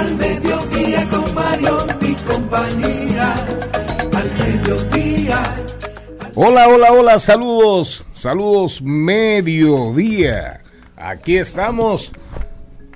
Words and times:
al 0.00 0.16
mediodía 0.16 1.06
con 1.08 1.34
Mario 1.34 1.76
y 2.00 2.14
compañía. 2.14 3.34
Al 4.16 4.34
mediodía. 4.38 5.42
Hola, 6.34 6.68
hola, 6.68 6.92
hola, 6.92 7.18
saludos, 7.18 8.06
saludos 8.12 8.80
mediodía. 8.80 10.62
Aquí 10.96 11.36
estamos 11.36 12.12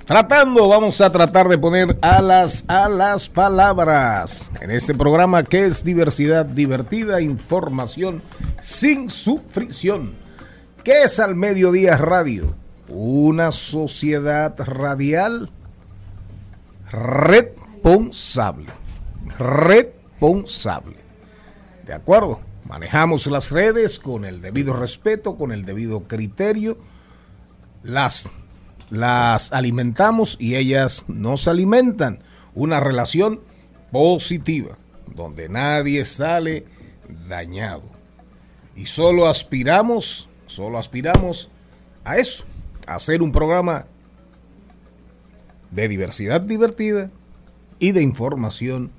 tratando, 0.05 0.67
vamos 0.67 0.99
a 0.99 1.11
tratar 1.11 1.47
de 1.47 1.59
poner 1.59 1.95
alas 2.01 2.65
a 2.67 2.89
las 2.89 3.29
palabras 3.29 4.51
en 4.61 4.71
este 4.71 4.95
programa 4.95 5.43
que 5.43 5.67
es 5.67 5.83
diversidad 5.83 6.45
divertida, 6.45 7.21
información 7.21 8.23
sin 8.61 9.11
sufrición. 9.11 10.13
¿Qué 10.83 11.03
es 11.03 11.19
al 11.19 11.35
mediodía 11.35 11.97
radio? 11.97 12.55
Una 12.87 13.51
sociedad 13.51 14.55
radial 14.57 15.49
responsable. 16.95 18.71
Responsable. 19.37 20.95
¿De 21.85 21.93
acuerdo? 21.93 22.39
Manejamos 22.65 23.27
las 23.27 23.51
redes 23.51 23.99
con 23.99 24.25
el 24.25 24.41
debido 24.41 24.73
respeto, 24.73 25.37
con 25.37 25.51
el 25.51 25.65
debido 25.65 26.03
criterio. 26.03 26.77
Las, 27.83 28.31
las 28.89 29.53
alimentamos 29.53 30.37
y 30.39 30.55
ellas 30.55 31.05
nos 31.07 31.47
alimentan. 31.47 32.23
Una 32.55 32.79
relación 32.79 33.41
positiva, 33.91 34.77
donde 35.13 35.49
nadie 35.49 36.05
sale 36.05 36.65
dañado. 37.27 37.83
Y 38.75 38.87
solo 38.87 39.27
aspiramos, 39.27 40.29
solo 40.47 40.77
aspiramos 40.77 41.51
a 42.03 42.17
eso, 42.17 42.45
a 42.87 42.95
hacer 42.95 43.21
un 43.21 43.31
programa 43.31 43.85
de 45.75 45.87
diversidad 45.89 46.41
divertida 46.41 47.11
y 47.79 47.91
de 47.91 48.01
información 48.01 48.91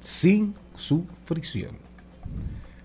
sin 0.00 0.54
sufrición. 0.74 1.84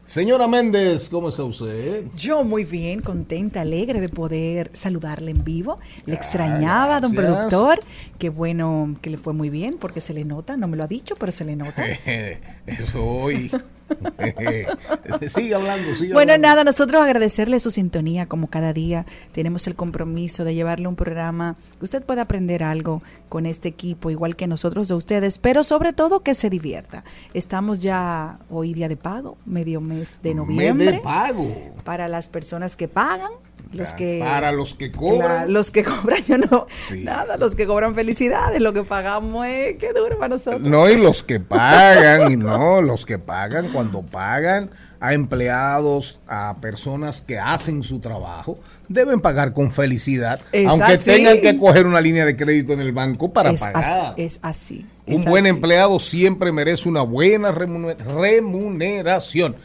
Señora 0.04 0.48
Méndez, 0.48 1.08
¿cómo 1.08 1.30
está 1.30 1.44
usted? 1.44 2.06
Yo 2.16 2.44
muy 2.44 2.66
bien, 2.66 3.00
contenta, 3.00 3.62
alegre 3.62 4.02
de 4.02 4.10
poder 4.10 4.72
saludarle 4.74 5.30
en 5.32 5.44
vivo. 5.44 5.78
Le 6.06 6.16
extrañaba, 6.16 7.00
don 7.00 7.12
gracias. 7.12 7.36
productor. 7.36 7.80
Qué 8.18 8.30
bueno 8.30 8.98
que 9.04 9.12
le 9.12 9.18
fue 9.18 9.34
muy 9.34 9.52
bien, 9.52 9.78
porque 9.80 10.02
se 10.02 10.14
le 10.14 10.26
nota, 10.26 10.58
no 10.58 10.68
me 10.68 10.78
lo 10.78 10.84
ha 10.84 10.88
dicho, 10.88 11.14
pero 11.20 11.32
se 11.32 11.46
le 11.46 11.56
nota. 11.56 11.86
Eso 12.66 13.06
hoy. 13.06 13.52
sigue 15.28 15.56
hablando, 15.56 15.96
sigue 15.96 16.14
Bueno, 16.14 16.34
hablando. 16.34 16.48
nada, 16.48 16.64
nosotros 16.64 17.02
agradecerle 17.02 17.60
su 17.60 17.70
sintonía 17.70 18.26
como 18.28 18.48
cada 18.48 18.74
día. 18.74 19.06
Tenemos 19.32 19.68
el 19.68 19.76
compromiso 19.76 20.44
de 20.44 20.56
llevarle 20.56 20.88
un 20.88 20.96
programa 20.96 21.56
que 21.78 21.86
usted 21.86 22.04
pueda 22.04 22.24
aprender 22.24 22.64
algo 22.64 23.02
con 23.30 23.46
este 23.46 23.68
equipo, 23.70 24.10
igual 24.12 24.36
que 24.36 24.48
nosotros 24.48 24.88
de 24.88 24.96
ustedes, 24.96 25.40
pero 25.40 25.64
sobre 25.64 25.94
todo 25.94 26.22
que 26.22 26.34
se 26.34 26.50
divierta. 26.50 27.04
Estamos 27.34 27.82
ya 27.82 28.40
hoy 28.50 28.74
día 28.74 28.88
de 28.88 28.98
pago, 28.98 29.38
medio 29.46 29.82
mes 29.82 30.18
de 30.22 30.30
Mes 30.36 30.38
noviembre. 30.38 30.92
de 30.94 31.00
pago. 31.00 31.56
Para 31.84 32.08
las 32.08 32.30
personas 32.30 32.76
que 32.76 32.88
pagan, 32.88 33.32
los 33.72 33.94
que... 33.94 34.20
Para 34.24 34.52
los 34.52 34.74
que 34.74 34.92
cobran. 34.92 35.54
Los 35.54 35.70
que 35.72 35.84
cobran, 35.84 36.24
yo 36.28 36.38
no. 36.38 36.68
Sí. 36.76 37.04
Nada, 37.04 37.38
los 37.38 37.56
que 37.56 37.68
cobran 37.68 37.94
felicidades, 37.96 38.60
lo 38.62 38.74
que 38.74 38.84
pagamos 38.84 39.46
es 39.48 39.78
qué 39.78 39.94
duro 39.94 40.18
para 40.18 40.30
nosotros. 40.30 40.62
No, 40.62 40.90
y 40.90 40.98
los 40.98 41.22
que 41.24 41.40
pagan, 41.40 42.32
y 42.32 42.36
no, 42.36 42.82
los 42.82 43.06
que 43.06 43.20
pagan, 43.20 43.68
cuando 43.70 44.02
pagan 44.02 44.72
a 45.02 45.14
empleados, 45.14 46.20
a 46.28 46.58
personas 46.60 47.22
que 47.22 47.40
hacen 47.40 47.84
su 47.84 48.00
trabajo, 48.00 48.58
deben 48.90 49.22
pagar 49.22 49.54
con 49.54 49.72
felicidad, 49.72 50.40
Es 50.52 50.68
aunque 50.68 50.94
así. 50.94 51.06
tengan 51.06 51.40
que 51.40 51.56
coger 51.58 51.86
una 51.86 52.02
línea 52.02 52.26
de 52.26 52.36
crédito 52.36 52.74
en 52.74 52.82
el 52.82 52.92
banco 52.92 53.32
para 53.32 53.52
es, 53.52 53.62
pagar. 53.62 53.84
así, 53.84 54.22
es 54.22 54.40
así. 54.42 54.86
Un 55.08 55.24
buen 55.24 55.46
así. 55.46 55.56
empleado 55.56 56.00
siempre 56.00 56.52
merece 56.52 56.90
una 56.90 57.02
buena 57.02 57.52
remune- 57.52 57.96
remuneración. 57.98 59.56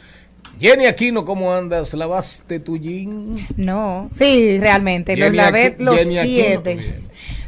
Jenny 0.61 0.87
Aquino, 0.87 1.25
¿cómo 1.25 1.53
andas? 1.53 1.95
¿Lavaste 1.95 2.61
tu 2.61 2.79
jean? 2.79 3.47
No, 3.57 4.09
sí, 4.15 4.59
realmente, 4.59 5.17
los 5.17 5.27
Jenny 5.27 5.37
lavé 5.37 5.77
los 5.79 5.97
Jenny 5.97 6.19
Aquino 6.19 6.45
siete. 6.45 7.01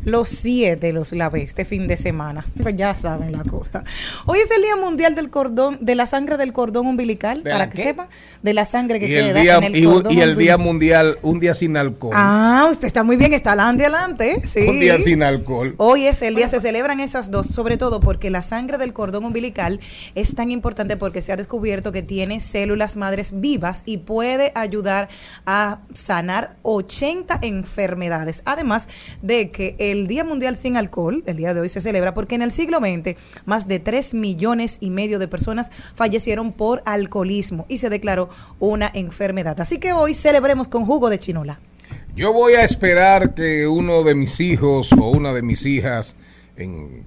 Los 0.07 0.29
siete 0.29 0.93
los 0.93 1.11
lavé 1.11 1.43
este 1.43 1.65
fin 1.65 1.89
de 1.89 1.97
semana. 1.97 2.45
Pues 2.63 2.77
ya 2.77 2.97
saben 2.97 3.33
la 3.33 3.45
cosa. 3.45 3.85
Hoy 4.25 4.39
es 4.39 4.51
el 4.51 4.63
Día 4.63 4.77
Mundial 4.77 5.15
del 5.15 5.31
Cordón, 5.31 5.79
de 5.81 5.95
la 5.95 6.07
sangre 6.07 6.37
del 6.37 6.53
cordón 6.53 6.87
umbilical, 6.87 7.45
¿De 7.45 7.51
para 7.51 7.71
que 7.71 7.77
qué? 7.77 7.83
sepan, 7.85 8.09
de 8.43 8.55
la 8.55 8.65
sangre 8.65 8.99
que 8.99 9.07
queda 9.07 9.41
día, 9.41 9.57
en 9.59 9.65
el 9.65 9.85
cordón 9.85 10.13
y 10.13 10.21
el 10.21 10.37
día 10.37 10.59
mundial, 10.59 11.19
un 11.23 11.39
día 11.39 11.55
sin 11.55 11.77
alcohol. 11.77 12.13
Ah, 12.17 12.67
usted 12.71 12.87
está 12.87 13.05
muy 13.05 13.17
bien, 13.17 13.33
está 13.33 13.51
adelante, 13.53 13.85
adelante. 13.85 14.41
Sí. 14.45 14.61
Un 14.67 14.81
día 14.81 14.99
sin 14.99 15.23
alcohol. 15.23 15.75
Hoy 15.77 16.07
es 16.07 16.23
el 16.23 16.35
día, 16.35 16.49
se 16.49 16.59
celebran 16.59 16.99
esas 16.99 17.31
dos, 17.31 17.47
sobre 17.47 17.77
todo 17.77 18.01
porque 18.01 18.31
la 18.31 18.43
sangre 18.43 18.79
del 18.79 18.93
cordón 18.93 19.25
umbilical 19.25 19.81
es 20.15 20.35
tan 20.35 20.51
importante 20.51 20.97
porque 20.97 21.23
se 21.23 21.33
ha 21.33 21.37
descubierto 21.37 21.93
que 21.93 22.03
tiene 22.03 22.41
células 22.41 22.97
madres 22.97 23.41
vivas 23.41 23.83
y 23.87 23.99
puede 23.99 24.51
ayudar 24.55 25.09
a 25.47 25.81
sanar 25.95 26.57
80 26.63 27.39
enfermedades. 27.43 28.43
Además 28.45 28.89
de 29.23 29.51
que 29.51 29.77
el 29.79 29.96
Día 30.07 30.25
Mundial 30.25 30.57
sin 30.57 30.77
Alcohol, 30.77 31.23
el 31.27 31.37
día 31.37 31.55
de 31.55 31.61
hoy 31.61 31.69
se 31.69 31.81
celebra 31.81 32.13
porque 32.15 32.35
en 32.35 32.43
el 32.43 32.53
siglo 32.53 32.79
XX 32.79 33.17
más 33.47 33.67
de 33.69 33.79
3 33.79 34.15
millones 34.15 34.79
y 34.81 34.91
medio 34.91 35.19
de 35.19 35.29
personas 35.29 35.71
fallecieron 35.95 36.53
por 36.53 36.83
alcoholismo 36.85 37.65
y 37.69 37.79
se 37.79 37.89
declaró 37.91 38.29
una 38.61 38.91
enfermedad. 38.93 39.61
Así 39.61 39.79
que 39.79 39.93
hoy 39.93 40.13
celebremos 40.15 40.69
con 40.69 40.85
jugo 40.85 41.09
de 41.09 41.19
chinola. 41.19 41.61
Yo 42.15 42.33
voy 42.33 42.55
a 42.55 42.65
esperar 42.65 43.35
que 43.35 43.67
uno 43.67 44.03
de 44.03 44.15
mis 44.15 44.41
hijos 44.41 44.93
o 44.93 45.11
una 45.11 45.33
de 45.33 45.43
mis 45.43 45.65
hijas 45.67 46.17
en- 46.57 47.05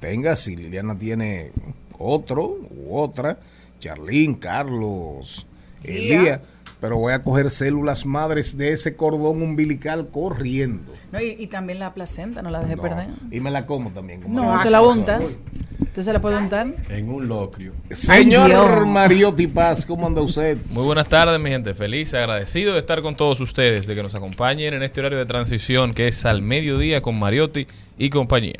tenga, 0.00 0.36
si 0.36 0.56
Liliana 0.56 0.96
tiene 0.96 1.50
otro 1.98 2.56
u 2.70 2.96
otra, 2.98 3.38
Charlín, 3.80 4.34
Carlos, 4.34 5.46
Elías, 5.82 6.40
pero 6.80 6.96
voy 6.96 7.12
a 7.12 7.22
coger 7.22 7.50
células 7.50 8.06
madres 8.06 8.56
de 8.56 8.72
ese 8.72 8.96
cordón 8.96 9.42
umbilical 9.42 10.08
corriendo. 10.08 10.92
No, 11.12 11.20
y, 11.20 11.36
y 11.38 11.46
también 11.48 11.78
la 11.78 11.92
placenta, 11.94 12.42
no 12.42 12.50
la 12.50 12.60
deje 12.60 12.76
No, 12.76 12.82
perder. 12.82 13.06
y 13.30 13.40
me 13.40 13.50
la 13.50 13.66
como 13.66 13.90
también. 13.90 14.22
como 14.22 14.34
No, 14.34 14.56
la 14.56 14.62
se 14.62 14.70
la 14.70 14.80
untas. 14.82 15.40
¿Usted 15.80 16.02
se 16.02 16.12
le 16.12 16.20
puede 16.20 16.36
untar? 16.36 16.72
En 16.90 17.08
un 17.08 17.26
locrio. 17.26 17.72
Señor. 17.90 18.86
Mariotti 18.86 19.46
Paz, 19.46 19.84
¿cómo 19.84 20.06
anda 20.06 20.20
usted? 20.22 20.58
Muy 20.70 20.84
buenas 20.84 21.08
tardes, 21.08 21.40
mi 21.40 21.50
gente. 21.50 21.74
Feliz, 21.74 22.14
agradecido 22.14 22.74
de 22.74 22.78
estar 22.80 23.00
con 23.00 23.16
todos 23.16 23.40
ustedes, 23.40 23.86
de 23.86 23.94
que 23.94 24.02
nos 24.02 24.14
acompañen 24.14 24.74
en 24.74 24.82
este 24.82 25.00
horario 25.00 25.18
de 25.18 25.26
transición 25.26 25.92
que 25.94 26.08
es 26.08 26.24
al 26.26 26.42
mediodía 26.42 27.00
con 27.00 27.18
Mariotti 27.18 27.66
y 27.98 28.10
compañía. 28.10 28.58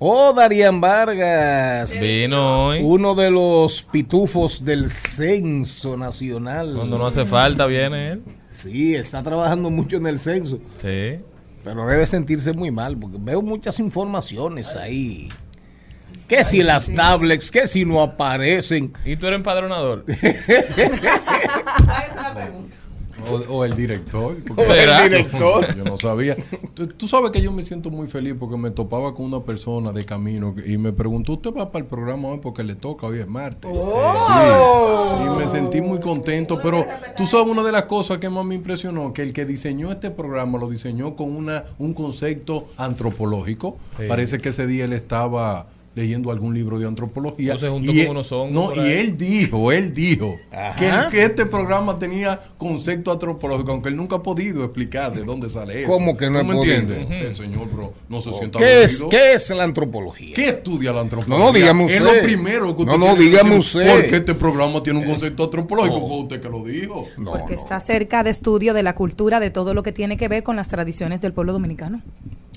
Oh, 0.00 0.32
Darían 0.32 0.80
Vargas. 0.80 1.98
Vino 2.00 2.66
hoy. 2.68 2.80
Uno 2.82 3.16
de 3.16 3.30
los 3.32 3.82
pitufos 3.82 4.64
del 4.64 4.88
censo 4.88 5.96
nacional. 5.96 6.72
Cuando 6.76 6.98
no 6.98 7.06
hace 7.06 7.26
falta, 7.26 7.66
viene 7.66 8.12
él. 8.12 8.22
Sí, 8.48 8.94
está 8.94 9.22
trabajando 9.22 9.70
mucho 9.70 9.96
en 9.96 10.06
el 10.06 10.18
censo, 10.18 10.58
Sí. 10.80 11.18
pero 11.64 11.86
debe 11.86 12.06
sentirse 12.06 12.52
muy 12.52 12.70
mal 12.70 12.96
porque 12.96 13.18
veo 13.20 13.42
muchas 13.42 13.78
informaciones 13.80 14.76
ahí. 14.76 15.28
Que 16.28 16.44
si 16.44 16.62
las 16.62 16.92
tablets, 16.94 17.50
que 17.50 17.66
si 17.66 17.84
no 17.84 18.00
aparecen. 18.02 18.92
¿Y 19.04 19.16
tú 19.16 19.26
eres 19.26 19.38
empadronador? 19.38 20.04
O, 23.30 23.56
o 23.56 23.64
el 23.64 23.74
director. 23.74 24.36
¿Será? 24.66 25.04
El 25.04 25.10
director. 25.10 25.74
Yo 25.76 25.84
no 25.84 25.98
sabía. 25.98 26.36
Tú, 26.74 26.86
tú 26.86 27.08
sabes 27.08 27.30
que 27.30 27.40
yo 27.40 27.52
me 27.52 27.64
siento 27.64 27.90
muy 27.90 28.08
feliz 28.08 28.34
porque 28.38 28.56
me 28.56 28.70
topaba 28.70 29.14
con 29.14 29.26
una 29.26 29.40
persona 29.40 29.92
de 29.92 30.04
camino 30.04 30.54
y 30.64 30.78
me 30.78 30.92
preguntó, 30.92 31.34
¿usted 31.34 31.50
va 31.52 31.70
para 31.70 31.84
el 31.84 31.88
programa 31.88 32.28
hoy 32.28 32.38
porque 32.38 32.64
le 32.64 32.74
toca? 32.74 33.06
Hoy 33.06 33.18
es 33.18 33.28
martes. 33.28 33.70
Sí. 33.70 35.24
Y 35.24 35.38
me 35.38 35.48
sentí 35.48 35.80
muy 35.80 36.00
contento, 36.00 36.58
pero 36.62 36.86
tú 37.16 37.26
sabes 37.26 37.48
una 37.48 37.62
de 37.62 37.72
las 37.72 37.84
cosas 37.84 38.18
que 38.18 38.28
más 38.28 38.44
me 38.44 38.54
impresionó, 38.54 39.12
que 39.12 39.22
el 39.22 39.32
que 39.32 39.44
diseñó 39.44 39.90
este 39.90 40.10
programa 40.10 40.58
lo 40.58 40.68
diseñó 40.68 41.16
con 41.16 41.34
una, 41.34 41.64
un 41.78 41.94
concepto 41.94 42.66
antropológico. 42.76 43.76
Sí. 43.98 44.04
Parece 44.08 44.38
que 44.38 44.50
ese 44.50 44.66
día 44.66 44.84
él 44.84 44.92
estaba 44.92 45.66
leyendo 45.98 46.30
algún 46.30 46.54
libro 46.54 46.78
de 46.78 46.86
antropología. 46.86 47.54
No 47.54 47.58
se 47.58 47.68
juntó 47.68 47.90
y 47.90 47.94
con 47.94 47.98
él- 48.04 48.10
unos 48.10 48.32
hongos 48.32 48.76
No, 48.76 48.84
y 48.86 48.88
él 48.92 49.16
dijo, 49.18 49.72
él 49.72 49.92
dijo 49.92 50.38
que, 50.78 51.22
este 51.24 51.46
programa 51.46 51.98
tenía 51.98 52.40
concepto 52.56 53.10
antropológico, 53.12 53.72
aunque 53.72 53.88
él 53.88 53.96
nunca 53.96 54.16
ha 54.16 54.22
podido 54.22 54.64
explicar 54.64 55.12
de 55.14 55.24
dónde 55.24 55.50
sale 55.50 55.82
eso. 55.82 55.90
¿Cómo 55.92 56.16
que 56.16 56.30
no 56.30 56.40
¿Tú 56.40 56.46
me 56.46 56.52
he 56.54 56.56
podido? 56.56 56.74
entiendes? 56.76 57.26
El 57.28 57.36
señor, 57.36 57.70
bro, 57.70 57.92
no 58.08 58.20
se 58.20 58.32
sienta 58.32 58.58
¿Qué 58.58 58.84
es, 58.84 59.00
aburrido. 59.02 59.08
¿Qué 59.22 59.32
es 59.34 59.50
la 59.50 59.64
antropología? 59.64 60.34
¿Qué 60.34 60.48
estudia 60.50 60.92
la 60.92 61.00
antropología? 61.00 61.38
No, 61.38 61.52
no, 61.52 61.58
dígame 61.58 61.84
Es 61.86 62.00
usted. 62.00 62.16
lo 62.16 62.22
primero 62.22 62.76
que 62.76 62.82
usted 62.82 62.96
No, 62.96 62.98
no, 62.98 63.16
dígame 63.16 63.56
usted. 63.56 63.90
Porque 64.00 64.16
este 64.16 64.34
programa 64.34 64.82
tiene 64.82 65.00
un 65.00 65.06
concepto 65.06 65.44
antropológico. 65.44 66.06
Fue 66.06 66.18
usted 66.20 66.40
que 66.40 66.48
lo 66.48 66.64
dijo. 66.64 67.06
No, 67.16 67.32
Porque 67.32 67.54
no. 67.54 67.60
está 67.60 67.80
cerca 67.80 68.22
de 68.22 68.30
estudio 68.30 68.72
de 68.74 68.82
la 68.82 68.94
cultura, 68.94 69.40
de 69.40 69.50
todo 69.50 69.74
lo 69.74 69.82
que 69.82 69.92
tiene 69.92 70.16
que 70.16 70.28
ver 70.28 70.42
con 70.42 70.56
las 70.56 70.68
tradiciones 70.68 71.20
del 71.20 71.32
pueblo 71.32 71.52
dominicano. 71.52 72.02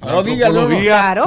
La 0.01 0.13
No, 0.13 0.19
antropología 0.19 0.49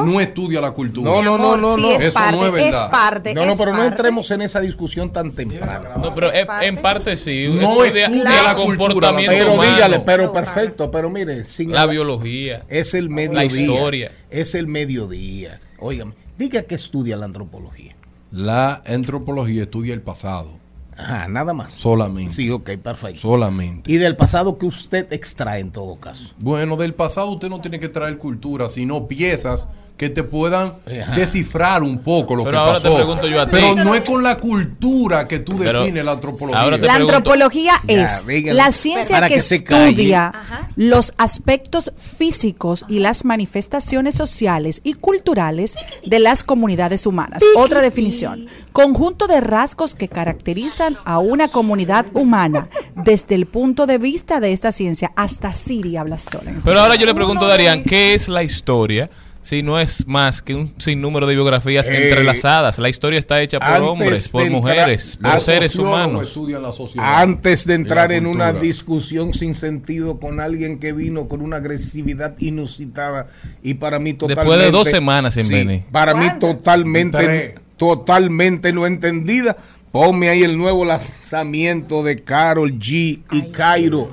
no 0.05 0.21
estudia 0.21 0.61
la 0.61 0.73
cultura. 0.73 1.09
No, 1.09 1.23
no, 1.23 1.39
no, 1.39 1.57
no, 1.57 1.77
sí, 1.77 1.83
no. 1.83 1.89
Es 2.05 2.09
Eso 2.11 2.19
parte, 2.19 2.37
no 2.37 2.47
es 2.47 2.63
es, 2.63 2.65
verdad. 2.73 2.91
parte. 2.91 3.35
No, 3.35 3.47
no, 3.47 3.57
pero 3.57 3.73
no 3.73 3.85
entremos 3.85 4.31
en 4.31 4.43
esa 4.43 4.61
discusión 4.61 5.13
tan 5.13 5.33
temprano. 5.33 5.91
No, 6.01 6.15
pero 6.15 6.31
Es 6.31 6.37
en, 6.41 6.47
parte. 6.47 6.67
en 6.67 6.77
parte 6.77 7.17
sí. 7.17 7.49
No 7.49 7.85
estudia 7.85 8.07
estudia 8.07 8.25
la 8.25 8.51
el 8.51 8.57
cultura, 8.57 8.77
comportamiento 8.79 9.33
Pero 9.37 9.55
humano, 9.55 9.75
dígale, 9.75 10.01
pero 10.01 10.33
perfecto, 10.33 10.91
pero 10.91 11.11
mire, 11.11 11.45
sin 11.45 11.73
la 11.73 11.85
el- 11.85 11.91
biología. 11.91 12.65
es 12.69 12.95
el 12.95 13.11
mediodía. 13.11 13.45
historia. 13.63 14.13
Es 14.31 14.55
el 14.55 14.67
mediodía. 14.67 15.61
Óigame, 15.79 16.13
diga 16.39 16.63
que 16.63 16.75
estudia 16.75 17.17
la 17.17 17.25
antropología. 17.27 17.95
La 18.31 18.83
antropología 18.87 19.63
estudia 19.65 19.95
el 19.95 20.03
pasado. 20.03 20.59
Ajá, 20.97 21.29
nada 21.29 21.53
más. 21.53 21.73
Solamente. 21.73 22.33
Sí, 22.33 22.51
ok, 22.51 22.71
perfecto. 22.83 23.21
Solamente. 23.21 23.91
Y 23.93 23.97
del 23.97 24.17
pasado 24.17 24.59
que 24.59 24.67
usted 24.67 25.13
extrae 25.13 25.61
en 25.61 25.71
todo 25.73 25.97
caso. 25.97 26.31
Bueno, 26.39 26.77
del 26.77 26.95
pasado 26.95 27.29
usted 27.31 27.49
no 27.49 27.61
tiene 27.61 27.81
que 27.81 27.89
traer 27.89 28.17
cultura, 28.19 28.69
sino 28.69 29.07
piezas 29.09 29.67
que 29.97 30.09
te 30.09 30.25
puedan 30.25 30.73
Ajá. 30.87 31.15
descifrar 31.15 31.85
un 31.85 31.99
poco 31.99 32.35
lo 32.35 32.43
Pero 32.43 32.53
que 32.53 32.59
ahora 32.59 32.73
pasó. 32.75 32.89
te 32.89 32.95
pregunto 32.97 33.29
yo 33.29 33.41
a 33.41 33.47
ti. 33.47 33.53
Pero 33.53 33.77
no 33.77 33.95
es 33.95 34.01
con 34.03 34.25
la 34.25 34.39
cultura 34.39 35.29
que 35.29 35.39
tú 35.39 35.57
Pero 35.57 35.81
defines 35.83 36.05
la 36.05 36.13
antropología. 36.13 36.61
ahora 36.61 36.79
te 36.81 36.87
La 36.87 36.95
antropología 36.97 37.75
es 37.87 38.27
la 38.53 38.73
ciencia 38.73 39.17
Para 39.17 39.29
que, 39.29 39.35
que 39.35 39.41
estudia 39.41 40.27
Ajá. 40.35 40.69
los 40.75 41.13
aspectos 41.17 41.93
físicos 41.97 42.85
y 42.89 42.99
las 42.99 43.25
manifestaciones 43.25 44.17
sociales 44.17 44.81
y 44.83 44.95
culturales 44.95 45.77
de 46.05 46.19
las 46.19 46.43
comunidades 46.43 47.07
humanas. 47.07 47.41
Otra 47.57 47.81
definición, 47.81 48.47
conjunto 48.75 49.29
de 49.29 49.41
rasgos 49.41 49.95
que 49.95 50.09
caracterizan 50.09 50.97
a 51.05 51.21
una 51.21 51.47
comunidad 51.47 52.07
humana 52.13 52.69
desde 52.97 53.37
el 53.37 53.47
punto 53.47 53.87
de 53.87 53.99
vista 53.99 54.41
de 54.41 54.53
esta 54.53 54.73
ciencia. 54.73 55.13
Hasta 55.15 55.55
Siri 55.55 55.97
habla 55.97 56.19
sola. 56.19 56.51
en 56.51 56.57
este 56.57 56.69
Pero 56.69 56.81
ahora 56.81 56.97
yo 56.97 57.07
le 57.07 57.15
pregunto 57.15 57.45
a 57.45 57.49
Darían, 57.49 57.85
¿qué 57.85 58.15
es 58.15 58.29
la 58.29 58.43
historia? 58.43 59.09
Si 59.41 59.63
no 59.63 59.79
es 59.79 60.09
más 60.09 60.43
que 60.43 60.55
un 60.57 60.75
sinnúmero 60.79 61.27
de 61.29 61.35
biografías 61.35 61.87
Eh, 61.89 62.09
entrelazadas. 62.09 62.79
La 62.81 62.89
historia 62.89 63.19
está 63.21 63.41
hecha 63.43 63.61
por 63.61 63.83
hombres, 63.83 64.31
por 64.33 64.51
mujeres, 64.51 65.19
por 65.23 65.39
seres 65.39 65.77
humanos. 65.77 66.27
estudian 66.29 66.61
la 66.63 66.73
sociedad 66.73 67.21
Antes 67.23 67.67
de 67.69 67.75
entrar 67.75 68.11
en 68.11 68.27
una 68.27 68.53
discusión 68.53 69.35
sin 69.35 69.55
sentido 69.55 70.19
con 70.19 70.41
alguien 70.41 70.81
que 70.81 70.93
vino 70.93 71.29
con 71.29 71.43
una 71.43 71.59
agresividad 71.59 72.35
inusitada 72.41 73.29
y 73.63 73.75
para 73.75 74.01
mí 74.01 74.15
totalmente 74.15 74.41
Después 74.51 74.67
de 74.67 74.71
dos 74.73 74.89
semanas 74.91 75.35
sin 75.35 75.45
Sí, 75.45 75.55
venir. 75.55 75.85
Para 75.93 76.15
mí 76.15 76.27
totalmente. 76.41 77.55
Totalmente 77.85 78.73
no 78.73 78.87
entendida. 78.87 79.57
Ponme 79.93 80.29
ahí 80.29 80.43
el 80.43 80.59
nuevo 80.59 80.85
lanzamiento 80.85 82.03
de 82.03 82.17
Carol 82.17 82.73
G 82.79 83.21
y 83.31 83.43
Cairo. 83.53 84.11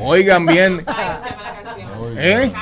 Oigan 0.00 0.44
bien. 0.44 0.84
¿Eh? 2.16 2.52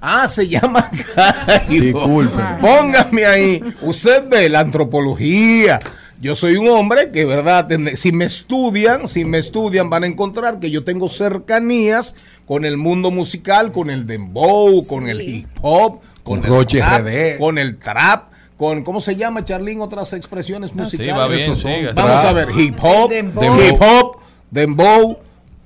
Ah, 0.00 0.28
se 0.28 0.46
llama 0.46 0.90
Cairo. 1.14 1.84
Disculpe. 1.84 2.42
Póngame 2.60 3.24
ahí. 3.24 3.64
Usted 3.80 4.28
ve 4.28 4.48
la 4.48 4.60
antropología. 4.60 5.78
Yo 6.20 6.34
soy 6.34 6.56
un 6.56 6.68
hombre 6.68 7.12
que, 7.12 7.24
verdad, 7.24 7.68
si 7.94 8.10
me 8.10 8.24
estudian, 8.24 9.06
si 9.06 9.24
me 9.24 9.38
estudian, 9.38 9.88
van 9.88 10.02
a 10.02 10.08
encontrar 10.08 10.58
que 10.58 10.70
yo 10.70 10.82
tengo 10.82 11.08
cercanías 11.08 12.40
con 12.44 12.64
el 12.64 12.76
mundo 12.76 13.12
musical, 13.12 13.70
con 13.70 13.88
el 13.88 14.04
dembow, 14.04 14.84
con 14.84 15.08
el 15.08 15.20
hip 15.20 15.48
hop, 15.62 16.00
con, 16.24 16.40
Con 16.42 16.60
el 16.60 16.80
rap, 16.80 17.38
con 17.38 17.58
el 17.58 17.78
trap, 17.78 18.32
con, 18.58 18.82
¿cómo 18.82 19.00
se 19.00 19.16
llama, 19.16 19.44
Charlín? 19.44 19.80
Otras 19.80 20.12
expresiones 20.12 20.72
Ah, 20.72 20.74
sí, 20.74 20.80
musicales. 20.80 21.16
va 21.16 21.28
bien, 21.28 21.40
Esos 21.40 21.60
son 21.60 21.72
siga. 21.74 21.92
Vamos 21.94 22.24
a 22.24 22.32
ver, 22.34 22.48
hip 22.58 22.76
hop, 22.82 23.08
dembow. 23.08 23.62
hip 23.62 23.80
hop, 23.80 24.16
dembow, 24.50 25.18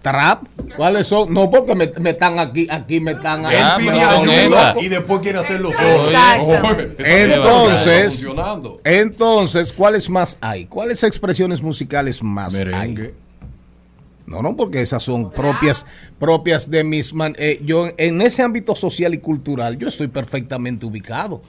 trap. 0.02 0.44
¿Cuáles 0.76 1.06
son? 1.06 1.32
No, 1.32 1.48
porque 1.50 1.74
me, 1.74 1.90
me 2.00 2.10
están 2.10 2.38
aquí, 2.38 2.66
aquí 2.70 3.00
me 3.00 3.12
están 3.12 3.44
esa. 3.46 4.74
y 4.80 4.88
después 4.88 5.20
quiere. 5.20 5.38
Exacto. 5.40 6.44
Oye, 6.44 6.94
esa 6.98 7.24
Entonces, 7.24 8.26
entonces, 8.84 9.72
¿cuáles 9.72 10.08
más 10.10 10.38
hay? 10.40 10.66
¿Cuáles 10.66 11.02
expresiones 11.02 11.62
musicales 11.62 12.22
más 12.22 12.54
hay? 12.54 13.12
No, 14.26 14.40
no, 14.40 14.56
porque 14.56 14.80
esas 14.80 15.02
son 15.02 15.30
propias, 15.30 15.84
propias 16.18 16.70
de 16.70 16.84
mis 16.84 17.12
man- 17.12 17.34
eh, 17.38 17.60
yo 17.64 17.88
en 17.98 18.22
ese 18.22 18.42
ámbito 18.42 18.74
social 18.74 19.12
y 19.14 19.18
cultural 19.18 19.76
yo 19.78 19.88
estoy 19.88 20.08
perfectamente 20.08 20.86
ubicado. 20.86 21.42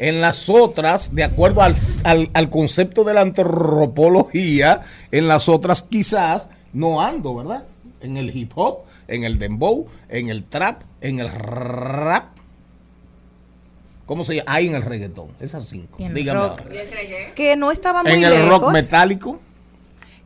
En 0.00 0.20
las 0.22 0.48
otras, 0.48 1.14
de 1.14 1.24
acuerdo 1.24 1.60
al, 1.62 1.74
al- 2.04 2.30
al 2.32 2.48
concepto 2.50 3.04
de 3.04 3.12
la 3.14 3.20
antropología, 3.20 4.80
en 5.12 5.28
las 5.28 5.48
otras 5.48 5.82
quizás 5.82 6.48
no 6.72 7.00
ando, 7.02 7.34
¿verdad? 7.34 7.64
En 8.00 8.16
el 8.16 8.34
hip 8.34 8.52
hop, 8.54 8.78
en 9.08 9.24
el 9.24 9.38
dembow, 9.38 9.86
en 10.08 10.30
el 10.30 10.44
trap, 10.44 10.82
en 11.02 11.20
el 11.20 11.28
rap. 11.28 12.30
¿Cómo 14.06 14.24
se 14.24 14.36
llama? 14.36 14.52
Hay 14.52 14.68
en 14.68 14.74
el 14.74 14.82
reggaetón, 14.82 15.28
esas 15.38 15.64
cinco. 15.68 15.96
Y 16.00 16.04
en 16.04 16.08
el 16.08 16.14
Dígame 16.14 16.40
rock. 16.40 16.60
ahora. 16.62 16.74
Que 17.34 17.56
no 17.56 17.70
estaba 17.70 18.02
muy 18.02 18.12
En 18.12 18.24
el 18.24 18.30
lejos. 18.30 18.48
rock 18.48 18.72
metálico. 18.72 19.38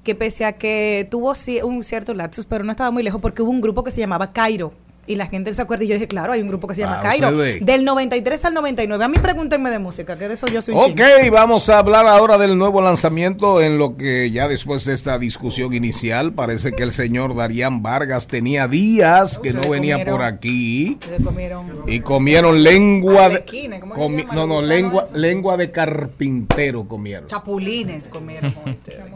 que 0.05 0.15
pese 0.15 0.45
a 0.45 0.53
que 0.53 1.09
tuvo 1.11 1.33
un 1.65 1.83
cierto 1.83 2.13
lapsus, 2.15 2.45
pero 2.47 2.63
no 2.63 2.71
estaba 2.71 2.91
muy 2.91 3.03
lejos 3.03 3.21
porque 3.23 3.41
hubo 3.43 3.51
un 3.51 3.61
grupo 3.63 3.83
que 3.83 3.91
se 3.91 4.01
llamaba 4.01 4.33
Cairo. 4.33 4.73
Y 5.07 5.17
la 5.17 5.27
gente 5.27 5.53
se 5.55 5.61
acuerda 5.63 5.85
y 5.85 5.89
yo 5.89 5.95
dije, 5.95 6.09
claro, 6.09 6.33
hay 6.33 6.41
un 6.41 6.49
grupo 6.49 6.67
que 6.67 6.75
se 6.75 6.81
llama 6.83 6.97
Ah, 6.99 7.03
Cairo. 7.03 7.31
Del 7.33 7.85
93 7.85 8.45
al 8.47 8.55
99. 8.55 9.05
A 9.05 9.09
mí 9.09 9.17
pregúntenme 9.21 9.71
de 9.71 9.79
música, 9.79 10.17
que 10.17 10.29
de 10.29 10.35
eso 10.35 10.47
yo 10.47 10.63
soy 10.63 10.75
Ok, 10.77 11.01
vamos 11.33 11.69
a 11.69 11.79
hablar 11.79 12.07
ahora 12.07 12.39
del 12.39 12.57
nuevo 12.57 12.81
lanzamiento 12.81 13.61
en 13.61 13.79
lo 13.79 13.97
que 13.97 14.31
ya 14.31 14.49
después 14.49 14.85
de 14.85 14.93
esta 14.95 15.19
discusión 15.19 15.75
inicial 15.75 16.33
parece 16.33 16.73
que 16.73 16.83
el 16.83 16.93
señor 16.93 17.35
Darían 17.37 17.83
Vargas 17.83 18.27
tenía 18.27 18.69
días 18.69 19.39
que 19.39 19.53
no 19.53 19.61
venía 19.69 19.97
comieron. 19.97 20.15
por 20.17 20.23
aquí 20.25 20.99
comieron 21.25 21.67
y 21.87 22.01
comieron 22.01 22.63
lengua 22.63 23.29
de 23.29 23.35
Arlequines, 23.37 23.81
¿cómo 23.81 23.95
que 23.95 24.01
se 24.01 24.07
comi- 24.07 24.21
llama 24.23 24.35
no 24.35 24.47
no 24.47 24.63
lengua 24.63 25.07
lengua 25.15 25.57
de 25.57 25.71
carpintero 25.71 26.87
comieron. 26.89 27.29
chapulines 27.29 28.09
comieron. 28.09 28.53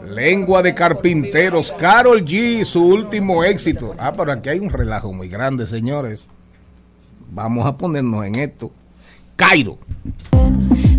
Lengua 0.09 0.61
de 0.63 0.73
carpinteros, 0.73 1.71
Carol 1.77 2.23
G, 2.25 2.63
su 2.63 2.83
último 2.85 3.43
éxito. 3.43 3.95
Ah, 3.97 4.13
pero 4.15 4.31
aquí 4.31 4.49
hay 4.49 4.59
un 4.59 4.69
relajo 4.69 5.13
muy 5.13 5.27
grande, 5.29 5.67
señores. 5.79 6.27
Vamos 7.31 7.65
a 7.65 7.77
ponernos 7.77 8.25
en 8.25 8.35
esto. 8.35 8.71
Cairo. 9.37 9.77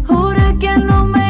Juré 0.06 0.56
que 0.58 0.78
no 0.78 1.04
me 1.04 1.20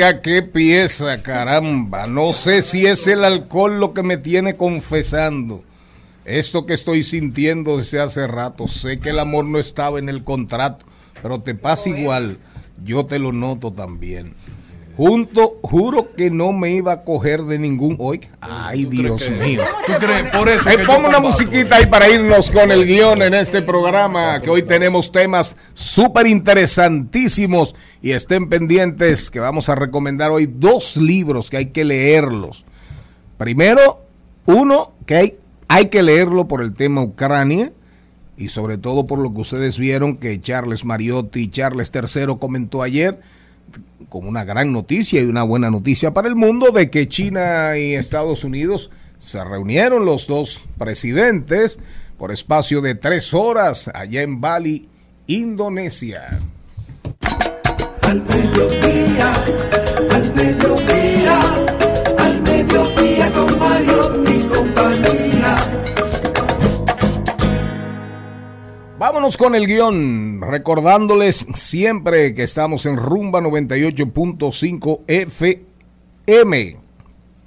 Oiga, 0.00 0.22
qué 0.22 0.40
pieza, 0.40 1.22
caramba. 1.22 2.06
No 2.06 2.32
sé 2.32 2.62
si 2.62 2.86
es 2.86 3.06
el 3.06 3.22
alcohol 3.22 3.80
lo 3.80 3.92
que 3.92 4.02
me 4.02 4.16
tiene 4.16 4.56
confesando. 4.56 5.62
Esto 6.24 6.64
que 6.64 6.72
estoy 6.72 7.02
sintiendo 7.02 7.76
desde 7.76 8.00
hace 8.00 8.26
rato. 8.26 8.66
Sé 8.66 8.98
que 8.98 9.10
el 9.10 9.18
amor 9.18 9.44
no 9.44 9.58
estaba 9.58 9.98
en 9.98 10.08
el 10.08 10.24
contrato, 10.24 10.86
pero 11.20 11.42
te 11.42 11.54
pasa 11.54 11.90
igual. 11.90 12.38
Yo 12.82 13.04
te 13.04 13.18
lo 13.18 13.32
noto 13.32 13.74
también. 13.74 14.32
Junto, 15.00 15.58
juro 15.62 16.14
que 16.14 16.30
no 16.30 16.52
me 16.52 16.72
iba 16.72 16.92
a 16.92 17.04
coger 17.04 17.44
de 17.44 17.58
ningún 17.58 17.96
hoy. 17.98 18.20
Ay, 18.38 18.84
Dios 18.84 19.30
mío. 19.30 19.62
¿Tú 19.86 19.94
crees? 19.98 20.24
Por 20.24 20.46
eso. 20.46 20.68
Pongo 20.86 21.08
una 21.08 21.20
musiquita 21.20 21.76
ahí 21.76 21.86
para 21.86 22.06
irnos 22.06 22.50
con 22.50 22.70
el 22.70 22.84
guion 22.86 23.22
en 23.22 23.32
este 23.32 23.62
programa, 23.62 24.42
que 24.42 24.50
hoy 24.50 24.62
tenemos 24.62 25.10
temas 25.10 25.56
súper 25.72 26.26
interesantísimos 26.26 27.74
y 28.02 28.10
estén 28.10 28.50
pendientes 28.50 29.30
que 29.30 29.40
vamos 29.40 29.70
a 29.70 29.74
recomendar 29.74 30.32
hoy 30.32 30.44
dos 30.44 30.98
libros 30.98 31.48
que 31.48 31.56
hay 31.56 31.66
que 31.70 31.86
leerlos. 31.86 32.66
Primero, 33.38 34.02
uno 34.44 34.92
que 35.06 35.14
hay, 35.14 35.38
hay 35.68 35.86
que 35.86 36.02
leerlo 36.02 36.46
por 36.46 36.60
el 36.60 36.74
tema 36.74 37.00
Ucrania 37.00 37.72
y 38.36 38.50
sobre 38.50 38.76
todo 38.76 39.06
por 39.06 39.18
lo 39.18 39.32
que 39.32 39.40
ustedes 39.40 39.78
vieron 39.78 40.18
que 40.18 40.38
Charles 40.42 40.84
Mariotti 40.84 41.40
y 41.40 41.50
Charles 41.50 41.90
III 41.94 42.36
comentó 42.38 42.82
ayer 42.82 43.18
como 44.08 44.28
una 44.28 44.44
gran 44.44 44.72
noticia 44.72 45.20
y 45.20 45.26
una 45.26 45.42
buena 45.42 45.70
noticia 45.70 46.12
para 46.12 46.28
el 46.28 46.36
mundo 46.36 46.72
de 46.72 46.90
que 46.90 47.08
China 47.08 47.78
y 47.78 47.94
Estados 47.94 48.44
Unidos 48.44 48.90
se 49.18 49.44
reunieron 49.44 50.04
los 50.04 50.26
dos 50.26 50.62
presidentes 50.78 51.78
por 52.18 52.32
espacio 52.32 52.80
de 52.80 52.94
tres 52.94 53.32
horas 53.34 53.90
allá 53.94 54.22
en 54.22 54.40
Bali, 54.40 54.88
Indonesia. 55.26 56.40
Vámonos 69.00 69.36
con 69.38 69.54
el 69.54 69.66
guion, 69.66 70.42
recordándoles 70.42 71.46
siempre 71.54 72.34
que 72.34 72.42
estamos 72.42 72.84
en 72.84 72.98
Rumba 72.98 73.40
98.5 73.40 75.00
FM. 75.06 76.76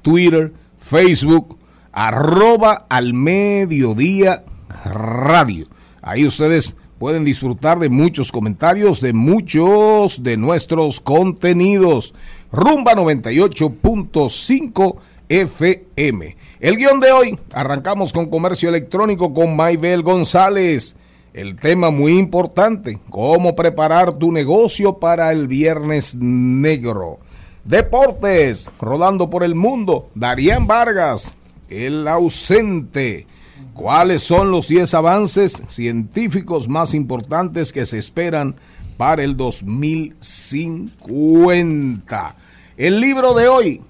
Twitter, 0.01 0.53
Facebook, 0.79 1.59
arroba 1.91 2.87
al 2.89 3.13
mediodía 3.13 4.43
radio. 4.85 5.67
Ahí 6.01 6.25
ustedes 6.25 6.77
pueden 6.97 7.25
disfrutar 7.25 7.79
de 7.79 7.89
muchos 7.89 8.31
comentarios, 8.31 9.01
de 9.01 9.13
muchos 9.13 10.23
de 10.23 10.37
nuestros 10.37 10.99
contenidos. 10.99 12.13
Rumba 12.51 12.93
98.5 12.93 14.95
FM. 15.27 16.37
El 16.59 16.77
guion 16.77 16.99
de 16.99 17.11
hoy, 17.11 17.39
arrancamos 17.53 18.13
con 18.13 18.27
comercio 18.27 18.69
electrónico 18.69 19.33
con 19.33 19.55
Maybel 19.55 20.03
González. 20.03 20.95
El 21.33 21.55
tema 21.57 21.91
muy 21.91 22.17
importante, 22.17 22.99
cómo 23.09 23.55
preparar 23.55 24.13
tu 24.13 24.31
negocio 24.31 24.99
para 24.99 25.31
el 25.31 25.47
viernes 25.47 26.15
negro. 26.15 27.19
Deportes, 27.65 28.71
rodando 28.79 29.29
por 29.29 29.43
el 29.43 29.55
mundo, 29.55 30.09
Darían 30.15 30.67
Vargas, 30.67 31.35
el 31.67 32.07
ausente. 32.07 33.27
¿Cuáles 33.75 34.23
son 34.23 34.49
los 34.51 34.69
10 34.69 34.93
avances 34.93 35.61
científicos 35.67 36.69
más 36.69 36.93
importantes 36.93 37.73
que 37.73 37.85
se 37.85 37.99
esperan 37.99 38.55
para 38.95 39.21
el 39.21 39.35
2050? 39.35 42.35
El 42.77 43.01
libro 43.01 43.33
de 43.33 43.49
hoy, 43.49 43.81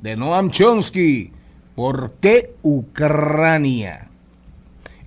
de 0.00 0.16
Noam 0.16 0.52
Chomsky, 0.52 1.32
¿Por 1.74 2.12
qué 2.20 2.54
Ucrania? 2.62 4.10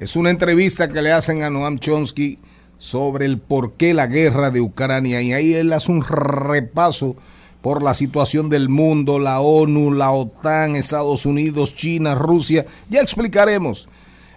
Es 0.01 0.17
una 0.17 0.31
entrevista 0.31 0.89
que 0.89 1.01
le 1.01 1.13
hacen 1.13 1.43
a 1.43 1.49
Noam 1.49 1.79
Chomsky 1.79 2.37
sobre 2.77 3.25
el 3.25 3.39
por 3.39 3.75
qué 3.75 3.93
la 3.93 4.07
guerra 4.07 4.51
de 4.51 4.59
Ucrania 4.59 5.21
y 5.21 5.31
ahí 5.31 5.53
él 5.53 5.71
hace 5.71 5.93
un 5.93 6.03
repaso 6.03 7.15
por 7.61 7.81
la 7.81 7.93
situación 7.93 8.49
del 8.49 8.67
mundo, 8.67 9.17
la 9.17 9.39
ONU, 9.39 9.93
la 9.93 10.11
OTAN, 10.11 10.75
Estados 10.75 11.25
Unidos, 11.25 11.73
China, 11.73 12.15
Rusia. 12.15 12.65
Ya 12.89 12.99
explicaremos 12.99 13.87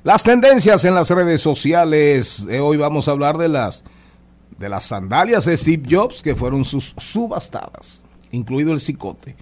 las 0.02 0.22
tendencias 0.22 0.84
en 0.84 0.94
las 0.94 1.10
redes 1.10 1.40
sociales. 1.40 2.46
Eh, 2.50 2.60
hoy 2.60 2.76
vamos 2.76 3.08
a 3.08 3.12
hablar 3.12 3.38
de 3.38 3.48
las 3.48 3.84
de 4.58 4.68
las 4.68 4.84
sandalias 4.84 5.44
de 5.44 5.56
Steve 5.56 5.84
Jobs 5.88 6.22
que 6.22 6.34
fueron 6.34 6.64
sus 6.64 6.94
subastadas, 6.98 8.04
incluido 8.32 8.72
el 8.72 8.80
cicote. 8.80 9.36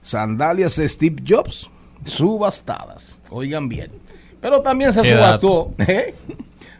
Sandalias 0.00 0.76
de 0.76 0.88
Steve 0.88 1.22
Jobs 1.26 1.70
subastadas. 2.04 3.20
Oigan 3.30 3.68
bien. 3.68 3.90
Pero 4.40 4.62
también 4.62 4.92
se 4.92 5.04
subastó, 5.04 5.72
¿eh? 5.78 6.14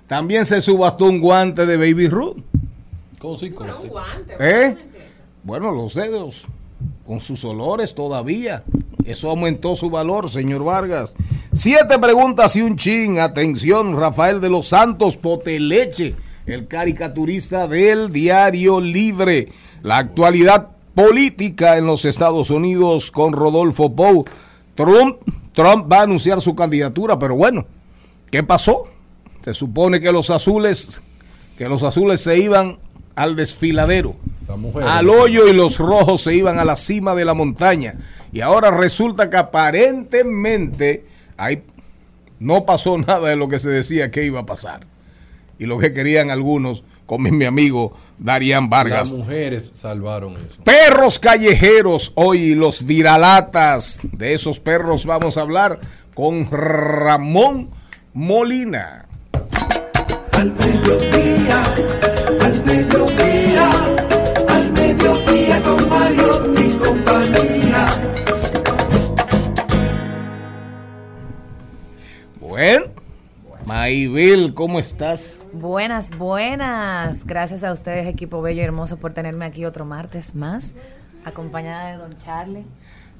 También 0.07 0.45
se 0.45 0.61
subastó 0.61 1.05
un 1.05 1.21
guante 1.21 1.65
de 1.67 1.77
Baby 1.77 2.09
Ruth. 2.09 2.39
Con 3.19 3.39
sí, 3.39 3.51
con 3.51 3.69
sí. 3.81 3.89
¿Eh? 4.41 4.77
Bueno, 5.45 5.71
los 5.71 5.95
dedos, 5.95 6.45
con 7.07 7.21
sus 7.21 7.45
olores 7.45 7.95
todavía. 7.95 8.65
Eso 9.05 9.31
aumentó 9.31 9.75
su 9.75 9.91
valor, 9.91 10.31
señor 10.31 10.65
Vargas. 10.65 11.15
Siete 11.53 11.99
preguntas 11.99 12.57
y 12.57 12.63
un 12.63 12.77
chin. 12.77 13.19
Atención, 13.19 13.97
Rafael 13.97 14.41
de 14.41 14.49
los 14.49 14.69
Santos 14.69 15.17
Poteleche, 15.17 16.15
el 16.47 16.69
caricaturista 16.69 17.67
del 17.67 18.13
Diario 18.13 18.81
Libre. 18.81 19.49
La 19.83 19.99
actualidad 19.99 20.69
política 20.95 21.77
en 21.77 21.87
los 21.87 22.05
Estados 22.05 22.51
Unidos 22.51 23.11
con 23.11 23.33
Rodolfo 23.33 23.95
Pou. 23.95 24.25
Trump, 24.75 25.19
Trump 25.53 25.91
va 25.91 25.99
a 25.99 26.03
anunciar 26.03 26.41
su 26.41 26.55
candidatura, 26.55 27.19
pero 27.19 27.35
bueno, 27.37 27.67
¿qué 28.31 28.43
pasó? 28.43 28.85
Se 29.43 29.55
supone 29.55 30.01
que 30.01 30.13
los 30.13 30.31
azules, 30.31 31.03
que 31.57 31.69
los 31.69 31.83
azules 31.83 32.21
se 32.21 32.39
iban 32.39 32.79
al 33.15 33.37
desfiladero, 33.37 34.17
al 34.83 35.09
hoyo 35.09 35.49
y 35.49 35.53
los 35.53 35.79
rojos 35.79 36.23
se 36.23 36.35
iban 36.35 36.59
a 36.59 36.65
la 36.65 36.77
cima 36.77 37.15
de 37.15 37.25
la 37.25 37.35
montaña. 37.35 37.95
Y 38.33 38.41
ahora 38.41 38.71
resulta 38.71 39.29
que 39.29 39.37
aparentemente 39.37 41.05
ahí 41.37 41.63
no 42.39 42.65
pasó 42.65 42.99
nada 43.07 43.29
de 43.29 43.37
lo 43.37 43.49
que 43.49 43.59
se 43.59 43.71
decía 43.71 44.11
que 44.11 44.25
iba 44.25 44.41
a 44.41 44.47
pasar. 44.47 44.87
Y 45.59 45.67
lo 45.67 45.79
que 45.79 45.93
querían 45.93 46.31
algunos, 46.31 46.83
como 47.07 47.31
mi 47.31 47.45
amigo 47.45 47.97
Darían 48.19 48.69
Vargas. 48.69 49.11
Las 49.11 49.19
mujeres 49.19 49.71
salvaron 49.75 50.33
eso. 50.33 50.63
Perros 50.65 51.19
callejeros, 51.19 52.13
hoy 52.15 52.55
los 52.55 52.87
viralatas. 52.87 54.01
De 54.13 54.35
esos 54.35 54.61
perros 54.61 55.07
vamos 55.07 55.37
a 55.37 55.43
hablar 55.43 55.79
con 56.15 56.51
Ramón 56.51 57.71
Molina. 58.15 59.07
Al 60.33 60.53
mediodía, 60.53 61.42
Bueno, 72.63 72.85
Maybel, 73.67 74.55
¿cómo 74.55 74.79
estás? 74.79 75.43
Buenas, 75.53 76.17
buenas. 76.17 77.27
Gracias 77.27 77.65
a 77.65 77.73
ustedes, 77.73 78.07
equipo 78.07 78.41
bello 78.41 78.63
y 78.63 78.65
hermoso, 78.65 78.99
por 78.99 79.13
tenerme 79.13 79.47
aquí 79.47 79.65
otro 79.65 79.85
martes 79.85 80.37
más, 80.37 80.77
acompañada 81.25 81.91
de 81.91 81.97
Don 81.97 82.17
Charlie. 82.17 82.65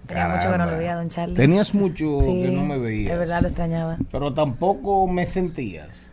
Tenía 0.07 0.29
mucho 0.29 0.53
que 0.53 0.59
no 0.59 0.67
lo 0.67 0.77
veía, 0.77 0.95
Don 0.95 1.09
Charlie. 1.09 1.35
Tenías 1.35 1.75
mucho 1.75 2.21
Sí, 2.21 2.41
que 2.45 2.51
no 2.53 2.65
me 2.65 2.79
veías. 2.79 3.15
Es 3.15 3.19
verdad, 3.19 3.43
lo 3.43 3.49
extrañaba 3.49 3.99
Pero 4.13 4.33
tampoco 4.33 5.09
me 5.09 5.27
sentías. 5.27 6.12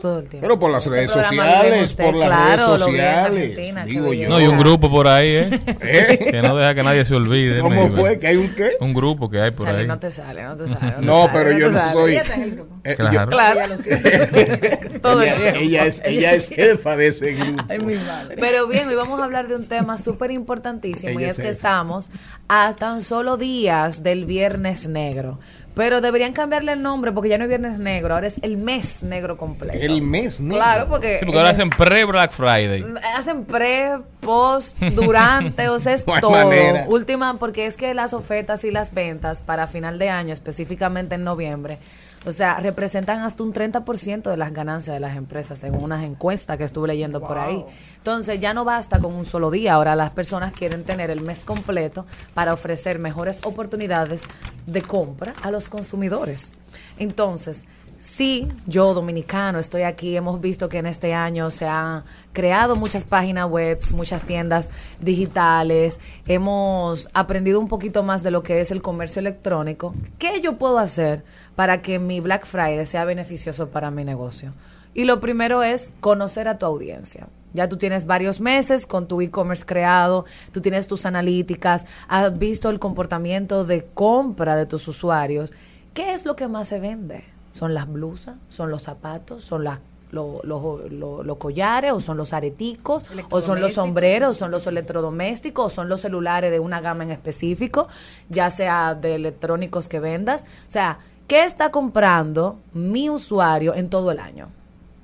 Todo 0.00 0.18
el 0.18 0.28
tiempo. 0.28 0.40
Pero 0.46 0.58
por 0.58 0.70
las 0.72 0.84
Este 0.84 0.96
redes 0.96 1.10
sociales, 1.12 1.84
ustedes, 1.90 2.10
por 2.10 2.18
las 2.18 2.28
claro, 2.28 2.66
redes 2.66 2.80
sociales. 2.82 3.26
Argentina, 3.54 3.84
Digo 3.84 4.12
yo. 4.12 4.28
No, 4.28 4.40
y 4.40 4.46
un 4.46 4.58
grupo 4.58 4.90
por 4.90 5.06
ahí, 5.06 5.28
¿eh? 5.28 5.60
¿Eh? 5.82 6.28
Que 6.30 6.42
no 6.42 6.56
deja 6.56 6.74
que 6.74 6.82
nadie 6.82 7.04
se 7.04 7.14
olvide. 7.14 7.60
¿Cómo 7.60 7.88
fue? 7.90 8.18
¿Que 8.18 8.26
hay 8.28 8.36
un 8.36 8.54
qué? 8.54 8.72
Un 8.80 8.92
grupo 8.94 9.30
que 9.30 9.40
hay 9.40 9.50
por 9.52 9.64
Charlie, 9.66 9.82
ahí. 9.82 9.86
no 9.86 9.98
te 10.00 10.10
sale, 10.10 10.42
no 10.42 10.56
te 10.56 10.66
sale. 10.66 10.92
No, 10.92 11.00
te 11.00 11.06
No, 11.06 11.26
sale, 11.26 11.32
pero 11.44 11.58
yo 11.58 11.70
no 11.70 11.78
sale. 11.78 11.92
soy. 11.92 12.14
El. 12.16 12.64
Eh, 12.82 12.94
Claro. 12.96 13.12
yo- 13.12 13.26
Claro. 13.28 13.60
Todo 15.02 15.22
el 15.22 15.28
ella, 15.28 15.36
tiempo. 15.42 15.60
ella 15.60 15.86
es, 15.86 16.02
ella 16.04 16.32
es 16.32 16.48
jefa 16.54 16.96
de 16.96 17.06
ese 17.08 17.32
grupo. 17.34 17.62
Ay, 17.68 17.78
mi 17.80 17.94
madre. 17.94 18.36
Pero 18.40 18.66
bien, 18.68 18.88
hoy 18.88 18.94
vamos 18.94 19.20
a 19.20 19.24
hablar 19.24 19.48
de 19.48 19.56
un 19.56 19.66
tema 19.66 19.98
súper 19.98 20.30
importantísimo 20.30 21.20
y 21.20 21.24
es 21.24 21.30
es 21.38 21.44
que 21.44 21.48
estamos 21.48 22.10
a 22.48 22.74
tan 22.74 23.02
solo 23.02 23.36
días 23.36 24.02
del 24.02 24.24
Viernes 24.24 24.88
Negro. 24.88 25.38
Pero 25.74 26.00
deberían 26.00 26.32
cambiarle 26.32 26.72
el 26.72 26.82
nombre 26.82 27.12
porque 27.12 27.28
ya 27.28 27.38
no 27.38 27.44
es 27.44 27.48
Viernes 27.48 27.78
Negro, 27.78 28.14
ahora 28.14 28.26
es 28.26 28.38
el 28.42 28.56
mes 28.56 29.02
negro 29.04 29.36
completo. 29.36 29.78
El 29.78 30.02
mes 30.02 30.40
negro. 30.40 30.56
Claro, 30.58 30.86
porque, 30.88 31.18
Sí, 31.20 31.24
porque 31.24 31.38
ahora 31.38 31.50
hacen 31.50 31.70
pre-Black 31.70 32.32
Friday. 32.32 32.84
hacen 33.16 33.44
pre, 33.44 33.98
post, 34.20 34.78
durante, 34.80 35.68
o 35.68 35.78
sea, 35.78 35.94
es 35.94 36.04
No 36.06 36.20
todo. 36.20 36.32
manera. 36.32 36.86
Última, 36.88 37.38
porque 37.38 37.66
es 37.66 37.76
que 37.76 37.94
las 37.94 38.12
ofertas 38.14 38.64
y 38.64 38.70
las 38.70 38.92
ventas 38.92 39.40
para 39.42 39.66
final 39.68 39.98
de 39.98 40.10
año, 40.10 40.32
específicamente 40.32 41.14
en 41.14 41.24
noviembre, 41.24 41.78
o 42.26 42.32
sea, 42.32 42.60
representan 42.60 43.20
hasta 43.20 43.42
un 43.42 43.52
30% 43.52 44.30
de 44.30 44.36
las 44.36 44.52
ganancias 44.52 44.94
de 44.94 45.00
las 45.00 45.16
empresas, 45.16 45.58
según 45.58 45.84
unas 45.84 46.04
encuestas 46.04 46.58
que 46.58 46.64
estuve 46.64 46.88
leyendo 46.88 47.20
por 47.20 47.38
ahí. 47.38 47.64
Entonces, 47.96 48.38
ya 48.40 48.52
no 48.52 48.64
basta 48.64 48.98
con 48.98 49.14
un 49.14 49.24
solo 49.24 49.50
día. 49.50 49.74
Ahora 49.74 49.96
las 49.96 50.10
personas 50.10 50.52
quieren 50.52 50.84
tener 50.84 51.10
el 51.10 51.22
mes 51.22 51.44
completo 51.44 52.04
para 52.34 52.52
ofrecer 52.52 52.98
mejores 52.98 53.40
oportunidades 53.44 54.24
de 54.66 54.82
compra 54.82 55.34
a 55.42 55.50
los 55.50 55.68
consumidores. 55.68 56.52
Entonces, 56.98 57.66
Sí, 58.00 58.48
yo 58.66 58.94
dominicano 58.94 59.58
estoy 59.58 59.82
aquí. 59.82 60.16
Hemos 60.16 60.40
visto 60.40 60.70
que 60.70 60.78
en 60.78 60.86
este 60.86 61.12
año 61.12 61.50
se 61.50 61.66
han 61.66 62.02
creado 62.32 62.74
muchas 62.74 63.04
páginas 63.04 63.46
web, 63.46 63.78
muchas 63.94 64.24
tiendas 64.24 64.70
digitales. 65.00 66.00
Hemos 66.26 67.10
aprendido 67.12 67.60
un 67.60 67.68
poquito 67.68 68.02
más 68.02 68.22
de 68.22 68.30
lo 68.30 68.42
que 68.42 68.62
es 68.62 68.70
el 68.70 68.80
comercio 68.80 69.20
electrónico. 69.20 69.94
¿Qué 70.18 70.40
yo 70.40 70.56
puedo 70.56 70.78
hacer 70.78 71.24
para 71.60 71.82
que 71.82 71.98
mi 71.98 72.20
Black 72.20 72.46
Friday 72.46 72.86
sea 72.86 73.04
beneficioso 73.04 73.68
para 73.68 73.90
mi 73.90 74.02
negocio? 74.02 74.54
Y 74.94 75.04
lo 75.04 75.20
primero 75.20 75.62
es 75.62 75.92
conocer 76.00 76.48
a 76.48 76.56
tu 76.56 76.64
audiencia. 76.64 77.28
Ya 77.52 77.68
tú 77.68 77.76
tienes 77.76 78.06
varios 78.06 78.40
meses 78.40 78.86
con 78.86 79.06
tu 79.06 79.20
e-commerce 79.20 79.66
creado, 79.66 80.24
tú 80.52 80.62
tienes 80.62 80.86
tus 80.86 81.04
analíticas, 81.04 81.84
has 82.08 82.38
visto 82.38 82.70
el 82.70 82.78
comportamiento 82.78 83.66
de 83.66 83.84
compra 83.84 84.56
de 84.56 84.64
tus 84.64 84.88
usuarios. 84.88 85.52
¿Qué 85.92 86.14
es 86.14 86.24
lo 86.24 86.34
que 86.34 86.48
más 86.48 86.66
se 86.68 86.80
vende? 86.80 87.24
¿Son 87.50 87.74
las 87.74 87.86
blusas? 87.86 88.36
¿Son 88.48 88.70
los 88.70 88.80
zapatos? 88.80 89.44
¿Son 89.44 89.62
las 89.62 89.80
lo- 90.12 90.40
lo- 90.42 90.88
lo- 90.88 91.22
los 91.22 91.36
collares? 91.36 91.92
¿O 91.92 92.00
son 92.00 92.16
los 92.16 92.32
areticos? 92.32 93.04
¿O 93.30 93.40
son 93.42 93.60
los 93.60 93.74
sombreros? 93.74 94.30
¿O 94.30 94.34
son 94.40 94.50
los 94.50 94.66
electrodomésticos? 94.66 95.66
¿O 95.66 95.70
son 95.70 95.88
los 95.90 96.00
celulares 96.00 96.50
de 96.50 96.58
una 96.58 96.80
gama 96.80 97.04
en 97.04 97.10
específico? 97.12 97.86
Ya 98.30 98.48
sea 98.50 98.96
de 98.96 99.14
electrónicos 99.14 99.88
que 99.88 100.00
vendas. 100.00 100.46
O 100.66 100.70
sea, 100.70 100.98
¿qué 101.30 101.44
está 101.44 101.70
comprando 101.70 102.58
mi 102.72 103.08
usuario 103.08 103.72
en 103.76 103.88
todo 103.88 104.10
el 104.10 104.18
año? 104.18 104.48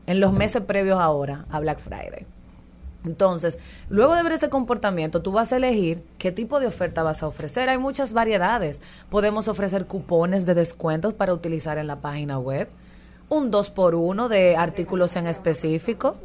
En 0.08 0.18
los 0.18 0.32
meses 0.32 0.60
previos 0.60 0.98
ahora 0.98 1.44
a 1.50 1.60
Black 1.60 1.78
Friday. 1.78 2.26
Entonces, 3.04 3.60
luego 3.90 4.16
de 4.16 4.24
ver 4.24 4.32
ese 4.32 4.48
comportamiento, 4.48 5.22
tú 5.22 5.30
vas 5.30 5.52
a 5.52 5.58
elegir 5.58 6.02
qué 6.18 6.32
tipo 6.32 6.58
de 6.58 6.66
oferta 6.66 7.04
vas 7.04 7.22
a 7.22 7.28
ofrecer. 7.28 7.68
Hay 7.68 7.78
muchas 7.78 8.12
variedades. 8.12 8.82
Podemos 9.08 9.46
ofrecer 9.46 9.86
cupones 9.86 10.46
de 10.46 10.54
descuentos 10.54 11.14
para 11.14 11.32
utilizar 11.32 11.78
en 11.78 11.86
la 11.86 12.00
página 12.00 12.40
web. 12.40 12.68
Un 13.28 13.52
2 13.52 13.70
por 13.70 13.94
1 13.94 14.28
de 14.28 14.56
artículos 14.56 15.14
en 15.14 15.28
específico. 15.28 16.16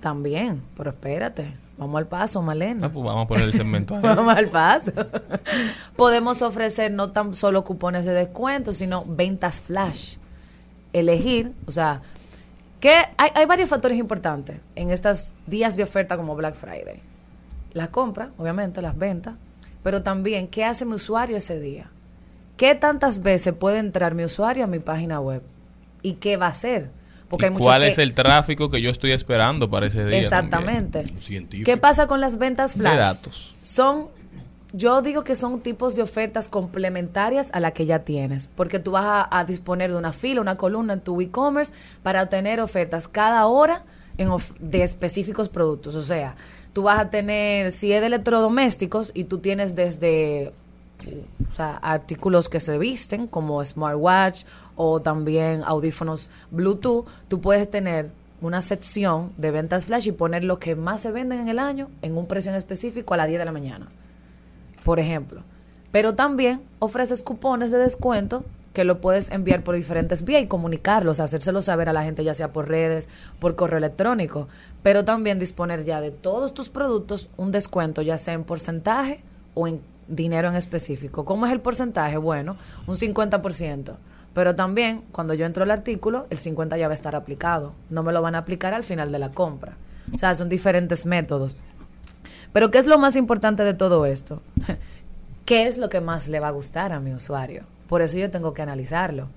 También, 0.00 0.62
pero 0.76 0.90
espérate. 0.90 1.56
Vamos 1.82 1.98
al 1.98 2.06
paso, 2.06 2.42
Malena. 2.42 2.86
Ah, 2.86 2.90
pues 2.92 3.04
vamos 3.04 3.24
a 3.24 3.28
poner 3.28 3.44
el 3.44 3.52
segmento 3.52 3.96
ahí. 3.96 4.00
Vamos 4.02 4.36
al 4.36 4.48
paso. 4.48 4.92
Podemos 5.96 6.42
ofrecer 6.42 6.92
no 6.92 7.10
tan 7.10 7.34
solo 7.34 7.64
cupones 7.64 8.06
de 8.06 8.12
descuento, 8.12 8.72
sino 8.72 9.04
ventas 9.04 9.60
flash. 9.60 10.16
Elegir, 10.92 11.52
o 11.66 11.70
sea, 11.70 12.02
que 12.80 12.94
hay, 13.16 13.30
hay 13.34 13.46
varios 13.46 13.68
factores 13.68 13.98
importantes 13.98 14.60
en 14.76 14.90
estos 14.90 15.32
días 15.46 15.76
de 15.76 15.82
oferta 15.82 16.16
como 16.16 16.36
Black 16.36 16.54
Friday. 16.54 17.02
La 17.72 17.88
compra, 17.88 18.30
obviamente, 18.38 18.82
las 18.82 18.96
ventas, 18.96 19.34
pero 19.82 20.02
también 20.02 20.48
qué 20.48 20.64
hace 20.64 20.84
mi 20.84 20.94
usuario 20.94 21.36
ese 21.36 21.58
día. 21.58 21.90
¿Qué 22.56 22.74
tantas 22.74 23.22
veces 23.22 23.54
puede 23.54 23.78
entrar 23.78 24.14
mi 24.14 24.24
usuario 24.24 24.64
a 24.64 24.68
mi 24.68 24.78
página 24.78 25.20
web? 25.20 25.42
¿Y 26.02 26.14
qué 26.14 26.36
va 26.36 26.46
a 26.46 26.50
hacer? 26.50 26.90
Porque 27.32 27.46
¿Y 27.46 27.48
hay 27.48 27.52
muchos 27.52 27.66
¿Cuál 27.66 27.80
que- 27.82 27.88
es 27.88 27.98
el 27.98 28.12
tráfico 28.14 28.70
que 28.70 28.80
yo 28.82 28.90
estoy 28.90 29.10
esperando 29.12 29.68
para 29.70 29.86
ese 29.86 30.04
día? 30.06 30.18
Exactamente. 30.18 31.02
¿Qué 31.64 31.76
pasa 31.78 32.06
con 32.06 32.20
las 32.20 32.36
ventas 32.38 32.74
flash? 32.74 32.92
De 32.92 32.98
datos. 32.98 33.54
Son, 33.62 34.08
yo 34.74 35.00
digo 35.02 35.24
que 35.24 35.34
son 35.34 35.60
tipos 35.60 35.96
de 35.96 36.02
ofertas 36.02 36.48
complementarias 36.50 37.50
a 37.54 37.60
la 37.60 37.70
que 37.72 37.86
ya 37.86 38.00
tienes, 38.00 38.48
porque 38.54 38.78
tú 38.78 38.90
vas 38.92 39.04
a, 39.06 39.38
a 39.38 39.44
disponer 39.46 39.90
de 39.90 39.96
una 39.96 40.12
fila, 40.12 40.40
una 40.42 40.56
columna 40.58 40.92
en 40.92 41.00
tu 41.00 41.20
e-commerce 41.22 41.72
para 42.02 42.22
obtener 42.22 42.60
ofertas 42.60 43.08
cada 43.08 43.46
hora 43.46 43.82
en 44.18 44.28
of- 44.28 44.52
de 44.60 44.82
específicos 44.82 45.48
productos. 45.48 45.94
O 45.94 46.02
sea, 46.02 46.36
tú 46.74 46.82
vas 46.82 47.00
a 47.00 47.08
tener, 47.08 47.70
si 47.72 47.92
es 47.92 48.02
de 48.02 48.08
electrodomésticos 48.08 49.10
y 49.14 49.24
tú 49.24 49.38
tienes 49.38 49.74
desde 49.74 50.52
o 51.50 51.52
sea, 51.52 51.78
artículos 51.78 52.48
que 52.48 52.60
se 52.60 52.78
visten 52.78 53.26
como 53.26 53.64
smartwatch 53.64 54.44
o 54.82 55.00
también 55.00 55.62
audífonos 55.64 56.30
Bluetooth, 56.50 57.06
tú 57.28 57.40
puedes 57.40 57.70
tener 57.70 58.10
una 58.40 58.60
sección 58.60 59.32
de 59.36 59.52
ventas 59.52 59.86
flash 59.86 60.08
y 60.08 60.12
poner 60.12 60.42
lo 60.42 60.58
que 60.58 60.74
más 60.74 61.02
se 61.02 61.12
venden 61.12 61.40
en 61.40 61.48
el 61.48 61.58
año 61.58 61.88
en 62.02 62.16
un 62.16 62.26
precio 62.26 62.50
en 62.50 62.56
específico 62.56 63.14
a 63.14 63.16
las 63.16 63.28
10 63.28 63.38
de 63.38 63.44
la 63.44 63.52
mañana, 63.52 63.86
por 64.84 64.98
ejemplo. 64.98 65.42
Pero 65.92 66.14
también 66.14 66.60
ofreces 66.80 67.22
cupones 67.22 67.70
de 67.70 67.78
descuento 67.78 68.44
que 68.72 68.84
lo 68.84 69.00
puedes 69.00 69.30
enviar 69.30 69.62
por 69.62 69.74
diferentes 69.76 70.24
vías 70.24 70.42
y 70.42 70.46
comunicarlos, 70.46 71.20
hacérselo 71.20 71.60
saber 71.60 71.88
a 71.88 71.92
la 71.92 72.02
gente 72.02 72.24
ya 72.24 72.34
sea 72.34 72.52
por 72.52 72.68
redes, 72.68 73.08
por 73.38 73.54
correo 73.54 73.78
electrónico, 73.78 74.48
pero 74.82 75.04
también 75.04 75.38
disponer 75.38 75.84
ya 75.84 76.00
de 76.00 76.10
todos 76.10 76.54
tus 76.54 76.70
productos 76.70 77.28
un 77.36 77.52
descuento, 77.52 78.02
ya 78.02 78.16
sea 78.16 78.34
en 78.34 78.44
porcentaje 78.44 79.22
o 79.54 79.68
en 79.68 79.80
dinero 80.08 80.48
en 80.48 80.56
específico. 80.56 81.24
¿Cómo 81.24 81.46
es 81.46 81.52
el 81.52 81.60
porcentaje? 81.60 82.16
Bueno, 82.16 82.56
un 82.86 82.96
50%. 82.96 83.94
Pero 84.34 84.54
también, 84.54 85.02
cuando 85.12 85.34
yo 85.34 85.44
entro 85.44 85.62
al 85.62 85.70
artículo, 85.70 86.26
el 86.30 86.38
50 86.38 86.76
ya 86.78 86.88
va 86.88 86.92
a 86.92 86.94
estar 86.94 87.14
aplicado. 87.14 87.74
No 87.90 88.02
me 88.02 88.12
lo 88.12 88.22
van 88.22 88.34
a 88.34 88.38
aplicar 88.38 88.72
al 88.72 88.84
final 88.84 89.12
de 89.12 89.18
la 89.18 89.30
compra. 89.30 89.76
O 90.14 90.18
sea, 90.18 90.34
son 90.34 90.48
diferentes 90.48 91.06
métodos. 91.06 91.56
Pero 92.52 92.70
¿qué 92.70 92.78
es 92.78 92.86
lo 92.86 92.98
más 92.98 93.16
importante 93.16 93.64
de 93.64 93.74
todo 93.74 94.06
esto? 94.06 94.42
¿Qué 95.44 95.66
es 95.66 95.78
lo 95.78 95.88
que 95.88 96.00
más 96.00 96.28
le 96.28 96.40
va 96.40 96.48
a 96.48 96.52
gustar 96.52 96.92
a 96.92 97.00
mi 97.00 97.12
usuario? 97.12 97.64
Por 97.88 98.00
eso 98.00 98.18
yo 98.18 98.30
tengo 98.30 98.54
que 98.54 98.62
analizarlo. 98.62 99.28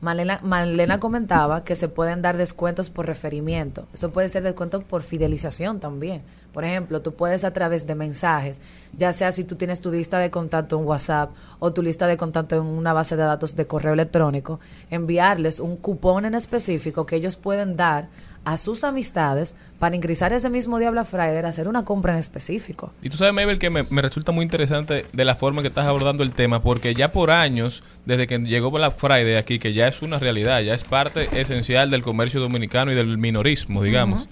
Malena, 0.00 0.40
Malena 0.42 0.98
comentaba 0.98 1.64
que 1.64 1.76
se 1.76 1.88
pueden 1.88 2.20
dar 2.20 2.36
descuentos 2.36 2.90
por 2.90 3.06
referimiento. 3.06 3.86
Eso 3.94 4.12
puede 4.12 4.28
ser 4.28 4.42
descuento 4.42 4.82
por 4.82 5.02
fidelización 5.02 5.80
también. 5.80 6.22
Por 6.54 6.64
ejemplo, 6.64 7.02
tú 7.02 7.12
puedes 7.14 7.44
a 7.44 7.52
través 7.52 7.86
de 7.86 7.94
mensajes, 7.96 8.60
ya 8.96 9.12
sea 9.12 9.30
si 9.32 9.44
tú 9.44 9.56
tienes 9.56 9.80
tu 9.80 9.90
lista 9.90 10.18
de 10.18 10.30
contacto 10.30 10.78
en 10.78 10.86
WhatsApp 10.86 11.30
o 11.58 11.72
tu 11.72 11.82
lista 11.82 12.06
de 12.06 12.16
contacto 12.16 12.54
en 12.56 12.62
una 12.62 12.92
base 12.94 13.16
de 13.16 13.24
datos 13.24 13.56
de 13.56 13.66
correo 13.66 13.92
electrónico, 13.92 14.60
enviarles 14.90 15.60
un 15.60 15.76
cupón 15.76 16.24
en 16.24 16.34
específico 16.34 17.04
que 17.04 17.16
ellos 17.16 17.36
pueden 17.36 17.76
dar 17.76 18.08
a 18.44 18.58
sus 18.58 18.84
amistades 18.84 19.56
para 19.78 19.96
ingresar 19.96 20.34
ese 20.34 20.50
mismo 20.50 20.78
día 20.78 20.88
a 20.88 20.90
Black 20.90 21.06
Friday 21.06 21.38
a 21.38 21.48
hacer 21.48 21.66
una 21.66 21.84
compra 21.86 22.12
en 22.12 22.18
específico. 22.18 22.92
Y 23.02 23.08
tú 23.08 23.16
sabes, 23.16 23.32
Mabel, 23.32 23.58
que 23.58 23.70
me, 23.70 23.84
me 23.88 24.02
resulta 24.02 24.32
muy 24.32 24.42
interesante 24.44 25.06
de 25.14 25.24
la 25.24 25.34
forma 25.34 25.62
que 25.62 25.68
estás 25.68 25.86
abordando 25.86 26.22
el 26.22 26.32
tema, 26.32 26.60
porque 26.60 26.94
ya 26.94 27.10
por 27.10 27.30
años, 27.30 27.82
desde 28.04 28.26
que 28.26 28.38
llegó 28.38 28.70
Black 28.70 28.96
Friday 28.98 29.36
aquí, 29.36 29.58
que 29.58 29.72
ya 29.72 29.88
es 29.88 30.02
una 30.02 30.18
realidad, 30.18 30.60
ya 30.60 30.74
es 30.74 30.84
parte 30.84 31.40
esencial 31.40 31.90
del 31.90 32.02
comercio 32.02 32.38
dominicano 32.38 32.92
y 32.92 32.94
del 32.94 33.16
minorismo, 33.18 33.82
digamos, 33.82 34.28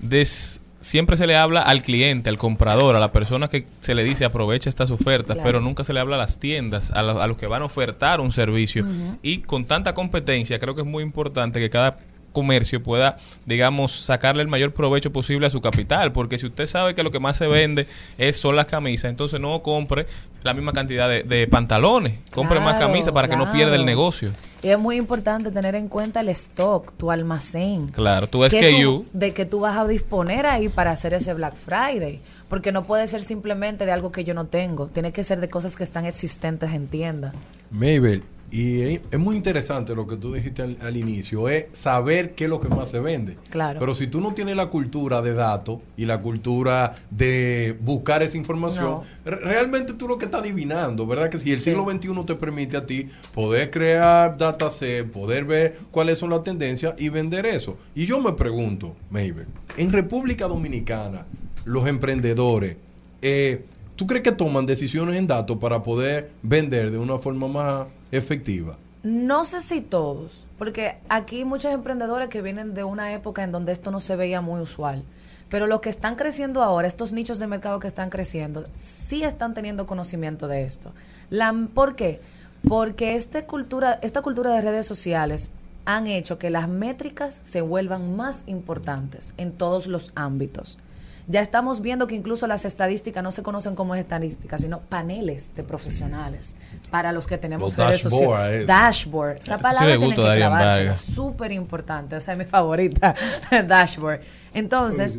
des- 0.00 0.60
siempre 0.82 1.16
se 1.16 1.26
le 1.26 1.36
habla 1.36 1.62
al 1.62 1.80
cliente, 1.82 2.28
al 2.28 2.36
comprador, 2.36 2.96
a 2.96 3.00
la 3.00 3.10
persona 3.12 3.48
que 3.48 3.64
se 3.80 3.94
le 3.94 4.04
dice 4.04 4.24
aprovecha 4.26 4.68
estas 4.68 4.90
ofertas, 4.90 5.36
Claro. 5.36 5.42
pero 5.46 5.60
nunca 5.60 5.84
se 5.84 5.92
le 5.94 6.00
habla 6.00 6.16
a 6.16 6.18
las 6.18 6.38
tiendas, 6.38 6.90
a, 6.90 7.02
lo- 7.02 7.22
a 7.22 7.26
los 7.26 7.36
que 7.38 7.46
van 7.46 7.62
a 7.62 7.64
ofertar 7.64 8.20
un 8.20 8.32
servicio. 8.32 8.84
Y 9.22 9.38
con 9.38 9.64
tanta 9.64 9.94
competencia, 9.94 10.58
creo 10.58 10.74
que 10.74 10.82
es 10.82 10.86
muy 10.86 11.02
importante 11.02 11.58
que 11.60 11.70
cada 11.70 11.96
comercio 12.32 12.82
pueda, 12.82 13.18
digamos, 13.44 13.92
sacarle 13.92 14.40
el 14.42 14.48
mayor 14.48 14.72
provecho 14.72 15.12
posible 15.12 15.46
a 15.46 15.50
su 15.50 15.60
capital, 15.60 16.12
porque 16.12 16.38
si 16.38 16.46
usted 16.46 16.66
sabe 16.66 16.94
que 16.94 17.02
lo 17.02 17.10
que 17.10 17.20
más 17.20 17.36
se 17.36 17.46
vende 17.46 17.86
es 18.16 18.38
son 18.38 18.56
las 18.56 18.64
camisas, 18.66 19.10
entonces 19.10 19.38
no 19.38 19.60
compre 19.62 20.06
la 20.42 20.54
misma 20.54 20.72
cantidad 20.72 21.08
de, 21.10 21.24
de 21.24 21.46
pantalones, 21.46 22.14
compre 22.30 22.58
más 22.58 22.80
camisas 22.80 23.12
para 23.12 23.28
que 23.28 23.36
no 23.36 23.52
pierda 23.52 23.74
el 23.76 23.84
negocio. 23.84 24.30
Y 24.62 24.68
es 24.68 24.78
muy 24.78 24.96
importante 24.96 25.50
tener 25.50 25.74
en 25.74 25.88
cuenta 25.88 26.20
el 26.20 26.28
stock, 26.28 26.92
tu 26.96 27.10
almacén. 27.10 27.88
Claro, 27.88 28.28
tu 28.28 28.48
SKU. 28.48 29.06
de 29.12 29.34
que 29.34 29.44
tú 29.44 29.60
vas 29.60 29.76
a 29.76 29.86
disponer 29.86 30.46
ahí 30.46 30.68
para 30.68 30.92
hacer 30.92 31.14
ese 31.14 31.34
Black 31.34 31.54
Friday. 31.54 32.20
Porque 32.48 32.70
no 32.70 32.84
puede 32.84 33.08
ser 33.08 33.22
simplemente 33.22 33.86
de 33.86 33.92
algo 33.92 34.12
que 34.12 34.22
yo 34.22 34.34
no 34.34 34.46
tengo. 34.46 34.86
Tiene 34.86 35.10
que 35.10 35.24
ser 35.24 35.40
de 35.40 35.48
cosas 35.48 35.74
que 35.74 35.82
están 35.82 36.06
existentes 36.06 36.72
en 36.72 36.86
tienda. 36.86 37.32
Mabel, 37.72 38.22
y 38.52 38.82
es, 38.82 39.18
muy 39.18 39.34
interesante 39.36 39.94
lo 39.94 40.06
que 40.06 40.18
tú 40.18 40.34
dijiste 40.34 40.60
al, 40.60 40.76
al 40.82 40.94
inicio, 40.98 41.48
es 41.48 41.66
saber 41.72 42.34
qué 42.34 42.44
es 42.44 42.50
lo 42.50 42.60
que 42.60 42.68
más 42.68 42.90
se 42.90 43.00
vende. 43.00 43.38
Claro. 43.48 43.80
Pero 43.80 43.94
si 43.94 44.08
tú 44.08 44.20
no 44.20 44.34
tienes 44.34 44.56
la 44.56 44.66
cultura 44.66 45.22
de 45.22 45.32
datos 45.32 45.78
y 45.96 46.04
la 46.04 46.18
cultura 46.18 46.94
de 47.10 47.74
buscar 47.80 48.22
esa 48.22 48.36
información, 48.36 48.84
No. 48.84 49.02
realmente 49.24 49.94
tú 49.94 50.06
lo 50.06 50.18
que 50.18 50.26
estás 50.26 50.42
adivinando, 50.42 51.06
¿verdad? 51.06 51.30
Que 51.30 51.38
si 51.38 51.50
el 51.50 51.60
siglo 51.60 51.90
XXI 51.90 52.24
te 52.26 52.34
permite 52.34 52.76
a 52.76 52.84
ti 52.84 53.08
poder 53.34 53.70
crear 53.70 54.36
dataset, 54.36 55.10
poder 55.10 55.46
ver 55.46 55.78
cuáles 55.90 56.18
son 56.18 56.28
las 56.28 56.44
tendencias 56.44 56.94
y 56.98 57.08
vender 57.08 57.46
eso. 57.46 57.78
Y 57.94 58.04
yo 58.04 58.20
me 58.20 58.34
pregunto, 58.34 58.94
Mabel, 59.08 59.46
en 59.78 59.90
República 59.92 60.46
Dominicana, 60.46 61.24
los 61.64 61.86
emprendedores, 61.86 62.76
eh, 63.22 63.64
¿tú 63.96 64.06
crees 64.06 64.22
que 64.22 64.32
toman 64.32 64.66
decisiones 64.66 65.16
en 65.16 65.26
datos 65.26 65.56
para 65.56 65.82
poder 65.82 66.32
vender 66.42 66.90
de 66.90 66.98
una 66.98 67.18
forma 67.18 67.48
más 67.48 67.86
efectiva. 68.12 68.76
No 69.02 69.44
sé 69.44 69.60
si 69.60 69.80
todos, 69.80 70.46
porque 70.58 70.98
aquí 71.08 71.38
hay 71.38 71.44
muchos 71.44 71.72
emprendedores 71.72 72.28
que 72.28 72.40
vienen 72.40 72.72
de 72.72 72.84
una 72.84 73.12
época 73.12 73.42
en 73.42 73.50
donde 73.50 73.72
esto 73.72 73.90
no 73.90 73.98
se 73.98 74.14
veía 74.14 74.40
muy 74.40 74.60
usual. 74.60 75.02
Pero 75.48 75.66
los 75.66 75.80
que 75.80 75.90
están 75.90 76.14
creciendo 76.14 76.62
ahora, 76.62 76.86
estos 76.86 77.12
nichos 77.12 77.38
de 77.38 77.46
mercado 77.46 77.80
que 77.80 77.88
están 77.88 78.10
creciendo, 78.10 78.64
sí 78.74 79.24
están 79.24 79.54
teniendo 79.54 79.86
conocimiento 79.86 80.46
de 80.46 80.62
esto. 80.62 80.92
La, 81.30 81.52
¿Por 81.74 81.96
qué? 81.96 82.20
Porque 82.68 83.16
este 83.16 83.44
cultura, 83.44 83.98
esta 84.02 84.22
cultura 84.22 84.52
de 84.52 84.60
redes 84.60 84.86
sociales 84.86 85.50
han 85.84 86.06
hecho 86.06 86.38
que 86.38 86.50
las 86.50 86.68
métricas 86.68 87.40
se 87.44 87.60
vuelvan 87.60 88.16
más 88.16 88.44
importantes 88.46 89.34
en 89.36 89.52
todos 89.52 89.88
los 89.88 90.12
ámbitos. 90.14 90.78
Ya 91.28 91.40
estamos 91.40 91.80
viendo 91.80 92.06
que 92.08 92.16
incluso 92.16 92.46
las 92.48 92.64
estadísticas 92.64 93.22
no 93.22 93.30
se 93.30 93.42
conocen 93.42 93.76
como 93.76 93.94
estadísticas, 93.94 94.60
sino 94.60 94.80
paneles 94.80 95.54
de 95.54 95.62
profesionales 95.62 96.56
para 96.90 97.12
los 97.12 97.26
que 97.26 97.38
tenemos 97.38 97.76
Los 97.76 97.86
redes 97.86 98.02
dashboard, 98.04 98.20
sociales. 98.26 98.62
eh. 98.62 98.66
Dashboard. 98.66 99.36
Esa 99.38 99.56
sí 99.56 99.62
palabra 99.62 99.88
le 99.88 99.98
tiene 99.98 100.14
que. 100.16 100.48
Vargas. 100.48 101.00
Súper 101.00 101.52
importante. 101.52 102.16
O 102.16 102.20
sea, 102.20 102.32
es 102.32 102.38
mi 102.38 102.44
favorita. 102.44 103.14
Dashboard. 103.66 104.20
Entonces, 104.52 105.16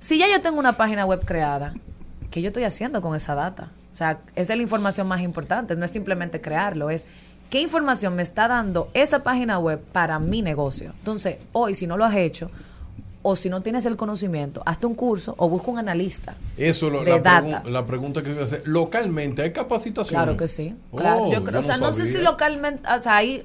si 0.00 0.18
ya 0.18 0.26
yo 0.28 0.40
tengo 0.40 0.58
una 0.58 0.72
página 0.72 1.04
web 1.04 1.22
creada, 1.24 1.74
¿qué 2.30 2.40
yo 2.40 2.48
estoy 2.48 2.64
haciendo 2.64 3.02
con 3.02 3.14
esa 3.14 3.34
data? 3.34 3.70
O 3.92 3.94
sea, 3.94 4.20
esa 4.34 4.52
es 4.54 4.56
la 4.56 4.62
información 4.62 5.06
más 5.06 5.20
importante. 5.20 5.76
No 5.76 5.84
es 5.84 5.90
simplemente 5.90 6.40
crearlo, 6.40 6.88
es 6.88 7.04
qué 7.50 7.60
información 7.60 8.14
me 8.16 8.22
está 8.22 8.48
dando 8.48 8.90
esa 8.94 9.22
página 9.22 9.58
web 9.58 9.80
para 9.92 10.18
mi 10.18 10.40
negocio. 10.40 10.94
Entonces, 10.98 11.36
hoy, 11.52 11.74
si 11.74 11.86
no 11.86 11.98
lo 11.98 12.06
has 12.06 12.14
hecho, 12.14 12.50
o 13.22 13.36
si 13.36 13.48
no 13.48 13.60
tienes 13.62 13.86
el 13.86 13.96
conocimiento, 13.96 14.62
hazte 14.66 14.86
un 14.86 14.94
curso 14.94 15.34
o 15.38 15.48
busca 15.48 15.70
un 15.70 15.78
analista. 15.78 16.34
Eso 16.56 16.86
es 16.88 16.92
la, 16.92 17.00
pregun- 17.00 17.64
la 17.70 17.86
pregunta 17.86 18.22
que 18.22 18.32
voy 18.32 18.42
a 18.42 18.44
hacer. 18.44 18.62
Localmente, 18.66 19.42
¿hay 19.42 19.52
capacitación? 19.52 20.20
Claro 20.22 20.36
que 20.36 20.48
sí. 20.48 20.74
Claro, 20.96 21.30
yo 21.30 21.44
creo, 21.44 21.60
o 21.60 21.62
sea, 21.62 21.76
no, 21.76 21.92
sé 21.92 22.04
si 22.12 22.18
localmente, 22.22 22.82
o 22.88 23.00
sea, 23.02 23.16
ahí 23.16 23.44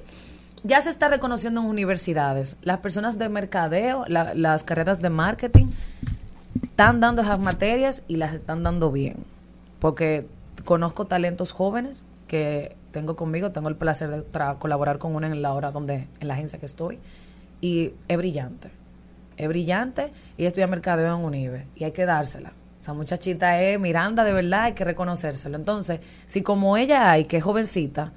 ya 0.64 0.80
se 0.80 0.90
está 0.90 1.06
reconociendo 1.08 1.60
en 1.60 1.66
universidades. 1.68 2.56
Las 2.62 2.78
personas 2.78 3.18
de 3.18 3.28
mercadeo, 3.28 4.04
la- 4.08 4.34
las 4.34 4.64
carreras 4.64 5.00
de 5.00 5.10
marketing, 5.10 5.66
están 6.62 7.00
dando 7.00 7.22
esas 7.22 7.38
materias 7.38 8.02
y 8.08 8.16
las 8.16 8.34
están 8.34 8.62
dando 8.62 8.90
bien. 8.90 9.16
Porque 9.78 10.26
conozco 10.64 11.06
talentos 11.06 11.52
jóvenes 11.52 12.04
que 12.26 12.74
tengo 12.90 13.14
conmigo, 13.16 13.52
tengo 13.52 13.68
el 13.68 13.76
placer 13.76 14.10
de 14.10 14.24
colaborar 14.58 14.98
con 14.98 15.14
una 15.14 15.28
en 15.28 15.40
la 15.42 15.52
hora 15.52 15.70
donde, 15.70 16.08
en 16.20 16.28
la 16.28 16.34
agencia 16.34 16.58
que 16.58 16.66
estoy, 16.66 16.98
y 17.60 17.92
es 18.08 18.16
brillante. 18.16 18.70
Es 19.38 19.48
brillante 19.48 20.10
y 20.36 20.44
estudia 20.44 20.66
mercadeo 20.66 21.16
en 21.16 21.24
Unive 21.24 21.66
y 21.74 21.84
hay 21.84 21.92
que 21.92 22.04
dársela. 22.04 22.52
Esa 22.80 22.92
muchachita 22.92 23.60
es 23.60 23.80
Miranda 23.80 24.24
de 24.24 24.32
verdad, 24.32 24.64
hay 24.64 24.72
que 24.72 24.84
reconocérselo. 24.84 25.56
Entonces, 25.56 26.00
si 26.26 26.42
como 26.42 26.76
ella 26.76 27.10
hay, 27.10 27.24
que 27.24 27.38
es 27.38 27.42
jovencita, 27.44 28.12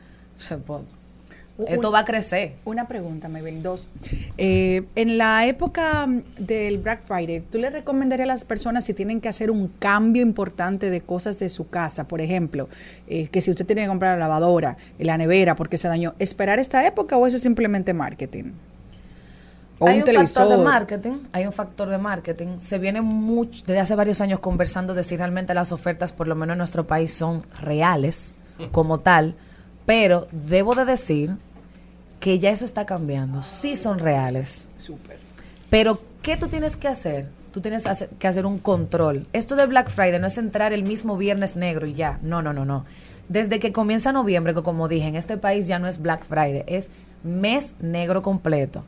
esto 1.68 1.92
va 1.92 2.00
a 2.00 2.06
crecer. 2.06 2.54
Una 2.66 2.88
pregunta, 2.88 3.28
Mabel. 3.28 3.62
Dos. 3.62 3.90
Eh, 4.38 4.84
en 4.96 5.18
la 5.18 5.46
época 5.46 6.08
del 6.38 6.78
Black 6.78 7.04
Friday, 7.04 7.42
¿tú 7.42 7.58
le 7.58 7.70
recomendarías 7.70 8.26
a 8.26 8.28
las 8.28 8.46
personas 8.46 8.86
si 8.86 8.94
tienen 8.94 9.22
que 9.22 9.30
hacer 9.30 9.52
un 9.52 9.68
cambio 9.68 10.22
importante 10.22 10.90
de 10.90 11.02
cosas 11.02 11.40
de 11.40 11.50
su 11.50 11.70
casa? 11.70 12.08
Por 12.08 12.22
ejemplo, 12.22 12.70
eh, 13.08 13.28
que 13.28 13.42
si 13.42 13.52
usted 13.52 13.66
tiene 13.66 13.84
que 13.84 13.88
comprar 13.88 14.18
la 14.18 14.26
lavadora, 14.26 14.78
la 14.98 15.18
nevera 15.18 15.56
porque 15.56 15.78
se 15.78 15.88
dañó, 15.88 16.16
¿esperar 16.20 16.60
esta 16.60 16.86
época 16.86 17.18
o 17.18 17.28
eso 17.28 17.38
es 17.38 17.44
simplemente 17.44 17.94
marketing? 17.94 18.54
O 19.82 19.88
hay 19.88 19.96
un 19.96 20.02
un 20.02 20.06
televisor. 20.06 20.44
factor 20.44 20.58
de 20.60 20.64
marketing, 20.64 21.14
hay 21.32 21.46
un 21.48 21.52
factor 21.52 21.90
de 21.90 21.98
marketing. 21.98 22.60
Se 22.60 22.78
viene 22.78 23.02
mucho, 23.02 23.64
desde 23.66 23.80
hace 23.80 23.96
varios 23.96 24.22
años 24.22 24.40
conversando 24.40 24.94
de 24.94 25.02
si 25.02 25.18
realmente 25.18 25.56
las 25.56 25.72
ofertas, 25.72 26.14
por 26.14 26.28
lo 26.28 26.36
menos 26.36 26.54
en 26.54 26.60
nuestro 26.60 26.86
país, 26.86 27.12
son 27.12 27.42
reales 27.60 28.36
como 28.72 29.00
tal. 29.00 29.34
Pero 29.88 30.28
debo 30.32 30.76
de 30.76 30.86
decir 30.86 31.36
que 32.20 32.38
ya 32.38 32.52
eso 32.52 32.64
está 32.64 32.86
cambiando. 32.86 33.42
Sí 33.42 33.76
son 33.76 33.98
reales. 33.98 34.70
Súper. 34.78 35.18
Pero, 35.72 36.00
¿qué 36.22 36.38
tú 36.38 36.48
tienes 36.48 36.78
que 36.78 36.88
hacer? 36.88 37.28
Tú 37.52 37.60
tienes 37.60 37.86
que 38.20 38.28
hacer 38.28 38.46
un 38.46 38.60
control. 38.60 39.26
Esto 39.34 39.56
de 39.56 39.66
Black 39.66 39.90
Friday 39.90 40.20
no 40.20 40.28
es 40.28 40.38
entrar 40.38 40.74
el 40.74 40.84
mismo 40.84 41.18
viernes 41.18 41.56
negro 41.56 41.88
y 41.88 41.94
ya. 41.96 42.20
No, 42.22 42.44
no, 42.44 42.54
no, 42.54 42.66
no. 42.66 42.86
Desde 43.30 43.58
que 43.58 43.72
comienza 43.72 44.12
noviembre, 44.12 44.54
que 44.54 44.62
como 44.62 44.88
dije, 44.88 45.08
en 45.08 45.16
este 45.16 45.38
país 45.38 45.68
ya 45.68 45.80
no 45.80 45.88
es 45.88 46.00
Black 46.02 46.24
Friday, 46.24 46.64
es 46.68 46.90
mes 47.24 47.74
negro 47.80 48.22
completo. 48.22 48.84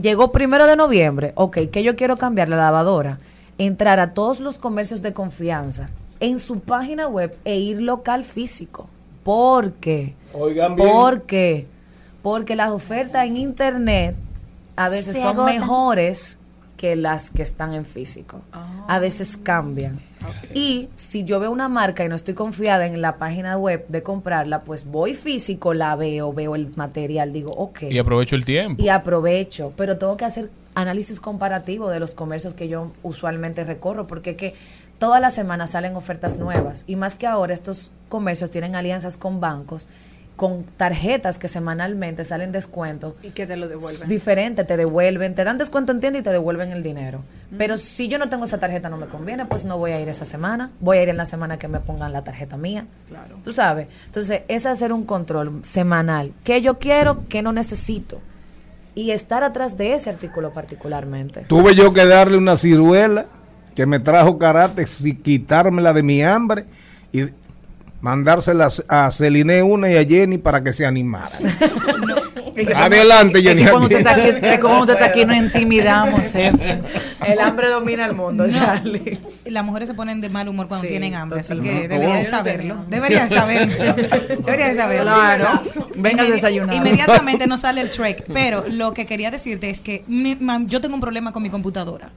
Llegó 0.00 0.30
primero 0.32 0.66
de 0.66 0.76
noviembre, 0.76 1.32
ok, 1.36 1.58
que 1.72 1.82
yo 1.82 1.96
quiero 1.96 2.16
cambiar 2.16 2.48
la 2.48 2.56
lavadora, 2.56 3.18
entrar 3.58 3.98
a 4.00 4.12
todos 4.12 4.40
los 4.40 4.58
comercios 4.58 5.00
de 5.02 5.12
confianza 5.14 5.88
en 6.20 6.38
su 6.38 6.60
página 6.60 7.08
web 7.08 7.36
e 7.44 7.56
ir 7.58 7.80
local 7.80 8.24
físico. 8.24 8.88
¿Por 9.24 9.72
qué? 9.72 10.14
Oigan 10.34 10.76
bien. 10.76 10.88
¿Por 10.88 11.22
qué? 11.22 11.66
Porque 12.22 12.56
las 12.56 12.70
ofertas 12.70 13.24
en 13.26 13.36
internet 13.38 14.16
a 14.76 14.88
veces 14.88 15.16
Se 15.16 15.22
son 15.22 15.36
agotan. 15.38 15.54
mejores 15.54 16.38
que 16.76 16.96
las 16.96 17.30
que 17.30 17.42
están 17.42 17.74
en 17.74 17.84
físico. 17.84 18.42
A 18.86 18.98
veces 18.98 19.36
cambian. 19.36 19.98
Y 20.54 20.88
si 20.94 21.24
yo 21.24 21.40
veo 21.40 21.50
una 21.50 21.68
marca 21.68 22.04
y 22.04 22.08
no 22.08 22.14
estoy 22.14 22.34
confiada 22.34 22.86
en 22.86 23.00
la 23.00 23.16
página 23.16 23.56
web 23.56 23.86
de 23.88 24.02
comprarla, 24.02 24.62
pues 24.62 24.84
voy 24.84 25.14
físico, 25.14 25.74
la 25.74 25.94
veo, 25.96 26.32
veo 26.32 26.54
el 26.54 26.74
material, 26.76 27.32
digo, 27.32 27.50
ok. 27.52 27.84
Y 27.90 27.98
aprovecho 27.98 28.36
el 28.36 28.44
tiempo. 28.44 28.82
Y 28.82 28.88
aprovecho, 28.88 29.72
pero 29.76 29.98
tengo 29.98 30.16
que 30.16 30.24
hacer 30.24 30.50
análisis 30.74 31.20
comparativo 31.20 31.90
de 31.90 32.00
los 32.00 32.14
comercios 32.14 32.54
que 32.54 32.68
yo 32.68 32.92
usualmente 33.02 33.64
recorro, 33.64 34.06
porque 34.06 34.30
es 34.30 34.36
que 34.36 34.54
todas 34.98 35.20
las 35.20 35.34
semanas 35.34 35.70
salen 35.72 35.96
ofertas 35.96 36.38
nuevas 36.38 36.84
y 36.86 36.96
más 36.96 37.16
que 37.16 37.26
ahora 37.26 37.54
estos 37.54 37.90
comercios 38.08 38.50
tienen 38.50 38.76
alianzas 38.76 39.16
con 39.16 39.40
bancos, 39.40 39.88
con 40.36 40.64
tarjetas 40.64 41.38
que 41.38 41.48
semanalmente 41.48 42.22
salen 42.24 42.52
descuentos 42.52 43.14
Y 43.22 43.30
que 43.30 43.46
te 43.46 43.56
lo 43.56 43.68
devuelven. 43.68 44.06
diferente, 44.08 44.64
te 44.64 44.76
devuelven, 44.76 45.34
te 45.34 45.44
dan 45.44 45.56
descuento 45.56 45.92
en 45.92 46.00
tienda 46.00 46.18
y 46.18 46.22
te 46.22 46.30
devuelven 46.30 46.70
el 46.72 46.82
dinero. 46.82 47.22
Pero 47.56 47.78
si 47.78 48.08
yo 48.08 48.18
no 48.18 48.28
tengo 48.28 48.44
esa 48.44 48.58
tarjeta, 48.58 48.90
no 48.90 48.98
me 48.98 49.06
conviene, 49.06 49.46
pues 49.46 49.64
no 49.64 49.78
voy 49.78 49.92
a 49.92 50.00
ir 50.00 50.08
esa 50.08 50.24
semana. 50.24 50.70
Voy 50.80 50.98
a 50.98 51.02
ir 51.04 51.08
en 51.08 51.16
la 51.16 51.24
semana 51.26 51.58
que 51.58 51.68
me 51.68 51.80
pongan 51.80 52.12
la 52.12 52.22
tarjeta 52.22 52.56
mía. 52.56 52.86
Claro. 53.08 53.36
Tú 53.44 53.52
sabes. 53.52 53.88
Entonces, 54.06 54.42
es 54.48 54.66
hacer 54.66 54.92
un 54.92 55.04
control 55.04 55.60
semanal. 55.62 56.32
¿Qué 56.44 56.60
yo 56.60 56.78
quiero? 56.78 57.24
¿Qué 57.28 57.40
no 57.42 57.52
necesito? 57.52 58.20
Y 58.94 59.12
estar 59.12 59.42
atrás 59.42 59.76
de 59.76 59.94
ese 59.94 60.10
artículo 60.10 60.52
particularmente. 60.52 61.42
Tuve 61.42 61.74
yo 61.74 61.92
que 61.92 62.04
darle 62.04 62.36
una 62.36 62.56
ciruela 62.56 63.26
que 63.74 63.86
me 63.86 64.00
trajo 64.00 64.38
karate 64.38 64.84
y 65.04 65.14
quitármela 65.14 65.92
de 65.92 66.02
mi 66.02 66.22
hambre 66.22 66.64
y 67.12 67.24
mandárselas 68.10 68.84
a 68.86 69.10
Celine 69.10 69.64
una 69.64 69.90
y 69.90 69.96
a 69.96 70.04
Jenny 70.04 70.38
para 70.38 70.62
que 70.62 70.72
se 70.72 70.86
animaran. 70.86 71.42
Adelante, 72.76 73.42
Jenny. 73.42 73.62
Cuando 73.64 73.82
usted 73.82 73.98
está 73.98 74.12
aquí, 74.12 74.28
es 74.28 74.34
que 74.34 74.60
cuando 74.60 74.80
usted 74.82 74.94
está 74.94 75.06
aquí 75.06 75.24
nos 75.26 75.36
intimidamos, 75.36 76.20
jefe. 76.32 76.80
El 77.26 77.40
hambre 77.40 77.68
domina 77.68 78.06
el 78.06 78.14
mundo, 78.14 78.46
Charlie. 78.48 79.18
Las 79.46 79.64
mujeres 79.64 79.88
se 79.88 79.94
ponen 79.94 80.20
de 80.20 80.28
mal 80.30 80.48
humor 80.48 80.68
cuando 80.68 80.82
Sí, 80.84 80.88
tienen 80.90 81.14
hambre, 81.16 81.40
así 81.40 81.58
que 81.58 81.88
debería 81.88 82.16
de 82.16 82.22
no 82.24 82.30
saberlo. 82.30 82.74
tenía. 82.76 82.86
Debería 82.88 83.24
de 83.24 83.30
saberlo. 83.30 83.74
Debería 84.44 84.68
de 84.68 84.74
saberlo. 84.76 85.02
Claro. 85.12 85.48
Venga 85.96 86.22
a 86.22 86.26
desayunar. 86.26 86.74
Inmediatamente 86.76 87.46
nos 87.48 87.60
sale 87.60 87.80
el 87.80 87.90
track. 87.90 88.24
Pero 88.32 88.64
lo 88.70 88.94
que 88.94 89.06
quería 89.06 89.30
decirte 89.32 89.68
es 89.70 89.80
que 89.80 90.04
mi- 90.06 90.36
mam, 90.36 90.68
yo 90.68 90.80
tengo 90.80 90.94
un 90.94 91.00
problema 91.00 91.32
con 91.32 91.42
mi 91.42 91.50
computadora. 91.50 92.10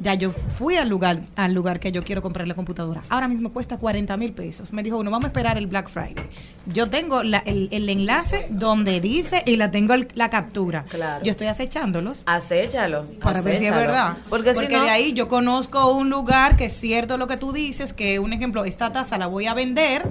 Ya 0.00 0.14
yo 0.14 0.32
fui 0.58 0.76
al 0.76 0.88
lugar, 0.88 1.20
al 1.36 1.52
lugar 1.54 1.80
que 1.80 1.92
yo 1.92 2.02
quiero 2.04 2.22
comprar 2.22 2.46
la 2.48 2.54
computadora. 2.54 3.02
Ahora 3.08 3.28
mismo 3.28 3.52
cuesta 3.52 3.76
40 3.78 4.16
mil 4.16 4.32
pesos. 4.32 4.72
Me 4.72 4.82
dijo, 4.82 4.96
bueno, 4.96 5.10
vamos 5.10 5.24
a 5.24 5.28
esperar 5.28 5.58
el 5.58 5.66
Black 5.66 5.88
Friday. 5.88 6.26
Yo 6.66 6.88
tengo 6.88 7.22
la- 7.22 7.38
el, 7.44 7.68
el 7.72 7.88
enlace 7.88 8.46
donde 8.50 9.00
dice 9.00 9.42
y 9.46 9.56
la 9.56 9.70
tengo 9.70 9.94
el- 9.94 10.08
la 10.14 10.30
captura. 10.30 10.84
Claro. 10.88 11.24
Yo 11.24 11.30
estoy 11.30 11.48
acechándolos 11.48 12.22
Acéchalo. 12.26 13.04
para 13.20 13.40
ver 13.42 13.56
si 13.56 13.66
es 13.66 13.74
verdad. 13.74 14.16
Porque, 14.28 14.54
si 14.54 14.68
no, 14.68 14.82
de 14.84 14.90
ahí 14.90 15.12
yo 15.12 15.28
conozco 15.28 15.92
un 15.92 16.08
lugar 16.10 16.56
que 16.56 16.66
es 16.66 16.72
cierto 16.72 17.18
lo 17.18 17.26
que 17.26 17.36
tú 17.36 17.52
dices, 17.52 17.92
que 17.92 18.18
un 18.18 18.32
ejemplo, 18.32 18.64
esta 18.64 18.92
taza 18.92 19.18
la 19.18 19.26
voy 19.26 19.46
a 19.46 19.54
vender, 19.54 20.02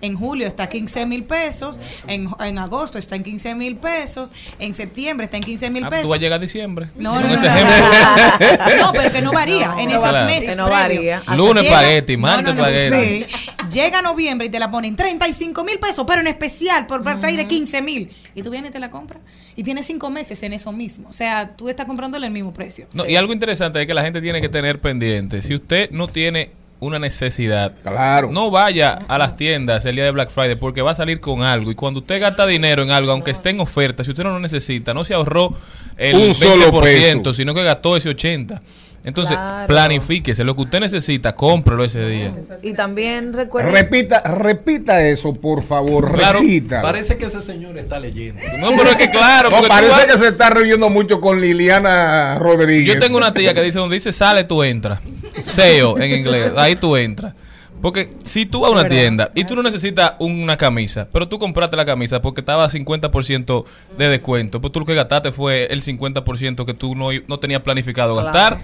en 0.00 0.16
julio 0.16 0.46
está 0.46 0.64
a 0.64 0.68
15 0.68 1.04
mil 1.06 1.24
pesos, 1.24 1.78
en, 2.06 2.28
en 2.40 2.58
agosto 2.58 2.98
está 2.98 3.16
en 3.16 3.22
15 3.22 3.54
mil 3.54 3.76
pesos, 3.76 4.32
en 4.58 4.72
septiembre 4.74 5.24
está 5.26 5.36
en 5.36 5.42
15 5.44 5.70
mil 5.70 5.84
Ah, 5.84 5.90
pesos. 5.90 6.04
tú 6.04 6.08
vas 6.10 6.16
a 6.18 6.20
llegar 6.20 6.38
a 6.38 6.40
diciembre. 6.40 6.88
No, 6.96 7.20
no, 7.20 7.28
no, 7.28 7.36
no, 8.78 8.92
pero 8.92 9.12
que 9.12 9.20
no 9.22 9.27
varía 9.32 9.66
No, 9.68 9.78
en 9.78 9.84
no 9.88 9.90
esos 9.96 10.02
varía. 10.12 10.24
meses. 10.24 10.50
Que 10.50 10.56
no 10.56 10.68
varía. 10.68 11.22
Lunes 11.36 11.64
espagueti, 11.64 12.16
martes 12.16 12.54
espagueti. 12.54 13.26
Llega 13.72 14.00
noviembre 14.02 14.46
y 14.46 14.50
te 14.50 14.58
la 14.58 14.70
ponen 14.70 14.96
35 14.96 15.64
mil 15.64 15.78
pesos, 15.78 16.04
pero 16.06 16.20
en 16.20 16.26
especial 16.26 16.86
por 16.86 17.02
Black 17.02 17.18
Friday 17.20 17.46
15 17.46 17.82
mil. 17.82 18.10
Y 18.34 18.42
tú 18.42 18.50
vienes 18.50 18.70
y 18.70 18.72
te 18.72 18.78
la 18.78 18.90
compras. 18.90 19.20
Y 19.56 19.62
tienes 19.62 19.86
cinco 19.86 20.08
meses 20.10 20.42
en 20.42 20.52
eso 20.52 20.72
mismo. 20.72 21.08
O 21.08 21.12
sea, 21.12 21.50
tú 21.56 21.68
estás 21.68 21.84
comprándole 21.86 22.26
el 22.26 22.32
mismo 22.32 22.52
precio. 22.54 22.86
No, 22.94 23.06
Y 23.06 23.16
algo 23.16 23.32
interesante 23.32 23.80
es 23.80 23.86
que 23.86 23.94
la 23.94 24.02
gente 24.02 24.20
tiene 24.22 24.40
que 24.40 24.48
tener 24.48 24.78
pendiente. 24.80 25.42
Si 25.42 25.54
usted 25.54 25.90
no 25.90 26.06
tiene 26.06 26.50
una 26.80 27.00
necesidad, 27.00 27.74
Claro. 27.82 28.30
no 28.30 28.52
vaya 28.52 29.00
a 29.08 29.18
las 29.18 29.36
tiendas 29.36 29.84
el 29.84 29.96
día 29.96 30.04
de 30.04 30.12
Black 30.12 30.30
Friday 30.30 30.54
porque 30.54 30.80
va 30.80 30.92
a 30.92 30.94
salir 30.94 31.18
con 31.20 31.42
algo. 31.42 31.72
Y 31.72 31.74
cuando 31.74 31.98
usted 31.98 32.20
gasta 32.20 32.46
dinero 32.46 32.84
en 32.84 32.92
algo, 32.92 33.10
aunque 33.10 33.32
esté 33.32 33.50
en 33.50 33.58
oferta, 33.58 34.04
si 34.04 34.10
usted 34.10 34.22
no 34.22 34.30
lo 34.30 34.38
necesita, 34.38 34.94
no 34.94 35.02
se 35.04 35.12
ahorró 35.14 35.52
el 35.96 36.14
Un 36.16 36.34
solo 36.34 36.70
20%, 36.70 37.18
peso. 37.24 37.34
sino 37.34 37.52
que 37.52 37.64
gastó 37.64 37.96
ese 37.96 38.10
80%. 38.10 38.60
Entonces, 39.08 39.36
Claro. 39.36 39.66
planifíquese. 39.66 40.44
Lo 40.44 40.54
que 40.54 40.62
usted 40.62 40.80
necesita, 40.80 41.34
cómprelo 41.34 41.82
ese 41.84 42.06
día. 42.06 42.30
Y 42.62 42.74
también 42.74 43.32
recuerden... 43.32 43.72
Repita, 43.72 44.20
repita 44.20 45.04
eso, 45.06 45.34
por 45.34 45.62
favor. 45.62 46.12
Claro, 46.12 46.38
repita. 46.40 46.82
Parece 46.82 47.16
que 47.16 47.24
ese 47.26 47.42
señor 47.42 47.76
está 47.78 47.98
leyendo. 47.98 48.40
No, 48.60 48.70
pero 48.76 48.90
es 48.90 48.96
que 48.96 49.10
claro, 49.10 49.50
No, 49.50 49.62
parece 49.66 49.92
vas- 49.92 50.04
que 50.06 50.18
se 50.18 50.28
está 50.28 50.50
riendo 50.50 50.90
mucho 50.90 51.20
con 51.20 51.40
Liliana 51.40 52.38
Rodríguez. 52.38 52.94
Yo 52.94 53.00
tengo 53.00 53.16
una 53.18 53.32
tía 53.34 53.52
que 53.54 53.62
dice, 53.62 53.78
donde 53.78 53.94
dice 53.96 54.12
sale, 54.12 54.44
tú 54.44 54.62
entras. 54.62 55.00
SEO 55.42 55.98
en 55.98 56.12
inglés, 56.12 56.52
ahí 56.56 56.76
tú 56.76 56.96
entras. 56.96 57.34
Porque 57.80 58.10
si 58.24 58.46
tú 58.46 58.60
vas 58.60 58.70
a 58.70 58.72
una 58.72 58.88
tienda 58.88 59.30
y 59.34 59.44
tú 59.44 59.54
no 59.54 59.62
necesitas 59.62 60.14
una 60.18 60.56
camisa, 60.56 61.08
pero 61.12 61.28
tú 61.28 61.38
compraste 61.38 61.76
la 61.76 61.84
camisa 61.84 62.20
porque 62.20 62.40
estaba 62.40 62.64
a 62.64 62.68
50% 62.68 63.64
de 63.96 64.08
descuento, 64.08 64.60
pues 64.60 64.72
tú 64.72 64.80
lo 64.80 64.86
que 64.86 64.94
gastaste 64.94 65.32
fue 65.32 65.66
el 65.66 65.82
50% 65.82 66.64
que 66.64 66.74
tú 66.74 66.94
no, 66.94 67.08
no 67.26 67.38
tenías 67.38 67.62
planificado 67.62 68.14
gastar. 68.16 68.58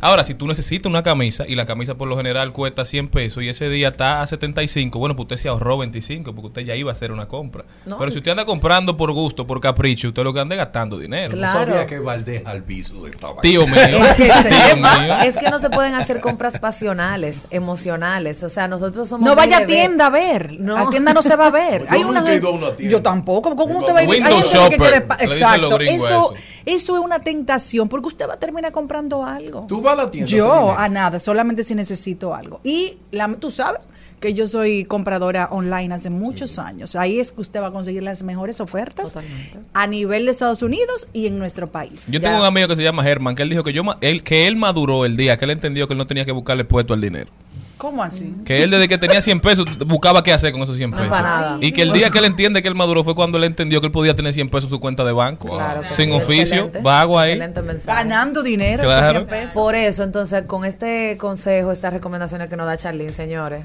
Ahora, 0.00 0.22
si 0.22 0.34
tú 0.34 0.46
necesitas 0.46 0.90
una 0.90 1.02
camisa 1.02 1.44
y 1.48 1.54
la 1.54 1.64
camisa 1.64 1.94
por 1.94 2.08
lo 2.08 2.16
general 2.16 2.52
cuesta 2.52 2.84
100 2.84 3.08
pesos 3.08 3.42
y 3.42 3.48
ese 3.48 3.70
día 3.70 3.88
está 3.88 4.20
a 4.20 4.26
75, 4.26 4.98
bueno, 4.98 5.16
pues 5.16 5.24
usted 5.24 5.36
se 5.36 5.48
ahorró 5.48 5.78
25 5.78 6.34
porque 6.34 6.48
usted 6.48 6.62
ya 6.62 6.76
iba 6.76 6.90
a 6.90 6.92
hacer 6.92 7.10
una 7.10 7.26
compra. 7.26 7.64
No. 7.86 7.96
Pero 7.96 8.10
si 8.10 8.18
usted 8.18 8.32
anda 8.32 8.44
comprando 8.44 8.98
por 8.98 9.12
gusto, 9.12 9.46
por 9.46 9.62
capricho, 9.62 10.08
usted 10.08 10.22
lo 10.22 10.34
que 10.34 10.40
anda 10.40 10.56
es 10.56 10.58
gastando 10.58 10.98
dinero. 10.98 11.32
Claro. 11.32 11.60
No 11.60 11.72
sabía 11.72 11.86
que 11.86 11.98
Valdés 12.00 12.44
Albizu 12.44 13.06
estaba 13.06 13.40
Tío 13.40 13.66
mío. 13.66 13.78
Es 13.78 14.12
que, 14.12 14.24
tío 14.24 14.76
mío. 14.76 15.14
es 15.24 15.38
que 15.38 15.50
no 15.50 15.58
se 15.58 15.70
pueden 15.70 15.94
hacer 15.94 16.20
compras 16.20 16.58
pasionales, 16.58 17.46
emocionales. 17.50 18.42
O 18.42 18.50
sea, 18.50 18.53
nosotros 18.68 19.08
somos. 19.08 19.28
No 19.28 19.34
vaya 19.36 19.58
a 19.58 19.66
tienda 19.66 20.06
a 20.06 20.10
ver. 20.10 20.58
No. 20.60 20.76
A 20.76 20.90
tienda 20.90 21.12
no 21.12 21.22
se 21.22 21.36
va 21.36 21.46
a 21.46 21.50
ver. 21.50 21.82
Yo 21.82 21.86
Hay 21.90 22.04
una 22.04 22.20
he 22.32 22.36
ido 22.36 22.48
a 22.48 22.52
una 22.52 22.70
tienda. 22.76 22.92
Yo 22.92 23.02
tampoco. 23.02 23.54
¿Cómo 23.56 23.78
usted 23.80 23.94
va 23.94 23.98
a 24.00 24.02
ir? 24.04 24.08
Window 24.10 24.36
Hay 24.36 24.70
que 24.70 25.24
Exacto. 25.24 25.80
Eso, 25.80 26.06
eso. 26.06 26.34
eso 26.64 26.96
es 26.96 27.02
una 27.04 27.18
tentación 27.18 27.88
porque 27.88 28.08
usted 28.08 28.28
va 28.28 28.34
a 28.34 28.38
terminar 28.38 28.72
comprando 28.72 29.24
algo. 29.24 29.66
Tú 29.68 29.80
vas 29.82 29.94
a 29.94 29.96
la 29.96 30.10
tienda. 30.10 30.30
Yo 30.30 30.76
a 30.76 30.88
nada, 30.88 31.18
solamente 31.20 31.64
si 31.64 31.74
necesito 31.74 32.34
algo. 32.34 32.60
Y 32.64 32.98
la, 33.10 33.28
tú 33.34 33.50
sabes 33.50 33.80
que 34.20 34.32
yo 34.32 34.46
soy 34.46 34.84
compradora 34.86 35.48
online 35.50 35.94
hace 35.94 36.08
muchos 36.08 36.58
años. 36.58 36.96
Ahí 36.96 37.20
es 37.20 37.32
que 37.32 37.42
usted 37.42 37.60
va 37.60 37.66
a 37.66 37.70
conseguir 37.72 38.02
las 38.02 38.22
mejores 38.22 38.58
ofertas 38.60 39.08
Totalmente. 39.12 39.58
a 39.74 39.86
nivel 39.86 40.24
de 40.24 40.30
Estados 40.30 40.62
Unidos 40.62 41.08
y 41.12 41.26
en 41.26 41.38
nuestro 41.38 41.66
país. 41.66 42.06
Yo 42.06 42.20
Ya. 42.20 42.28
tengo 42.28 42.40
un 42.40 42.46
amigo 42.46 42.66
que 42.68 42.76
se 42.76 42.82
llama 42.82 43.06
Herman, 43.06 43.34
que 43.34 43.42
él 43.42 43.50
dijo 43.50 43.62
que 43.62 43.74
yo 43.74 43.82
él, 44.00 44.22
que 44.22 44.46
él 44.46 44.56
maduró 44.56 45.04
el 45.04 45.18
día 45.18 45.36
que 45.36 45.44
él 45.44 45.50
entendió 45.50 45.86
que 45.86 45.92
él 45.92 45.98
no 45.98 46.06
tenía 46.06 46.24
que 46.24 46.32
buscarle 46.32 46.64
puesto 46.64 46.94
al 46.94 47.02
dinero. 47.02 47.28
¿Cómo 47.76 48.02
así? 48.02 48.34
Que 48.44 48.62
él 48.62 48.70
desde 48.70 48.88
que 48.88 48.98
tenía 48.98 49.20
100 49.20 49.40
pesos 49.40 49.66
buscaba 49.86 50.22
qué 50.22 50.32
hacer 50.32 50.52
con 50.52 50.62
esos 50.62 50.76
100 50.76 50.90
No, 50.90 50.96
pesos. 50.96 51.10
para 51.10 51.22
nada. 51.22 51.58
Y 51.60 51.72
que 51.72 51.82
el 51.82 51.92
día 51.92 52.08
que 52.10 52.18
él 52.18 52.24
entiende 52.24 52.62
que 52.62 52.68
él 52.68 52.74
maduró 52.74 53.02
fue 53.04 53.14
cuando 53.14 53.36
él 53.38 53.44
entendió 53.44 53.80
que 53.80 53.86
él 53.86 53.92
podía 53.92 54.14
tener 54.14 54.32
100 54.32 54.48
pesos 54.48 54.64
en 54.64 54.70
su 54.70 54.80
cuenta 54.80 55.04
de 55.04 55.12
banco. 55.12 55.48
Claro 55.56 55.82
Sin 55.90 56.06
sí, 56.10 56.12
oficio, 56.12 56.70
vago 56.82 57.18
ahí. 57.18 57.38
Ganando 57.86 58.42
dinero, 58.42 58.84
Claro. 58.84 59.18
esos 59.18 59.26
100 59.26 59.26
pesos. 59.26 59.50
Por 59.52 59.74
eso, 59.74 60.02
entonces, 60.04 60.42
con 60.46 60.64
este 60.64 61.16
consejo, 61.18 61.72
estas 61.72 61.92
recomendaciones 61.92 62.48
que 62.48 62.56
nos 62.56 62.66
da 62.66 62.76
Charlene, 62.76 63.12
señores, 63.12 63.64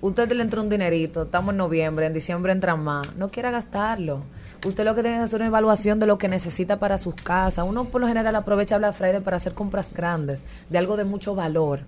usted 0.00 0.30
le 0.32 0.42
entra 0.42 0.60
un 0.60 0.68
dinerito, 0.68 1.22
estamos 1.22 1.52
en 1.52 1.58
noviembre, 1.58 2.06
en 2.06 2.12
diciembre 2.12 2.52
entran 2.52 2.82
más, 2.82 3.14
no 3.16 3.28
quiera 3.30 3.50
gastarlo. 3.50 4.22
Usted 4.66 4.84
lo 4.84 4.94
que 4.94 5.02
tiene 5.02 5.18
que 5.18 5.24
hacer 5.24 5.36
es 5.36 5.40
una 5.40 5.46
evaluación 5.46 6.00
de 6.00 6.06
lo 6.06 6.16
que 6.18 6.26
necesita 6.28 6.78
para 6.78 6.96
sus 6.98 7.14
casas. 7.14 7.66
Uno 7.68 7.84
por 7.84 8.00
lo 8.00 8.08
general 8.08 8.34
aprovecha 8.34 8.78
Black 8.78 8.94
Friday 8.94 9.20
para 9.20 9.36
hacer 9.36 9.52
compras 9.52 9.92
grandes, 9.94 10.42
de 10.70 10.78
algo 10.78 10.96
de 10.96 11.04
mucho 11.04 11.34
valor, 11.34 11.80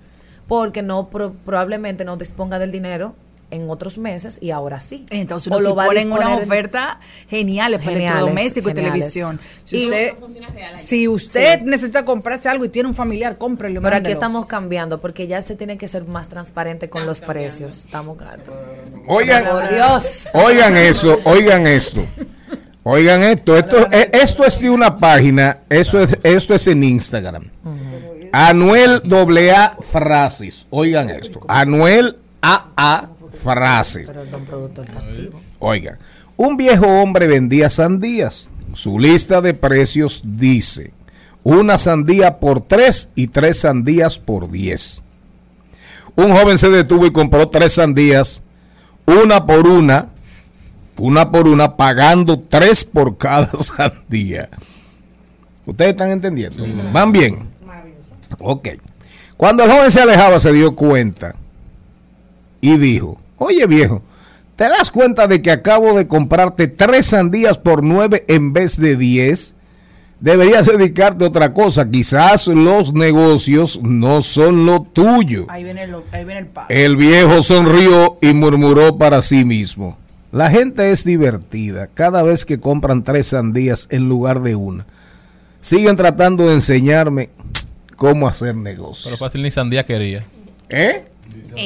porque 0.47 0.83
no 0.83 1.09
pro- 1.09 1.33
probablemente 1.45 2.05
no 2.05 2.17
disponga 2.17 2.59
del 2.59 2.71
dinero 2.73 3.15
en 3.49 3.71
otros 3.71 3.97
meses 3.97 4.39
y 4.43 4.51
ahora 4.51 4.81
sí. 4.81 5.05
Entonces, 5.11 5.53
O 5.53 5.55
uno 5.57 5.63
lo 5.63 5.71
si 5.71 5.77
va 5.77 5.85
a 5.85 5.87
ponen 5.87 6.11
en- 6.13 6.43
ofertas 6.43 6.97
geniales 7.29 7.79
para 7.79 7.93
Geniales, 7.93 8.11
electrodoméstico 8.11 8.69
y 8.69 8.73
geniales. 8.73 8.93
televisión. 9.13 9.41
Si 9.63 9.77
Y- 9.79 9.85
usted, 9.87 10.15
si 10.75 11.07
usted 11.09 11.59
Sí. 11.61 11.65
necesita 11.65 12.05
comprarse 12.05 12.49
algo 12.49 12.65
y 12.65 12.71
tiene 12.71 12.89
un 12.89 12.95
familiar, 12.97 13.39
cómprelo. 13.39 13.79
y 13.81 13.83
Pero 13.85 13.97
aquí 13.97 14.11
estamos 14.11 14.47
cambiando 14.47 15.01
porque 15.01 15.29
ya 15.29 15.41
se 15.43 15.55
tiene 15.55 15.79
que 15.79 15.87
ser 15.87 16.09
más 16.09 16.29
transparente 16.29 16.91
con 16.91 17.07
los 17.07 17.21
precios. 17.21 17.85
Estamos. 17.85 18.19
Oigan, 19.07 19.45
Por 19.47 19.69
Dios. 19.73 20.29
oigan 20.35 20.77
eso, 20.77 21.21
oigan 21.25 21.67
esto. 21.69 22.05
Oigan 22.83 23.23
esto, 23.25 23.57
esto, 23.57 23.89
eh, 23.91 24.11
esto 24.13 24.45
es 24.45 24.61
de 24.61 24.71
una 24.71 24.95
página, 24.95 25.59
eso 25.69 26.01
es, 26.01 26.17
esto 26.23 26.55
es 26.55 26.67
en 26.69 26.85
Instagram. 26.85 27.51
Anuel 28.33 29.03
AA 29.11 29.77
Frases, 29.81 30.67
oigan 30.71 31.11
esto. 31.11 31.41
Anuel 31.49 32.17
AA 32.41 33.09
Frases. 33.33 34.12
Oigan, 35.59 35.99
un 36.37 36.57
viejo 36.57 36.87
hombre 36.87 37.27
vendía 37.27 37.71
sandías. 37.71 38.51
Su 38.75 38.99
lista 38.99 39.41
de 39.41 39.55
precios 39.55 40.23
dice 40.25 40.93
una 41.47 41.79
sandía 41.79 42.41
por 42.41 42.61
tres 42.61 43.11
y 43.15 43.29
tres 43.29 43.61
sandías 43.61 44.19
por 44.19 44.51
diez. 44.51 45.05
Un 46.17 46.33
joven 46.33 46.59
se 46.59 46.69
detuvo 46.71 47.07
y 47.07 47.12
compró 47.12 47.49
tres 47.51 47.75
sandías, 47.75 48.43
una 49.07 49.47
por 49.47 49.69
una, 49.69 50.09
una 50.99 51.31
por 51.31 51.47
una, 51.47 51.77
pagando 51.77 52.41
tres 52.41 52.85
por 52.85 53.17
cada 53.17 53.53
sandía. 53.61 54.49
¿Ustedes 55.67 55.93
están 55.93 56.11
entendiendo? 56.11 56.65
¿Van 56.93 57.12
bien? 57.12 57.49
Ok. 58.39 58.69
Cuando 59.37 59.65
el 59.65 59.71
joven 59.71 59.91
se 59.91 60.01
alejaba 60.01 60.39
se 60.41 60.53
dio 60.53 60.75
cuenta 60.75 61.35
y 62.61 62.77
dijo, 62.79 63.19
oye 63.39 63.67
viejo, 63.67 64.03
¿te 64.57 64.65
das 64.69 64.91
cuenta 64.91 65.27
de 65.27 65.43
que 65.43 65.51
acabo 65.51 65.97
de 65.97 66.07
comprarte 66.07 66.69
tres 66.69 67.07
sandías 67.07 67.59
por 67.59 67.83
nueve 67.83 68.25
en 68.29 68.53
vez 68.53 68.81
de 68.81 68.97
diez? 68.97 69.55
Deberías 70.19 70.65
dedicarte 70.65 71.25
a 71.25 71.29
otra 71.29 71.53
cosa. 71.53 71.91
Quizás 71.91 72.47
los 72.49 72.95
negocios 72.95 73.79
no 73.83 74.23
son 74.23 74.65
lo 74.65 74.81
tuyo. 74.81 75.45
Ahí 75.51 75.62
viene, 75.62 75.87
lo- 75.87 76.05
ahí 76.11 76.25
viene 76.25 76.41
el. 76.41 76.49
El 76.71 76.97
viejo 76.97 77.43
sonrió 77.43 78.17
y 78.23 78.33
murmuró 78.33 78.97
para 78.97 79.21
sí 79.21 79.45
mismo. 79.45 79.99
La 80.33 80.51
gente 80.51 80.91
es 80.91 81.05
divertida 81.05 81.89
cada 81.93 82.23
vez 82.23 82.47
que 82.47 82.59
compran 82.59 83.05
tres 83.05 83.27
sandías 83.29 83.89
en 83.91 84.09
lugar 84.09 84.41
de 84.41 84.57
una. 84.57 84.87
Siguen 85.61 85.97
tratando 85.97 86.47
de 86.49 86.55
enseñarme 86.55 87.29
cómo 87.97 88.29
hacer 88.29 88.53
Pero 88.53 88.61
negocios. 88.63 89.19
fácil 89.19 89.43
ni 89.43 89.51
sandía 89.51 89.85
quería. 89.85 90.23
¿Eh? 90.69 91.05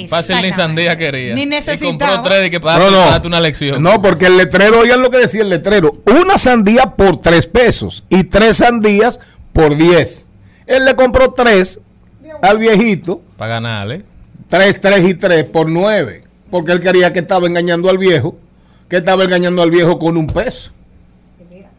Fácil 0.08 0.36
ni 0.42 0.52
sandía 0.52 0.96
quería. 0.96 1.34
Ni 1.34 1.42
Y 1.42 1.46
necesitaba. 1.46 2.14
compró 2.16 2.30
tres 2.30 2.42
de 2.42 2.50
que 2.50 2.60
para 2.60 2.78
No, 2.78 2.90
darte, 2.90 3.20
no. 3.22 3.26
una 3.28 3.40
lección. 3.40 3.82
No, 3.82 4.00
porque 4.00 4.26
el 4.26 4.36
letrero, 4.36 4.80
oigan 4.80 5.02
lo 5.02 5.10
que 5.10 5.18
decía 5.18 5.42
el 5.42 5.50
letrero. 5.50 6.02
Una 6.06 6.38
sandía 6.38 6.96
por 6.96 7.18
tres 7.18 7.46
pesos 7.46 8.04
y 8.08 8.24
tres 8.24 8.56
sandías 8.58 9.20
por 9.52 9.76
diez. 9.76 10.26
Él 10.66 10.84
le 10.84 10.94
compró 10.94 11.32
tres 11.32 11.80
al 12.42 12.58
viejito, 12.58 13.20
Para 13.36 13.54
ganarle. 13.54 14.04
tres, 14.48 14.80
tres 14.80 15.04
y 15.04 15.14
tres 15.14 15.44
por 15.44 15.68
nueve. 15.68 16.24
Porque 16.50 16.72
él 16.72 16.80
quería 16.80 17.12
que 17.12 17.20
estaba 17.20 17.46
engañando 17.46 17.90
al 17.90 17.98
viejo, 17.98 18.36
que 18.88 18.96
estaba 18.98 19.24
engañando 19.24 19.62
al 19.62 19.70
viejo 19.70 19.98
con 19.98 20.16
un 20.16 20.26
peso. 20.26 20.72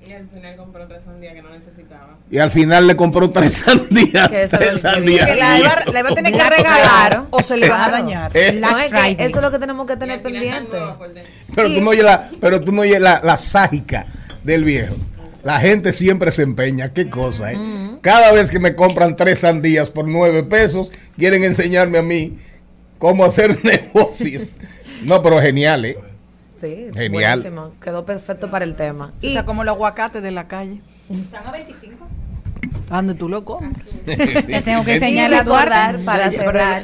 Y 0.06 0.12
al 0.14 0.28
final 0.30 0.56
compró 0.58 0.84
otra 0.84 1.02
sandía 1.02 1.34
que 1.34 1.42
no 1.42 1.50
necesitaba. 1.50 2.16
Y 2.32 2.38
al 2.40 2.50
final 2.50 2.88
le 2.88 2.96
compró 2.96 3.30
tres 3.30 3.54
sandías. 3.66 4.30
Tres 4.30 4.80
sandías. 4.80 5.26
Que 5.30 5.36
la 5.36 5.60
iba, 5.60 5.76
la 5.92 6.00
iba 6.00 6.10
a 6.10 6.14
tener 6.16 6.32
que 6.34 6.44
regalar 6.44 7.26
o 7.30 7.44
se 7.44 7.58
le 7.58 7.68
van 7.70 7.82
a 7.82 7.90
dañar. 7.92 8.32
Eh. 8.36 8.54
No, 8.54 8.70
Black 8.70 8.78
es 8.78 8.84
que 8.92 8.98
Friday. 8.98 9.16
eso 9.28 9.38
es 9.40 9.44
lo 9.44 9.52
que 9.52 9.60
tenemos 9.60 9.86
que 9.86 9.98
tener 9.98 10.22
pendiente. 10.22 10.78
Pero 11.54 11.68
Sí. 11.68 11.76
tú 11.76 11.82
no 11.82 11.90
oyes 11.92 12.04
la, 12.06 12.30
pero 12.40 12.62
tú 12.62 12.72
no 12.72 12.84
oyes 12.84 13.02
la, 13.02 13.20
la 13.24 13.36
ságica 13.38 14.08
del 14.44 14.64
viejo. 14.64 14.96
La 15.44 15.60
gente 15.60 15.92
siempre 15.92 16.32
se 16.32 16.44
empeña, 16.44 16.94
qué 16.94 17.10
cosa, 17.10 17.52
¿eh? 17.52 17.58
Cada 18.02 18.32
vez 18.32 18.50
que 18.52 18.60
me 18.60 18.76
compran 18.76 19.16
tres 19.16 19.40
sandías 19.40 19.90
por 19.90 20.08
nueve 20.08 20.44
pesos, 20.44 20.92
quieren 21.18 21.44
enseñarme 21.44 21.98
a 21.98 22.04
mí 22.04 22.38
cómo 23.00 23.26
hacer 23.26 23.60
negocios. 23.64 24.56
No, 25.04 25.22
pero 25.22 25.42
genial, 25.42 25.84
¿eh? 25.84 25.98
Sí, 26.58 26.88
Genial. 26.94 27.40
buenísimo. 27.40 27.72
Quedó 27.82 28.06
perfecto 28.06 28.52
para 28.52 28.64
el 28.66 28.76
tema. 28.76 29.12
Y 29.20 29.30
Está 29.30 29.44
como 29.46 29.64
los 29.64 29.74
aguacates 29.74 30.22
de 30.22 30.30
la 30.32 30.48
calle. 30.48 30.80
¿Están 31.10 31.46
a 31.48 31.52
25? 31.52 32.08
Donde 32.92 33.16
tú 33.16 33.30
lo 33.30 33.46
comes. 33.46 33.72
Te 34.06 34.62
tengo 34.62 34.84
que 34.84 34.96
enseñar 34.96 35.30
la 35.30 35.44
Duarte. 35.44 36.00
para 36.06 36.32
cerrar. 36.32 36.84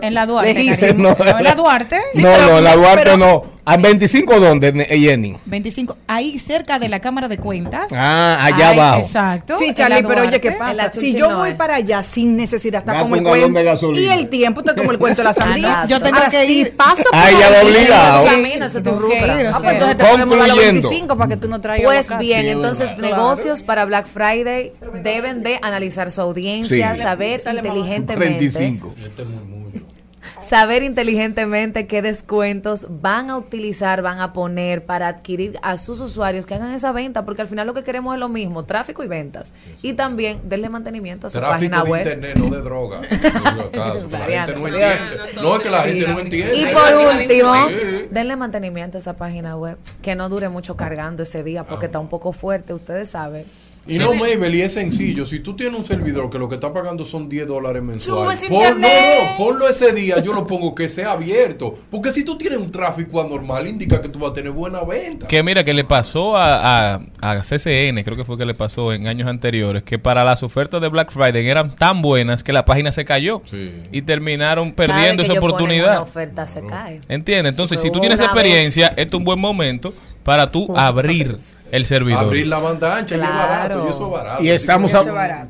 En 0.00 0.14
la 0.14 0.26
Duarte. 0.26 0.94
No. 0.94 1.16
No, 1.16 1.38
en 1.38 1.44
la 1.44 1.54
Duarte. 1.54 2.00
Sí, 2.12 2.22
no, 2.22 2.28
pero- 2.32 2.50
no, 2.52 2.60
la 2.60 2.76
Duarte 2.76 3.02
pero- 3.04 3.16
no. 3.16 3.56
¿A 3.68 3.76
25 3.78 4.38
dónde, 4.38 4.72
Jenny? 4.96 5.36
25. 5.44 5.98
Ahí 6.06 6.38
cerca 6.38 6.78
de 6.78 6.88
la 6.88 7.00
Cámara 7.00 7.26
de 7.26 7.36
Cuentas. 7.36 7.88
Ah, 7.92 8.38
allá 8.40 8.68
Ahí, 8.68 8.78
abajo. 8.78 9.00
Exacto. 9.00 9.56
Sí, 9.56 9.64
en 9.64 9.74
Charlie, 9.74 10.04
pero 10.06 10.22
oye, 10.22 10.40
¿qué. 10.40 10.48
En 10.50 10.58
pasa? 10.58 10.92
Si 10.92 11.16
yo 11.16 11.34
voy 11.36 11.54
para 11.54 11.74
allá 11.74 12.04
sin 12.04 12.36
necesidad, 12.36 12.82
está 12.86 13.00
como 13.00 13.16
el 13.16 13.24
cuento. 13.24 13.60
Y 13.96 14.06
el 14.06 14.28
tiempo 14.28 14.60
está 14.60 14.76
como 14.76 14.92
el 14.92 14.98
cuento 15.00 15.22
de 15.22 15.24
la 15.24 15.32
sandía. 15.32 15.66
Exacto. 15.68 15.88
Yo 15.88 16.00
tengo 16.00 16.14
Ahora, 16.16 16.28
que 16.30 16.46
si 16.46 16.58
ir. 16.60 16.76
paso 16.76 17.02
por 17.10 17.18
Ah, 17.18 17.28
ya 17.32 17.50
va 17.50 17.58
ahí- 17.58 17.66
obligado. 17.66 18.24
camino, 18.26 18.66
ese 18.66 18.76
es 18.78 18.84
tu 18.84 18.90
Ah, 18.90 18.98
pues 19.00 19.72
entonces 19.72 19.96
te 19.96 20.04
podemos 20.04 20.38
dar 20.38 20.46
los 20.48 20.56
Concluyendo. 20.56 20.88
25 20.88 21.16
para 21.16 21.28
que 21.28 21.36
tú 21.36 21.48
no 21.48 21.60
traigas 21.60 22.06
Pues 22.06 22.18
bien, 22.20 22.46
entonces 22.46 22.96
negocios 22.98 23.64
para 23.64 23.84
Black 23.84 24.06
Friday 24.06 24.70
deben 25.02 25.42
de 25.42 25.58
analizar 25.60 26.12
su 26.12 26.20
audiencia, 26.20 26.45
Sí. 26.64 26.80
saber 27.02 27.40
inteligentemente 27.46 28.14
35. 28.14 28.94
Y 28.96 29.24
murmullo. 29.24 29.66
saber 30.40 30.82
inteligentemente 30.82 31.86
qué 31.86 32.02
descuentos 32.02 32.86
van 32.90 33.30
a 33.30 33.36
utilizar, 33.36 34.02
van 34.02 34.20
a 34.20 34.32
poner 34.32 34.84
para 34.84 35.08
adquirir 35.08 35.58
a 35.62 35.76
sus 35.78 36.00
usuarios 36.00 36.46
que 36.46 36.54
hagan 36.54 36.72
esa 36.72 36.92
venta, 36.92 37.24
porque 37.24 37.42
al 37.42 37.48
final 37.48 37.66
lo 37.66 37.74
que 37.74 37.82
queremos 37.82 38.14
es 38.14 38.20
lo 38.20 38.28
mismo, 38.28 38.64
tráfico 38.64 39.02
y 39.02 39.08
ventas. 39.08 39.54
Y 39.82 39.94
también 39.94 40.40
denle 40.44 40.68
mantenimiento 40.68 41.26
a 41.26 41.30
su 41.30 41.38
Tráfico 41.38 41.70
página 41.72 41.82
de 41.84 41.90
web. 41.90 42.00
internet, 42.06 42.36
no 42.36 42.54
de 42.54 42.62
droga. 42.62 43.00
La 43.02 43.08
gente 43.08 44.52
no 44.54 44.66
Dios. 44.66 45.00
entiende. 45.00 45.42
No 45.42 45.56
es 45.56 45.62
que 45.62 45.70
la 45.70 45.80
gente 45.82 46.06
no 46.08 46.18
entiende. 46.20 46.56
Y 46.56 46.66
por 46.66 47.16
último, 47.16 47.68
Sí. 47.68 48.08
denle 48.10 48.36
mantenimiento 48.36 48.98
a 48.98 49.00
esa 49.00 49.16
página 49.16 49.56
web, 49.56 49.78
que 50.02 50.14
no 50.14 50.28
dure 50.28 50.48
mucho 50.48 50.76
cargando 50.76 51.22
ese 51.22 51.42
día, 51.42 51.64
porque 51.64 51.86
está 51.86 51.98
un 51.98 52.08
poco 52.08 52.32
fuerte, 52.32 52.72
ustedes 52.74 53.10
saben. 53.10 53.44
Y 53.88 53.98
no, 53.98 54.14
Mabel, 54.14 54.54
y 54.54 54.62
es 54.62 54.72
sencillo. 54.72 55.24
Si 55.26 55.40
tú 55.40 55.54
tienes 55.54 55.78
un 55.78 55.84
servidor 55.84 56.28
que 56.30 56.38
lo 56.38 56.48
que 56.48 56.56
está 56.56 56.72
pagando 56.72 57.04
son 57.04 57.28
10 57.28 57.46
dólares 57.46 57.82
mensuales, 57.82 58.46
pon- 58.48 58.80
no, 58.80 58.88
no, 58.88 59.36
ponlo 59.38 59.68
ese 59.68 59.92
día, 59.92 60.20
yo 60.22 60.32
lo 60.32 60.46
pongo 60.46 60.74
que 60.74 60.88
sea 60.88 61.12
abierto. 61.12 61.74
Porque 61.90 62.10
si 62.10 62.24
tú 62.24 62.36
tienes 62.36 62.58
un 62.60 62.70
tráfico 62.70 63.20
anormal, 63.20 63.66
indica 63.66 64.00
que 64.00 64.08
tú 64.08 64.18
vas 64.18 64.30
a 64.32 64.34
tener 64.34 64.50
buena 64.52 64.80
venta. 64.82 65.26
Que 65.28 65.42
mira, 65.42 65.64
que 65.64 65.72
le 65.74 65.84
pasó 65.84 66.36
a, 66.36 66.94
a, 66.94 67.00
a 67.20 67.40
CCN, 67.42 68.02
creo 68.02 68.16
que 68.16 68.24
fue 68.24 68.36
que 68.36 68.44
le 68.44 68.54
pasó 68.54 68.92
en 68.92 69.06
años 69.06 69.28
anteriores, 69.28 69.82
que 69.82 69.98
para 69.98 70.24
las 70.24 70.42
ofertas 70.42 70.80
de 70.80 70.88
Black 70.88 71.12
Friday 71.12 71.48
eran 71.48 71.74
tan 71.76 72.02
buenas 72.02 72.42
que 72.42 72.52
la 72.52 72.64
página 72.64 72.90
se 72.92 73.04
cayó 73.04 73.42
y 73.92 74.02
terminaron 74.02 74.72
perdiendo 74.72 75.22
vez 75.22 75.30
esa 75.30 75.38
oportunidad. 75.38 75.90
Una 75.92 76.02
oferta 76.02 76.46
se 76.46 76.64
cae. 76.66 77.00
¿Entiendes? 77.08 77.50
Entonces, 77.50 77.80
si 77.80 77.90
tú 77.90 78.00
tienes 78.00 78.20
experiencia, 78.20 78.88
este 78.88 79.02
es 79.02 79.14
un 79.14 79.24
buen 79.24 79.38
momento 79.38 79.94
para 80.26 80.50
tú 80.50 80.76
abrir 80.76 81.36
el 81.70 81.84
servidor. 81.84 82.24
Abrir 82.24 82.48
la 82.48 82.58
banda 82.58 82.96
ancha 82.96 83.16
y 83.16 83.20
es 83.20 83.24
barato, 83.28 83.86
y 83.86 83.90
eso 83.90 84.06
es 84.06 84.12
barato. 84.12 84.42
Y 84.44 84.50
estamos, 84.50 84.92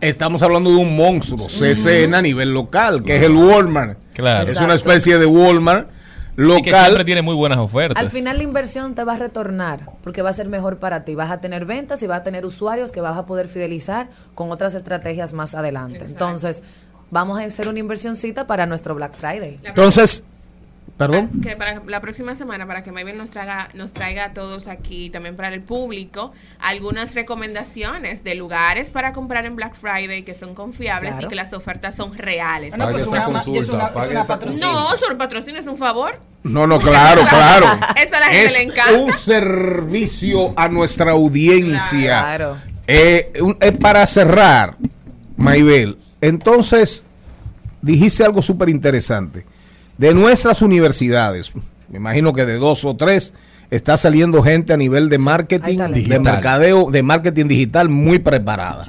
estamos 0.03 0.43
hablando 0.43 0.71
de 0.71 0.77
un 0.77 0.95
monstruo, 0.95 1.47
CCN 1.47 2.15
a 2.15 2.21
nivel 2.21 2.53
local, 2.53 3.03
que 3.03 3.17
es 3.17 3.23
el 3.23 3.33
Walmart. 3.33 3.99
Claro. 4.13 4.43
Es 4.43 4.51
Exacto. 4.51 4.65
una 4.67 4.75
especie 4.75 5.19
de 5.19 5.25
Walmart 5.25 5.89
Y 6.37 6.43
que 6.63 6.71
siempre 6.71 6.91
local. 6.91 7.05
tiene 7.07 7.23
muy 7.23 7.35
buenas 7.35 7.59
ofertas. 7.59 8.03
Al 8.03 8.11
final 8.11 8.37
la 8.37 8.43
inversión 8.43 8.95
te 8.95 9.03
va 9.03 9.15
a 9.15 9.17
retornar 9.17 9.81
porque 10.03 10.21
va 10.21 10.29
a 10.29 10.35
ser 10.35 10.51
mejor 10.51 10.79
para 10.79 11.05
ti. 11.05 11.15
Vas 11.15 11.31
a 11.31 11.41
tener 11.41 11.65
ventas 11.65 12.03
y 12.03 12.07
vas 12.07 12.21
a 12.21 12.23
tener 12.23 12.45
usuarios 12.45 12.93
que 12.93 13.01
vas 13.01 13.17
a 13.17 13.25
poder 13.25 13.49
fidelizar 13.49 14.09
con 14.35 14.53
otras 14.53 14.75
estrategias 14.75 15.33
más 15.33 15.55
adelante. 15.55 16.05
Entonces, 16.05 16.63
vamos 17.11 17.39
a 17.41 17.45
hacer 17.45 17.67
una 17.69 17.79
inversioncita 17.79 18.47
para 18.47 18.67
nuestro 18.67 18.95
Black 18.95 19.13
Friday. 19.13 19.59
Entonces, 19.65 20.25
perdón. 20.97 21.29
que 21.43 21.57
para 21.57 21.83
la 21.87 22.01
próxima 22.01 22.35
semana, 22.35 22.67
para 22.67 22.83
que 22.83 22.91
Mabel 22.93 23.17
nos 23.19 23.31
traiga, 23.31 23.69
nos 23.75 23.93
traiga 23.93 24.25
a 24.27 24.33
todos 24.33 24.67
aquí, 24.69 25.11
también 25.11 25.37
para 25.37 25.53
el 25.55 25.61
público, 25.63 26.33
algunas 26.59 27.15
recomendaciones 27.15 28.25
de 28.25 28.35
lugares 28.35 28.91
para 28.91 29.13
comprar 29.13 29.45
en 29.47 29.57
Black 29.57 29.75
Friday 29.75 30.23
que 30.23 30.35
son 30.35 30.55
confiables 30.55 31.13
Claro. 31.13 31.27
y 31.27 31.29
que 31.29 31.35
las 31.37 31.53
ofertas 31.53 31.95
son 31.95 32.17
reales. 32.17 32.71
Bueno, 32.77 32.91
pues 32.93 33.07
una 33.07 33.21
es 33.21 33.27
una- 33.29 33.39
es 33.41 33.93
pague 33.95 34.11
una 34.11 34.21
esa 34.21 34.35
patrocinio. 34.35 34.73
No, 34.73 34.97
sobre 34.97 35.17
patrocinio 35.17 35.61
es 35.61 35.67
un 35.67 35.77
favor. 35.79 36.19
No, 36.43 36.67
no, 36.67 36.79
claro, 36.81 37.23
claro. 37.29 37.67
Eso 38.03 38.17
a 38.17 38.21
la 38.21 38.27
gente 38.27 38.45
es 38.47 38.53
le 38.55 38.63
encanta. 38.63 38.93
un 38.95 39.13
servicio 39.13 40.53
a 40.57 40.69
nuestra 40.69 41.13
audiencia. 41.13 42.21
Claro. 42.23 42.57
Eh, 42.87 43.33
un- 43.41 43.57
eh, 43.61 43.73
para 43.73 44.07
cerrar, 44.07 44.77
Maybel, 45.37 45.99
entonces 46.21 47.05
dijiste 47.83 48.25
algo 48.25 48.43
súper 48.43 48.69
interesante. 48.69 49.45
De 49.99 50.15
nuestras 50.15 50.63
universidades, 50.63 51.53
me 51.89 51.97
imagino 51.97 52.33
que 52.33 52.45
de 52.45 52.57
dos 52.57 52.85
o 52.85 52.97
tres, 52.97 53.35
está 53.71 53.97
saliendo 53.97 54.43
gente 54.43 54.73
a 54.73 54.77
nivel 54.77 55.09
de 55.09 55.19
marketing, 55.19 55.79
de 55.79 56.19
mercadeo, 56.19 56.91
de 56.91 57.03
marketing 57.03 57.47
digital 57.47 57.89
muy 57.89 58.19
preparada. 58.19 58.85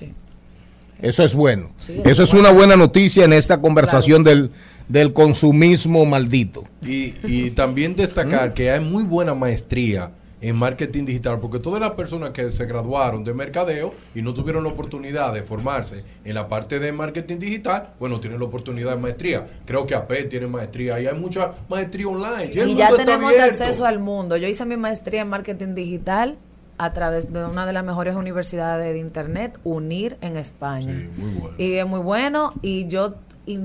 Eso 1.02 1.24
es 1.24 1.36
bueno. 1.36 1.72
Sí, 1.78 2.02
Eso 2.06 2.24
es 2.24 2.34
una 2.34 2.52
buena 2.52 2.76
noticia 2.76 3.26
en 3.26 3.34
esta 3.34 3.62
conversación 3.62 4.24
del, 4.24 4.52
del 4.88 5.13
consumismo 5.13 6.06
maldito. 6.06 6.63
Y, 6.84 7.13
y 7.24 7.52
también 7.52 7.96
destacar 7.96 8.54
que 8.54 8.72
hay 8.72 8.80
muy 8.80 9.04
buena 9.04 9.36
maestría 9.36 10.12
en 10.41 10.56
marketing 10.56 11.06
digital, 11.06 11.39
porque 11.39 11.60
todas 11.60 11.82
las 11.82 11.91
personas 11.91 12.30
que 12.30 12.52
se 12.52 12.65
graduaron 12.65 13.23
de 13.23 13.34
mercadeo 13.34 13.93
y 14.13 14.21
no 14.21 14.34
tuvieron 14.34 14.63
la 14.63 14.69
oportunidad 14.69 15.34
de 15.34 15.41
formarse 15.41 16.04
en 16.23 16.36
la 16.36 16.47
parte 16.47 16.80
de 16.80 16.91
marketing 16.91 17.39
digital, 17.39 17.93
bueno, 18.00 18.19
tienen 18.19 18.39
la 18.39 18.45
oportunidad 18.45 18.91
de 18.91 19.02
maestría. 19.02 19.45
Creo 19.65 19.88
que 19.88 19.95
AP 19.95 20.30
tiene 20.30 20.47
maestría 20.47 21.00
y 21.00 21.08
hay 21.08 21.15
mucha 21.15 21.54
maestría 21.69 22.08
online. 22.08 22.52
Y, 22.54 22.76
ya 22.76 22.95
tenemos 22.95 23.38
acceso 23.39 23.86
al 23.86 24.00
mundo. 24.00 24.38
Yo 24.38 24.47
hice 24.47 24.65
mi 24.65 24.78
maestría 24.78 25.21
en 25.21 25.30
marketing 25.30 25.73
digital 25.73 26.38
a 26.78 26.93
través 26.93 27.34
de 27.34 27.43
una 27.45 27.65
de 27.65 27.73
las 27.73 27.84
mejores 27.84 28.15
universidades 28.15 28.93
de 28.93 29.00
internet, 29.00 29.60
UNIR 29.63 30.17
en 30.21 30.38
España. 30.38 31.00
Sí, 31.00 31.10
muy 31.17 31.32
bueno. 31.32 31.56
Y 31.58 31.73
es 31.73 31.88
muy 31.88 32.00
bueno. 32.00 32.54
Y 32.62 32.86
yo, 32.86 33.15
y 33.47 33.60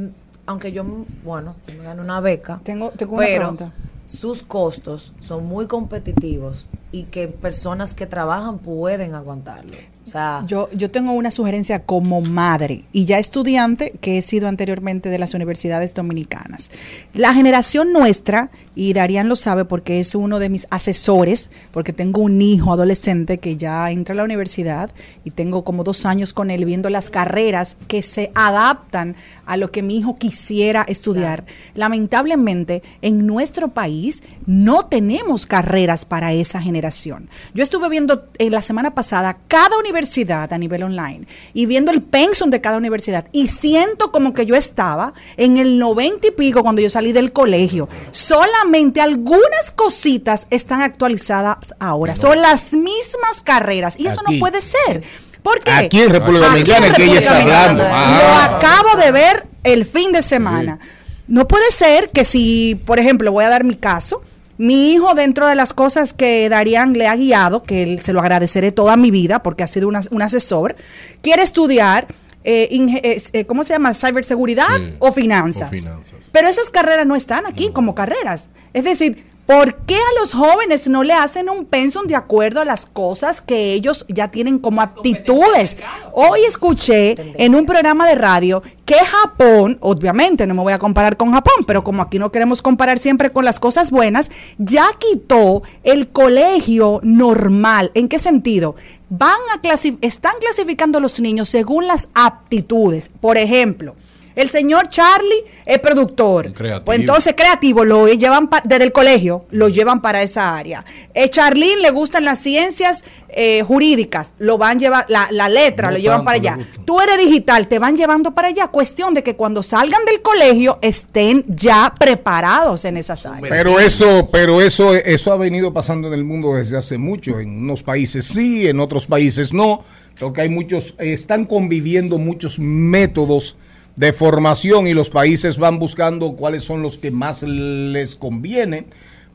aunque 0.47 0.73
yo, 0.73 0.85
bueno, 1.25 1.55
me 1.79 1.85
gané 1.85 2.01
una 2.01 2.21
beca, 2.21 2.61
Tengo, 2.65 2.91
tengo 2.91 3.17
una 3.17 3.27
pero 3.27 3.39
pregunta. 3.39 3.73
Sus 4.07 4.43
costos 4.43 5.13
son 5.21 5.47
muy 5.47 5.67
competitivos 5.67 6.69
y 6.91 7.05
que 7.05 7.29
personas 7.29 7.95
que 7.95 8.07
trabajan 8.07 8.59
pueden 8.59 9.15
aguantarlo. 9.15 9.77
O 10.05 10.11
sea, 10.11 10.45
Yo, 10.49 10.69
yo 10.73 10.91
tengo 10.91 11.13
una 11.13 11.31
sugerencia 11.31 11.85
como 11.85 12.21
madre 12.21 12.85
y 12.93 13.05
ya 13.05 13.19
estudiante 13.19 13.93
que 14.01 14.19
he 14.19 14.23
sido 14.23 14.49
anteriormente 14.49 15.09
de 15.11 15.19
las 15.19 15.35
universidades 15.35 15.95
dominicanas. 15.95 16.73
La 17.15 17.33
generación 17.35 17.93
nuestra, 17.93 18.51
y 18.75 18.95
Darían 18.95 19.29
lo 19.29 19.37
sabe 19.37 19.65
porque 19.65 20.01
es 20.01 20.17
uno 20.17 20.41
de 20.41 20.49
mis 20.49 20.67
asesores, 20.71 21.51
porque 21.71 21.93
tengo 21.93 22.21
un 22.21 22.43
hijo 22.43 22.73
adolescente 22.73 23.39
que 23.39 23.57
ya 23.57 23.91
entra 23.93 24.15
a 24.15 24.17
la 24.17 24.25
universidad 24.25 24.91
y 25.25 25.31
tengo 25.31 25.63
como 25.63 25.85
dos 25.85 26.05
años 26.05 26.33
con 26.33 26.51
él 26.51 26.65
viendo 26.65 26.91
las 26.91 27.09
carreras 27.09 27.77
que 27.87 28.03
se 28.03 28.33
adaptan 28.35 29.15
a 29.47 29.57
lo 29.57 29.69
que 29.69 29.83
mi 29.83 29.99
hijo 29.99 30.17
quisiera 30.17 30.85
estudiar. 30.89 31.45
Lamentablemente, 31.75 32.83
en 33.03 33.27
nuestro 33.27 33.69
país 33.69 34.23
no 34.47 34.87
tenemos 34.87 35.47
carreras 35.47 36.05
para 36.05 36.33
esa 36.33 36.61
generación. 36.61 37.29
Yo 37.55 37.63
estuve 37.63 37.89
viendo 37.89 38.25
en 38.39 38.53
la 38.53 38.63
semana 38.63 38.95
pasada 38.95 39.39
cada 39.49 39.77
universidad 39.77 39.92
a 39.97 40.59
nivel 40.59 40.83
online 40.83 41.27
y 41.53 41.67
viendo 41.67 41.93
el 41.93 42.03
pensum 42.03 42.51
de 42.51 42.61
cada 42.61 42.77
universidad 42.77 43.27
y 43.33 43.47
siento 43.49 44.11
como 44.11 44.35
que 44.35 44.47
yo 44.47 44.55
estaba 44.55 45.13
en 45.37 45.59
el 45.59 45.79
noventa 45.79 46.29
y 46.29 46.31
pico 46.31 46.63
cuando 46.63 46.81
yo 46.81 46.89
salí 46.89 47.13
del 47.13 47.33
colegio. 47.33 47.89
Solamente 48.11 49.01
algunas 49.01 49.71
cositas 49.75 50.47
están 50.51 50.83
actualizadas 50.83 51.75
ahora. 51.79 52.17
Son 52.17 52.41
las 52.41 52.75
mismas 52.75 53.43
carreras 53.43 53.99
y 53.99 54.07
eso 54.07 54.21
Aquí. 54.23 54.35
no 54.35 54.41
puede 54.41 54.63
ser. 54.63 55.05
¿Por 55.43 55.61
qué? 55.61 55.73
Aquí 55.73 56.01
en 56.01 56.11
República 56.11 56.47
Dominicana, 56.47 56.93
que 56.93 57.05
ella 57.05 57.19
está 57.19 57.41
hablando. 57.41 57.83
Dominicana. 57.83 58.45
Ah. 58.45 58.49
Lo 58.51 58.57
acabo 58.57 58.97
de 58.97 59.13
ver 59.13 59.47
el 59.65 59.85
fin 59.85 60.13
de 60.13 60.23
semana. 60.23 60.79
No 61.27 61.47
puede 61.47 61.71
ser 61.71 62.11
que 62.11 62.25
si, 62.25 62.81
por 62.85 62.99
ejemplo, 62.99 63.33
voy 63.33 63.45
a 63.45 63.49
dar 63.49 63.65
mi 63.65 63.75
caso, 63.75 64.23
mi 64.63 64.93
hijo 64.93 65.15
dentro 65.15 65.49
de 65.49 65.55
las 65.57 65.75
cosas 65.75 66.13
que 66.13 66.49
Darían 66.49 66.93
le 66.93 67.09
ha 67.09 67.17
guiado, 67.17 67.63
que 67.65 67.83
él, 67.83 68.01
se 68.01 68.13
lo 68.13 68.21
agradeceré 68.21 68.71
toda 68.71 68.97
mi 68.97 69.11
vida 69.11 69.43
porque 69.43 69.65
ha 69.65 69.67
sido 69.67 69.89
una- 69.89 70.03
un 70.11 70.23
asesor, 70.23 70.77
quiere 71.21 71.43
estudiar, 71.43 72.07
eh, 72.45 72.69
eh, 73.03 73.23
eh, 73.33 73.45
¿cómo 73.45 73.65
se 73.65 73.73
llama? 73.75 73.93
¿Ciberseguridad 73.95 74.67
Sí. 74.77 74.95
o 75.01 75.11
finanzas? 75.13 75.69
O 75.69 75.75
finanzas. 75.75 76.29
Pero 76.33 76.49
esas 76.49 76.71
carreras 76.71 77.07
no 77.07 77.17
están 77.17 77.45
aquí 77.47 77.71
como 77.73 77.95
carreras. 77.95 78.51
Es 78.73 78.85
decir, 78.85 79.25
¿por 79.47 79.75
qué 79.85 79.97
a 79.97 80.21
los 80.21 80.33
jóvenes 80.35 80.89
no 80.89 81.03
le 81.03 81.13
hacen 81.13 81.49
un 81.51 81.65
pensum 81.65 82.07
de 82.07 82.17
acuerdo 82.17 82.61
a 82.61 82.65
las 82.65 82.87
cosas 82.87 83.41
que 83.41 83.73
ellos 83.75 84.05
ya 84.09 84.29
tienen 84.31 84.59
como 84.59 84.81
aptitudes? 84.83 85.77
Hoy 86.13 86.41
escuché 86.47 87.15
en 87.43 87.55
un 87.55 87.67
programa 87.67 88.07
de 88.07 88.15
radio 88.15 88.63
que 88.85 88.97
Japón, 88.97 89.79
obviamente 89.81 90.47
no 90.47 90.55
me 90.55 90.63
voy 90.63 90.73
a 90.73 90.79
comparar 90.79 91.17
con 91.17 91.33
Japón, 91.33 91.65
pero 91.67 91.83
como 91.85 92.03
aquí 92.03 92.19
no 92.19 92.31
queremos 92.33 92.63
comparar 92.63 92.99
siempre 92.99 93.31
con 93.31 93.45
las 93.45 93.59
cosas 93.61 93.91
buenas, 93.91 94.31
ya 94.59 94.87
quitó 94.99 95.63
el 95.83 96.09
colegio 96.09 97.01
normal. 97.03 97.91
¿En 97.95 98.09
qué 98.09 98.19
sentido? 98.19 98.75
Van 99.09 99.39
a 99.55 99.61
clasi- 99.63 99.99
están 100.01 100.35
clasificando 100.41 100.99
a 100.99 101.01
los 101.01 101.21
niños 101.21 101.49
según 101.49 101.87
las 101.87 102.09
aptitudes. 102.15 103.11
Por 103.21 103.37
ejemplo, 103.39 103.95
el 104.35 104.49
señor 104.51 104.89
Charlie 104.89 105.45
es 105.67 105.79
productor. 105.79 106.53
Creativo. 106.53 106.85
Pues 106.85 106.99
entonces 107.01 107.35
creativo 107.37 107.85
lo 107.85 108.07
llevan 108.09 108.49
pa- 108.49 108.63
desde 108.65 108.85
el 108.85 108.93
colegio, 108.93 109.45
lo 109.51 109.69
llevan 109.69 110.03
para 110.03 110.23
esa 110.23 110.57
área. 110.57 110.85
Eh, 111.15 111.29
Charlene 111.29 111.81
le 111.83 111.91
gustan 111.91 112.25
las 112.25 112.39
ciencias 112.39 113.05
eh, 113.35 113.63
jurídicas, 113.63 114.35
lo 114.39 114.59
van 114.59 114.79
llevar 114.79 115.07
la, 115.09 115.29
la 115.31 115.49
letra, 115.49 115.89
No 115.89 115.95
lo 115.95 115.99
llevan 115.99 116.19
tanto, 116.19 116.25
para 116.27 116.37
allá. 116.37 116.59
Tú 116.85 117.01
eres 117.01 117.19
digital, 117.19 117.67
te 117.69 117.79
van 117.79 117.97
llevando 117.97 118.35
para 118.35 118.49
allá. 118.49 118.67
Cuestión 118.69 119.15
de 119.15 119.23
que 119.23 119.37
cuando 119.37 119.63
salgan 119.63 120.05
del 120.05 120.21
colegio 120.21 120.79
estén 120.83 121.45
ya 121.49 121.95
preparados 121.99 122.85
en 122.85 122.97
esas 122.99 123.25
áreas. 123.25 123.49
Pero 123.49 123.81
eso, 123.81 124.29
pero 124.31 124.61
eso, 124.61 124.95
eso 124.95 125.33
ha 125.33 125.37
venido 125.37 125.73
pasando 125.73 126.09
en 126.09 126.15
el 126.15 126.25
mundo 126.25 126.55
desde 126.55 126.77
hace 126.77 126.99
mucho. 126.99 127.41
En 127.41 127.59
unos 127.63 127.83
países 127.83 128.27
sí, 128.27 128.67
en 128.69 128.81
otros 128.81 129.07
países 129.07 129.53
no. 129.53 129.83
Porque 130.21 130.43
hay 130.43 130.51
muchos, 130.51 130.95
están 130.99 131.47
conviviendo 131.47 132.19
muchos 132.19 132.59
métodos 132.59 133.57
de 133.97 134.13
formación 134.13 134.87
y 134.87 134.95
los 134.95 135.11
países 135.11 135.59
van 135.59 135.79
buscando 135.79 136.33
cuáles 136.33 136.65
son 136.65 136.83
los 136.83 136.99
que 136.99 137.11
más 137.11 137.43
les 137.43 138.17
convienen. 138.17 138.87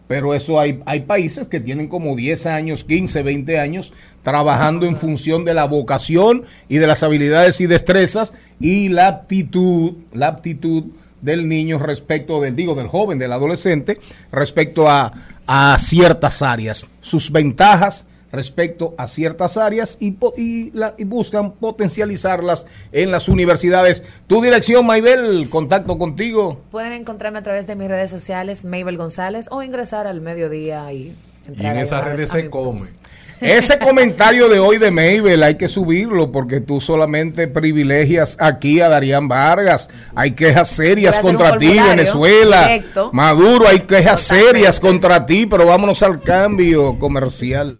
Pero 0.07 0.33
eso 0.33 0.57
hay, 0.57 0.79
hay 0.85 1.01
países 1.01 1.49
que 1.49 1.59
tienen 1.59 1.89
como 1.89 2.15
10 2.15 2.45
años, 2.45 2.85
15, 2.85 3.23
20 3.23 3.59
años 3.59 3.91
trabajando 4.23 4.85
en 4.85 4.95
función 4.95 5.43
de 5.43 5.53
la 5.53 5.65
vocación 5.65 6.43
y 6.69 6.77
de 6.77 6.87
las 6.87 7.03
habilidades 7.03 7.59
y 7.59 7.67
destrezas 7.67 8.33
y 8.59 8.87
la 8.87 9.07
aptitud, 9.07 9.95
la 10.13 10.27
aptitud 10.27 10.85
del 11.21 11.49
niño 11.49 11.77
respecto 11.77 12.39
del, 12.39 12.55
digo, 12.55 12.73
del 12.73 12.87
joven, 12.87 13.19
del 13.19 13.33
adolescente, 13.33 13.99
respecto 14.31 14.89
a, 14.89 15.11
a 15.45 15.77
ciertas 15.77 16.41
áreas, 16.41 16.87
sus 17.01 17.31
ventajas 17.31 18.07
respecto 18.32 18.93
a 18.97 19.07
ciertas 19.07 19.57
áreas 19.57 19.97
y, 19.99 20.11
po- 20.11 20.34
y, 20.38 20.71
la- 20.71 20.95
y 20.97 21.03
buscan 21.05 21.53
potencializarlas 21.53 22.67
en 22.91 23.11
las 23.11 23.30
universidades. 23.30 24.03
Tu 24.28 24.41
dirección, 24.41 24.86
Maybel, 24.86 25.49
contacto 25.49 25.97
contigo. 25.97 26.61
Pueden 26.71 26.93
encontrarme 26.93 27.39
a 27.39 27.43
través 27.43 27.67
de 27.67 27.75
mis 27.75 27.88
redes 27.88 28.11
sociales, 28.11 28.65
Mabel 28.65 28.97
González, 28.97 29.47
o 29.51 29.63
ingresar 29.63 30.07
al 30.07 30.21
mediodía 30.21 30.91
y 30.91 31.15
Y 31.57 31.65
en 31.65 31.78
esas 31.78 32.03
redes 32.03 32.30
se 32.30 32.49
come. 32.49 32.82
Ese 33.39 33.78
comentario 33.80 34.49
de 34.49 34.57
hoy 34.57 34.80
de 34.80 34.89
Mabel 34.89 35.43
hay 35.43 35.55
que 35.55 35.69
subirlo 35.69 36.32
porque 36.32 36.59
tú 36.59 36.82
solamente 36.82 37.47
privilegias 37.47 38.36
aquí 38.39 38.82
a 38.82 38.89
Darían 38.89 39.28
Vargas. 39.28 39.89
Hay 40.15 40.32
quejas 40.32 40.69
serias 40.69 41.19
contra 41.19 41.57
ti, 41.57 41.67
Venezuela. 41.78 42.63
directo. 42.67 43.11
Maduro, 43.13 43.67
hay 43.67 43.82
quejas 43.82 44.23
Totalmente. 44.28 44.53
serias 44.57 44.80
contra 44.80 45.25
ti, 45.25 45.45
pero 45.45 45.67
vámonos 45.67 46.01
al 46.01 46.19
cambio 46.21 46.97
comercial. 46.97 47.80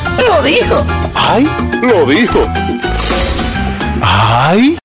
Lo 0.27 0.41
dijo. 2.05 2.41
¡Ay! 4.01 4.77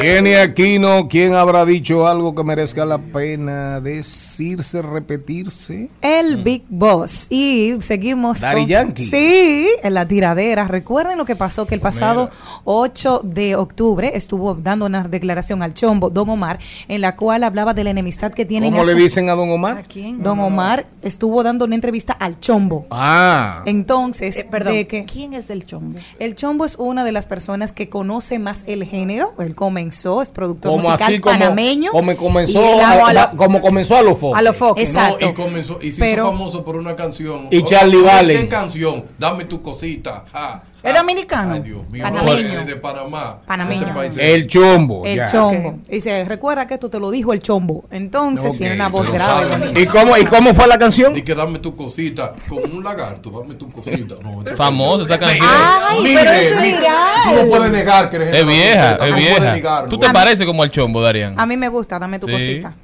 Viene 0.00 0.38
Aquino, 0.38 1.08
¿quién 1.08 1.34
habrá 1.34 1.64
dicho 1.64 2.06
algo 2.06 2.32
que 2.32 2.44
merezca 2.44 2.84
la 2.84 2.98
pena 2.98 3.80
decirse, 3.80 4.80
repetirse? 4.80 5.88
El 6.00 6.42
Big 6.44 6.62
Boss. 6.68 7.26
Y 7.30 7.74
seguimos 7.80 8.40
Daddy 8.40 8.66
Yankee. 8.66 9.04
Sí, 9.04 9.66
en 9.82 9.94
la 9.94 10.06
tiradera. 10.06 10.68
Recuerden 10.68 11.18
lo 11.18 11.24
que 11.24 11.34
pasó, 11.34 11.66
que 11.66 11.74
el 11.74 11.80
pasado 11.80 12.30
8 12.64 13.22
de 13.24 13.56
octubre 13.56 14.12
estuvo 14.14 14.54
dando 14.54 14.86
una 14.86 15.02
declaración 15.08 15.64
al 15.64 15.74
chombo, 15.74 16.10
Don 16.10 16.28
Omar, 16.30 16.60
en 16.86 17.00
la 17.00 17.16
cual 17.16 17.42
hablaba 17.42 17.74
de 17.74 17.82
la 17.82 17.90
enemistad 17.90 18.32
que 18.32 18.44
tienen 18.44 18.70
¿Cómo 18.72 18.84
le 18.84 18.94
dicen 18.94 19.28
a 19.30 19.34
don 19.34 19.50
Omar? 19.50 19.84
Don 20.18 20.38
Omar 20.38 20.86
estuvo 21.02 21.42
dando 21.42 21.64
una 21.64 21.74
entrevista 21.74 22.12
al 22.12 22.38
chombo. 22.38 22.86
Ah, 22.90 23.62
Entonces, 23.66 24.44
Perdón, 24.48 24.74
de 24.74 24.86
que 24.86 25.04
¿quién 25.04 25.34
es 25.34 25.50
el 25.50 25.66
chombo? 25.66 25.98
el 26.20 26.36
chombo 26.36 26.64
es 26.64 26.76
una 26.76 27.04
de 27.04 27.10
las 27.12 27.26
personas 27.26 27.72
que 27.72 27.88
conoce 27.88 28.38
más 28.38 28.62
el 28.68 28.84
género. 28.84 29.34
Él 29.38 29.54
comenzó, 29.88 30.22
es 30.22 30.30
productor 30.30 30.70
como 30.72 30.82
musical 30.88 31.12
así 31.12 31.20
como, 31.20 31.38
panameño. 31.38 31.90
como 31.92 32.16
comenzó, 32.16 32.60
a- 32.80 32.92
ama- 32.92 33.20
a- 33.22 33.30
como 33.32 33.60
comenzó 33.60 33.96
a 33.96 34.02
los 34.02 34.18
focos. 34.18 34.38
a 34.38 34.42
los 34.42 34.56
focos. 34.56 34.82
Exacto. 34.82 35.24
No, 35.24 35.30
y 35.30 35.34
comenzó 35.34 35.78
y 35.80 35.92
se 35.92 36.00
Pero- 36.00 36.24
hizo 36.24 36.32
famoso 36.32 36.64
por 36.64 36.76
una 36.76 36.94
canción. 36.94 37.48
Y 37.50 37.62
Charlie 37.62 37.98
¿qué 37.98 38.02
Valen. 38.04 38.46
canción? 38.48 39.04
Dame 39.18 39.44
tu 39.44 39.62
cosita. 39.62 40.24
ja, 40.32 40.62
¿Es 40.88 40.92
ja. 40.94 40.98
dominicano? 41.00 41.52
Ay, 41.54 41.60
Dios 41.60 41.88
mío. 41.88 42.02
Panameño. 42.02 42.64
De 42.64 42.76
Panamá. 42.76 43.38
Panameño. 43.46 43.82
Este 43.82 43.94
país 43.94 44.12
es- 44.12 44.18
El 44.18 44.46
chombo. 44.46 45.04
El 45.06 45.16
ya. 45.16 45.26
chombo. 45.26 45.78
Y 45.88 45.92
dice, 45.96 46.24
recuerda 46.24 46.66
que 46.66 46.74
esto 46.74 46.88
te 46.90 46.98
lo 46.98 47.10
dijo 47.10 47.32
el 47.32 47.40
chombo. 47.40 47.84
Entonces 47.90 48.50
Ok, 48.50 48.56
tiene 48.58 48.74
una 48.74 48.88
voz 48.88 49.06
pero 49.10 49.24
grave. 49.24 49.80
¿Y 49.80 49.86
cómo, 49.86 50.16
¿Y 50.16 50.24
cómo 50.24 50.54
fue 50.54 50.66
la 50.66 50.78
canción? 50.78 51.16
Y 51.16 51.22
que 51.22 51.34
dame 51.34 51.58
tu 51.58 51.74
cosita, 51.76 52.32
como 52.48 52.62
un 52.62 52.82
lagarto, 52.84 53.30
dame 53.30 53.54
tu 53.54 53.70
cosita. 53.70 54.14
No, 54.22 54.42
Famosa 54.56 55.04
esa 55.04 55.18
canción. 55.18 55.46
Ay, 55.48 56.02
Mire, 56.02 56.14
pero 56.20 56.30
eso 56.32 56.54
es 56.58 56.62
viral. 56.62 56.88
Tú 57.24 57.30
no 57.44 57.48
puedes 57.50 57.72
negar 57.72 58.10
que 58.10 58.16
eres 58.16 58.28
Es 58.28 58.34
gente 58.38 58.52
vieja, 58.52 58.94
es 58.96 59.14
vieja. 59.16 59.86
Tú 59.86 59.98
te 59.98 60.08
pareces 60.10 60.46
como 60.46 60.62
al 60.62 60.70
chombo, 60.70 61.00
Darían. 61.00 61.38
A 61.38 61.46
mí 61.46 61.56
me 61.56 61.68
gusta, 61.68 61.98
dame 61.98 62.18
tu 62.18 62.26
Sí. 62.26 62.32
cosita. 62.32 62.74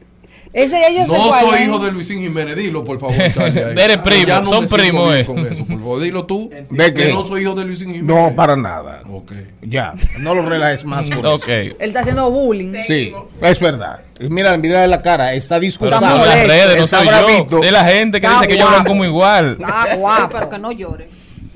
Ese 0.54 0.86
ellos 0.88 1.08
No 1.08 1.32
soy 1.40 1.64
hijo 1.64 1.80
de 1.80 1.90
Luisín 1.90 2.20
Jiménez, 2.22 2.54
dilo 2.54 2.84
por 2.84 3.00
favor. 3.00 3.16
Eres 3.20 3.98
primo, 3.98 4.26
Ya 4.28 4.40
no 4.40 4.50
son 4.50 4.68
primos, 4.68 5.12
eh. 5.16 5.24
con 5.24 5.38
eso, 5.44 5.64
por 5.66 5.78
favor, 5.80 6.00
dilo 6.00 6.24
tú. 6.26 6.48
¿De 6.70 6.94
que 6.94 7.12
no 7.12 7.26
soy 7.26 7.42
hijo 7.42 7.54
de 7.56 7.64
Luisín 7.64 7.88
Jiménez. 7.92 8.06
No, 8.06 8.32
para 8.36 8.54
nada. 8.54 9.02
Ok. 9.10 9.32
Ya, 9.62 9.94
no 10.20 10.32
lo 10.32 10.48
relajes 10.48 10.84
más 10.84 11.10
con 11.10 11.26
Ok. 11.26 11.48
eso. 11.48 11.76
Él 11.80 11.88
está 11.88 12.00
haciendo 12.00 12.30
bullying. 12.30 12.72
Sí, 12.86 13.12
es 13.42 13.58
verdad. 13.60 14.00
Mira, 14.30 14.56
mira 14.56 14.86
la 14.86 15.02
cara, 15.02 15.34
está 15.34 15.56
Pero 15.56 15.62
disculpado. 15.62 16.06
son 16.06 16.20
las 16.24 16.46
redes, 16.46 16.76
no 16.76 16.84
está 16.84 16.98
soy 17.04 17.46
yo. 17.50 17.60
De 17.60 17.72
la 17.72 17.84
gente 17.84 18.20
que 18.20 18.26
Está 18.28 18.38
dice 18.38 18.46
que 18.48 18.54
ellos 18.54 18.66
hablan 18.66 18.80
guapo. 18.82 18.88
como 18.90 19.04
igual. 19.04 19.58
Ah, 19.64 19.88
guapo. 19.96 20.28
Pero 20.34 20.50
que 20.50 20.58
no 20.60 20.70
llore. 20.70 21.08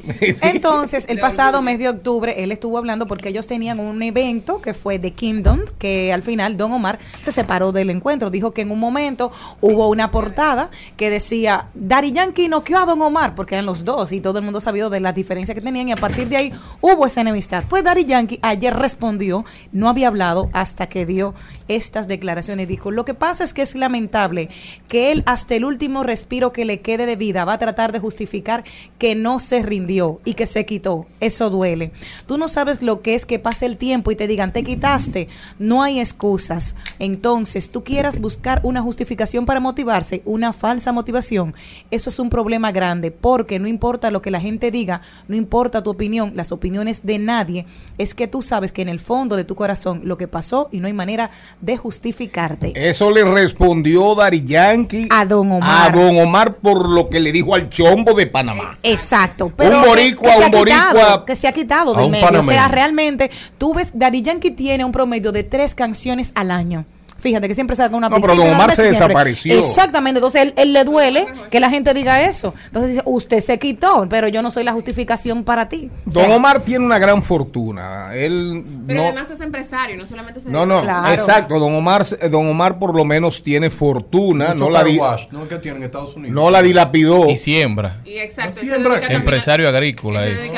Entonces, 0.42 1.06
el 1.08 1.18
pasado 1.18 1.62
mes 1.62 1.78
de 1.78 1.88
octubre, 1.88 2.42
él 2.42 2.52
estuvo 2.52 2.78
hablando 2.78 3.06
porque 3.06 3.28
ellos 3.28 3.46
tenían 3.46 3.80
un 3.80 4.02
evento 4.02 4.60
que 4.60 4.74
fue 4.74 4.98
The 4.98 5.12
Kingdom, 5.12 5.60
que 5.78 6.12
al 6.12 6.22
final 6.22 6.56
Don 6.56 6.72
Omar 6.72 6.98
se 7.20 7.32
separó 7.32 7.72
del 7.72 7.90
encuentro. 7.90 8.30
Dijo 8.30 8.52
que 8.52 8.62
en 8.62 8.70
un 8.70 8.78
momento 8.78 9.30
hubo 9.60 9.88
una 9.88 10.10
portada 10.10 10.70
que 10.96 11.10
decía, 11.10 11.68
Daddy 11.74 12.12
Yankee 12.12 12.48
noqueó 12.48 12.78
a 12.78 12.86
Don 12.86 13.00
Omar, 13.02 13.34
porque 13.34 13.54
eran 13.54 13.66
los 13.66 13.84
dos 13.84 14.12
y 14.12 14.20
todo 14.20 14.38
el 14.38 14.44
mundo 14.44 14.60
sabía 14.60 14.88
de 14.88 15.00
las 15.00 15.14
diferencias 15.14 15.54
que 15.54 15.60
tenían 15.60 15.88
y 15.88 15.92
a 15.92 15.96
partir 15.96 16.28
de 16.28 16.36
ahí 16.36 16.52
hubo 16.80 17.06
esa 17.06 17.20
enemistad. 17.20 17.64
Pues 17.68 17.82
Daddy 17.82 18.04
Yankee 18.04 18.38
ayer 18.42 18.74
respondió, 18.74 19.44
no 19.72 19.88
había 19.88 20.08
hablado 20.08 20.48
hasta 20.52 20.88
que 20.88 21.04
dio 21.04 21.34
estas 21.68 22.08
declaraciones. 22.08 22.68
Dijo, 22.68 22.90
lo 22.90 23.04
que 23.04 23.14
pasa 23.14 23.44
es 23.44 23.54
que 23.54 23.62
es 23.62 23.74
lamentable 23.74 24.48
que 24.88 25.12
él 25.12 25.22
hasta 25.26 25.54
el 25.54 25.64
último 25.64 26.02
respiro 26.02 26.52
que 26.52 26.64
le 26.64 26.80
quede 26.80 27.06
de 27.06 27.16
vida 27.16 27.44
va 27.44 27.54
a 27.54 27.58
tratar 27.58 27.92
de 27.92 28.00
justificar 28.00 28.64
que 28.98 29.14
no 29.14 29.38
se 29.38 29.62
rindió 29.62 30.20
y 30.24 30.34
que 30.34 30.46
se 30.46 30.66
quitó. 30.66 31.06
Eso 31.20 31.50
duele. 31.50 31.92
Tú 32.26 32.38
no 32.38 32.48
sabes 32.48 32.82
lo 32.82 33.02
que 33.02 33.14
es 33.14 33.26
que 33.26 33.38
pase 33.38 33.66
el 33.66 33.76
tiempo 33.76 34.10
y 34.10 34.16
te 34.16 34.26
digan, 34.26 34.52
te 34.52 34.62
quitaste. 34.62 35.28
No 35.58 35.82
hay 35.82 36.00
excusas. 36.00 36.74
Entonces, 36.98 37.70
tú 37.70 37.84
quieras 37.84 38.20
buscar 38.20 38.60
una 38.64 38.82
justificación 38.82 39.46
para 39.46 39.60
motivarse, 39.60 40.22
una 40.24 40.52
falsa 40.52 40.92
motivación. 40.92 41.54
Eso 41.90 42.10
es 42.10 42.18
un 42.18 42.30
problema 42.30 42.72
grande 42.72 43.10
porque 43.10 43.58
no 43.58 43.68
importa 43.68 44.10
lo 44.10 44.22
que 44.22 44.30
la 44.30 44.40
gente 44.40 44.70
diga, 44.70 45.02
no 45.28 45.36
importa 45.36 45.82
tu 45.82 45.90
opinión, 45.90 46.32
las 46.34 46.52
opiniones 46.52 47.04
de 47.04 47.18
nadie, 47.18 47.66
es 47.98 48.14
que 48.14 48.28
tú 48.28 48.42
sabes 48.42 48.72
que 48.72 48.82
en 48.82 48.88
el 48.88 49.00
fondo 49.00 49.36
de 49.36 49.44
tu 49.44 49.54
corazón 49.54 50.02
lo 50.04 50.18
que 50.18 50.28
pasó 50.28 50.68
y 50.72 50.80
no 50.80 50.86
hay 50.86 50.92
manera 50.92 51.30
de 51.60 51.76
justificarte. 51.76 52.72
Eso 52.74 53.10
le 53.10 53.24
respondió 53.24 54.14
Dari 54.14 54.44
Yankee 54.44 55.08
A 55.10 55.24
Don 55.24 55.50
Omar. 55.52 55.88
a 55.88 55.96
Don 55.96 56.18
Omar 56.18 56.54
por 56.54 56.88
lo 56.88 57.08
que 57.08 57.20
le 57.20 57.32
dijo 57.32 57.54
al 57.54 57.68
chombo 57.68 58.14
de 58.14 58.26
Panamá. 58.26 58.70
Exacto. 58.82 59.46
Un 59.58 59.82
boricua, 59.82 60.30
que 60.32 60.36
se 60.38 60.42
ha 60.42 60.46
un 60.46 60.50
boricua. 60.52 60.88
quitado, 60.92 61.24
que 61.24 61.36
se 61.36 61.48
ha 61.48 61.52
quitado 61.52 61.94
del 61.94 62.10
medio. 62.10 62.40
O 62.40 62.42
sea, 62.42 62.68
realmente, 62.68 63.30
tú 63.58 63.74
ves, 63.74 63.92
Daddy 63.98 64.22
Yankee 64.22 64.50
tiene 64.50 64.84
un 64.84 64.92
promedio 64.92 65.32
de 65.32 65.42
tres 65.42 65.74
canciones 65.74 66.32
al 66.34 66.50
año. 66.50 66.84
Fíjate 67.18 67.48
que 67.48 67.54
siempre 67.54 67.74
saca 67.74 67.96
una 67.96 68.08
No, 68.08 68.20
pero 68.20 68.36
Don 68.36 68.46
una 68.46 68.54
Omar 68.56 68.70
se 68.70 68.76
siempre. 68.76 68.92
desapareció. 69.06 69.58
Exactamente. 69.58 70.18
Entonces, 70.18 70.40
él, 70.42 70.54
él 70.56 70.72
le 70.72 70.84
duele 70.84 71.26
que 71.50 71.58
la 71.58 71.68
gente 71.68 71.92
diga 71.92 72.22
eso. 72.22 72.54
Entonces 72.66 72.90
dice, 72.92 73.02
usted 73.06 73.40
se 73.40 73.58
quitó, 73.58 74.06
pero 74.08 74.28
yo 74.28 74.40
no 74.40 74.50
soy 74.52 74.62
la 74.62 74.72
justificación 74.72 75.42
para 75.42 75.68
ti. 75.68 75.90
O 76.06 76.10
Don 76.10 76.26
sea, 76.26 76.36
Omar 76.36 76.60
tiene 76.60 76.84
una 76.84 76.98
gran 77.00 77.20
fortuna. 77.22 78.14
Él 78.14 78.64
Pero 78.86 79.00
no, 79.00 79.06
además 79.08 79.30
es 79.30 79.40
empresario, 79.40 79.96
no 79.96 80.06
solamente 80.06 80.38
se 80.38 80.48
no, 80.48 80.64
no, 80.64 80.80
Claro. 80.80 81.12
exacto. 81.12 81.58
Don 81.58 81.74
Omar, 81.74 82.04
Don 82.30 82.46
Omar 82.46 82.78
por 82.78 82.94
lo 82.94 83.04
menos 83.04 83.42
tiene 83.42 83.68
fortuna. 83.68 84.50
Mucho 84.50 84.64
No 84.64 84.70
la, 84.70 84.84
wash, 84.84 85.26
¿no? 85.32 85.48
que 85.48 85.56
tiene 85.58 85.78
en 85.78 85.82
Estados 85.84 86.14
Unidos. 86.14 86.34
no 86.36 86.50
la 86.52 86.62
dilapidó. 86.62 87.28
Y 87.28 87.36
siembra. 87.36 88.00
Y 88.04 88.18
exacto, 88.18 88.60
No 88.62 88.68
siembra 88.68 89.00
Empresario 89.08 89.68
agrícola 89.68 90.24
es. 90.24 90.52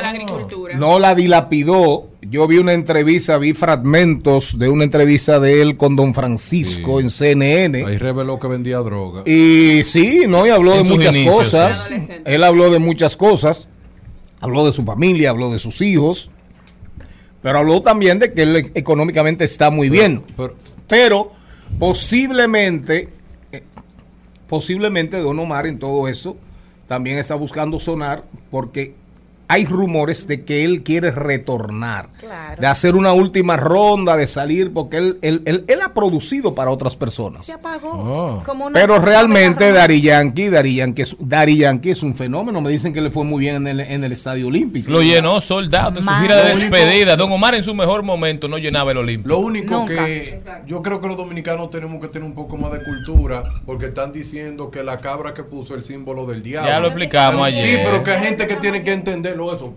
No 0.76 0.98
la 0.98 1.14
dilapidó. 1.14 2.09
Yo 2.30 2.46
vi 2.46 2.58
una 2.58 2.74
entrevista, 2.74 3.38
vi 3.38 3.54
fragmentos 3.54 4.56
de 4.56 4.68
una 4.68 4.84
entrevista 4.84 5.40
de 5.40 5.62
él 5.62 5.76
con 5.76 5.96
Don 5.96 6.14
Francisco 6.14 6.98
Sí. 6.98 7.04
en 7.04 7.10
CNN. 7.10 7.84
Ahí 7.84 7.98
reveló 7.98 8.38
que 8.38 8.46
vendía 8.46 8.78
droga. 8.78 9.22
Y 9.26 9.82
sí, 9.82 10.22
no, 10.28 10.46
y 10.46 10.50
habló 10.50 10.76
En 10.76 10.84
de 10.84 10.90
muchas 10.90 11.16
inicios, 11.16 11.34
cosas. 11.34 11.90
Él 12.24 12.44
habló 12.44 12.70
de 12.70 12.78
muchas 12.78 13.16
cosas. 13.16 13.68
Habló 14.40 14.64
de 14.64 14.72
su 14.72 14.84
familia, 14.84 15.30
habló 15.30 15.50
de 15.50 15.58
sus 15.58 15.80
hijos. 15.80 16.30
Pero 17.42 17.58
habló 17.58 17.80
también 17.80 18.20
de 18.20 18.32
que 18.32 18.42
él 18.42 18.70
económicamente 18.74 19.44
está 19.44 19.70
muy 19.70 19.88
bien. 19.90 20.22
Pero, 20.36 20.54
Pero 20.86 21.32
posiblemente, 21.80 23.08
eh, 23.50 23.62
posiblemente 24.46 25.16
Don 25.18 25.36
Omar 25.40 25.66
en 25.66 25.78
todo 25.80 26.06
eso 26.06 26.36
también 26.86 27.18
está 27.18 27.34
buscando 27.34 27.80
sonar 27.80 28.24
porque 28.52 28.94
hay 29.52 29.64
rumores 29.66 30.26
de 30.28 30.44
que 30.44 30.64
él 30.64 30.82
quiere 30.84 31.10
retornar, 31.10 32.08
de 32.58 32.66
hacer 32.66 32.94
una 32.94 33.12
última 33.12 33.56
ronda, 33.56 34.16
de 34.16 34.26
salir, 34.26 34.72
porque 34.72 34.98
él, 34.98 35.18
él, 35.22 35.42
él, 35.44 35.64
él 35.66 35.80
ha 35.82 35.92
producido 35.92 36.54
para 36.54 36.70
otras 36.70 36.96
personas. 36.96 37.44
Se 37.44 37.52
apagó. 37.52 38.42
Como 38.46 38.66
una- 38.66 38.78
Pero 38.78 38.98
realmente. 39.00 39.72
Dari 39.72 40.00
Yankee, 40.00 40.48
Dari 40.50 40.76
Yankee, 40.76 41.02
es, 41.02 41.16
Daddy 41.18 41.56
Yankee 41.58 41.90
es 41.90 42.02
un 42.02 42.14
fenómeno. 42.14 42.60
Me 42.60 42.70
dicen 42.70 42.92
que 42.92 43.00
le 43.00 43.10
fue 43.10 43.24
muy 43.24 43.40
bien 43.40 43.56
en 43.56 43.66
el, 43.66 43.80
en 43.80 44.04
el 44.04 44.12
Estadio 44.12 44.46
Olímpico. 44.48 44.90
Lo 44.90 45.02
llenó 45.02 45.40
soldado 45.40 45.98
en 45.98 46.04
su 46.04 46.10
gira 46.22 46.36
de 46.44 46.48
despedida. 46.56 47.16
Don 47.16 47.32
Omar 47.32 47.54
en 47.56 47.62
su 47.64 47.74
mejor 47.74 48.02
momento 48.02 48.46
no 48.48 48.56
llenaba 48.58 48.92
el 48.92 48.98
Olímpico. 48.98 49.28
Lo 49.30 49.38
único 49.40 49.74
Nunca. 49.74 49.94
que 50.06 50.40
yo 50.66 50.80
creo 50.82 51.00
que 51.00 51.08
los 51.08 51.16
dominicanos 51.16 51.70
tenemos 51.70 52.00
que 52.00 52.08
tener 52.08 52.26
un 52.26 52.34
poco 52.34 52.56
más 52.56 52.70
de 52.72 52.82
cultura 52.84 53.42
porque 53.66 53.86
están 53.86 54.12
diciendo 54.12 54.70
que 54.70 54.84
la 54.84 54.98
cabra 54.98 55.34
que 55.34 55.42
puso 55.42 55.74
el 55.74 55.82
símbolo 55.82 56.26
del 56.26 56.42
diablo. 56.42 56.70
Ya 56.70 56.78
lo 56.80 56.86
explicamos 56.86 57.48
Sí, 57.48 57.56
ayer. 57.56 57.80
pero 57.84 58.04
que 58.04 58.10
hay 58.12 58.22
gente 58.24 58.46
que 58.46 58.56
tiene 58.56 58.82
que 58.84 58.92
eso. 59.54 59.74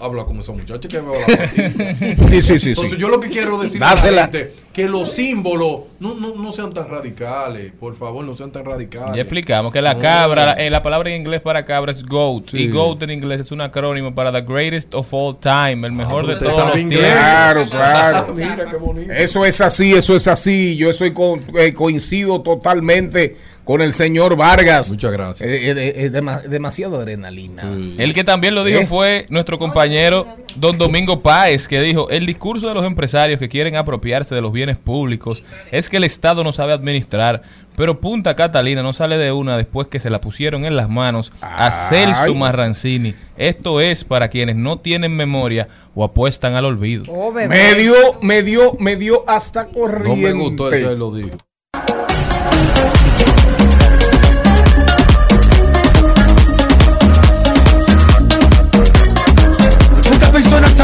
Habla 0.00 0.24
como 0.24 0.42
esa 0.42 0.52
muchacha 0.52 0.86
que 0.86 1.02
me 1.02 1.08
va 1.08 1.16
a. 1.16 2.28
Sí, 2.28 2.40
sí, 2.40 2.58
sí. 2.60 2.68
Entonces 2.68 2.90
sí. 2.92 2.96
yo 2.98 3.08
lo 3.08 3.18
que 3.18 3.30
quiero 3.30 3.58
decir 3.58 3.82
a 3.82 3.96
la 3.96 4.00
gente 4.00 4.52
que 4.72 4.88
los 4.88 5.10
símbolos 5.10 5.80
no, 5.98 6.14
no, 6.14 6.36
no 6.36 6.52
sean 6.52 6.72
tan 6.72 6.88
radicales, 6.88 7.72
por 7.72 7.96
favor, 7.96 8.24
no 8.24 8.36
sean 8.36 8.52
tan 8.52 8.64
radicales. 8.64 9.16
Ya 9.16 9.22
explicamos 9.22 9.72
que 9.72 9.82
la 9.82 9.94
No. 9.94 10.00
cabra, 10.00 10.46
la, 10.46 10.52
eh, 10.52 10.70
la 10.70 10.82
palabra 10.84 11.10
en 11.10 11.20
inglés 11.20 11.40
para 11.40 11.64
cabra 11.64 11.90
es 11.90 12.04
goat. 12.04 12.44
Sí. 12.48 12.58
Y 12.58 12.68
goat 12.70 13.02
en 13.02 13.10
inglés 13.10 13.40
es 13.40 13.50
un 13.50 13.60
acrónimo 13.60 14.14
para 14.14 14.30
the 14.30 14.42
greatest 14.42 14.94
of 14.94 15.08
all 15.10 15.36
time, 15.36 15.84
el 15.84 15.92
mejor 15.92 16.28
de 16.28 16.36
todos 16.36 16.56
los 16.56 16.72
tiempos. 16.74 16.98
Claro, 16.98 17.66
claro. 17.68 18.34
Mira 18.36 18.66
qué 18.70 18.76
bonito. 18.76 19.12
Eso 19.12 19.44
es 19.44 19.60
así, 19.60 19.94
eso 19.94 20.14
es 20.14 20.28
así. 20.28 20.76
Yo 20.76 20.92
soy 20.92 21.12
eh, 21.58 21.72
coincido 21.72 22.40
totalmente 22.40 23.34
con 23.68 23.82
el 23.82 23.92
señor 23.92 24.34
Vargas. 24.34 24.88
Muchas 24.88 25.12
gracias. 25.12 25.46
Eh, 25.46 25.70
eh, 25.72 25.92
eh, 25.94 26.10
dema- 26.10 26.40
demasiado 26.40 26.96
adrenalina. 26.96 27.64
El 27.98 28.14
que 28.14 28.24
también 28.24 28.54
lo 28.54 28.64
dijo 28.64 28.80
¿Eh? 28.80 28.86
fue 28.86 29.26
nuestro 29.28 29.58
compañero 29.58 30.26
don 30.56 30.78
Domingo 30.78 31.20
Páez, 31.20 31.68
que 31.68 31.78
dijo, 31.82 32.08
el 32.08 32.24
discurso 32.24 32.66
de 32.68 32.72
los 32.72 32.86
empresarios 32.86 33.38
que 33.38 33.50
quieren 33.50 33.76
apropiarse 33.76 34.34
de 34.34 34.40
los 34.40 34.52
bienes 34.52 34.78
públicos 34.78 35.44
es 35.70 35.90
que 35.90 35.98
el 35.98 36.04
Estado 36.04 36.42
no 36.42 36.52
sabe 36.52 36.72
administrar, 36.72 37.42
pero 37.76 38.00
Punta 38.00 38.34
Catalina 38.34 38.82
no 38.82 38.94
sale 38.94 39.18
de 39.18 39.32
una 39.32 39.58
después 39.58 39.88
que 39.88 40.00
se 40.00 40.08
la 40.08 40.22
pusieron 40.22 40.64
en 40.64 40.74
las 40.74 40.88
manos 40.88 41.30
a 41.42 41.66
Ay. 41.66 41.72
Celso 41.90 42.34
Marrancini. 42.36 43.14
Esto 43.36 43.82
es 43.82 44.02
para 44.02 44.28
quienes 44.30 44.56
no 44.56 44.78
tienen 44.78 45.14
memoria 45.14 45.68
o 45.94 46.04
apuestan 46.04 46.54
al 46.54 46.64
olvido. 46.64 47.02
Oh. 47.12 47.32
Me 47.32 47.74
dio, 47.74 47.92
me 48.22 48.42
dio, 48.42 48.78
me 48.80 48.96
dio 48.96 49.24
hasta 49.28 49.64
No 49.64 49.72
corriente. 49.72 50.22
me 50.22 50.32
gustó 50.32 50.72
ese 50.72 50.94
lo 50.96 51.14
digo. 51.14 51.36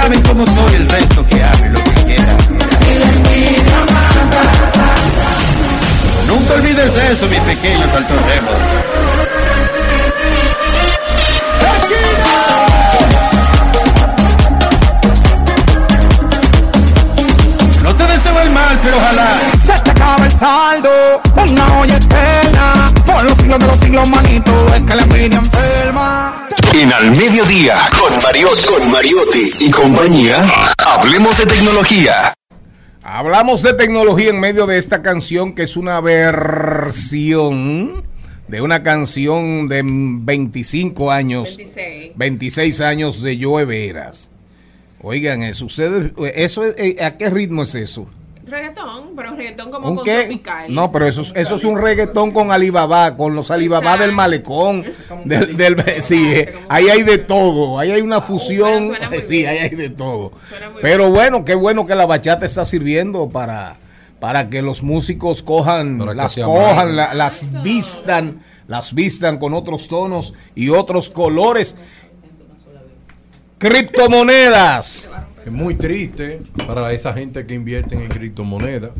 Saben 0.04 0.22
cómo 0.22 0.44
soy, 0.44 0.74
el 0.74 0.88
resto 0.88 1.24
que 1.24 1.42
hable 1.42 1.70
lo 1.70 1.82
que 1.82 1.94
quiera. 2.04 2.36
Nunca 6.28 6.54
olvides 6.54 6.96
eso, 7.10 7.26
mis 7.28 7.40
pequeños 7.40 7.88
altorrejos. 7.94 8.54
No 17.82 17.94
te 17.94 18.06
deseo 18.06 18.40
el 18.40 18.50
mal, 18.50 18.80
pero 18.82 18.96
ojalá 18.98 19.26
Se 19.66 19.82
te 19.82 19.90
acaba 19.90 20.26
el 20.26 20.32
saldo, 20.32 21.22
una 21.36 21.78
olla 21.78 21.96
eterna. 21.96 22.92
Por 23.06 23.24
los 23.24 23.36
siglos 23.38 23.58
de 23.58 23.66
los 23.66 23.76
siglos, 23.76 24.08
manito, 24.08 24.52
es 24.74 24.82
que 24.82 24.94
la 24.96 25.02
envidia 25.02 25.38
enferma. 25.38 26.43
En 26.80 26.92
Al 26.92 27.10
Mediodía, 27.12 27.76
con 28.00 28.20
Mariotti, 28.22 28.64
con 28.66 28.90
Mariotti 28.90 29.50
y 29.60 29.70
compañía, 29.70 30.36
hablemos 30.84 31.38
de 31.38 31.46
tecnología. 31.46 32.34
Hablamos 33.02 33.62
de 33.62 33.74
tecnología 33.74 34.30
en 34.30 34.40
medio 34.40 34.66
de 34.66 34.78
esta 34.78 35.00
canción 35.02 35.54
que 35.54 35.62
es 35.62 35.76
una 35.76 36.00
versión 36.00 38.04
de 38.48 38.60
una 38.60 38.82
canción 38.82 39.68
de 39.68 39.82
25 39.84 41.10
años, 41.12 41.56
26. 41.56 42.12
26 42.16 42.80
años 42.80 43.22
de 43.22 43.38
Joe 43.40 43.64
Veras. 43.64 44.30
Oigan, 45.00 45.42
eso, 45.42 45.66
ustedes, 45.66 46.12
eso 46.34 46.64
es- 46.64 46.74
eh, 46.78 46.96
¿a 47.04 47.16
qué 47.16 47.30
ritmo 47.30 47.62
es 47.62 47.74
eso? 47.76 48.08
Reggaetón, 48.54 49.10
pero 49.16 49.30
reggaetón 49.34 49.70
como 49.70 49.88
¿Un 49.88 49.96
con 49.96 50.04
qué? 50.04 50.18
tropical. 50.20 50.72
No, 50.74 50.92
pero 50.92 51.06
eso, 51.08 51.22
es- 51.22 51.32
eso 51.34 51.56
es 51.56 51.64
un 51.64 51.76
reggaetón 51.80 52.30
con 52.30 52.52
Alibaba, 52.52 53.16
con 53.16 53.34
los 53.34 53.50
Alibaba 53.50 53.96
del 53.96 54.12
malecón. 54.12 54.84
Del, 55.24 55.56
del- 55.56 56.02
sí, 56.02 56.32
eh, 56.32 56.54
ahí 56.68 56.88
hay 56.88 57.02
de 57.02 57.18
todo, 57.18 57.78
ahí 57.78 57.90
hay 57.90 58.00
una 58.00 58.20
fusión. 58.20 58.92
Sí, 59.26 59.44
ahí 59.44 59.58
hay 59.58 59.70
de 59.70 59.90
todo. 59.90 60.32
Pero 60.80 61.10
bueno, 61.10 61.44
qué 61.44 61.54
bueno 61.54 61.86
que 61.86 61.94
la 61.94 62.06
bachata 62.06 62.44
está 62.46 62.64
sirviendo 62.64 63.28
para, 63.28 63.76
para 64.20 64.48
que 64.48 64.62
los 64.62 64.82
músicos 64.82 65.42
cojan, 65.42 65.98
Para 65.98 66.14
las 66.14 66.36
cojan, 66.36 66.94
la- 66.96 67.12
las 67.14 67.62
vistan, 67.62 68.38
las 68.68 68.94
vistan 68.94 69.38
con 69.38 69.52
otros 69.54 69.88
tonos 69.88 70.32
y 70.54 70.68
otros 70.68 71.10
colores. 71.10 71.76
Criptomonedas. 73.58 75.08
Es 75.44 75.52
muy 75.52 75.74
triste 75.74 76.40
para 76.66 76.92
esa 76.92 77.12
gente 77.12 77.44
que 77.46 77.54
invierte 77.54 77.94
en 77.94 78.08
criptomonedas. 78.08 78.90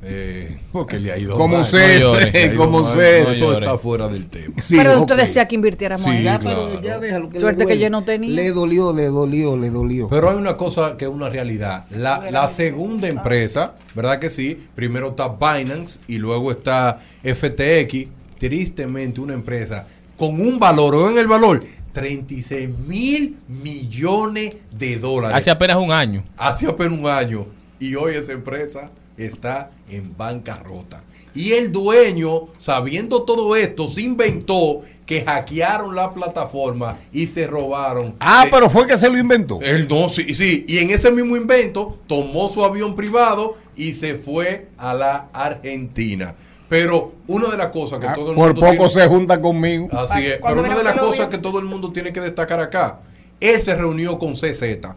Eh, 0.00 0.56
porque 0.70 1.00
le 1.00 1.10
ha 1.10 1.18
ido 1.18 1.36
Como 1.36 1.54
mal. 1.54 1.62
usted, 1.62 1.94
No 1.94 2.00
llore, 2.14 2.30
le 2.30 2.38
ha 2.38 2.46
ido 2.46 2.56
como 2.56 2.80
mal. 2.82 2.90
usted. 2.92 3.28
Eso 3.30 3.50
No 3.52 3.58
está 3.58 3.78
fuera 3.78 4.06
del 4.06 4.26
tema. 4.28 4.54
Sí, 4.62 4.76
Pero 4.76 5.00
usted 5.00 5.14
ok. 5.16 5.20
decía 5.20 5.48
que 5.48 5.56
invirtiéramos 5.56 6.04
Sí, 6.04 6.18
en 6.18 6.22
Ya, 6.22 6.38
claro. 6.38 6.68
pero 6.70 6.82
ya 6.82 6.98
déjalo 7.00 7.30
que 7.30 7.40
Suerte 7.40 7.66
que 7.66 7.78
yo 7.78 7.90
no 7.90 8.02
tenía. 8.04 8.30
Le 8.30 8.52
dolió, 8.52 8.92
le 8.92 9.06
dolió, 9.06 9.56
le 9.56 9.70
dolió. 9.70 10.08
Pero 10.08 10.30
hay 10.30 10.36
una 10.36 10.56
cosa 10.56 10.96
que 10.96 11.06
es 11.06 11.10
una 11.10 11.28
realidad. 11.28 11.84
La, 11.90 12.30
la 12.30 12.46
segunda 12.46 13.08
empresa, 13.08 13.74
¿verdad 13.96 14.20
que 14.20 14.30
sí? 14.30 14.56
Primero 14.76 15.08
está 15.08 15.28
Binance 15.28 15.98
y 16.06 16.18
luego 16.18 16.52
está 16.52 17.00
FTX. 17.24 18.06
Tristemente, 18.38 19.20
una 19.20 19.34
empresa 19.34 19.84
con 20.16 20.40
un 20.40 20.58
valor, 20.60 20.94
o 20.94 21.10
en 21.10 21.18
el 21.18 21.26
valor, 21.28 21.62
36 21.92 22.68
mil 22.86 23.36
millones 23.48 24.56
de 24.72 24.96
dólares. 24.96 25.36
Hace 25.36 25.50
apenas 25.50 25.76
un 25.76 25.90
año. 25.92 26.22
hace 26.36 26.66
apenas 26.66 26.98
un 26.98 27.06
año 27.06 27.46
y 27.78 27.94
hoy 27.94 28.14
esa 28.14 28.32
empresa 28.32 28.90
está 29.16 29.70
en 29.88 30.16
bancarrota. 30.16 31.02
Y 31.34 31.52
el 31.52 31.70
dueño, 31.70 32.48
sabiendo 32.56 33.22
todo 33.22 33.54
esto, 33.54 33.86
se 33.86 34.00
inventó 34.02 34.80
que 35.06 35.22
hackearon 35.24 35.94
la 35.94 36.12
plataforma 36.12 36.98
y 37.12 37.26
se 37.26 37.46
robaron. 37.46 38.14
Ah, 38.18 38.44
Eh, 38.46 38.48
pero 38.50 38.68
fue 38.68 38.86
que 38.86 38.96
se 38.96 39.08
lo 39.08 39.18
inventó. 39.18 39.60
él 39.62 39.86
no, 39.88 40.08
sí, 40.08 40.34
sí. 40.34 40.64
Y 40.68 40.78
en 40.78 40.90
ese 40.90 41.10
mismo 41.10 41.36
invento 41.36 41.98
tomó 42.06 42.48
su 42.48 42.64
avión 42.64 42.96
privado 42.96 43.56
y 43.76 43.94
se 43.94 44.16
fue 44.16 44.68
a 44.78 44.94
la 44.94 45.28
Argentina. 45.32 46.34
Pero 46.68 47.12
una 47.28 47.48
de 47.50 47.56
las 47.56 47.68
cosas 47.68 47.98
que 47.98 48.06
Ah, 48.06 48.14
todo 48.14 48.30
el 48.30 48.36
Por 48.36 48.46
mundo 48.48 48.60
poco 48.60 48.72
tiene- 48.72 48.90
se 48.90 49.06
junta 49.08 49.40
conmigo. 49.40 49.88
Así 49.92 50.26
es. 50.26 50.38
Pero 50.46 50.60
una 50.60 50.76
de 50.76 50.84
las 50.84 50.94
cosas 50.94 51.28
que 51.28 51.38
todo 51.38 51.58
el 51.58 51.64
mundo 51.64 51.90
tiene 51.92 52.12
que 52.12 52.20
destacar 52.20 52.60
acá, 52.60 53.00
él 53.40 53.60
se 53.60 53.74
reunió 53.74 54.18
con 54.18 54.34
CZ. 54.34 54.94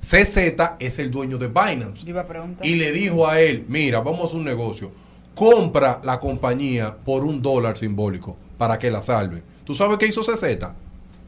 CZ 0.00 0.74
es 0.80 0.98
el 0.98 1.10
dueño 1.10 1.38
de 1.38 1.46
Binance. 1.48 2.02
Yo 2.04 2.10
iba 2.10 2.22
a 2.22 2.26
preguntar. 2.26 2.66
Y 2.66 2.74
le 2.74 2.90
dijo 2.90 3.26
a 3.28 3.40
él, 3.40 3.64
mira, 3.68 4.00
vamos 4.00 4.22
a 4.22 4.24
hacer 4.24 4.36
un 4.38 4.44
negocio. 4.44 4.90
Compra 5.34 6.00
la 6.02 6.18
compañía 6.18 6.94
por 7.04 7.24
un 7.24 7.40
dólar 7.40 7.76
simbólico 7.76 8.36
para 8.58 8.78
que 8.78 8.90
la 8.90 9.00
salve. 9.00 9.42
¿Tú 9.64 9.74
sabes 9.74 9.98
qué 9.98 10.06
hizo 10.06 10.22
CZ? 10.22 10.58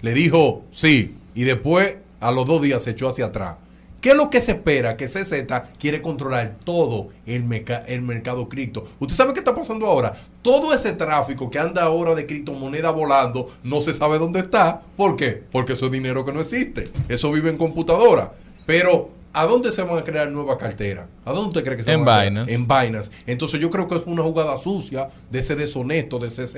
Le 0.02 0.12
dijo, 0.12 0.64
sí. 0.72 1.14
Y 1.36 1.44
después, 1.44 1.96
a 2.20 2.32
los 2.32 2.46
dos 2.46 2.60
días, 2.62 2.82
se 2.82 2.90
echó 2.90 3.08
hacia 3.08 3.26
atrás. 3.26 3.56
¿Qué 4.04 4.10
es 4.10 4.16
lo 4.16 4.28
que 4.28 4.42
se 4.42 4.52
espera? 4.52 4.98
Que 4.98 5.08
CZ 5.08 5.32
quiere 5.78 6.02
controlar 6.02 6.56
todo 6.62 7.08
el, 7.24 7.46
el 7.86 8.02
mercado 8.02 8.50
cripto. 8.50 8.84
¿Usted 8.98 9.16
sabe 9.16 9.32
qué 9.32 9.38
está 9.38 9.54
pasando 9.54 9.86
ahora? 9.86 10.12
Todo 10.42 10.74
ese 10.74 10.92
tráfico 10.92 11.48
que 11.48 11.58
anda 11.58 11.84
ahora 11.84 12.14
de 12.14 12.26
criptomoneda 12.26 12.90
volando 12.90 13.50
no 13.62 13.80
se 13.80 13.94
sabe 13.94 14.18
dónde 14.18 14.40
está. 14.40 14.82
¿Por 14.98 15.16
qué? 15.16 15.42
Porque 15.50 15.72
eso 15.72 15.86
es 15.86 15.92
dinero 15.92 16.22
que 16.22 16.34
no 16.34 16.40
existe. 16.42 16.84
Eso 17.08 17.32
vive 17.32 17.48
en 17.48 17.56
computadora. 17.56 18.34
Pero, 18.66 19.08
¿a 19.34 19.44
dónde 19.46 19.70
se 19.72 19.82
van 19.82 19.98
a 19.98 20.04
crear 20.04 20.30
nuevas 20.30 20.56
carteras? 20.56 21.06
¿A 21.26 21.32
dónde 21.32 21.48
usted 21.48 21.64
cree 21.64 21.76
que 21.76 21.82
se 21.84 21.92
En 21.92 22.04
van 22.04 22.16
a 22.16 22.30
crear? 22.30 22.50
En 22.50 22.66
Binance. 22.66 23.10
Entonces 23.26 23.60
yo 23.60 23.68
creo 23.70 23.86
que 23.86 23.96
es 23.96 24.02
una 24.06 24.22
jugada 24.22 24.56
sucia 24.56 25.08
de 25.30 25.38
ese 25.40 25.56
deshonesto 25.56 26.18
de 26.18 26.28
CZ 26.28 26.54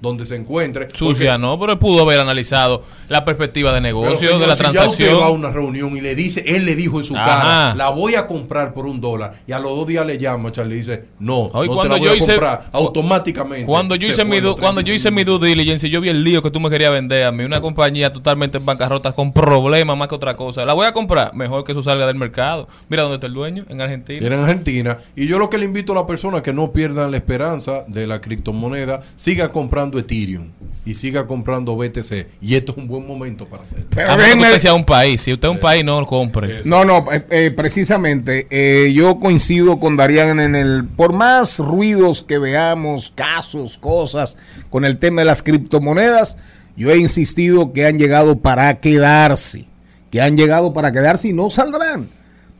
donde 0.00 0.24
se 0.26 0.36
encuentre. 0.36 0.88
Sucia, 0.94 1.36
no, 1.38 1.58
pero 1.60 1.78
pudo 1.78 2.02
haber 2.02 2.20
analizado 2.20 2.82
la 3.08 3.24
perspectiva 3.24 3.72
de 3.72 3.80
negocio, 3.80 4.16
señor, 4.16 4.40
de 4.40 4.46
la 4.46 4.56
si 4.56 4.62
ya 4.64 4.70
transacción. 4.72 5.08
usted 5.10 5.20
va 5.22 5.26
a 5.26 5.30
una 5.30 5.50
reunión 5.50 5.96
y 5.96 6.00
le 6.00 6.14
dice, 6.14 6.42
él 6.46 6.64
le 6.64 6.74
dijo 6.74 6.98
en 6.98 7.04
su 7.04 7.16
Ajá. 7.16 7.24
cara, 7.26 7.74
la 7.74 7.90
voy 7.90 8.14
a 8.14 8.26
comprar 8.26 8.72
por 8.74 8.86
un 8.86 9.00
dólar. 9.00 9.34
Y 9.46 9.52
a 9.52 9.58
los 9.58 9.76
dos 9.76 9.86
días 9.86 10.06
le 10.06 10.16
llama, 10.18 10.50
Charlie, 10.52 10.76
y 10.76 10.78
dice, 10.78 11.04
no, 11.18 11.50
Hoy 11.52 11.68
no 11.68 11.74
cuando 11.74 11.82
te 11.82 11.88
la 11.88 11.96
voy 11.98 12.06
yo 12.06 12.12
a 12.12 12.16
hice- 12.16 12.32
comprar 12.32 12.64
automáticamente. 12.72 13.66
Cuando 13.66 13.96
yo 13.96 14.08
hice 14.08 14.24
mi 14.24 14.40
du- 14.40 14.54
cuando 14.56 14.80
yo 14.80 14.86
35 14.86 14.94
hice 14.96 15.10
mi 15.10 15.24
due 15.24 15.38
diligence, 15.48 15.90
yo 15.90 16.00
vi 16.00 16.08
el 16.08 16.22
lío 16.24 16.42
que 16.42 16.50
tú 16.50 16.60
me 16.60 16.70
querías 16.70 16.92
vender 16.92 17.24
a 17.24 17.32
mí, 17.32 17.44
una 17.44 17.60
compañía 17.60 18.12
totalmente 18.12 18.58
en 18.58 18.64
bancarrota 18.64 19.12
con 19.12 19.32
problemas 19.32 19.96
más 19.98 20.08
que 20.08 20.14
otra 20.14 20.36
cosa. 20.36 20.64
La 20.64 20.72
voy 20.74 20.86
a 20.86 20.92
comprar, 20.92 21.34
mejor 21.34 21.64
que 21.64 21.72
eso 21.72 21.82
salga 21.82 22.06
el 22.14 22.20
mercado. 22.20 22.68
Mira 22.88 23.02
dónde 23.02 23.16
está 23.16 23.26
el 23.26 23.34
dueño, 23.34 23.64
en 23.68 23.80
Argentina. 23.80 24.26
en 24.26 24.32
Argentina. 24.32 24.98
Y 25.14 25.26
yo 25.26 25.38
lo 25.38 25.50
que 25.50 25.58
le 25.58 25.64
invito 25.64 25.92
a 25.92 25.96
la 25.96 26.06
persona 26.06 26.42
que 26.42 26.52
no 26.52 26.72
pierdan 26.72 27.10
la 27.10 27.16
esperanza 27.16 27.84
de 27.86 28.06
la 28.06 28.20
criptomoneda, 28.20 29.02
siga 29.14 29.50
comprando 29.50 29.98
Ethereum 29.98 30.48
y 30.86 30.94
siga 30.94 31.26
comprando 31.26 31.76
BTC. 31.76 32.26
Y 32.40 32.54
esto 32.54 32.72
es 32.72 32.78
un 32.78 32.88
buen 32.88 33.06
momento 33.06 33.46
para 33.46 33.62
hacerlo. 33.62 33.86
Pero 33.90 34.10
a 34.10 34.16
menos 34.16 34.34
que 34.34 34.42
usted 34.42 34.58
sea 34.58 34.74
un 34.74 34.84
país. 34.84 35.20
Si 35.22 35.32
usted 35.32 35.48
es 35.48 35.54
un 35.54 35.60
país, 35.60 35.84
no 35.84 36.00
lo 36.00 36.06
compre. 36.06 36.62
No, 36.64 36.84
no, 36.84 37.10
eh, 37.12 37.24
eh, 37.30 37.50
precisamente 37.50 38.46
eh, 38.50 38.92
yo 38.92 39.18
coincido 39.18 39.80
con 39.80 39.96
Darían 39.96 40.40
en 40.40 40.54
el, 40.54 40.84
por 40.84 41.12
más 41.12 41.58
ruidos 41.58 42.22
que 42.22 42.38
veamos, 42.38 43.12
casos, 43.14 43.78
cosas 43.78 44.36
con 44.70 44.84
el 44.84 44.98
tema 44.98 45.22
de 45.22 45.26
las 45.26 45.42
criptomonedas, 45.42 46.38
yo 46.76 46.90
he 46.90 46.98
insistido 46.98 47.72
que 47.72 47.86
han 47.86 47.98
llegado 47.98 48.38
para 48.38 48.80
quedarse, 48.80 49.66
que 50.14 50.22
han 50.22 50.36
llegado 50.36 50.72
para 50.72 50.92
quedarse 50.92 51.26
y 51.26 51.32
no 51.32 51.50
saldrán. 51.50 52.08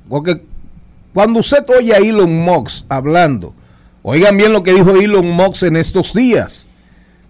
Porque 0.08 0.42
cuando 1.12 1.38
usted 1.38 1.62
oye 1.68 1.94
a 1.94 1.98
Elon 1.98 2.36
Musk 2.36 2.84
hablando, 2.88 3.54
oigan 4.02 4.36
bien 4.36 4.52
lo 4.52 4.64
que 4.64 4.72
dijo 4.74 4.90
Elon 4.90 5.30
Musk 5.30 5.62
en 5.62 5.76
estos 5.76 6.12
días. 6.14 6.66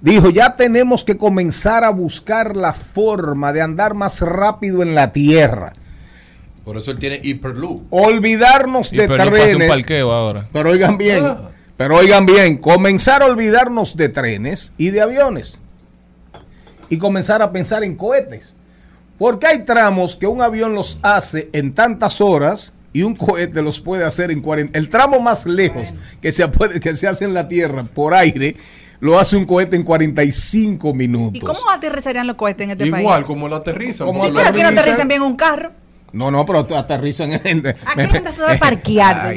Dijo, 0.01 0.31
ya 0.31 0.57
tenemos 0.57 1.05
que 1.05 1.18
comenzar 1.18 1.85
a 1.85 1.91
buscar 1.91 2.57
la 2.57 2.72
forma 2.72 3.53
de 3.53 3.61
andar 3.61 3.93
más 3.93 4.22
rápido 4.22 4.83
en 4.83 4.95
la 4.95 5.12
tierra. 5.12 5.75
Por 6.64 6.79
eso 6.79 6.93
él 6.93 6.99
tiene 6.99 7.20
Hyperloop. 7.22 7.83
Olvidarnos 7.91 8.93
de 8.93 9.07
un 9.07 9.16
trenes. 9.18 9.68
parqueo 9.68 10.11
ahora. 10.11 10.49
Pero 10.55 10.70
oigan 10.70 10.97
bien, 10.97 11.22
Ah. 11.22 11.51
pero 11.77 11.97
oigan 11.97 12.25
bien, 12.25 12.57
comenzar 12.57 13.20
a 13.22 13.27
olvidarnos 13.27 13.99
de 13.99 14.09
trenes 14.09 14.72
y 14.79 14.89
de 14.89 15.03
aviones. 15.03 15.61
Y 16.89 16.97
comenzar 16.97 17.43
a 17.43 17.53
pensar 17.53 17.85
en 17.85 17.95
cohetes. 17.95 18.54
Porque 19.19 19.47
hay 19.47 19.65
tramos 19.65 20.17
que 20.17 20.27
un 20.27 20.43
avión 20.43 20.75
los 20.75 20.99
hace 21.03 21.49
en 21.53 21.73
tantas 21.73 22.21
horas 22.21 22.75
y 22.93 23.03
un 23.03 23.15
cohete 23.15 23.62
los 23.62 23.81
puede 23.81 24.05
hacer 24.05 24.31
en 24.31 24.41
40. 24.41 24.79
El 24.79 24.89
tramo 24.89 25.21
más 25.21 25.47
lejos 25.47 25.95
que 26.21 26.33
se, 26.33 26.47
puede, 26.49 26.81
que 26.81 26.95
se 26.95 27.07
hace 27.07 27.25
en 27.25 27.35
la 27.35 27.49
Tierra 27.49 27.83
por 27.95 28.15
aire 28.15 28.57
lo 29.01 29.19
hace 29.19 29.37
un 29.37 29.45
cohete 29.45 29.77
en 29.77 29.83
45 29.83 30.95
minutos. 30.95 31.35
¿Y 31.35 31.41
cómo 31.41 31.71
aterrizarían 31.71 32.27
los 32.27 32.37
cohetes 32.37 32.65
en 32.65 32.71
este 32.71 32.91
país? 32.91 33.03
Igual 33.03 33.25
como 33.25 33.49
lo 33.49 33.57
aterrizan. 33.57 34.07
Como 34.07 34.23
Sí, 34.23 34.31
pero 34.35 34.53
que 34.53 34.62
no 34.62 34.69
aterricen 34.69 35.09
bien 35.09 35.23
un 35.23 35.37
carro. 35.37 35.73
No, 36.12 36.31
no, 36.31 36.47
pero 36.47 36.61
aterrizan 36.79 37.33
en 37.33 37.41
gente. 37.41 37.71
Aquí 37.71 38.03
la 38.03 38.09
gente 38.09 38.33
sabe 38.33 38.57
parquear. 38.57 39.35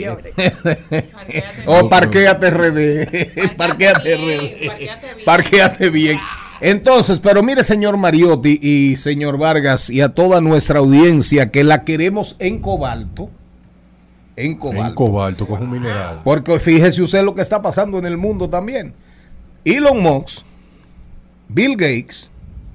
O 1.65 1.89
parquéate 1.89 2.51
RD. 2.51 3.57
Parquéate 3.57 4.15
RD. 4.15 5.25
Parquéate 5.25 5.89
bien. 5.89 6.19
Entonces, 6.59 7.19
pero 7.19 7.43
mire, 7.43 7.63
señor 7.63 7.97
Mariotti 7.97 8.59
y 8.61 8.95
señor 8.95 9.37
Vargas 9.37 9.89
y 9.89 10.01
a 10.01 10.09
toda 10.09 10.41
nuestra 10.41 10.79
audiencia 10.79 11.51
que 11.51 11.63
la 11.63 11.83
queremos 11.83 12.35
en 12.39 12.59
cobalto. 12.59 13.29
En 14.35 14.55
cobalto. 14.55 14.87
En 14.87 14.95
cobalto, 14.95 15.47
con 15.47 15.63
un 15.63 15.71
mineral. 15.71 16.21
Porque 16.23 16.59
fíjese 16.59 17.01
usted 17.01 17.23
lo 17.23 17.35
que 17.35 17.41
está 17.41 17.61
pasando 17.61 17.97
en 17.99 18.05
el 18.05 18.17
mundo 18.17 18.49
también. 18.49 18.93
Elon 19.65 20.01
Musk, 20.01 20.43
Bill 21.49 21.75
Gates 21.75 22.31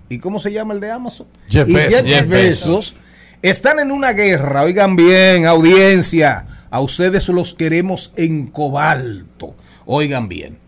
y 0.09 0.19
¿cómo 0.19 0.39
se 0.39 0.53
llama 0.53 0.75
el 0.75 0.81
de 0.81 0.91
Amazon? 0.91 1.27
Jeff 1.49 1.69
y. 1.69 1.75
Jeff 1.75 2.05
Jeff 2.05 2.29
Bezos 2.29 3.01
están 3.41 3.79
en 3.79 3.91
una 3.91 4.13
guerra. 4.13 4.63
Oigan 4.63 4.95
bien, 4.95 5.47
audiencia, 5.47 6.47
a 6.71 6.81
ustedes 6.81 7.29
los 7.31 7.55
queremos 7.55 8.13
en 8.17 8.47
cobalto. 8.47 9.55
Oigan 9.87 10.29
bien. 10.29 10.59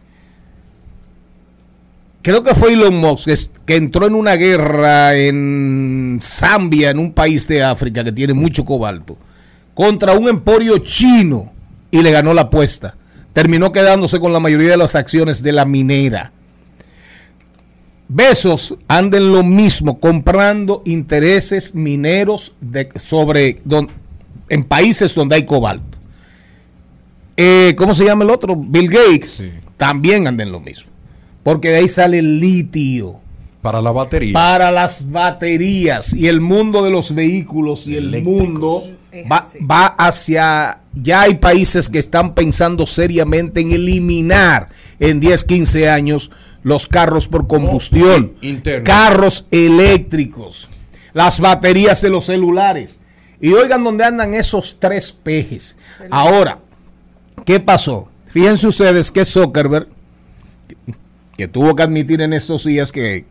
Creo 2.25 2.43
que 2.43 2.55
fue 2.55 2.73
Elon 2.73 2.97
Musk 2.97 3.29
que, 3.67 3.77
entró 3.77 4.07
en 4.07 4.15
una 4.15 4.37
guerra 4.37 5.15
en 5.15 6.19
Zambia, 6.23 6.89
en 6.89 6.99
un 6.99 7.13
país 7.13 7.47
de 7.47 7.63
África 7.63 8.03
que 8.03 8.13
tiene 8.13 8.33
mucho 8.33 8.65
cobalto, 8.65 9.19
contra 9.75 10.15
un 10.15 10.27
emporio 10.29 10.79
chino 10.79 11.53
y 11.91 12.01
le 12.01 12.11
ganó 12.11 12.33
la 12.33 12.41
apuesta. 12.43 12.97
Terminó 13.35 13.73
quedándose 13.73 14.21
con 14.21 14.33
la 14.33 14.41
mayoría 14.41 14.71
de 14.71 14.77
las 14.79 14.95
acciones 14.95 15.43
de 15.43 15.53
la 15.53 15.67
minera. 15.67 16.33
Besos 18.09 18.75
anden 18.89 19.31
lo 19.31 19.43
mismo, 19.45 20.01
comprando 20.01 20.83
intereses 20.87 21.75
mineros 21.75 22.55
de, 22.63 22.89
sobre 22.97 23.61
don- 23.67 23.91
en 24.49 24.65
países 24.65 25.15
donde 25.15 25.37
hay 25.37 25.45
cobalto. 25.45 25.99
Eh, 27.37 27.75
¿Cómo 27.77 27.93
se 27.93 28.07
llama 28.07 28.25
el 28.25 28.31
otro? 28.31 28.57
Bill 28.57 28.89
Gates. 28.89 29.45
También 29.77 30.27
anden 30.27 30.51
lo 30.51 30.61
mismo. 30.61 30.94
Porque 31.45 31.69
de 31.69 31.77
ahí 31.77 31.89
sale 31.89 32.19
el 32.19 32.41
litio. 32.41 33.21
Para 33.63 33.81
la 33.81 33.93
batería. 33.93 34.33
Para 34.33 34.71
las 34.73 35.11
baterías 35.11 36.13
y 36.13 36.27
el 36.27 36.41
mundo 36.41 36.83
de 36.83 36.91
los 36.91 37.15
vehículos 37.15 37.87
y 37.87 37.97
el 37.97 38.23
mundo 38.25 38.83
va, 39.31 39.47
va 39.71 39.87
hacia... 39.87 40.81
Ya 40.93 41.23
hay 41.23 41.37
países 41.37 41.89
que 41.89 41.99
están 41.99 42.35
pensando 42.35 42.87
seriamente 42.87 43.61
en 43.61 43.71
eliminar 43.71 44.69
en 45.01 45.19
10, 45.21 45.45
15 45.45 45.89
años 45.89 46.31
los 46.63 46.87
carros 46.87 47.29
por 47.29 47.47
combustión. 47.47 48.33
interno. 48.41 48.85
Carros 48.85 49.47
eléctricos. 49.51 50.69
Las 51.13 51.41
baterías 51.41 52.01
de 52.03 52.11
los 52.11 52.27
celulares. 52.27 53.01
Y 53.41 53.53
oigan 53.53 53.85
dónde 53.85 54.05
andan 54.05 54.35
esos 54.35 54.79
tres 54.81 55.13
pejes. 55.13 55.77
Ahora, 56.11 56.59
¿qué 57.45 57.61
pasó? 57.61 58.09
Fíjense 58.27 58.67
ustedes 58.67 59.11
que 59.11 59.25
Zuckerberg 59.25 59.89
que 61.37 61.49
tuvo 61.49 61.75
que 61.75 61.83
admitir 61.83 62.21
en 62.21 62.33
estos 62.33 62.65
días 62.65 62.93
que 62.93 63.27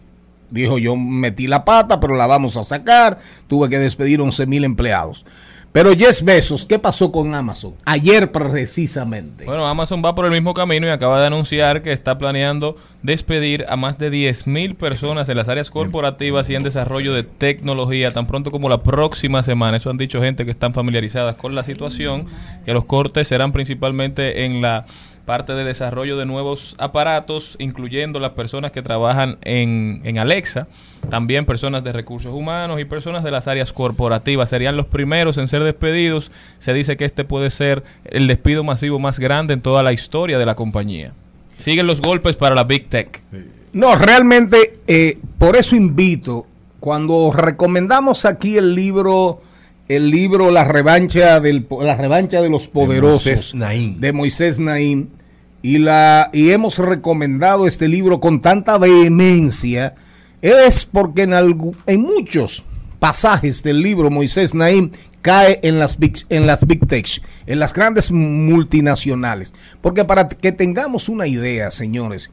dijo 0.50 0.78
yo 0.78 0.96
metí 0.96 1.48
la 1.48 1.66
pata, 1.66 2.00
pero 2.00 2.16
la 2.16 2.28
vamos 2.28 2.58
a 2.58 2.64
sacar, 2.64 3.18
tuve 3.48 3.70
que 3.70 3.80
despedir 3.80 4.22
11 4.22 4.46
mil 4.46 4.64
empleados. 4.64 5.26
Pero 5.74 5.92
Jeff 5.94 6.22
Bezos, 6.22 6.68
¿qué 6.68 6.78
pasó 6.78 7.12
con 7.12 7.34
Amazon? 7.34 7.74
Ayer 7.84 8.32
precisamente. 8.32 9.44
Bueno, 9.46 9.66
Amazon 9.66 10.04
va 10.06 10.14
por 10.14 10.26
el 10.26 10.32
mismo 10.32 10.54
camino 10.54 10.86
y 10.86 10.92
acaba 10.92 11.20
de 11.20 11.26
anunciar 11.26 11.82
que 11.82 11.92
está 11.92 12.20
planeando 12.20 12.78
despedir 13.02 13.66
a 13.68 13.76
más 13.76 13.98
de 13.98 14.12
10.000 14.12 14.76
personas 14.76 15.30
en 15.30 15.38
las 15.38 15.50
áreas 15.50 15.72
corporativas 15.72 16.48
y 16.52 16.56
en 16.56 16.62
desarrollo 16.62 17.16
de 17.16 17.24
tecnología 17.24 18.10
tan 18.12 18.28
pronto 18.28 18.52
como 18.52 18.70
la 18.70 18.84
próxima 18.84 19.42
semana. 19.42 19.78
Eso 19.78 19.90
han 19.90 19.98
dicho 19.98 20.22
gente 20.22 20.46
que 20.46 20.52
están 20.52 20.76
familiarizadas 20.76 21.34
con 21.38 21.56
la 21.56 21.64
situación, 21.64 22.26
que 22.66 22.74
los 22.74 22.86
cortes 22.86 23.28
serán 23.28 23.52
principalmente 23.52 24.46
en 24.46 24.62
la 24.62 24.86
parte 25.26 25.54
de 25.54 25.64
desarrollo 25.64 26.18
de 26.18 26.26
nuevos 26.26 26.76
aparatos, 26.80 27.56
incluyendo 27.60 28.20
las 28.20 28.32
personas 28.32 28.72
que 28.72 28.82
trabajan 28.82 29.38
en, 29.44 30.02
en 30.04 30.18
Alexa, 30.20 30.68
también 31.10 31.46
personas 31.46 31.84
de 31.84 31.92
recursos 31.92 32.34
humanos 32.34 32.80
y 32.80 32.86
personas 32.86 33.24
de 33.24 33.32
las 33.32 33.48
áreas 33.48 33.72
corporativas. 33.72 34.50
Serían 34.50 34.76
los 34.76 34.86
primeros 34.86 35.38
en 35.38 35.48
ser 35.48 35.64
despedidos. 35.64 36.32
Se 36.60 36.74
dice 36.74 36.98
que 36.98 37.06
este 37.06 37.24
puede 37.24 37.50
ser 37.50 37.84
el 38.06 38.28
despido 38.28 38.64
masivo 38.64 39.00
más 39.00 39.20
grande 39.20 39.54
en 39.54 39.62
toda 39.62 39.84
la 39.84 39.94
historia 39.94 40.38
de 40.38 40.46
la 40.46 40.56
compañía. 40.56 41.14
Siguen 41.56 41.88
los 41.88 42.02
golpes 42.02 42.36
para 42.36 42.56
la 42.56 42.64
Big 42.64 42.90
Tech. 42.90 43.22
No, 43.74 43.96
realmente, 43.96 44.80
eh, 44.88 45.18
por 45.38 45.56
eso 45.56 45.76
invito, 45.76 46.46
cuando 46.80 47.32
recomendamos 47.32 48.26
aquí 48.26 48.58
el 48.58 48.76
libro, 48.76 49.42
el 49.88 50.10
libro 50.10 50.50
La 50.52 50.64
revancha 50.66 51.40
del 51.40 51.68
la 51.82 51.96
revancha 51.96 52.42
de 52.42 52.50
los 52.50 52.68
poderosos 52.68 53.54
Moisés 53.54 53.54
de 54.00 54.14
Moisés 54.14 54.60
Naim 54.60 55.10
y 55.62 55.78
la 55.78 56.30
y 56.34 56.52
hemos 56.52 56.78
recomendado 56.80 57.68
este 57.68 57.88
libro 57.88 58.20
con 58.20 58.42
tanta 58.42 58.78
vehemencia 58.78 59.96
es 60.42 60.86
porque 60.86 61.24
en 61.24 61.32
algu- 61.32 61.76
en 61.86 62.02
muchos 62.02 62.64
pasajes 63.00 63.64
del 63.64 63.82
libro 63.82 64.10
Moisés 64.10 64.56
Naim 64.56 64.92
cae 65.22 65.60
en 65.64 65.80
las 65.80 66.00
big, 66.00 66.26
en 66.30 66.48
las 66.48 66.66
big 66.68 66.86
tech, 66.88 67.22
en 67.46 67.60
las 67.60 67.74
grandes 67.74 68.12
multinacionales, 68.12 69.54
porque 69.82 70.04
para 70.06 70.28
que 70.28 70.52
tengamos 70.52 71.08
una 71.10 71.28
idea, 71.28 71.72
señores, 71.72 72.30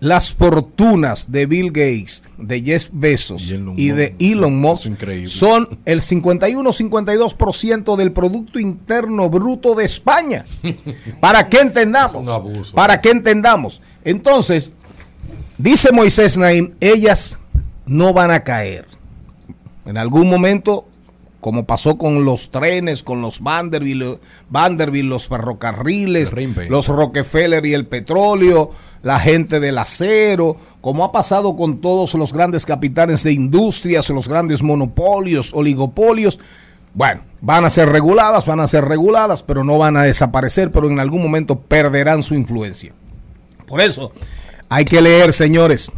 las 0.00 0.32
fortunas 0.32 1.32
de 1.32 1.46
Bill 1.46 1.68
Gates, 1.68 2.24
de 2.36 2.60
Jeff 2.62 2.90
Bezos 2.92 3.50
y, 3.76 3.88
de 3.88 4.14
Elon 4.18 4.60
Musk 4.60 4.90
son 5.26 5.80
el 5.84 6.00
51-52% 6.00 7.96
del 7.96 8.12
Producto 8.12 8.58
Interno 8.58 9.30
Bruto 9.30 9.74
de 9.74 9.84
España. 9.84 10.44
Para 11.20 11.48
que 11.48 11.60
entendamos. 11.60 12.72
Para 12.74 13.00
que 13.00 13.10
entendamos. 13.10 13.80
Entonces, 14.04 14.72
dice 15.56 15.92
Moisés 15.92 16.36
Naim, 16.36 16.72
ellas 16.80 17.38
no 17.86 18.12
van 18.12 18.30
a 18.30 18.40
caer. 18.40 18.86
En 19.86 19.96
algún 19.96 20.28
momento, 20.28 20.86
como 21.46 21.64
pasó 21.64 21.96
con 21.96 22.24
los 22.24 22.50
trenes, 22.50 23.04
con 23.04 23.22
los 23.22 23.40
Vanderbilt, 23.40 24.20
Vanderbilt 24.50 25.08
los 25.08 25.28
ferrocarriles, 25.28 26.32
los 26.68 26.88
Rockefeller 26.88 27.64
y 27.64 27.72
el 27.72 27.86
petróleo, 27.86 28.72
la 29.04 29.20
gente 29.20 29.60
del 29.60 29.78
acero, 29.78 30.56
como 30.80 31.04
ha 31.04 31.12
pasado 31.12 31.54
con 31.54 31.80
todos 31.80 32.14
los 32.14 32.32
grandes 32.32 32.66
capitanes 32.66 33.22
de 33.22 33.30
industrias, 33.30 34.10
los 34.10 34.26
grandes 34.26 34.64
monopolios, 34.64 35.52
oligopolios. 35.54 36.40
Bueno, 36.94 37.20
van 37.40 37.64
a 37.64 37.70
ser 37.70 37.90
reguladas, 37.90 38.44
van 38.44 38.58
a 38.58 38.66
ser 38.66 38.84
reguladas, 38.84 39.44
pero 39.44 39.62
no 39.62 39.78
van 39.78 39.96
a 39.96 40.02
desaparecer, 40.02 40.72
pero 40.72 40.90
en 40.90 40.98
algún 40.98 41.22
momento 41.22 41.60
perderán 41.60 42.24
su 42.24 42.34
influencia. 42.34 42.92
Por 43.68 43.80
eso 43.80 44.10
hay 44.68 44.84
que 44.84 45.00
leer, 45.00 45.32
señores. 45.32 45.92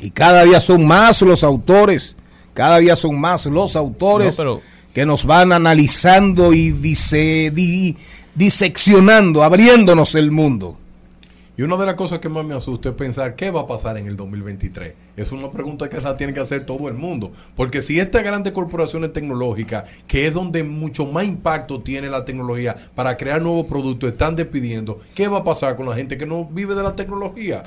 Y 0.00 0.10
cada 0.10 0.42
día 0.42 0.60
son 0.60 0.84
más 0.84 1.22
los 1.22 1.44
autores, 1.44 2.16
cada 2.54 2.78
día 2.78 2.96
son 2.96 3.20
más 3.20 3.46
los 3.46 3.76
autores 3.76 4.36
No, 4.38 4.44
pero- 4.44 4.60
que 4.92 5.06
nos 5.06 5.24
van 5.24 5.52
analizando 5.52 6.52
y 6.52 6.70
dice, 6.72 7.50
di- 7.54 7.96
diseccionando, 8.34 9.42
abriéndonos 9.42 10.14
el 10.14 10.30
mundo. 10.30 10.78
Y 11.62 11.64
una 11.64 11.76
de 11.76 11.86
las 11.86 11.94
cosas 11.94 12.18
que 12.18 12.28
más 12.28 12.44
me 12.44 12.56
asusta 12.56 12.88
es 12.88 12.96
pensar 12.96 13.36
qué 13.36 13.52
va 13.52 13.60
a 13.60 13.66
pasar 13.68 13.96
en 13.96 14.08
el 14.08 14.16
2023. 14.16 14.94
Es 15.16 15.30
una 15.30 15.48
pregunta 15.52 15.88
que 15.88 16.00
la 16.00 16.16
tiene 16.16 16.34
que 16.34 16.40
hacer 16.40 16.66
todo 16.66 16.88
el 16.88 16.94
mundo. 16.94 17.30
Porque 17.54 17.82
si 17.82 18.00
estas 18.00 18.24
grandes 18.24 18.52
corporaciones 18.52 19.12
tecnológicas, 19.12 19.88
que 20.08 20.26
es 20.26 20.34
donde 20.34 20.64
mucho 20.64 21.06
más 21.06 21.24
impacto 21.24 21.80
tiene 21.80 22.10
la 22.10 22.24
tecnología 22.24 22.74
para 22.96 23.16
crear 23.16 23.40
nuevos 23.40 23.66
productos, 23.66 24.10
están 24.10 24.34
despidiendo, 24.34 24.98
¿qué 25.14 25.28
va 25.28 25.38
a 25.38 25.44
pasar 25.44 25.76
con 25.76 25.88
la 25.88 25.94
gente 25.94 26.18
que 26.18 26.26
no 26.26 26.46
vive 26.46 26.74
de 26.74 26.82
la 26.82 26.96
tecnología? 26.96 27.62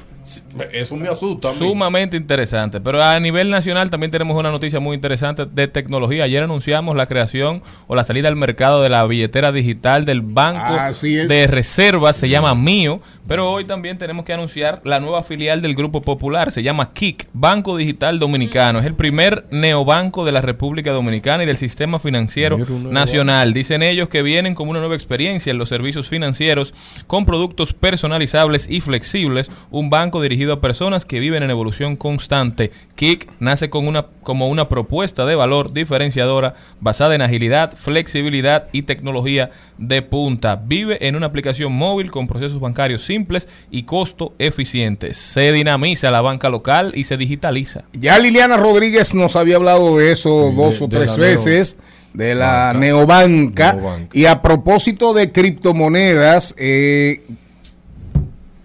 Eso 0.74 0.98
me 0.98 1.08
asusta. 1.08 1.52
a 1.52 1.52
mí. 1.54 1.60
Sumamente 1.60 2.18
interesante. 2.18 2.82
Pero 2.82 3.02
a 3.02 3.18
nivel 3.22 3.50
nacional 3.50 3.90
también 3.90 4.12
tenemos 4.12 4.38
una 4.38 4.52
noticia 4.52 4.82
muy 4.82 4.96
interesante 4.96 5.46
de 5.46 5.70
tecnología. 5.70 6.26
Ayer 6.26 6.44
anunciamos 6.44 6.98
la 6.98 7.06
creación 7.06 7.62
o 7.88 7.96
la 7.96 8.04
salida 8.04 8.28
al 8.28 8.36
mercado 8.36 8.82
de 8.82 8.90
la 8.90 9.06
billetera 9.06 9.54
digital 9.54 10.04
del 10.04 10.20
Banco 10.20 10.74
de 11.02 11.48
Reservas. 11.48 12.18
Se 12.18 12.28
llama 12.28 12.56
Mío. 12.56 13.00
Pero 13.28 13.52
hoy 13.52 13.66
también 13.66 13.98
tenemos 13.98 14.24
que 14.24 14.34
anunciar 14.34 14.82
la 14.84 15.00
nueva 15.00 15.24
filial 15.24 15.60
del 15.60 15.74
Grupo 15.74 16.02
Popular. 16.02 16.52
Se 16.52 16.62
llama 16.62 16.94
KIC, 16.94 17.28
Banco 17.34 17.76
Digital 17.76 18.20
Dominicano. 18.20 18.78
Es 18.78 18.86
el 18.86 18.94
primer 18.94 19.46
neobanco 19.50 20.26
de 20.26 20.32
la 20.32 20.42
República 20.42 20.92
Dominicana 20.92 21.42
y 21.44 21.48
del 21.48 21.58
sistema 21.58 21.98
financiero 21.98 22.60
nacional. 22.92 23.54
Dicen 23.54 23.82
ellos 23.82 24.10
que 24.10 24.22
vienen 24.22 24.54
con 24.54 24.70
una 24.70 24.80
nueva 24.80 24.94
experiencia 24.94 25.50
en 25.50 25.58
los 25.58 25.70
servicios 25.70 26.08
financieros 26.08 26.76
con 27.08 27.26
productos 27.26 27.74
personalizables 27.74 28.70
y 28.70 28.82
flexibles. 28.82 29.50
Un 29.72 29.90
banco 29.90 30.22
dirigido 30.22 30.54
a 30.54 30.62
personas 30.62 31.04
que 31.04 31.20
viven 31.20 31.42
en 31.42 31.50
evolución 31.50 31.96
constante. 31.96 32.70
Kik 32.96 33.28
nace 33.40 33.72
con 33.72 33.88
una, 33.88 34.06
como 34.22 34.50
una 34.50 34.70
propuesta 34.70 35.26
de 35.26 35.34
valor 35.34 35.74
diferenciadora 35.74 36.54
basada 36.80 37.16
en 37.16 37.24
agilidad, 37.24 37.76
flexibilidad 37.76 38.68
y 38.72 38.84
tecnología 38.84 39.50
de 39.78 40.02
punta. 40.02 40.62
Vive 40.64 41.08
en 41.08 41.16
una 41.16 41.26
aplicación 41.26 41.74
móvil 41.74 42.12
con 42.12 42.28
procesos 42.28 42.60
bancarios 42.60 43.04
simples 43.16 43.48
y 43.72 43.84
costo 43.84 44.34
eficiente. 44.40 45.14
Se 45.14 45.52
dinamiza 45.54 46.12
la 46.12 46.22
banca 46.22 46.50
local 46.50 46.92
y 46.96 47.06
se 47.06 47.16
digitaliza. 47.18 47.84
Ya 47.94 48.20
Liliana 48.20 48.58
Rodríguez 48.58 49.14
nos 49.16 49.36
había 49.36 49.56
hablado 49.56 49.98
de 49.98 50.12
eso 50.12 50.52
dos 50.56 50.82
o 50.82 50.88
tres 50.90 51.16
veces, 51.18 51.78
de 52.14 52.36
la 52.36 52.68
Banca. 52.74 52.80
neobanca. 52.80 53.74
Neobanca. 53.74 54.10
Y 54.18 54.26
a 54.26 54.42
propósito 54.42 55.14
de 55.14 55.32
criptomonedas, 55.32 56.56
eh, 56.58 57.22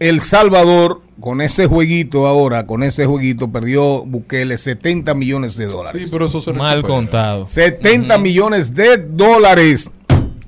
El 0.00 0.20
Salvador, 0.20 1.02
con 1.20 1.40
ese 1.42 1.66
jueguito 1.66 2.26
ahora, 2.26 2.66
con 2.66 2.82
ese 2.82 3.06
jueguito, 3.06 3.52
perdió 3.52 4.04
Bukele 4.04 4.56
70 4.56 5.14
millones 5.14 5.56
de 5.56 5.66
dólares. 5.66 6.02
Sí, 6.04 6.08
pero 6.10 6.26
eso 6.26 6.40
se 6.40 6.52
Mal 6.52 6.76
recupera. 6.78 6.96
contado. 6.96 7.46
70 7.46 8.18
millones 8.18 8.74
de 8.74 8.96
dólares. 8.96 9.90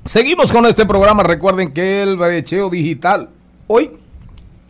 Seguimos 0.05 0.51
con 0.51 0.65
este 0.65 0.85
programa. 0.85 1.23
Recuerden 1.23 1.71
que 1.71 2.01
el 2.03 2.17
brecheo 2.17 2.69
digital. 2.69 3.29
Hoy, 3.67 3.91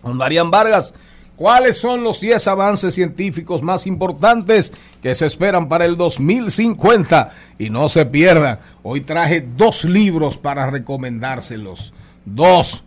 con 0.02 0.18
Darían 0.18 0.52
Vargas. 0.52 0.94
¿Cuáles 1.36 1.80
son 1.80 2.04
los 2.04 2.22
10 2.22 2.48
avances 2.48 2.94
científicos 2.94 3.64
más 3.64 3.88
importantes 3.88 4.72
que 5.02 5.16
se 5.16 5.26
esperan 5.26 5.68
para 5.68 5.86
el 5.86 5.98
2050? 5.98 7.32
Y 7.58 7.72
no 7.72 7.90
se 7.90 8.06
pierdan. 8.06 8.60
Hoy 8.84 9.02
traje 9.02 9.42
dos 9.58 9.84
libros 9.84 10.38
para 10.38 10.70
recomendárselos. 10.70 11.94
Dos. 12.24 12.84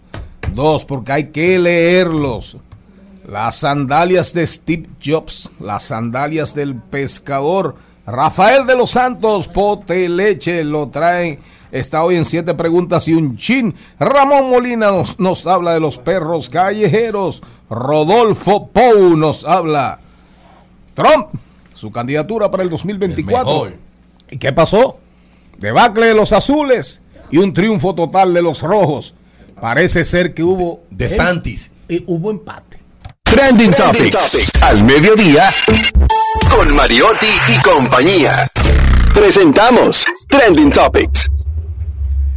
Dos, 0.55 0.85
porque 0.85 1.13
hay 1.13 1.25
que 1.31 1.59
leerlos. 1.59 2.59
Las 3.27 3.57
sandalias 3.57 4.33
de 4.33 4.47
Steve 4.47 4.89
Jobs, 5.05 5.51
las 5.59 5.83
sandalias 5.83 6.55
del 6.55 6.77
pescador. 6.77 7.75
Rafael 8.07 8.65
de 8.65 8.77
los 8.77 8.91
Santos, 8.91 9.49
pote 9.49 10.09
leche, 10.09 10.63
lo 10.63 10.89
traen. 10.89 11.41
Está 11.73 12.03
hoy 12.05 12.17
en 12.17 12.25
siete 12.25 12.55
preguntas 12.55 13.09
y 13.09 13.15
un 13.15 13.37
chin. 13.37 13.75
Ramón 13.99 14.51
Molina 14.51 14.91
nos, 14.91 15.19
nos 15.19 15.47
habla 15.47 15.73
de 15.73 15.81
los 15.81 15.99
perros 15.99 16.49
callejeros. 16.49 17.43
Rodolfo 17.69 18.69
Pou 18.69 19.17
nos 19.17 19.45
habla. 19.45 20.01
Trump, 20.95 21.29
su 21.75 21.91
candidatura 21.91 22.51
para 22.51 22.63
el 22.63 22.71
2024. 22.71 23.53
mejor. 23.53 23.75
¿Y 24.31 24.39
qué 24.39 24.53
pasó? 24.53 24.99
Debacle 25.59 26.07
de 26.07 26.15
los 26.15 26.33
azules 26.33 27.03
y 27.31 27.39
un 27.39 27.53
triunfo 27.53 27.95
total 27.95 28.33
de 28.35 28.43
los 28.43 28.63
rojos. 28.63 29.15
Parece 29.61 30.05
ser 30.05 30.35
que 30.35 30.43
hubo. 30.43 30.83
De 30.91 31.09
Santis. 31.09 31.73
Y 31.89 32.03
hubo 32.07 32.31
empate. 32.31 32.79
Trending 33.23 33.73
Topics. 33.73 34.63
Al 34.63 34.85
mediodía. 34.85 35.51
Con 36.51 36.75
Mariotti 36.75 37.27
y 37.49 37.63
compañía. 37.63 38.49
Presentamos 39.15 40.05
Trending 40.29 40.71
Topics. 40.71 41.26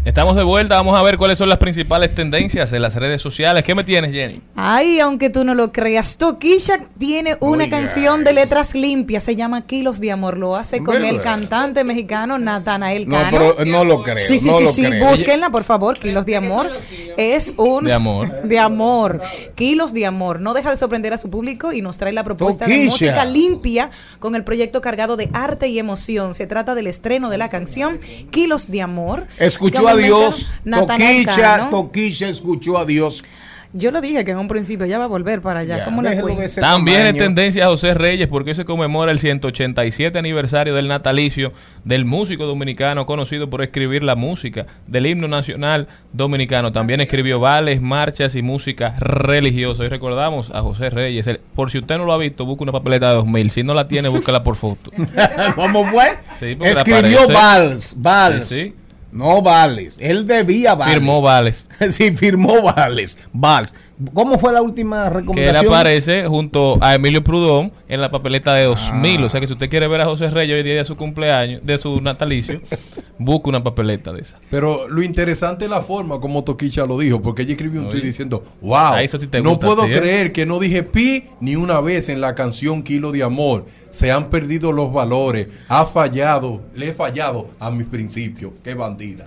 Estamos 0.06 0.38
de 0.38 0.44
vuelta, 0.44 0.76
vamos 0.76 0.98
a 0.98 1.04
ver 1.04 1.18
cuáles 1.18 1.38
son 1.38 1.50
las 1.50 1.58
principales 1.58 2.16
tendencias 2.16 2.72
en 2.72 2.82
las 2.82 2.96
redes 2.96 3.22
sociales. 3.22 3.66
¿Qué 3.66 3.76
me 3.76 3.84
tienes, 3.84 4.12
Jenny? 4.14 4.42
Ay, 4.56 5.00
aunque 5.02 5.30
tú 5.30 5.44
no 5.44 5.54
lo 5.54 5.74
creas, 5.74 6.18
Toquilla 6.18 6.80
tiene 6.98 7.36
una 7.42 7.70
canción 7.70 8.24
de 8.24 8.32
letras 8.32 8.74
limpias, 8.76 9.24
se 9.26 9.36
llama 9.36 9.66
Kilos 9.68 10.00
de 10.00 10.12
Amor, 10.12 10.38
lo 10.38 10.56
hace 10.56 10.78
con 10.82 10.96
¿Verdad? 10.96 11.10
el 11.12 11.22
cantante 11.22 11.84
mexicano 11.84 12.40
Natanael 12.40 13.10
No, 13.10 13.18
Cano. 13.18 13.30
pero 13.56 13.66
no 13.66 13.84
lo 13.84 14.02
creo. 14.02 14.16
Sí, 14.16 14.40
sí, 14.40 14.48
no 14.48 14.58
sí, 14.60 14.64
lo 14.64 14.72
sí, 14.72 14.84
creo. 14.86 15.10
búsquenla 15.10 15.50
por 15.50 15.66
favor, 15.66 16.00
Kilos 16.00 16.26
de 16.26 16.38
Amor. 16.38 16.70
Es 17.18 17.54
un... 17.58 17.84
De 17.84 17.94
amor. 17.94 18.42
De 18.44 18.58
amor. 18.58 19.22
Kilos 19.56 19.94
de 19.94 20.06
Amor. 20.06 20.40
No 20.40 20.54
deja 20.54 20.72
de 20.72 20.78
sorprender 20.78 21.12
a 21.14 21.18
su 21.18 21.30
público 21.30 21.74
y 21.74 21.82
nos 21.82 21.98
trae 21.98 22.14
la 22.14 22.24
propuesta 22.24 22.66
de 22.66 22.86
música 22.86 23.26
limpia 23.26 23.92
con 24.20 24.36
el 24.36 24.46
proyecto 24.46 24.80
cargado 24.80 25.18
de 25.18 25.30
arte 25.34 25.68
y 25.68 25.78
emoción. 25.78 26.34
Se 26.34 26.48
trata 26.48 26.74
del 26.74 26.88
estreno 26.88 27.30
de 27.30 27.38
la 27.38 27.50
canción 27.50 28.00
Kilos 28.32 28.72
de 28.72 28.82
Amor. 28.82 29.28
Escuchó 29.38 29.89
a 29.90 29.96
Dios. 29.96 30.52
Toquicha. 30.70 31.70
Toquicha 31.70 32.28
escuchó 32.28 32.78
a 32.78 32.86
Dios. 32.86 33.24
Yo 33.72 33.92
lo 33.92 34.02
dije 34.02 34.26
que 34.26 34.32
en 34.32 34.40
un 34.40 34.48
principio 34.48 34.88
ya 34.88 34.98
va 34.98 35.04
a 35.04 35.08
volver 35.08 35.42
para 35.42 35.60
allá. 35.60 35.78
Ya, 35.78 35.86
¿Cómo 35.86 36.02
ese 36.02 36.60
También 36.60 37.02
tamaño. 37.02 37.24
tendencia 37.24 37.68
José 37.68 37.94
Reyes 37.94 38.28
porque 38.28 38.50
hoy 38.50 38.56
se 38.56 38.66
conmemora 38.66 39.12
el 39.12 39.20
187 39.20 40.18
aniversario 40.18 40.74
del 40.74 40.88
natalicio 40.88 41.54
del 41.84 42.04
músico 42.04 42.48
dominicano 42.48 43.06
conocido 43.06 43.48
por 43.48 43.62
escribir 43.62 44.02
la 44.02 44.16
música 44.16 44.66
del 44.88 45.06
himno 45.06 45.28
nacional 45.28 45.88
dominicano. 46.14 46.72
También 46.72 47.00
escribió 47.00 47.40
vales, 47.40 47.80
marchas 47.80 48.34
y 48.34 48.42
música 48.42 48.96
religiosa. 48.98 49.84
Hoy 49.84 49.90
recordamos 49.90 50.50
a 50.50 50.64
José 50.64 50.90
Reyes. 50.90 51.28
El- 51.28 51.40
por 51.54 51.70
si 51.70 51.78
usted 51.78 52.00
no 52.00 52.06
lo 52.06 52.14
ha 52.14 52.18
visto, 52.18 52.46
busque 52.46 52.64
una 52.64 52.72
papeleta 52.72 53.10
de 53.10 53.16
2000. 53.18 53.52
Si 53.52 53.62
no 53.62 53.76
la 53.76 53.88
tiene, 53.88 54.10
búscala 54.10 54.44
por 54.44 54.56
foto. 54.56 54.90
¿Cómo 55.56 55.86
fue? 55.92 56.18
Sí, 56.40 56.58
Escribió 56.60 57.28
vals, 57.28 57.94
vals. 57.98 58.46
Sí, 58.46 58.56
sí. 58.64 58.74
No 59.12 59.42
vales. 59.42 59.98
Él 60.00 60.28
debía 60.28 60.76
vales. 60.76 60.96
Firmó 60.96 61.22
vales. 61.22 61.68
sí, 61.90 62.12
firmó 62.12 62.62
vales. 62.62 63.18
Vals. 63.34 63.74
¿Cómo 64.14 64.40
fue 64.40 64.54
la 64.54 64.62
última 64.62 65.04
Que 65.04 65.08
él 65.10 65.14
recomendación? 65.16 65.66
aparece 65.74 66.26
junto 66.28 66.78
a 66.82 66.96
Emilio 66.96 67.22
Prudón 67.24 67.74
en 67.90 68.00
la 68.00 68.10
papeleta 68.12 68.54
de 68.54 68.64
2000. 68.66 69.24
O 69.26 69.30
sea 69.30 69.42
que 69.42 69.48
si 69.48 69.54
usted 69.54 69.70
quiere 69.70 69.88
ver 69.88 70.00
a 70.02 70.06
José 70.06 70.30
Reyes 70.30 70.56
hoy 70.56 70.64
día 70.64 70.76
de 70.76 70.86
su 70.86 70.96
cumpleaños, 70.96 71.62
de 71.66 71.78
su 71.78 72.00
natalicio, 72.00 72.62
busque 73.18 73.50
una 73.50 73.62
papeleta 73.64 74.14
de 74.14 74.22
esa. 74.22 74.40
Pero 74.50 74.88
lo 74.88 75.02
interesante 75.02 75.66
es 75.66 75.72
la 75.72 75.82
forma 75.82 76.20
como 76.22 76.44
Toquicha 76.46 76.86
lo 76.86 76.98
dijo, 76.98 77.22
porque 77.22 77.42
ella 77.42 77.52
escribió 77.52 77.82
un 77.82 77.88
Oye. 77.88 77.98
tweet 77.98 78.04
diciendo, 78.08 78.42
wow, 78.62 78.78
Ah, 78.94 79.04
eso 79.04 79.20
sí 79.20 79.28
te 79.28 79.42
no 79.42 79.52
gusta 79.52 79.66
puedo 79.68 79.86
¿eh? 79.86 79.92
creer 79.92 80.32
que 80.32 80.46
no 80.46 80.60
dije 80.60 80.84
pi 80.84 81.26
ni 81.42 81.56
una 81.56 81.82
vez 81.82 82.08
en 82.10 82.22
la 82.22 82.36
canción 82.36 82.84
Kilo 82.84 83.12
de 83.12 83.24
Amor. 83.24 83.66
Se 83.90 84.12
han 84.12 84.30
perdido 84.30 84.72
los 84.72 84.92
valores, 84.94 85.48
ha 85.68 85.86
fallado, 85.86 86.62
le 86.76 86.90
he 86.90 86.94
fallado 86.94 87.50
a 87.60 87.72
mis 87.72 87.88
principios. 87.88 88.54
Qué 88.64 88.74
bandida, 88.74 89.26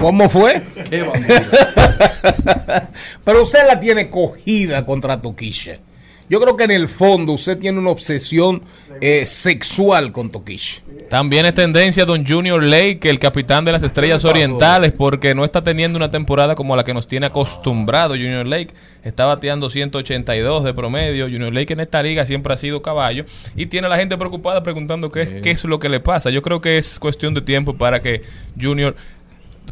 ¿Cómo 0.00 0.28
fue? 0.28 0.62
qué 0.88 1.02
bandida. 1.02 2.90
Pero 3.24 3.42
usted 3.42 3.66
la 3.66 3.78
tiene 3.80 4.08
cogida 4.10 4.84
contra 4.86 5.20
Toquicha. 5.20 5.78
Yo 6.28 6.40
creo 6.40 6.56
que 6.56 6.64
en 6.64 6.70
el 6.70 6.88
fondo 6.88 7.32
usted 7.32 7.58
tiene 7.58 7.78
una 7.78 7.90
obsesión 7.90 8.62
eh, 9.00 9.24
sexual 9.24 10.12
con 10.12 10.30
Toquicha. 10.30 10.82
También 11.08 11.46
es 11.46 11.54
tendencia 11.54 12.04
Don 12.04 12.26
Junior 12.26 12.62
Lake, 12.62 13.00
el 13.08 13.18
capitán 13.18 13.64
de 13.64 13.72
las 13.72 13.82
estrellas 13.82 14.26
orientales, 14.26 14.92
porque 14.92 15.34
no 15.34 15.42
está 15.44 15.64
teniendo 15.64 15.96
una 15.96 16.10
temporada 16.10 16.54
como 16.54 16.76
la 16.76 16.84
que 16.84 16.92
nos 16.92 17.08
tiene 17.08 17.26
acostumbrado 17.26 18.14
Junior 18.14 18.44
Lake. 18.44 18.74
Está 19.02 19.24
bateando 19.24 19.70
182 19.70 20.64
de 20.64 20.74
promedio. 20.74 21.24
Junior 21.24 21.52
Lake 21.52 21.72
en 21.72 21.80
esta 21.80 22.02
liga 22.02 22.26
siempre 22.26 22.52
ha 22.52 22.58
sido 22.58 22.82
caballo 22.82 23.24
y 23.56 23.66
tiene 23.66 23.86
a 23.86 23.90
la 23.90 23.96
gente 23.96 24.18
preocupada 24.18 24.62
preguntando 24.62 25.10
qué, 25.10 25.40
qué 25.40 25.50
es 25.50 25.64
lo 25.64 25.78
que 25.78 25.88
le 25.88 26.00
pasa. 26.00 26.28
Yo 26.28 26.42
creo 26.42 26.60
que 26.60 26.76
es 26.76 26.98
cuestión 26.98 27.32
de 27.32 27.40
tiempo 27.40 27.74
para 27.74 28.02
que 28.02 28.22
Junior 28.60 28.94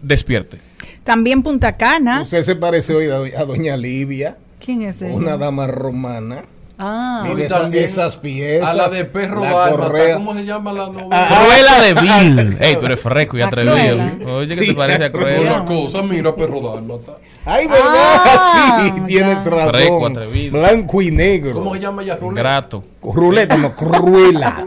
despierte. 0.00 0.58
También 1.04 1.42
Punta 1.42 1.76
Cana. 1.76 2.22
Usted 2.22 2.42
se 2.42 2.56
parece 2.56 2.94
hoy 2.94 3.32
a 3.36 3.44
doña 3.44 3.76
Livia, 3.76 4.38
¿Quién 4.64 4.82
es 4.82 5.00
ella? 5.02 5.14
una 5.14 5.36
dama 5.36 5.66
romana. 5.66 6.44
Ah, 6.78 7.24
No, 7.26 7.38
y 7.38 7.48
también 7.48 7.84
esas 7.84 8.16
piezas. 8.18 8.68
A 8.68 8.74
la 8.74 8.88
de 8.90 9.06
perro 9.06 9.40
correa. 9.40 10.14
¿Cómo 10.16 10.34
se 10.34 10.44
llama 10.44 10.72
la 10.74 10.86
novela? 10.88 11.08
Ah, 11.10 11.44
Cruela 11.46 11.80
de 11.80 11.94
Vil. 11.94 12.56
Ey, 12.60 12.76
tú 12.76 12.84
eres 12.84 13.00
fresco 13.00 13.38
y 13.38 13.42
atrevido. 13.42 14.36
Oye, 14.36 14.54
que 14.54 14.62
Sí, 14.62 14.68
te 14.68 14.74
parece 14.74 14.96
a 15.04 15.06
la 15.06 15.12
Cruella. 15.12 15.52
Una 15.54 15.64
cosa, 15.64 16.02
mira, 16.02 16.34
perro 16.36 16.60
dálmata. 16.60 17.12
Ay, 17.46 17.66
¿verdad? 17.66 17.82
Ah, 17.86 18.82
sí, 18.84 19.00
tienes 19.06 19.42
ya. 19.44 19.50
razón. 19.50 19.70
Fresco, 19.70 20.06
atrevido. 20.06 20.58
Blanco 20.58 21.00
y 21.00 21.10
negro. 21.12 21.52
¿Cómo 21.54 21.74
se 21.74 21.80
llama 21.80 22.02
ella? 22.02 22.18
Grato. 22.20 22.84
Ruleta, 23.14 23.56
no, 23.56 23.74
cruela. 23.74 24.64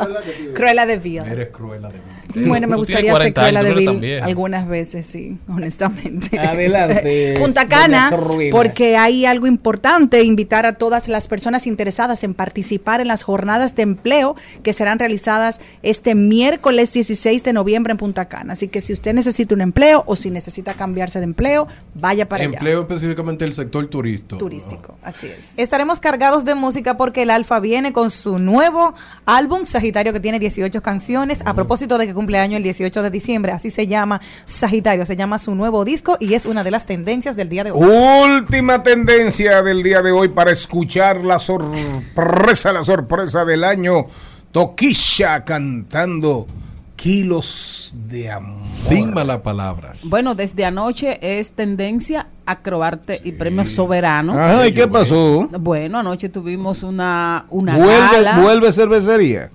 Cruella 0.53 0.85
de 0.85 0.97
Vil. 0.97 1.23
Eres 1.25 1.47
cruela 1.49 1.89
de 1.89 1.95
mí. 1.95 2.19
Bueno, 2.35 2.67
me 2.67 2.75
gustaría 2.75 3.11
ser 3.11 3.33
40 3.33 3.41
Cruella 3.41 3.63
de 3.63 3.73
Vil 3.73 4.21
algunas 4.21 4.67
veces, 4.67 5.05
sí, 5.05 5.37
honestamente. 5.47 6.37
Adelante, 6.39 7.35
Punta 7.39 7.67
Cana, 7.67 8.11
porque 8.51 8.97
hay 8.97 9.25
algo 9.25 9.47
importante, 9.47 10.21
invitar 10.23 10.65
a 10.65 10.73
todas 10.73 11.07
las 11.07 11.27
personas 11.27 11.65
interesadas 11.65 12.23
en 12.23 12.33
participar 12.33 13.01
en 13.01 13.07
las 13.07 13.23
jornadas 13.23 13.75
de 13.75 13.83
empleo 13.83 14.35
que 14.63 14.73
serán 14.73 14.99
realizadas 14.99 15.59
este 15.81 16.13
miércoles 16.13 16.93
16 16.93 17.43
de 17.43 17.53
noviembre 17.53 17.91
en 17.91 17.97
Punta 17.97 18.25
Cana. 18.25 18.53
Así 18.53 18.67
que 18.67 18.81
si 18.81 18.93
usted 18.93 19.13
necesita 19.13 19.55
un 19.55 19.61
empleo 19.61 20.03
o 20.05 20.15
si 20.15 20.29
necesita 20.29 20.75
cambiarse 20.75 21.19
de 21.19 21.25
empleo, 21.25 21.67
vaya 21.95 22.29
para 22.29 22.43
allá. 22.43 22.53
Empleo 22.53 22.81
específicamente 22.81 23.45
el 23.45 23.53
sector 23.53 23.87
turístico. 23.87 24.37
Turístico, 24.37 24.97
así 25.01 25.27
es. 25.27 25.57
Estaremos 25.57 25.99
cargados 25.99 26.45
de 26.45 26.53
música 26.53 26.97
porque 26.97 27.23
el 27.23 27.31
Alfa 27.31 27.59
viene 27.59 27.91
con 27.91 28.11
su 28.11 28.28
nuevo 28.37 28.93
álbum 29.25 29.65
Sagitario 29.65 30.13
que 30.13 30.19
tiene 30.19 30.39
18 30.39 30.81
canciones 30.83 31.41
a 31.45 31.53
propósito 31.53 31.97
de 31.97 32.05
que 32.05 32.13
cumpleaños 32.13 32.57
el 32.57 32.63
18 32.63 33.01
de 33.01 33.09
diciembre. 33.09 33.51
Así 33.51 33.69
se 33.69 33.87
llama 33.87 34.21
Sagitario, 34.45 35.05
se 35.05 35.15
llama 35.15 35.39
su 35.39 35.55
nuevo 35.55 35.85
disco 35.85 36.17
y 36.19 36.33
es 36.33 36.45
una 36.45 36.63
de 36.63 36.71
las 36.71 36.85
tendencias 36.85 37.35
del 37.35 37.49
día 37.49 37.63
de 37.63 37.71
hoy. 37.71 37.81
Última 37.81 38.83
tendencia 38.83 39.63
del 39.63 39.81
día 39.81 40.01
de 40.01 40.11
hoy 40.11 40.27
para 40.27 40.51
escuchar 40.51 41.23
la 41.23 41.39
sorpresa, 41.39 42.71
la 42.71 42.83
sorpresa 42.83 43.45
del 43.45 43.63
año. 43.63 44.05
Toquisha 44.51 45.45
cantando 45.45 46.47
Kilos 46.95 47.95
de 48.09 48.29
Amor. 48.29 48.65
Sin 48.65 49.13
malas 49.13 49.39
palabras. 49.39 50.01
Bueno, 50.03 50.35
desde 50.35 50.65
anoche 50.65 51.39
es 51.39 51.51
tendencia 51.51 52.27
acrobarte 52.51 53.21
y 53.23 53.31
premio 53.33 53.65
soberano. 53.65 54.33
Ajá, 54.33 54.67
¿y 54.67 54.73
qué 54.73 54.87
pasó? 54.87 55.47
Bueno, 55.59 55.99
anoche 55.99 56.29
tuvimos 56.29 56.83
una, 56.83 57.45
una 57.49 57.75
¿Vuelve, 57.77 58.23
gala. 58.23 58.39
vuelve 58.39 58.71
cervecería? 58.71 59.49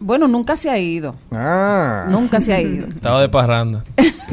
Bueno, 0.00 0.28
nunca 0.28 0.54
se 0.56 0.68
ha 0.68 0.76
ido. 0.78 1.14
Ah. 1.32 2.06
Nunca 2.10 2.38
se 2.40 2.52
ha 2.52 2.60
ido. 2.60 2.86
Estaba 2.94 3.20
de 3.20 3.28
parranda. 3.28 3.82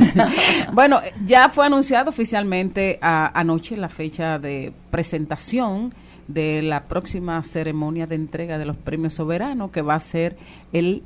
Bueno, 0.73 0.99
ya 1.25 1.49
fue 1.49 1.65
anunciado 1.65 2.09
oficialmente 2.09 2.97
a- 3.01 3.31
anoche 3.39 3.75
la 3.77 3.89
fecha 3.89 4.39
de 4.39 4.73
presentación 4.89 5.93
de 6.27 6.61
la 6.61 6.83
próxima 6.83 7.43
ceremonia 7.43 8.07
de 8.07 8.15
entrega 8.15 8.57
de 8.57 8.65
los 8.65 8.77
premios 8.77 9.13
soberanos 9.13 9.69
que 9.71 9.81
va 9.81 9.95
a 9.95 9.99
ser 9.99 10.37
el 10.73 11.03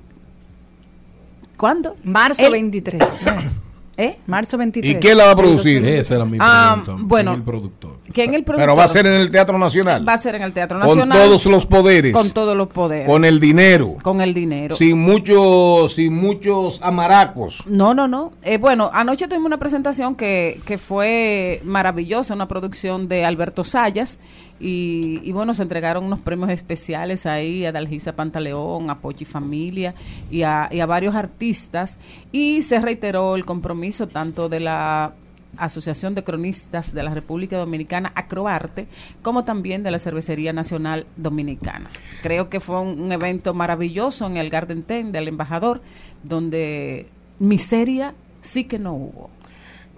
¿Cuándo? 1.58 1.96
Marzo 2.04 2.46
El- 2.46 2.52
23. 2.54 3.04
¿Eh? 3.98 4.18
Marzo 4.28 4.58
23. 4.58 4.96
¿Y 4.96 5.00
quién 5.00 5.18
la 5.18 5.26
va 5.26 5.32
a 5.32 5.36
producir? 5.36 5.86
Esa 5.86 6.16
era 6.16 6.26
mi 6.26 6.38
Ah, 6.42 6.82
pregunta. 6.84 7.04
bueno. 7.08 7.32
¿Quién 7.32 7.34
es 7.34 7.38
el 7.40 7.44
productor. 7.46 8.00
¿Quién 8.14 8.34
el 8.34 8.44
productor? 8.44 8.64
Pero 8.68 8.76
va 8.76 8.84
a 8.84 8.88
ser 8.88 9.08
en 9.08 9.14
el 9.14 9.30
Teatro 9.32 9.58
Nacional. 9.58 10.08
Va 10.08 10.14
a 10.14 10.18
ser 10.18 10.36
en 10.36 10.42
el 10.42 10.52
Teatro 10.54 10.80
Con 10.80 10.88
Nacional. 10.88 11.18
todos 11.18 11.46
los 11.46 11.66
poderes. 11.66 12.12
Con 12.14 12.30
todos 12.32 12.56
los 12.58 12.68
poderes. 12.68 13.08
Con 13.08 13.24
el 13.26 13.40
dinero. 13.40 13.96
Con 14.04 14.20
el 14.22 14.34
dinero. 14.34 14.76
Sin 14.76 15.00
muchos, 15.00 15.94
sin 15.94 16.14
muchos 16.14 16.82
amaracos. 16.82 17.64
No, 17.68 17.94
no, 17.94 18.08
no. 18.08 18.34
Eh, 18.44 18.58
bueno, 18.58 18.90
anoche 18.94 19.28
tuvimos 19.28 19.48
una 19.48 19.58
presentación 19.60 20.16
que, 20.16 20.60
que 20.66 20.78
fue 20.78 21.62
maravillosa, 21.64 22.34
una 22.34 22.48
producción 22.48 23.08
de 23.08 23.26
Alberto 23.26 23.64
Sayas. 23.64 24.20
Y, 24.60 25.20
y 25.24 25.32
bueno, 25.34 25.54
se 25.54 25.64
entregaron 25.64 26.06
unos 26.06 26.20
premios 26.22 26.50
especiales 26.50 27.26
ahí 27.26 27.66
a 27.66 27.72
Dalgisa 27.72 28.14
Pantaleón, 28.14 28.90
a 28.90 28.96
Pochi 28.96 29.26
Familia 29.26 29.94
y 30.32 30.44
a, 30.44 30.70
y 30.72 30.80
a 30.80 30.86
varios 30.86 31.14
artistas. 31.16 32.00
Y 32.32 32.62
se 32.62 32.80
reiteró 32.80 33.36
el 33.36 33.46
compromiso 33.46 34.08
tanto 34.08 34.48
de 34.48 34.62
la 34.62 35.14
Asociación 35.58 36.16
de 36.16 36.24
Cronistas 36.24 36.94
de 36.94 37.04
la 37.04 37.14
República 37.14 37.58
Dominicana, 37.58 38.12
Acroarte, 38.16 38.88
como 39.22 39.44
también 39.46 39.84
de 39.84 39.92
la 39.92 40.00
Cervecería 40.00 40.54
Nacional 40.54 41.06
Dominicana. 41.16 41.90
Creo 42.22 42.50
que 42.50 42.60
fue 42.60 42.80
un, 42.80 43.00
un 43.00 43.12
evento 43.12 43.54
maravilloso 43.54 44.26
en 44.28 44.38
el 44.38 44.50
Garden 44.50 44.84
Ten 44.84 45.12
del 45.12 45.28
embajador, 45.28 45.82
donde 46.24 47.08
miseria 47.40 48.14
sí 48.42 48.66
que 48.66 48.80
no 48.80 48.94
hubo. 48.94 49.30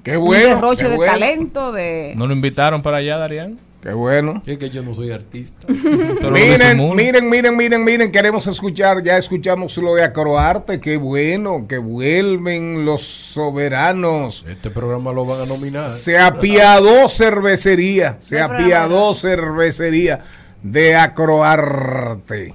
Qué 0.04 0.18
un 0.18 0.26
bueno. 0.26 0.48
derroche 0.48 0.86
qué 0.86 0.90
de 0.90 0.96
bueno. 0.96 1.12
talento, 1.12 1.72
de... 1.72 2.14
¿No 2.18 2.28
lo 2.28 2.34
invitaron 2.34 2.82
para 2.82 2.98
allá, 2.98 3.18
Darían? 3.18 3.60
Qué 3.82 3.94
bueno. 3.94 4.42
Es 4.46 4.58
que 4.58 4.70
yo 4.70 4.82
no 4.82 4.96
soy 4.96 5.12
artista. 5.12 5.68
Miren, 6.32 6.96
miren, 6.96 7.30
miren, 7.30 7.56
miren, 7.56 7.84
miren, 7.84 8.12
queremos 8.12 8.48
escuchar, 8.48 9.04
ya 9.04 9.18
escuchamos 9.18 9.78
lo 9.78 9.96
de 9.96 10.04
Acroarte, 10.04 10.82
qué 10.82 10.98
bueno, 10.98 11.66
que 11.68 11.78
vuelven 11.78 12.86
los 12.86 13.04
soberanos. 13.04 14.46
Este 14.48 14.72
programa 14.72 15.12
lo 15.12 15.24
van 15.26 15.40
a 15.42 15.46
nominar. 15.46 15.90
Se 15.90 16.18
apiadó 16.18 17.08
cervecería, 17.08 18.18
se 18.20 18.42
apiadó 18.42 19.14
cervecería 19.14 20.22
de 20.64 20.96
Acroarte. 20.96 22.54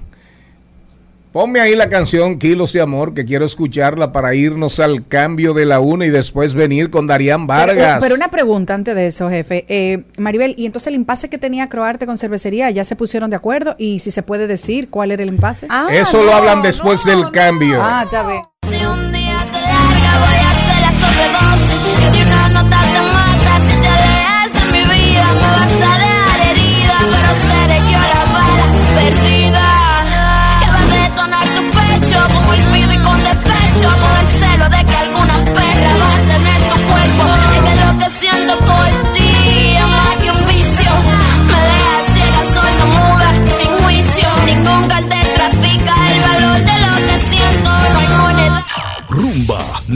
Ponme 1.33 1.59
ahí 1.59 1.75
la 1.75 1.89
canción 1.89 2.37
Kilos 2.37 2.73
de 2.73 2.81
Amor, 2.81 3.15
que 3.15 3.25
quiero 3.25 3.43
escucharla 3.43 4.11
para 4.11 4.35
irnos 4.35 4.79
al 4.79 5.07
cambio 5.07 5.55
de 5.55 5.65
la 5.65 5.79
una 5.79 6.05
y 6.05 6.11
después 6.11 6.53
venir 6.53 6.91
con 6.91 7.07
Darían 7.07 7.47
Pero, 7.47 7.57
Vargas. 7.75 7.99
pero 8.03 8.13
una 8.13 8.27
pregunta 8.27 8.75
antes 8.75 8.93
de 8.93 9.07
eso, 9.07 9.31
jefe. 9.31 9.65
Eh, 9.67 10.03
Maribel, 10.19 10.53
¿y 10.59 10.67
entonces 10.67 10.87
el 10.89 10.93
impasse 10.93 11.31
que 11.31 11.39
tenía 11.39 11.69
Croarte 11.69 12.05
con 12.05 12.19
cervecería 12.19 12.69
ya 12.69 12.83
se 12.83 12.95
pusieron 12.95 13.31
de 13.31 13.35
acuerdo? 13.35 13.73
¿Y 13.79 13.97
si 13.97 14.11
se 14.11 14.21
puede 14.21 14.45
decir 14.45 14.91
cuál 14.91 15.09
era 15.11 15.23
el 15.23 15.29
impasse? 15.29 15.65
Ah, 15.71 15.87
Eso 15.91 16.23
lo 16.23 16.35
hablan 16.35 16.61
después 16.61 17.03
del 17.03 17.31
cambio. 17.31 17.79
Ah, 17.81 18.03
está 18.05 18.27
bien. 18.27 18.43
Si 18.69 18.85
un 18.85 19.11
día 19.11 19.39
te 19.51 19.59
larga 19.59 20.19
voy 20.19 20.37
a 20.37 20.51
hacer 20.51 20.81
la 20.81 20.91
sobredosis 21.01 21.99
Que 21.99 22.11
de 22.17 22.25
una 22.27 22.49
nota 22.49 22.79
te 22.93 23.01
mata 23.01 23.53
Si 23.67 23.81
te 23.81 23.87
alejas 23.87 24.53
de 24.53 24.71
mi 24.71 24.83
vida 24.85 25.27
me 25.33 25.41
vas 25.41 25.73
a 25.73 25.97
dejar 25.97 26.51
herida 26.51 26.97
Pero 27.01 27.31
seré 27.41 27.79
yo 27.91 27.99
la 28.13 28.23
bala 28.31 29.01
perdida 29.01 29.72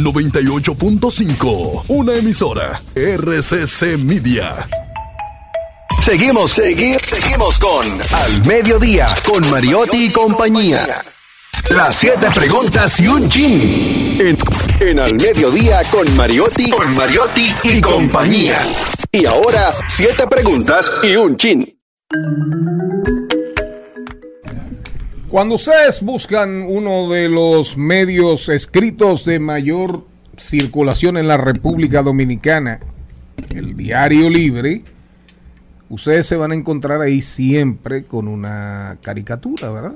98.5. 0.03 1.83
Una 1.87 2.13
emisora. 2.15 2.79
RCC 2.95 3.97
Media. 3.97 4.67
Seguimos, 6.01 6.57
segui- 6.57 6.99
seguimos 7.03 7.57
con 7.59 7.85
Al 7.85 8.45
Mediodía, 8.45 9.07
con 9.29 9.49
Mariotti 9.49 10.05
y 10.05 10.11
compañía. 10.11 11.03
Las 11.69 11.95
siete 11.95 12.27
preguntas 12.33 12.99
y 12.99 13.07
un 13.07 13.27
chin. 13.29 14.17
En, 14.21 14.37
en 14.87 14.99
Al 14.99 15.15
Mediodía, 15.15 15.81
con 15.91 16.15
Mariotti, 16.15 16.69
con 16.69 16.95
Mariotti 16.95 17.53
y 17.63 17.81
compañía. 17.81 18.65
Y 19.11 19.25
ahora, 19.25 19.73
siete 19.87 20.25
preguntas 20.27 20.89
y 21.03 21.15
un 21.15 21.35
chin. 21.35 21.73
Cuando 25.30 25.55
ustedes 25.55 26.03
buscan 26.03 26.61
uno 26.61 27.09
de 27.09 27.28
los 27.28 27.78
medios 27.78 28.47
escritos 28.47 29.25
de 29.25 29.39
mayor 29.39 30.05
circulación 30.38 31.17
en 31.17 31.28
la 31.28 31.36
República 31.36 32.01
Dominicana, 32.01 32.80
el 33.53 33.75
Diario 33.75 34.30
Libre, 34.30 34.84
ustedes 35.89 36.28
se 36.28 36.38
van 36.38 36.53
a 36.53 36.55
encontrar 36.55 37.01
ahí 37.01 37.21
siempre 37.21 38.05
con 38.05 38.30
una 38.30 38.99
caricatura, 39.01 39.69
¿verdad? 39.69 39.95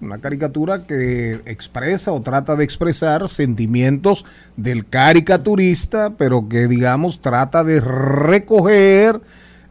Una 0.00 0.18
caricatura 0.18 0.84
que 0.84 1.40
expresa 1.46 2.10
o 2.10 2.20
trata 2.20 2.56
de 2.56 2.64
expresar 2.64 3.28
sentimientos 3.28 4.24
del 4.56 4.88
caricaturista, 4.88 6.14
pero 6.18 6.48
que 6.48 6.66
digamos 6.66 7.20
trata 7.20 7.62
de 7.62 7.80
recoger 7.80 9.20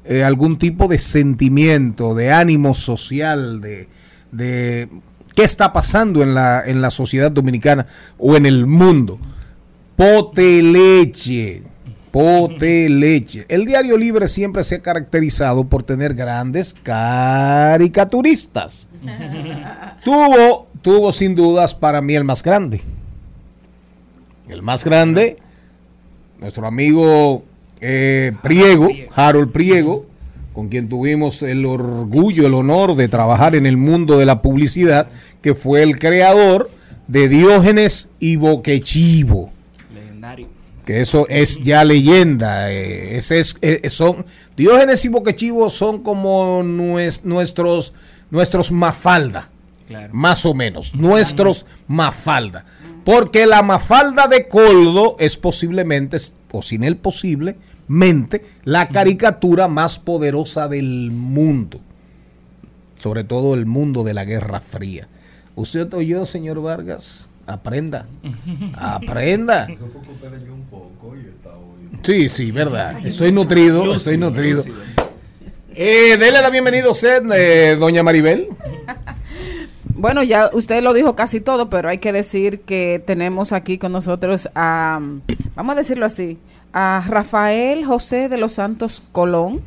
eh, 0.06 0.24
algún 0.24 0.58
tipo 0.58 0.88
de 0.88 0.98
sentimiento, 0.98 2.16
de 2.16 2.32
ánimo 2.32 2.74
social, 2.74 3.60
de, 3.60 3.90
de 4.34 4.90
qué 5.36 5.44
está 5.44 5.72
pasando 5.72 6.22
en 6.22 6.34
la, 6.34 6.64
en 6.66 6.82
la 6.82 6.92
sociedad 6.92 7.32
dominicana 7.32 7.86
o 8.18 8.36
en 8.36 8.46
el 8.46 8.68
mundo. 8.68 9.20
Pote 9.96 10.62
leche. 10.62 11.64
Pote 12.12 12.90
leche. 12.90 13.46
El 13.48 13.66
Diario 13.66 13.98
Libre 13.98 14.28
siempre 14.28 14.64
se 14.64 14.76
ha 14.76 14.82
caracterizado 14.82 15.66
por 15.66 15.84
tener 15.84 16.14
grandes 16.14 16.74
caricaturistas. 16.74 18.88
tuvo, 20.04 20.68
tuvo 20.82 21.12
sin 21.12 21.36
dudas 21.36 21.74
para 21.74 22.02
mí 22.02 22.16
el 22.16 22.24
más 22.24 22.44
grande. 22.44 22.82
El 24.48 24.62
más 24.62 24.84
grande, 24.84 25.38
nuestro 26.40 26.68
amigo 26.68 27.44
eh, 27.82 28.34
Priego, 28.42 28.90
Harold 29.16 29.52
Priego, 29.52 30.06
con 30.54 30.70
quien 30.70 30.88
tuvimos 30.90 31.42
el 31.44 31.66
orgullo, 31.66 32.46
el 32.48 32.54
honor 32.54 32.96
de 32.96 33.08
trabajar 33.08 33.56
en 33.56 33.66
el 33.66 33.76
mundo 33.78 34.18
de 34.18 34.26
la 34.26 34.42
publicidad, 34.42 35.08
que 35.42 35.56
fue 35.56 35.82
el 35.84 35.98
creador 36.00 36.70
de 37.08 37.28
Diógenes 37.28 38.12
y 38.20 38.36
Boquechivo 38.38 39.52
Legendario. 39.94 40.48
que 40.86 41.02
eso 41.02 41.26
es 41.30 41.60
ya 41.64 41.84
leyenda. 41.84 42.72
eh, 42.72 43.18
ese 43.18 43.40
es, 43.40 43.56
eh, 43.62 43.90
son 43.90 44.26
Diógenes 44.56 45.04
y 45.06 45.10
Boquechivo 45.10 45.70
son 45.70 46.04
como 46.04 46.62
nues- 46.64 47.24
nuestros 47.24 47.94
nuestros 48.32 48.72
Mafalda, 48.72 49.50
Claro. 49.88 50.10
más 50.14 50.46
o 50.46 50.54
menos, 50.54 50.96
nuestros 50.96 51.66
Mafalda, 51.88 52.66
porque 53.04 53.46
la 53.46 53.62
Mafalda 53.62 54.28
de 54.28 54.48
Coldo 54.48 55.16
es 55.20 55.36
posiblemente 55.38 56.18
o 56.52 56.62
sin 56.62 56.84
él 56.84 56.96
posiblemente 57.88 58.44
la 58.64 58.90
caricatura 58.90 59.68
más 59.68 60.00
poderosa 60.00 60.68
del 60.68 61.12
mundo, 61.12 61.80
sobre 62.96 63.24
todo 63.24 63.54
el 63.54 63.66
mundo 63.66 64.04
de 64.04 64.14
la 64.14 64.26
Guerra 64.26 64.60
Fría. 64.60 65.08
Usted 65.56 65.94
oyó, 65.94 66.26
señor 66.26 66.62
Vargas, 66.62 67.30
aprenda, 67.46 68.08
aprenda. 68.76 69.68
Sí, 72.04 72.28
sí, 72.30 72.52
verdad. 72.52 73.06
Estoy 73.06 73.32
nutrido, 73.32 73.94
estoy 73.94 74.18
nutrido. 74.18 74.64
Eh, 75.76 76.18
dele 76.18 76.42
la 76.42 76.50
bienvenida 76.50 76.86
a 76.86 76.92
usted, 76.92 77.24
eh, 77.32 77.76
doña 77.76 78.04
Maribel. 78.04 78.48
Bueno, 79.96 80.22
ya 80.22 80.50
usted 80.52 80.84
lo 80.84 80.92
dijo 80.94 81.16
casi 81.16 81.40
todo, 81.40 81.70
pero 81.70 81.88
hay 81.88 82.00
que 82.00 82.12
decir 82.12 82.62
que 82.62 83.02
tenemos 83.06 83.54
aquí 83.54 83.78
con 83.78 83.94
nosotros 83.94 84.50
a, 84.54 85.00
vamos 85.56 85.74
a 85.74 85.78
decirlo 85.78 86.06
así, 86.06 86.40
a 86.74 87.04
Rafael 87.08 87.86
José 87.86 88.30
de 88.30 88.38
los 88.38 88.54
Santos 88.54 89.02
Colón, 89.12 89.62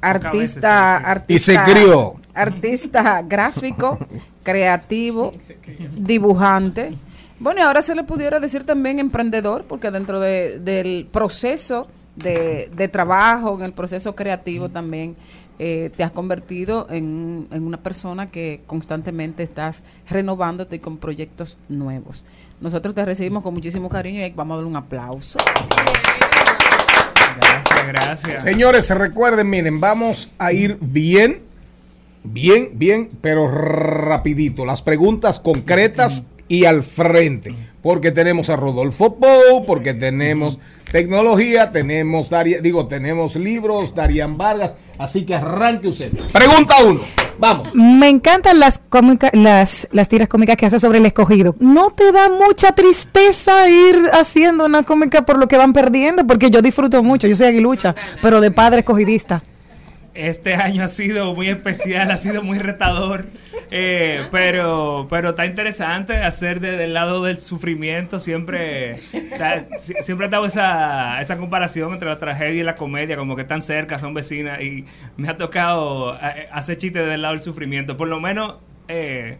artista, 0.00 0.96
artista, 0.96 1.32
Y 1.32 1.38
se 1.38 1.56
crió. 1.62 2.14
artista 2.34 3.22
gráfico, 3.22 3.98
creativo, 4.42 5.32
dibujante. 5.96 6.94
Bueno, 7.38 7.60
y 7.60 7.64
ahora 7.64 7.82
se 7.82 7.94
le 7.94 8.04
pudiera 8.04 8.40
decir 8.40 8.64
también 8.64 8.98
emprendedor, 8.98 9.64
porque 9.64 9.90
dentro 9.90 10.20
de- 10.20 10.58
del 10.60 11.06
proceso 11.10 11.88
de, 12.16 12.70
de 12.74 12.88
trabajo, 12.88 13.56
en 13.56 13.62
el 13.64 13.72
proceso 13.72 14.14
creativo 14.14 14.68
también, 14.68 15.16
eh, 15.58 15.90
te 15.96 16.02
has 16.02 16.10
convertido 16.10 16.86
en, 16.90 17.46
en 17.52 17.64
una 17.64 17.78
persona 17.78 18.28
que 18.28 18.62
constantemente 18.66 19.42
estás 19.44 19.84
renovándote 20.10 20.80
con 20.80 20.96
proyectos 20.98 21.58
nuevos. 21.68 22.24
Nosotros 22.60 22.94
te 22.94 23.04
recibimos 23.04 23.42
con 23.42 23.54
muchísimo 23.54 23.88
cariño 23.88 24.24
y 24.24 24.30
vamos 24.30 24.54
a 24.54 24.56
dar 24.58 24.66
un 24.66 24.76
aplauso. 24.76 25.38
Gracias, 27.36 27.86
gracias. 27.86 28.42
Señores, 28.42 28.90
recuerden, 28.90 29.50
miren, 29.50 29.80
vamos 29.80 30.30
a 30.38 30.52
ir 30.52 30.78
bien, 30.80 31.42
bien, 32.22 32.70
bien, 32.74 33.10
pero 33.20 33.48
rapidito. 33.48 34.64
Las 34.64 34.82
preguntas 34.82 35.38
concretas 35.38 36.26
y 36.48 36.64
al 36.64 36.82
frente. 36.82 37.54
Porque 37.82 38.12
tenemos 38.12 38.48
a 38.48 38.56
Rodolfo 38.56 39.16
Pou, 39.16 39.66
porque 39.66 39.92
tenemos 39.92 40.58
tecnología, 40.90 41.70
tenemos, 41.70 42.30
digo, 42.62 42.86
tenemos 42.86 43.36
libros, 43.36 43.94
Darían 43.94 44.38
Vargas. 44.38 44.74
Así 44.96 45.26
que 45.26 45.34
arranque 45.34 45.88
usted. 45.88 46.10
Pregunta 46.32 46.76
uno. 46.82 47.00
Vamos. 47.38 47.74
Me 47.74 48.08
encantan 48.08 48.58
las, 48.60 48.80
cómica- 48.88 49.30
las, 49.34 49.88
las 49.90 50.08
tiras 50.08 50.28
cómicas 50.28 50.56
que 50.56 50.66
hace 50.66 50.78
sobre 50.78 50.98
el 50.98 51.06
escogido. 51.06 51.56
¿No 51.58 51.90
te 51.90 52.10
da 52.12 52.30
mucha 52.30 52.72
tristeza 52.72 53.68
ir 53.68 53.96
haciendo 54.12 54.64
una 54.66 54.84
cómica 54.84 55.26
por 55.26 55.38
lo 55.38 55.48
que 55.48 55.56
van 55.58 55.72
perdiendo? 55.72 56.26
Porque 56.26 56.48
yo 56.48 56.62
disfruto 56.62 57.02
mucho, 57.02 57.26
yo 57.26 57.36
soy 57.36 57.48
aguilucha, 57.48 57.94
pero 58.22 58.40
de 58.40 58.50
padre 58.50 58.78
escogidista. 58.80 59.42
Este 60.14 60.54
año 60.54 60.84
ha 60.84 60.88
sido 60.88 61.34
muy 61.34 61.48
especial, 61.48 62.10
ha 62.12 62.16
sido 62.16 62.40
muy 62.40 62.58
retador, 62.58 63.24
eh, 63.72 64.28
pero, 64.30 65.08
pero 65.10 65.30
está 65.30 65.44
interesante 65.44 66.18
hacer 66.18 66.60
desde 66.60 66.84
el 66.84 66.94
lado 66.94 67.24
del 67.24 67.40
sufrimiento. 67.40 68.20
Siempre, 68.20 68.96
siempre 68.98 70.26
he 70.26 70.28
dado 70.28 70.46
esa, 70.46 71.20
esa 71.20 71.36
comparación 71.36 71.92
entre 71.92 72.08
la 72.08 72.18
tragedia 72.18 72.60
y 72.60 72.62
la 72.62 72.76
comedia, 72.76 73.16
como 73.16 73.34
que 73.34 73.42
están 73.42 73.60
cerca, 73.60 73.98
son 73.98 74.14
vecinas, 74.14 74.60
y 74.62 74.84
me 75.16 75.28
ha 75.28 75.36
tocado 75.36 76.14
eh, 76.14 76.48
hacer 76.52 76.76
chistes 76.76 77.04
del 77.08 77.20
lado 77.20 77.34
del 77.34 77.42
sufrimiento. 77.42 77.96
Por 77.96 78.06
lo 78.06 78.20
menos 78.20 78.54
eh, 78.86 79.38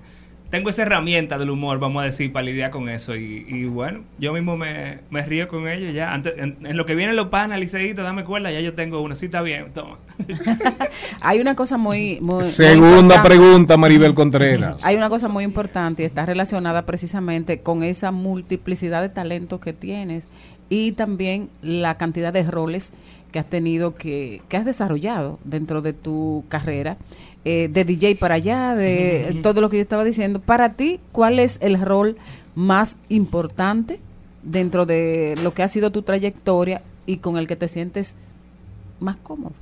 tengo 0.55 0.71
esa 0.71 0.83
herramienta 0.83 1.37
del 1.37 1.51
humor, 1.51 1.81
vamos 1.81 2.01
a 2.01 2.07
decir, 2.07 2.33
para 2.33 2.45
lidiar 2.45 2.71
con 2.71 2.89
eso. 2.89 3.17
Y, 3.17 3.45
y 3.49 3.65
bueno, 3.65 4.03
yo 4.21 4.33
mismo 4.33 4.57
me, 4.57 5.01
me 5.11 5.21
río 5.23 5.49
con 5.49 5.67
ello 5.67 5.91
ya. 5.91 6.13
Antes, 6.13 6.35
en, 6.37 6.59
en 6.65 6.77
lo 6.77 6.87
que 6.87 6.95
vienen 6.95 7.17
los 7.17 7.27
panas, 7.27 7.59
dame 7.97 8.23
cuerda, 8.23 8.53
ya 8.53 8.61
yo 8.61 8.73
tengo 8.73 9.01
una. 9.03 9.17
Sí, 9.17 9.27
está 9.27 9.43
bien, 9.43 9.73
toma. 9.75 9.97
Hay 11.23 11.41
una 11.41 11.57
cosa 11.57 11.77
muy... 11.77 12.21
muy 12.21 12.45
Segunda 12.45 13.21
pregunta, 13.25 13.77
Maribel 13.77 14.15
Contreras. 14.15 14.85
Hay 14.85 14.95
una 14.95 15.09
cosa 15.09 15.27
muy 15.27 15.43
importante 15.43 16.05
y 16.05 16.07
está 16.07 16.25
relacionada 16.25 16.87
precisamente 16.87 17.59
con 17.59 17.83
esa 17.83 18.13
multiplicidad 18.13 19.03
de 19.03 19.09
talentos 19.09 19.59
que 19.59 19.73
tienes 19.73 20.29
y 20.69 20.93
también 20.93 21.51
la 21.63 21.97
cantidad 21.97 22.33
de 22.33 22.45
roles 22.45 22.93
que 23.33 23.41
has 23.41 23.51
tenido 23.51 23.95
que, 23.95 24.41
que 24.49 24.57
has 24.57 24.65
desarrollado 24.65 25.41
dentro 25.43 25.83
de 25.83 25.95
tu 25.95 26.45
carrera, 26.49 26.97
eh, 27.45 27.69
de 27.71 27.85
DJ 27.85 28.17
para 28.17 28.37
allá, 28.37 28.75
de 28.75 29.41
todo 29.43 29.61
lo 29.61 29.69
que 29.69 29.77
yo 29.77 29.83
estaba 29.83 30.05
diciendo. 30.05 30.41
Para 30.41 30.71
ti, 30.71 31.01
¿cuál 31.13 31.39
es 31.39 31.59
el 31.61 31.81
rol 31.81 32.17
más 32.55 32.97
importante 33.09 34.01
dentro 34.43 34.87
de 34.87 35.35
lo 35.43 35.55
que 35.55 35.63
ha 35.63 35.69
sido 35.69 35.91
tu 35.91 36.03
trayectoria 36.03 36.83
y 37.07 37.19
con 37.19 37.37
el 37.37 37.47
que 37.47 37.57
te 37.57 37.69
sientes 37.69 38.17
más 39.01 39.17
cómodo? 39.17 39.53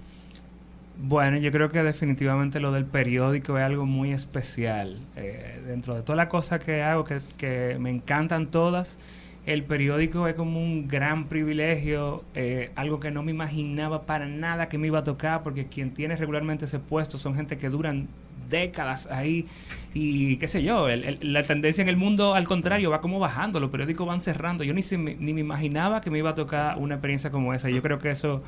Bueno, 1.05 1.39
yo 1.39 1.51
creo 1.51 1.71
que 1.73 1.83
definitivamente 1.83 2.61
lo 2.61 2.71
del 2.71 2.85
periódico 2.85 3.59
es 3.59 3.65
algo 3.65 3.87
muy 3.87 4.13
especial. 4.13 5.01
Eh, 5.17 5.61
dentro 5.67 5.97
de 5.97 6.03
todas 6.03 6.17
las 6.17 6.29
cosas 6.29 6.63
que 6.63 6.83
hago, 6.83 7.05
que, 7.05 7.21
que 7.37 7.77
me 7.81 7.91
encantan 7.91 8.47
todas, 8.47 9.01
el 9.47 9.65
periódico 9.65 10.29
es 10.29 10.35
como 10.35 10.63
un 10.63 10.87
gran 10.87 11.25
privilegio, 11.29 12.23
eh, 12.35 12.71
algo 12.77 13.01
que 13.01 13.11
no 13.11 13.23
me 13.23 13.33
imaginaba 13.33 14.03
para 14.03 14.27
nada 14.27 14.69
que 14.69 14.79
me 14.79 14.87
iba 14.87 15.01
a 15.01 15.05
tocar, 15.05 15.43
porque 15.43 15.67
quien 15.67 15.93
tiene 15.93 16.17
regularmente 16.17 16.67
ese 16.67 16.79
puesto 16.79 17.19
son 17.19 17.35
gente 17.35 17.59
que 17.59 17.69
duran 17.69 18.07
décadas 18.49 19.07
ahí 19.11 19.47
y 19.95 20.37
qué 20.37 20.47
sé 20.49 20.63
yo, 20.63 20.89
el- 20.89 21.05
el- 21.05 21.33
la 21.33 21.43
tendencia 21.43 21.83
en 21.83 21.89
el 21.89 21.97
mundo 21.97 22.35
al 22.35 22.45
contrario 22.47 22.91
va 22.91 23.01
como 23.01 23.19
bajando, 23.19 23.61
los 23.61 23.71
periódicos 23.71 24.07
van 24.07 24.21
cerrando. 24.21 24.63
Yo 24.65 24.75
ni, 24.75 24.83
se 24.83 24.97
ni 24.99 25.33
me 25.33 25.41
imaginaba 25.41 26.01
que 26.01 26.11
me 26.11 26.19
iba 26.19 26.31
a 26.31 26.35
tocar 26.35 26.79
una 26.79 26.95
experiencia 26.97 27.31
como 27.31 27.55
esa. 27.55 27.71
Yo 27.71 27.83
creo 27.83 27.99
que 27.99 28.11
eso 28.11 28.43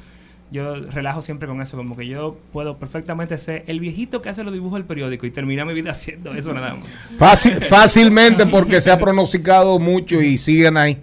yo 0.54 0.76
relajo 0.76 1.20
siempre 1.20 1.48
con 1.48 1.60
eso, 1.60 1.76
como 1.76 1.96
que 1.96 2.06
yo 2.06 2.38
puedo 2.52 2.78
perfectamente 2.78 3.36
ser 3.38 3.64
el 3.66 3.80
viejito 3.80 4.22
que 4.22 4.28
hace 4.28 4.44
los 4.44 4.52
dibujos 4.52 4.78
del 4.78 4.86
periódico 4.86 5.26
y 5.26 5.32
terminar 5.32 5.66
mi 5.66 5.74
vida 5.74 5.90
haciendo 5.90 6.32
eso 6.32 6.54
nada 6.54 6.76
más. 6.76 6.86
Fácil, 7.18 7.60
fácilmente 7.60 8.46
porque 8.46 8.80
se 8.80 8.92
ha 8.92 8.98
pronosticado 8.98 9.80
mucho 9.80 10.22
y 10.22 10.38
siguen 10.38 10.76
ahí. 10.76 10.98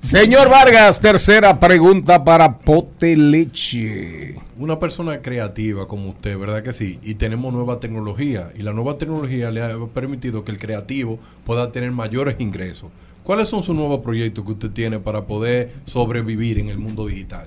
Señor 0.00 0.48
Vargas, 0.48 1.00
tercera 1.00 1.60
pregunta 1.60 2.24
para 2.24 2.58
Pote 2.58 3.16
Leche. 3.16 4.34
Una 4.58 4.80
persona 4.80 5.20
creativa 5.20 5.86
como 5.86 6.08
usted, 6.08 6.38
¿verdad 6.38 6.62
que 6.62 6.72
sí? 6.72 6.98
Y 7.02 7.14
tenemos 7.14 7.52
nueva 7.52 7.80
tecnología. 7.80 8.50
Y 8.58 8.62
la 8.62 8.72
nueva 8.72 8.96
tecnología 8.96 9.50
le 9.50 9.62
ha 9.62 9.76
permitido 9.94 10.42
que 10.42 10.52
el 10.52 10.58
creativo 10.58 11.18
pueda 11.44 11.70
tener 11.70 11.92
mayores 11.92 12.36
ingresos. 12.40 12.88
¿Cuáles 13.24 13.48
son 13.48 13.62
sus 13.62 13.74
nuevos 13.76 14.00
proyectos 14.00 14.44
que 14.44 14.52
usted 14.52 14.70
tiene 14.70 14.98
para 14.98 15.22
poder 15.26 15.70
sobrevivir 15.84 16.58
en 16.58 16.68
el 16.70 16.78
mundo 16.78 17.06
digital? 17.06 17.46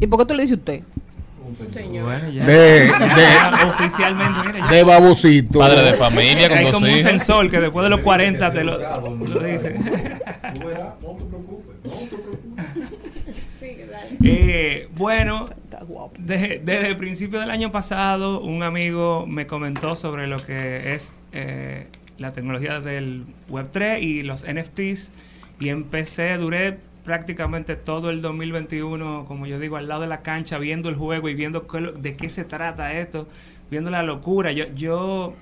¿Y 0.00 0.06
por 0.06 0.20
qué 0.20 0.26
tú 0.26 0.34
le 0.34 0.42
dices 0.42 0.58
usted? 0.58 0.82
Bueno, 2.02 2.30
ya. 2.30 2.44
De- 2.46 2.54
de- 2.54 2.88
Ya, 2.88 3.66
oficialmente, 3.68 4.40
mira, 4.46 4.58
ya. 4.66 4.74
de 4.74 4.84
babocito. 4.84 5.58
Padre 5.60 5.82
de 5.82 5.94
familia 5.94 6.48
con 6.48 6.58
Hay 6.58 6.70
como 6.72 6.86
un 6.86 7.00
sensor 7.00 7.50
que 7.50 7.60
después 7.60 7.84
de 7.84 7.90
los 7.90 8.00
40 8.00 8.52
te 8.52 8.64
lo, 8.64 8.78
lo 8.78 9.40
dice. 9.44 9.74
Eh, 14.22 14.88
bueno, 14.96 15.46
desde, 16.18 16.60
desde 16.64 16.88
el 16.88 16.96
principio 16.96 17.40
del 17.40 17.50
año 17.50 17.70
pasado, 17.70 18.40
un 18.40 18.62
amigo 18.62 19.26
me 19.26 19.46
comentó 19.46 19.94
sobre 19.94 20.26
lo 20.26 20.36
que 20.36 20.94
es 20.94 21.12
eh, 21.32 21.84
la 22.18 22.32
tecnología 22.32 22.80
del 22.80 23.24
Web3 23.50 24.02
y 24.02 24.22
los 24.22 24.44
NFTs. 24.46 25.12
Y 25.60 25.68
empecé, 25.68 26.36
duré 26.36 26.78
prácticamente 27.04 27.76
todo 27.76 28.10
el 28.10 28.22
2021, 28.22 29.26
como 29.26 29.46
yo 29.46 29.58
digo, 29.58 29.76
al 29.76 29.88
lado 29.88 30.02
de 30.02 30.06
la 30.06 30.22
cancha, 30.22 30.58
viendo 30.58 30.88
el 30.88 30.96
juego 30.96 31.28
y 31.28 31.34
viendo 31.34 31.66
qué 31.66 31.92
de 31.98 32.16
qué 32.16 32.28
se 32.28 32.44
trata 32.44 32.92
esto, 32.94 33.28
viendo 33.70 33.90
la 33.90 34.02
locura. 34.02 34.52
Yo, 34.52 34.64
yo 34.74 35.34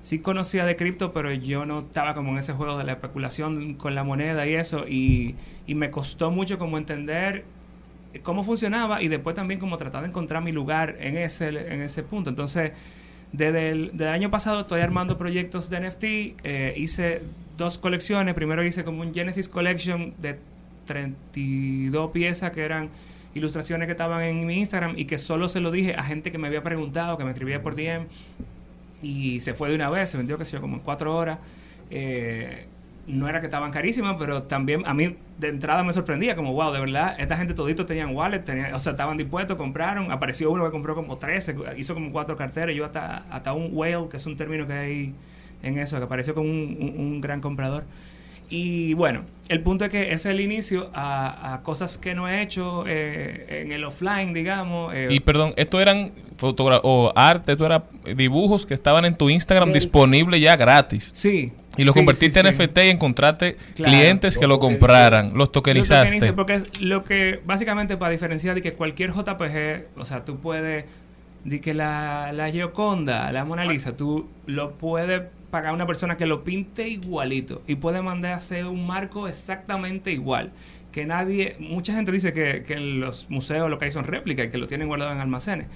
sí 0.00 0.20
conocía 0.20 0.64
de 0.64 0.76
cripto, 0.76 1.12
pero 1.12 1.32
yo 1.32 1.66
no 1.66 1.80
estaba 1.80 2.14
como 2.14 2.32
en 2.32 2.38
ese 2.38 2.52
juego 2.52 2.78
de 2.78 2.84
la 2.84 2.92
especulación 2.92 3.74
con 3.74 3.94
la 3.94 4.04
moneda 4.04 4.46
y 4.46 4.54
eso. 4.54 4.86
Y, 4.86 5.34
y 5.66 5.74
me 5.74 5.90
costó 5.90 6.30
mucho 6.30 6.58
como 6.58 6.78
entender 6.78 7.44
cómo 8.22 8.44
funcionaba 8.44 9.02
y 9.02 9.08
después 9.08 9.34
también 9.34 9.60
como 9.60 9.76
tratar 9.76 10.02
de 10.02 10.08
encontrar 10.08 10.42
mi 10.42 10.52
lugar 10.52 10.96
en 11.00 11.16
ese, 11.16 11.48
en 11.48 11.82
ese 11.82 12.02
punto. 12.02 12.30
Entonces, 12.30 12.72
desde 13.32 13.70
el 13.70 14.08
año 14.08 14.30
pasado 14.30 14.60
estoy 14.60 14.80
armando 14.80 15.18
proyectos 15.18 15.68
de 15.70 15.80
NFT. 15.80 16.04
eh, 16.04 16.74
hice 16.76 17.22
dos 17.56 17.78
colecciones. 17.78 18.34
Primero 18.34 18.64
hice 18.64 18.84
como 18.84 19.02
un 19.02 19.12
Genesis 19.12 19.48
Collection 19.48 20.14
de 20.18 20.38
32 20.86 22.10
piezas 22.10 22.52
que 22.52 22.64
eran 22.64 22.90
ilustraciones 23.34 23.86
que 23.86 23.92
estaban 23.92 24.22
en 24.22 24.46
mi 24.46 24.58
Instagram 24.58 24.94
y 24.96 25.04
que 25.04 25.18
solo 25.18 25.48
se 25.48 25.60
lo 25.60 25.70
dije 25.70 25.94
a 25.94 26.02
gente 26.02 26.32
que 26.32 26.38
me 26.38 26.46
había 26.46 26.62
preguntado, 26.62 27.18
que 27.18 27.24
me 27.24 27.30
escribía 27.30 27.62
por 27.62 27.76
DM 27.76 28.06
y 29.02 29.40
se 29.40 29.52
fue 29.54 29.68
de 29.68 29.74
una 29.74 29.90
vez, 29.90 30.08
se 30.08 30.16
vendió, 30.16 30.38
que 30.38 30.44
sé 30.44 30.52
yo, 30.52 30.60
como 30.60 30.76
en 30.76 30.82
cuatro 30.82 31.14
horas. 31.14 31.38
Eh, 31.90 32.66
no 33.06 33.28
era 33.28 33.40
que 33.40 33.46
estaban 33.46 33.70
carísimas, 33.70 34.16
pero 34.18 34.42
también 34.44 34.82
a 34.84 34.92
mí 34.94 35.16
de 35.38 35.48
entrada 35.48 35.82
me 35.84 35.92
sorprendía, 35.92 36.34
como 36.34 36.52
wow, 36.54 36.72
de 36.72 36.80
verdad, 36.80 37.14
esta 37.18 37.36
gente 37.36 37.54
todito 37.54 37.86
tenían 37.86 38.14
wallet, 38.16 38.40
tenía, 38.40 38.74
o 38.74 38.78
sea, 38.80 38.92
estaban 38.92 39.16
dispuestos, 39.16 39.56
compraron, 39.56 40.10
apareció 40.10 40.50
uno 40.50 40.64
que 40.64 40.70
compró 40.72 40.94
como 40.94 41.16
13, 41.16 41.54
hizo 41.76 41.94
como 41.94 42.10
cuatro 42.10 42.36
carteras, 42.36 42.74
yo 42.74 42.84
hasta, 42.84 43.24
hasta 43.30 43.52
un 43.52 43.68
whale, 43.72 44.08
que 44.10 44.16
es 44.16 44.26
un 44.26 44.36
término 44.36 44.66
que 44.66 44.72
hay 44.72 45.14
en 45.62 45.78
eso, 45.78 45.98
que 45.98 46.04
apareció 46.04 46.34
como 46.34 46.48
un, 46.50 46.76
un- 46.80 46.94
un 46.98 47.20
gran 47.20 47.40
comprador. 47.40 47.84
Y 48.48 48.94
bueno, 48.94 49.22
el 49.48 49.60
punto 49.60 49.84
es 49.86 49.90
que 49.90 50.02
ese 50.04 50.14
es 50.14 50.26
el 50.26 50.40
inicio 50.40 50.88
a, 50.94 51.54
a 51.54 51.62
cosas 51.64 51.98
que 51.98 52.14
no 52.14 52.28
he 52.28 52.42
hecho 52.42 52.84
eh, 52.86 53.62
en 53.62 53.72
el 53.72 53.82
offline, 53.84 54.32
digamos. 54.32 54.94
eh, 54.94 55.08
Y 55.10 55.18
perdón, 55.18 55.52
esto 55.56 55.80
eran 55.80 56.12
fotogra 56.36 56.80
o 56.84 57.12
arte, 57.16 57.52
esto 57.52 57.66
eran 57.66 57.82
dibujos 58.16 58.64
que 58.64 58.74
estaban 58.74 59.04
en 59.04 59.14
tu 59.16 59.30
Instagram 59.30 59.72
disponibles 59.72 60.40
ya 60.40 60.54
gratis. 60.56 61.10
Sí. 61.12 61.52
Y 61.76 61.84
lo 61.84 61.92
Sí, 61.92 61.98
convertiste 62.00 62.40
sí, 62.40 62.46
en 62.46 62.54
sí. 62.54 62.62
NFT 62.62 62.78
y 62.78 62.88
encontraste 62.88 63.56
Claro. 63.74 63.92
clientes 63.92 64.38
que 64.38 64.46
lo 64.46 64.58
compraran, 64.58 65.26
los 65.28 65.34
Lo 65.36 65.46
tokenizaste. 65.48 66.32
porque 66.32 66.54
es 66.54 66.80
lo 66.80 67.04
que, 67.04 67.40
básicamente, 67.44 67.96
para 67.96 68.10
diferenciar 68.10 68.54
de 68.54 68.62
que 68.62 68.72
cualquier 68.74 69.12
JPG, 69.12 69.88
o 69.98 70.04
sea, 70.04 70.24
tú 70.24 70.38
puedes, 70.38 70.84
de 71.44 71.60
que 71.60 71.74
la, 71.74 72.32
la 72.32 72.50
Gioconda, 72.50 73.30
la 73.32 73.44
Mona 73.44 73.64
Lisa, 73.64 73.96
tú 73.96 74.28
lo 74.46 74.72
puedes 74.72 75.22
pagar 75.50 75.70
a 75.70 75.74
una 75.74 75.86
persona 75.86 76.16
que 76.16 76.26
lo 76.26 76.42
pinte 76.42 76.88
igualito 76.88 77.62
y 77.68 77.76
puede 77.76 78.02
mandar 78.02 78.32
a 78.32 78.36
hacer 78.36 78.66
un 78.66 78.86
marco 78.86 79.28
exactamente 79.28 80.10
igual. 80.10 80.50
Que 80.90 81.04
nadie, 81.04 81.56
mucha 81.60 81.92
gente 81.94 82.10
dice 82.10 82.32
que, 82.32 82.64
que 82.66 82.72
en 82.74 83.00
los 83.00 83.28
museos 83.30 83.68
lo 83.70 83.78
que 83.78 83.84
hay 83.84 83.90
son 83.92 84.04
réplicas 84.04 84.46
y 84.46 84.50
que 84.50 84.58
lo 84.58 84.66
tienen 84.66 84.88
guardado 84.88 85.12
en 85.12 85.20
almacenes. 85.20 85.66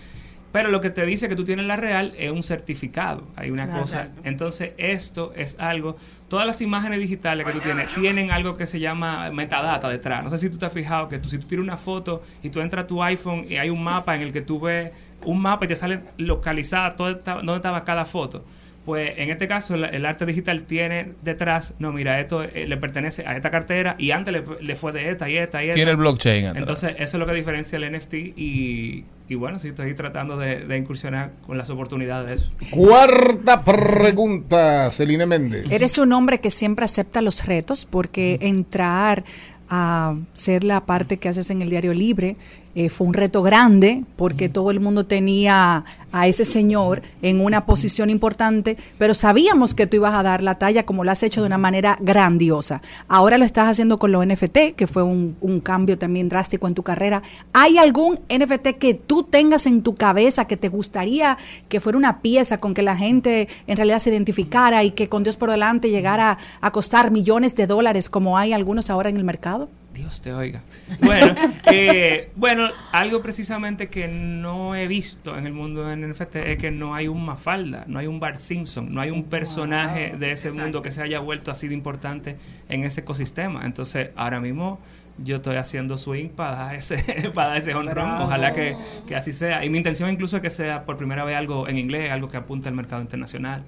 Pero 0.52 0.68
lo 0.70 0.80
que 0.80 0.90
te 0.90 1.06
dice 1.06 1.28
que 1.28 1.36
tú 1.36 1.44
tienes 1.44 1.66
la 1.66 1.76
real 1.76 2.12
es 2.18 2.30
un 2.32 2.42
certificado. 2.42 3.22
Hay 3.36 3.50
una 3.50 3.66
Claro. 3.66 3.82
cosa. 3.82 4.08
Entonces, 4.24 4.72
esto 4.78 5.32
es 5.36 5.56
algo. 5.60 5.96
Todas 6.28 6.44
las 6.46 6.60
imágenes 6.60 6.98
digitales 6.98 7.46
que 7.46 7.52
tú 7.52 7.60
tienes 7.60 7.88
tienen 7.94 8.30
algo 8.32 8.56
que 8.56 8.66
se 8.66 8.80
llama 8.80 9.30
metadata 9.30 9.88
detrás. 9.88 10.24
No 10.24 10.30
sé 10.30 10.38
si 10.38 10.50
tú 10.50 10.58
te 10.58 10.66
has 10.66 10.72
fijado 10.72 11.08
que 11.08 11.18
tú, 11.18 11.28
si 11.28 11.38
tú 11.38 11.46
tiras 11.46 11.62
una 11.62 11.76
foto 11.76 12.22
y 12.42 12.50
tú 12.50 12.60
entras 12.60 12.84
a 12.84 12.86
tu 12.86 13.02
iPhone 13.02 13.44
y 13.48 13.56
hay 13.56 13.70
un 13.70 13.82
mapa 13.84 14.16
en 14.16 14.22
el 14.22 14.32
que 14.32 14.40
tú 14.42 14.58
ves 14.60 14.90
un 15.24 15.40
mapa 15.40 15.66
y 15.66 15.68
te 15.68 15.76
sale 15.76 16.00
localizada 16.16 16.94
esta- 17.10 17.34
dónde 17.34 17.56
estaba 17.56 17.84
cada 17.84 18.04
foto. 18.04 18.44
Pues 18.90 19.12
en 19.18 19.30
este 19.30 19.46
caso 19.46 19.76
el, 19.76 19.84
el 19.84 20.04
arte 20.04 20.26
digital 20.26 20.64
tiene 20.64 21.12
detrás, 21.22 21.74
no, 21.78 21.92
mira, 21.92 22.18
esto 22.18 22.42
eh, 22.42 22.66
le 22.66 22.76
pertenece 22.76 23.24
a 23.24 23.36
esta 23.36 23.48
cartera 23.48 23.94
y 24.00 24.10
antes 24.10 24.34
le, 24.34 24.42
le 24.60 24.74
fue 24.74 24.90
de 24.90 25.12
esta 25.12 25.30
y 25.30 25.36
esta 25.36 25.62
y 25.62 25.68
esta. 25.68 25.76
Tiene 25.76 25.92
el 25.92 25.96
blockchain 25.96 26.46
atrás. 26.46 26.60
Entonces 26.60 26.94
eso 26.98 27.16
es 27.16 27.20
lo 27.20 27.24
que 27.24 27.34
diferencia 27.34 27.78
el 27.78 27.96
NFT 27.96 28.14
y, 28.14 29.04
y 29.28 29.34
bueno, 29.36 29.60
sí 29.60 29.68
estoy 29.68 29.94
tratando 29.94 30.36
de, 30.36 30.66
de 30.66 30.76
incursionar 30.76 31.30
con 31.46 31.56
las 31.56 31.70
oportunidades 31.70 32.28
de 32.30 32.34
eso. 32.34 32.50
Cuarta 32.72 33.62
pregunta, 33.62 34.90
Celine 34.90 35.24
Méndez. 35.24 35.70
Eres 35.70 35.96
un 35.98 36.12
hombre 36.12 36.40
que 36.40 36.50
siempre 36.50 36.84
acepta 36.84 37.22
los 37.22 37.46
retos 37.46 37.86
porque 37.86 38.38
entrar 38.40 39.22
a 39.68 40.16
ser 40.32 40.64
la 40.64 40.84
parte 40.84 41.18
que 41.18 41.28
haces 41.28 41.48
en 41.50 41.62
el 41.62 41.70
diario 41.70 41.94
libre 41.94 42.34
eh, 42.74 42.88
fue 42.88 43.06
un 43.06 43.14
reto 43.14 43.42
grande 43.42 44.04
porque 44.16 44.48
todo 44.48 44.70
el 44.70 44.78
mundo 44.78 45.04
tenía 45.04 45.84
a 46.12 46.26
ese 46.26 46.44
señor 46.44 47.02
en 47.22 47.40
una 47.40 47.66
posición 47.66 48.10
importante, 48.10 48.76
pero 48.98 49.14
sabíamos 49.14 49.74
que 49.74 49.86
tú 49.86 49.96
ibas 49.96 50.14
a 50.14 50.22
dar 50.22 50.42
la 50.42 50.56
talla 50.56 50.84
como 50.84 51.04
lo 51.04 51.10
has 51.10 51.22
hecho 51.22 51.40
de 51.40 51.46
una 51.46 51.58
manera 51.58 51.96
grandiosa. 52.00 52.82
Ahora 53.08 53.38
lo 53.38 53.44
estás 53.44 53.68
haciendo 53.68 53.98
con 53.98 54.12
los 54.12 54.26
NFT, 54.26 54.74
que 54.76 54.86
fue 54.86 55.02
un, 55.02 55.36
un 55.40 55.60
cambio 55.60 55.98
también 55.98 56.28
drástico 56.28 56.68
en 56.68 56.74
tu 56.74 56.82
carrera. 56.82 57.22
¿Hay 57.52 57.78
algún 57.78 58.20
NFT 58.28 58.78
que 58.78 58.94
tú 58.94 59.22
tengas 59.24 59.66
en 59.66 59.82
tu 59.82 59.94
cabeza 59.94 60.46
que 60.46 60.56
te 60.56 60.68
gustaría 60.68 61.38
que 61.68 61.80
fuera 61.80 61.98
una 61.98 62.20
pieza 62.20 62.58
con 62.58 62.74
que 62.74 62.82
la 62.82 62.96
gente 62.96 63.48
en 63.66 63.76
realidad 63.76 63.98
se 63.98 64.10
identificara 64.10 64.84
y 64.84 64.92
que 64.92 65.08
con 65.08 65.22
Dios 65.22 65.36
por 65.36 65.50
delante 65.50 65.90
llegara 65.90 66.38
a 66.60 66.70
costar 66.72 67.10
millones 67.10 67.54
de 67.56 67.66
dólares 67.66 68.10
como 68.10 68.38
hay 68.38 68.52
algunos 68.52 68.90
ahora 68.90 69.10
en 69.10 69.16
el 69.16 69.24
mercado? 69.24 69.68
Dios 70.00 70.22
te 70.22 70.32
oiga. 70.32 70.62
Bueno, 71.02 71.34
eh, 71.70 72.30
bueno, 72.36 72.68
algo 72.90 73.20
precisamente 73.20 73.88
que 73.88 74.08
no 74.08 74.74
he 74.74 74.86
visto 74.88 75.36
en 75.36 75.46
el 75.46 75.52
mundo 75.52 75.86
del 75.86 76.10
NFT 76.10 76.36
es 76.36 76.58
que 76.58 76.70
no 76.70 76.94
hay 76.94 77.06
un 77.06 77.24
Mafalda, 77.24 77.84
no 77.86 77.98
hay 77.98 78.06
un 78.06 78.18
Bart 78.18 78.38
Simpson, 78.38 78.94
no 78.94 79.02
hay 79.02 79.10
un 79.10 79.24
personaje 79.24 80.14
de 80.18 80.32
ese 80.32 80.50
mundo 80.52 80.80
que 80.80 80.90
se 80.90 81.02
haya 81.02 81.20
vuelto 81.20 81.50
así 81.50 81.68
de 81.68 81.74
importante 81.74 82.36
en 82.68 82.84
ese 82.84 83.02
ecosistema. 83.02 83.66
Entonces, 83.66 84.08
ahora 84.16 84.40
mismo 84.40 84.80
yo 85.22 85.36
estoy 85.36 85.56
haciendo 85.56 85.98
swing 85.98 86.28
para 86.28 86.56
dar 86.56 86.74
ese, 86.74 87.30
para 87.34 87.48
dar 87.48 87.58
ese. 87.58 87.74
Bravo. 87.74 88.24
Ojalá 88.24 88.52
que, 88.52 88.76
que 89.06 89.16
así 89.16 89.32
sea. 89.32 89.64
Y 89.64 89.68
mi 89.68 89.76
intención 89.76 90.08
incluso 90.08 90.36
es 90.36 90.42
que 90.42 90.50
sea 90.50 90.84
por 90.84 90.96
primera 90.96 91.24
vez 91.24 91.36
algo 91.36 91.68
en 91.68 91.76
inglés, 91.76 92.10
algo 92.10 92.30
que 92.30 92.38
apunte 92.38 92.68
al 92.68 92.74
mercado 92.74 93.02
internacional. 93.02 93.62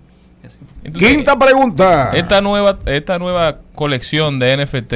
Entonces, 0.83 1.09
Quinta 1.09 1.39
pregunta. 1.39 2.11
Esta 2.15 2.41
nueva, 2.41 2.79
esta 2.87 3.19
nueva 3.19 3.59
colección 3.75 4.39
de 4.39 4.57
NFT, 4.57 4.95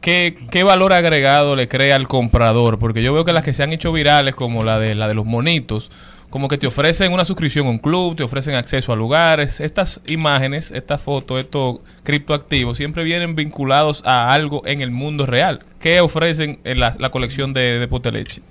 ¿qué, 0.00 0.36
¿qué 0.50 0.62
valor 0.62 0.92
agregado 0.92 1.56
le 1.56 1.68
crea 1.68 1.96
al 1.96 2.08
comprador? 2.08 2.78
Porque 2.78 3.02
yo 3.02 3.12
veo 3.12 3.24
que 3.24 3.32
las 3.32 3.44
que 3.44 3.52
se 3.52 3.62
han 3.62 3.72
hecho 3.72 3.92
virales, 3.92 4.34
como 4.34 4.64
la 4.64 4.78
de 4.78 4.94
la 4.94 5.08
de 5.08 5.14
los 5.14 5.26
monitos, 5.26 5.90
como 6.30 6.48
que 6.48 6.58
te 6.58 6.66
ofrecen 6.66 7.12
una 7.12 7.24
suscripción 7.24 7.66
a 7.66 7.70
un 7.70 7.78
club, 7.78 8.16
te 8.16 8.22
ofrecen 8.22 8.54
acceso 8.54 8.92
a 8.92 8.96
lugares. 8.96 9.60
Estas 9.60 10.00
imágenes, 10.06 10.70
estas 10.70 11.00
fotos, 11.00 11.40
estos 11.40 11.80
criptoactivos 12.04 12.76
siempre 12.76 13.02
vienen 13.02 13.34
vinculados 13.34 14.02
a 14.06 14.32
algo 14.32 14.62
en 14.66 14.80
el 14.80 14.92
mundo 14.92 15.26
real. 15.26 15.64
¿Qué 15.80 16.00
ofrecen 16.00 16.60
en 16.64 16.78
la, 16.78 16.94
la 16.98 17.10
colección 17.10 17.52
de, 17.52 17.80
de 17.80 17.88
Poteleche? 17.88 18.42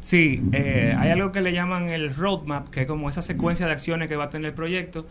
Sí, 0.00 0.40
eh, 0.52 0.94
hay 0.96 1.10
algo 1.10 1.32
que 1.32 1.40
le 1.40 1.52
llaman 1.52 1.90
el 1.90 2.14
roadmap, 2.14 2.68
que 2.68 2.82
es 2.82 2.86
como 2.86 3.08
esa 3.08 3.22
secuencia 3.22 3.66
de 3.66 3.72
acciones 3.72 4.08
que 4.08 4.14
va 4.14 4.24
a 4.26 4.30
tener 4.30 4.46
el 4.46 4.54
proyecto. 4.54 5.04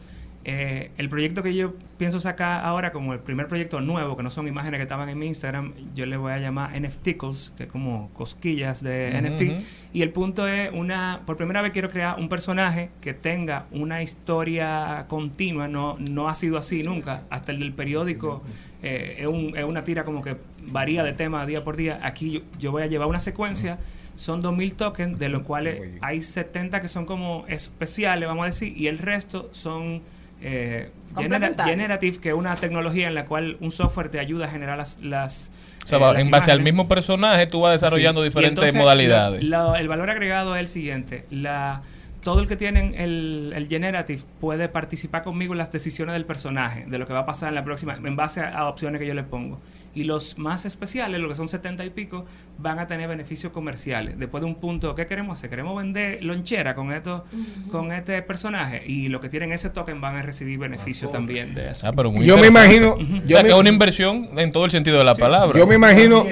Eh, 0.47 0.91
el 0.99 1.09
proyecto 1.09 1.41
que 1.41 1.55
yo 1.55 1.73
pienso 1.97 2.19
sacar 2.19 2.63
ahora 2.63 2.91
como 2.91 3.13
el 3.13 3.19
primer 3.19 3.47
proyecto 3.47 3.81
nuevo, 3.81 4.15
que 4.15 4.21
no 4.21 4.29
son 4.29 4.47
imágenes 4.47 4.77
que 4.77 4.83
estaban 4.83 5.09
en 5.09 5.17
mi 5.17 5.25
Instagram, 5.25 5.73
yo 5.95 6.05
le 6.05 6.17
voy 6.17 6.33
a 6.33 6.37
llamar 6.37 6.79
NFTicles, 6.79 7.51
que 7.57 7.63
es 7.63 7.69
como 7.71 8.11
cosquillas 8.13 8.83
de 8.83 9.09
Ujú, 9.11 9.27
NFT. 9.27 9.41
ujú. 9.41 9.63
Y 9.93 10.01
el 10.03 10.11
punto 10.11 10.47
es 10.47 10.69
una, 10.71 11.21
por 11.25 11.35
primera 11.35 11.63
vez 11.63 11.71
quiero 11.71 11.89
crear 11.89 12.19
un 12.19 12.29
personaje 12.29 12.91
que 13.01 13.15
tenga 13.15 13.65
una 13.71 14.03
historia 14.03 15.05
continua, 15.07 15.67
no, 15.67 15.97
no 15.99 16.29
ha 16.29 16.35
sido 16.35 16.57
así 16.59 16.83
nunca, 16.83 17.23
hasta 17.31 17.51
el 17.51 17.59
del 17.59 17.73
periódico 17.73 18.43
eh, 18.83 19.15
es, 19.21 19.27
un- 19.27 19.57
es 19.57 19.63
una 19.63 19.83
tira 19.83 20.03
como 20.03 20.21
que 20.21 20.37
varía 20.67 21.03
de 21.03 21.13
tema 21.13 21.43
día 21.47 21.63
por 21.63 21.75
día. 21.75 21.99
Aquí 22.03 22.29
yo, 22.31 22.39
yo 22.59 22.71
voy 22.71 22.83
a 22.83 22.85
llevar 22.85 23.07
una 23.07 23.19
secuencia, 23.19 23.79
son 24.15 24.41
2.000 24.43 24.75
tokens, 24.75 25.17
de 25.17 25.29
los 25.29 25.41
cuales 25.41 25.91
hay 26.01 26.21
70 26.21 26.81
que 26.81 26.87
son 26.87 27.05
como 27.07 27.45
especiales, 27.47 28.27
vamos 28.29 28.43
a 28.43 28.47
decir, 28.47 28.77
y 28.77 28.85
el 28.87 28.99
resto 28.99 29.49
son... 29.53 30.01
Eh, 30.47 30.89
genera- 31.17 31.53
generative, 31.63 32.17
que 32.19 32.29
es 32.29 32.35
una 32.35 32.55
tecnología 32.55 33.07
en 33.07 33.15
la 33.15 33.25
cual 33.25 33.57
un 33.61 33.71
software 33.71 34.09
te 34.09 34.19
ayuda 34.19 34.45
a 34.45 34.49
generar 34.49 34.77
las... 34.77 34.99
las 35.01 35.51
O 35.83 35.87
sea, 35.87 35.97
eh, 35.97 36.01
las 36.13 36.21
en 36.25 36.29
base 36.31 36.51
al 36.51 36.61
mismo 36.61 36.87
personaje, 36.87 37.47
tú 37.47 37.61
vas 37.61 37.79
desarrollando 37.81 38.21
Sí. 38.21 38.25
Diferentes 38.29 38.51
entonces, 38.59 38.75
modalidades. 38.79 39.43
lo- 39.43 39.69
lo- 39.71 39.75
el 39.75 39.87
valor 39.87 40.09
agregado 40.11 40.55
es 40.55 40.59
el 40.61 40.67
siguiente. 40.67 41.25
La, 41.31 41.81
todo 42.25 42.39
el 42.39 42.47
que 42.47 42.55
tiene 42.55 42.91
el, 43.03 43.53
el 43.55 43.67
Generative 43.67 44.23
puede 44.41 44.67
participar 44.67 45.21
conmigo 45.21 45.53
en 45.53 45.59
las 45.59 45.71
decisiones 45.71 46.13
del 46.13 46.25
personaje, 46.25 46.85
de 46.87 46.97
lo 46.97 47.05
que 47.05 47.13
va 47.13 47.19
a 47.19 47.25
pasar 47.27 47.49
en 47.49 47.55
la 47.55 47.63
próxima, 47.63 47.93
en 48.03 48.15
base 48.15 48.41
a, 48.41 48.49
a 48.57 48.67
opciones 48.67 48.99
que 48.99 49.05
yo 49.05 49.13
le 49.13 49.21
pongo. 49.21 49.59
Y 49.93 50.05
los 50.05 50.37
más 50.39 50.65
especiales, 50.65 51.21
los 51.21 51.29
que 51.29 51.35
son 51.35 51.47
70 51.47 51.85
y 51.85 51.91
pico, 51.91 52.25
van 52.57 52.79
a 52.79 52.87
tener 52.87 53.07
beneficios 53.07 53.53
comerciales. 53.53 54.17
Después 54.17 54.41
de 54.41 54.47
un 54.47 54.55
punto, 54.55 54.95
¿qué 54.95 55.05
queremos 55.05 55.37
hacer? 55.37 55.51
Queremos 55.51 55.77
vender 55.77 56.23
lonchera 56.23 56.73
con, 56.73 56.91
esto, 56.91 57.23
con 57.71 57.91
este 57.93 58.21
personaje. 58.23 58.81
Y 58.85 59.07
los 59.07 59.21
que 59.21 59.29
tienen 59.29 59.51
ese 59.53 59.69
token 59.69 60.01
van 60.01 60.15
a 60.17 60.21
recibir 60.23 60.57
beneficios 60.59 61.11
también 61.11 61.53
de 61.53 61.69
eso. 61.69 61.87
Ah, 61.87 61.93
pero 61.95 62.11
muy 62.11 62.25
Yo 62.25 62.37
me 62.37 62.47
imagino- 62.47 62.97
yo 62.97 63.05
o 63.05 63.27
sea, 63.27 63.37
me- 63.37 63.43
que 63.43 63.49
es 63.53 63.55
una 63.59 63.69
inversión 63.69 64.29
en 64.37 64.51
todo 64.51 64.65
el 64.65 64.71
sentido 64.71 64.97
de 64.97 65.03
la 65.03 65.13
palabra. 65.15 65.57
Yo 65.57 65.67
me 65.67 65.75
imagino, 65.75 66.25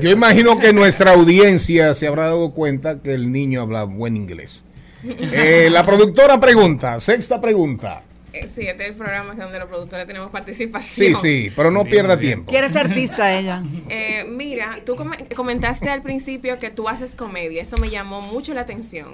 yo 0.00 0.10
imagino 0.10 0.58
que 0.58 0.72
nuestra 0.72 1.12
audiencia 1.12 1.92
se 1.94 2.06
habrá 2.06 2.24
dado 2.26 2.52
cuenta 2.52 3.00
que 3.02 3.12
el 3.14 3.32
niño 3.32 3.60
habla 3.62 3.82
buen 3.84 4.16
inglés. 4.16 4.64
Eh, 5.04 5.68
la 5.70 5.84
productora 5.84 6.40
pregunta, 6.40 6.98
sexta 7.00 7.40
pregunta. 7.40 8.02
Eh, 8.30 8.46
sí, 8.46 8.66
este 8.66 8.84
es 8.84 8.90
el 8.90 8.94
programa 8.94 9.34
donde 9.34 9.58
los 9.58 9.68
productores 9.68 10.06
tenemos 10.06 10.30
participación. 10.30 11.08
Sí, 11.08 11.14
sí, 11.14 11.52
pero 11.56 11.70
no 11.70 11.84
pierda 11.86 12.18
tiempo. 12.18 12.50
Quiere 12.50 12.68
ser 12.68 12.86
artista 12.86 13.32
ella. 13.38 13.62
Eh, 13.88 14.26
mira, 14.28 14.78
tú 14.84 14.96
come- 14.96 15.16
comentaste 15.34 15.88
al 15.88 16.02
principio 16.02 16.58
que 16.58 16.68
tú 16.70 16.88
haces 16.90 17.12
comedia, 17.14 17.62
eso 17.62 17.76
me 17.78 17.88
llamó 17.88 18.20
mucho 18.20 18.52
la 18.52 18.60
atención. 18.60 19.08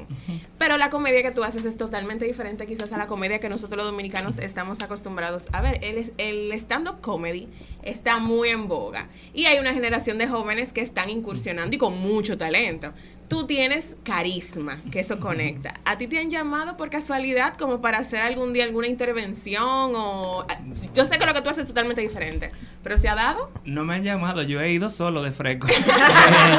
Pero 0.59 0.77
la 0.79 0.91
comedia 0.91 1.23
que 1.23 1.31
tú 1.31 1.45
haces 1.45 1.65
es 1.65 1.77
totalmente 1.77 2.25
diferente 2.25 2.67
quizás 2.67 2.93
a 2.93 2.99
la 2.99 3.07
comedia 3.07 3.39
que 3.39 3.49
nosotros 3.49 3.77
los 3.77 3.87
dominicanos 3.87 4.39
estamos 4.39 4.83
acostumbrados 4.83 5.47
a 5.53 5.61
ver. 5.61 5.79
El, 5.83 6.13
el 6.19 6.53
stand-up 6.53 7.01
comedy 7.01 7.49
está 7.83 8.19
muy 8.19 8.49
en 8.49 8.67
boga 8.67 9.09
y 9.33 9.45
hay 9.47 9.59
una 9.59 9.75
generación 9.75 10.17
de 10.19 10.27
jóvenes 10.27 10.73
que 10.73 10.81
están 10.81 11.09
incursionando 11.11 11.75
y 11.75 11.79
con 11.79 11.97
mucho 11.99 12.37
talento. 12.37 12.93
Tú 13.35 13.47
tienes 13.49 13.97
carisma, 14.05 14.81
que 14.93 15.01
eso 15.01 15.19
conecta. 15.19 15.75
¿A 15.85 15.99
ti 15.99 16.07
te 16.07 16.21
han 16.21 16.31
llamado 16.31 16.77
por 16.77 16.89
casualidad 16.89 17.57
como 17.57 17.81
para 17.81 17.99
hacer 17.99 18.21
algún 18.21 18.53
día 18.53 18.63
alguna 18.63 18.87
intervención 18.87 19.93
o 19.97 20.47
yo 20.95 21.05
sé 21.05 21.19
que 21.19 21.27
lo 21.27 21.35
que 21.35 21.43
tú 21.43 21.49
haces 21.49 21.63
es 21.63 21.69
totalmente 21.69 22.01
diferente, 22.01 22.51
pero 22.85 22.97
se 22.97 23.09
ha 23.09 23.17
dado? 23.17 23.51
No 23.65 23.85
me 23.85 23.97
han 23.97 24.05
llamado, 24.05 24.43
yo 24.45 24.61
he 24.61 24.73
ido 24.73 24.89
solo 24.89 25.21
de 25.21 25.33
fresco. 25.33 25.67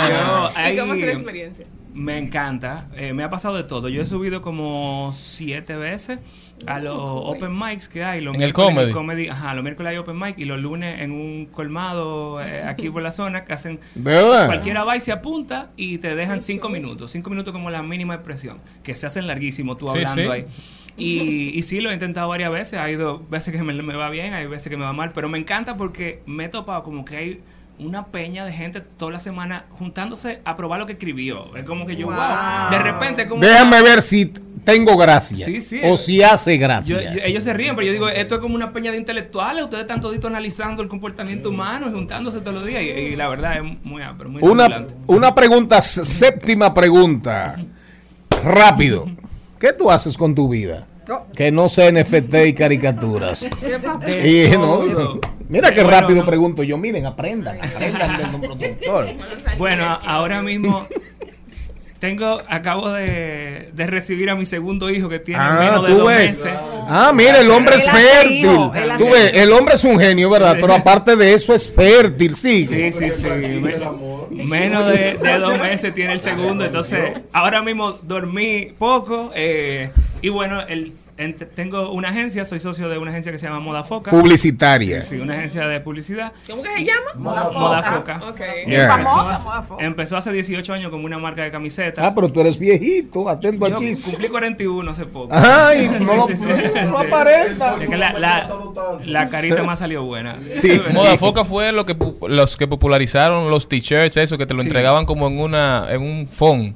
Yo, 0.09 0.51
¿Y 0.53 0.57
ahí- 0.59 0.77
cómo 0.77 0.95
fue 0.95 1.05
la 1.05 1.13
experiencia? 1.13 1.65
Me 1.93 2.17
encanta, 2.17 2.89
eh, 2.97 3.13
me 3.13 3.23
ha 3.23 3.29
pasado 3.29 3.55
de 3.55 3.63
todo. 3.63 3.87
Yo 3.87 4.01
he 4.01 4.05
subido 4.05 4.41
como 4.41 5.13
siete 5.13 5.77
veces 5.77 6.19
a 6.65 6.79
los 6.79 6.95
open 6.97 7.57
mics 7.57 7.89
que 7.89 8.03
hay. 8.03 8.21
Los 8.21 8.35
En 8.35 8.41
el 8.41 8.53
miércoles 8.53 8.93
comedy. 8.93 9.27
Ajá, 9.27 9.53
los 9.53 9.63
miércoles 9.63 9.91
hay 9.91 9.97
open 9.97 10.17
mic 10.17 10.37
y 10.37 10.45
los 10.45 10.59
lunes 10.59 11.01
en 11.01 11.11
un 11.11 11.47
colmado 11.47 12.41
eh, 12.41 12.63
aquí 12.67 12.89
por 12.89 13.01
la 13.01 13.11
zona 13.11 13.45
que 13.45 13.53
hacen... 13.53 13.79
¿Verdad? 13.95 14.47
Cualquiera 14.47 14.83
va 14.83 14.95
y 14.97 15.01
se 15.01 15.11
apunta 15.11 15.69
y 15.75 15.97
te 15.97 16.15
dejan 16.15 16.41
cinco 16.41 16.69
minutos. 16.69 17.11
Cinco 17.11 17.29
minutos 17.29 17.51
como 17.53 17.69
la 17.69 17.83
mínima 17.83 18.15
expresión, 18.15 18.59
que 18.83 18.95
se 18.95 19.05
hacen 19.05 19.27
larguísimos 19.27 19.77
tú 19.77 19.89
hablando 19.89 20.21
sí. 20.21 20.29
ahí. 20.29 20.45
Y, 20.97 21.51
y 21.53 21.61
sí, 21.63 21.81
lo 21.81 21.91
he 21.91 21.93
intentado 21.93 22.29
varias 22.29 22.51
veces. 22.51 22.79
Hay 22.79 22.93
ido 22.93 23.21
veces 23.29 23.53
que 23.53 23.61
me, 23.61 23.73
me 23.73 23.95
va 23.95 24.09
bien, 24.09 24.33
hay 24.33 24.47
veces 24.47 24.69
que 24.69 24.77
me 24.77 24.85
va 24.85 24.93
mal. 24.93 25.11
Pero 25.13 25.27
me 25.27 25.37
encanta 25.37 25.75
porque 25.75 26.21
me 26.25 26.45
he 26.45 26.49
topado 26.49 26.83
como 26.83 27.03
que 27.03 27.17
hay 27.17 27.41
una 27.79 28.05
peña 28.05 28.45
de 28.45 28.53
gente 28.53 28.79
toda 28.79 29.11
la 29.11 29.19
semana 29.19 29.65
juntándose 29.71 30.39
a 30.45 30.55
probar 30.55 30.79
lo 30.79 30.85
que 30.85 30.93
escribió. 30.93 31.55
Es 31.57 31.65
como 31.65 31.85
que 31.85 31.97
yo, 31.97 32.07
wow. 32.07 32.71
De 32.71 32.79
repente, 32.79 33.27
como. 33.27 33.41
Déjame 33.41 33.81
ver 33.81 34.01
si 34.01 34.31
tengo 34.65 34.97
gracia. 34.97 35.45
Sí, 35.45 35.61
sí. 35.61 35.79
o 35.83 35.95
si 35.95 36.21
hace 36.23 36.57
gracia. 36.57 37.13
yo- 37.13 37.21
ellos 37.23 37.43
se 37.43 37.53
ríen, 37.53 37.75
pero 37.75 37.87
yo 37.87 37.93
digo, 37.93 38.09
esto 38.09 38.35
es 38.35 38.41
como 38.41 38.55
una 38.55 38.73
peña 38.73 38.91
de 38.91 38.97
intelectuales. 38.97 39.63
Ustedes 39.63 39.83
están 39.83 40.01
toditos 40.01 40.29
analizando 40.29 40.81
el 40.81 40.89
comportamiento 40.89 41.49
humano 41.49 41.87
y 41.87 41.91
juntándose 41.93 42.39
todos 42.41 42.55
los 42.55 42.65
días. 42.65 42.81
Y, 42.83 42.85
y 42.87 43.15
la 43.15 43.29
verdad 43.29 43.57
es 43.57 43.63
muy, 43.85 44.01
pero 44.17 44.29
muy 44.29 44.41
una, 44.43 44.85
una 45.07 45.33
pregunta, 45.33 45.81
séptima 45.81 46.73
pregunta. 46.73 47.55
Rápido. 48.43 49.09
¿Qué 49.59 49.71
tú 49.73 49.89
haces 49.89 50.17
con 50.17 50.35
tu 50.35 50.49
vida? 50.49 50.87
Que 51.35 51.51
no 51.51 51.69
sea 51.69 51.91
NFT 51.91 52.33
y 52.47 52.53
caricaturas. 52.53 53.47
Y, 54.25 54.49
no, 54.57 55.19
mira 55.47 55.71
qué 55.71 55.83
Bueno, 55.83 55.89
rápido 56.01 56.25
pregunto 56.25 56.63
yo. 56.63 56.77
Miren, 56.77 57.05
aprendan, 57.05 57.59
aprendan 57.63 58.17
del 58.17 58.41
productor. 58.41 59.07
Bueno, 59.59 59.85
ahora 60.03 60.41
mismo 60.41 60.87
tengo, 62.05 62.37
acabo 62.47 62.89
de, 62.91 63.69
de 63.73 63.87
recibir 63.87 64.29
a 64.29 64.35
mi 64.35 64.45
segundo 64.45 64.89
hijo 64.89 65.09
que 65.09 65.19
tiene 65.19 65.41
Ah, 65.43 65.57
menos 65.59 65.87
de 65.87 65.93
dos 65.95 66.07
ves. 66.07 66.29
meses. 66.43 66.53
Ah, 66.87 67.11
mira, 67.13 67.39
el 67.39 67.49
hombre 67.49 67.75
es 67.77 67.89
fértil. 67.89 68.45
hijo, 68.45 68.71
Tú 68.97 69.09
ves, 69.09 69.31
el 69.33 69.51
hombre 69.51 69.73
es 69.75 69.83
un 69.83 69.99
genio, 69.99 70.29
¿verdad? 70.29 70.57
Pero 70.61 70.73
aparte 70.73 71.15
de 71.15 71.33
eso 71.33 71.53
es 71.53 71.71
fértil, 71.73 72.35
sí. 72.35 72.65
Sí, 72.67 72.91
sí, 72.91 73.11
sí. 73.11 73.27
Me- 73.27 74.43
menos 74.43 74.87
de, 74.87 75.15
de 75.15 75.39
dos 75.39 75.57
meses 75.59 75.93
tiene 75.95 76.13
el 76.13 76.19
segundo. 76.21 76.63
Entonces, 76.65 76.99
ahora 77.33 77.61
mismo 77.61 77.93
dormí 78.03 78.71
poco. 78.77 79.31
eh, 79.35 79.89
y 80.21 80.29
bueno, 80.29 80.61
el, 80.67 80.93
tengo 81.55 81.91
una 81.91 82.09
agencia, 82.09 82.43
soy 82.43 82.59
socio 82.59 82.89
de 82.89 82.97
una 82.97 83.11
agencia 83.11 83.31
que 83.31 83.37
se 83.37 83.45
llama 83.47 83.61
Moda 83.61 83.83
Foca. 83.85 84.11
Publicitaria. 84.11 85.01
Sí, 85.01 85.15
sí, 85.15 85.21
una 85.21 85.33
agencia 85.35 85.65
de 85.65 85.79
publicidad. 85.79 86.33
¿Cómo 86.49 86.61
que 86.61 86.69
se 86.75 86.83
llama? 86.83 87.11
Moda 87.15 87.81
Foca. 87.83 88.21
Ok. 88.27 88.41
Yeah. 88.67 88.87
Famosa, 88.89 89.39
Moda 89.43 89.61
Foca. 89.61 89.85
Empezó 89.85 90.17
hace 90.17 90.33
18 90.33 90.73
años 90.73 90.91
como 90.91 91.05
una 91.05 91.17
marca 91.17 91.43
de 91.43 91.51
camisetas. 91.51 92.03
Ah, 92.03 92.13
pero 92.13 92.29
tú 92.31 92.41
eres 92.41 92.59
viejito, 92.59 93.29
atento 93.29 93.65
al 93.65 93.75
chiste. 93.77 94.09
cumplí 94.11 94.27
41 94.27 94.91
hace 94.91 95.05
poco. 95.05 95.29
Ay, 95.33 95.89
no 96.01 96.15
lo- 96.15 96.27
Sí, 96.27 96.35
sí, 96.35 96.45
no 96.45 96.99
sí. 96.99 97.05
aparenta. 97.07 97.77
Es 97.81 97.89
que 97.89 97.97
la, 97.97 98.11
la, 98.13 98.49
la 99.05 99.29
carita 99.29 99.63
más 99.63 99.79
salió 99.79 100.03
buena. 100.03 100.35
Sí. 100.51 100.81
Moda 100.93 101.17
Foca 101.17 101.45
fue 101.45 101.71
lo 101.71 101.85
que 101.85 101.97
pu- 101.97 102.27
los 102.27 102.57
que 102.57 102.67
popularizaron 102.67 103.49
los 103.49 103.69
t-shirts, 103.69 104.17
eso 104.17 104.37
que 104.37 104.45
te 104.45 104.53
lo 104.53 104.61
Sí. 104.61 104.67
entregaban 104.67 105.05
como 105.05 105.27
en 105.27 105.39
una 105.39 105.87
en 105.91 106.01
un 106.01 106.27
phone. 106.27 106.75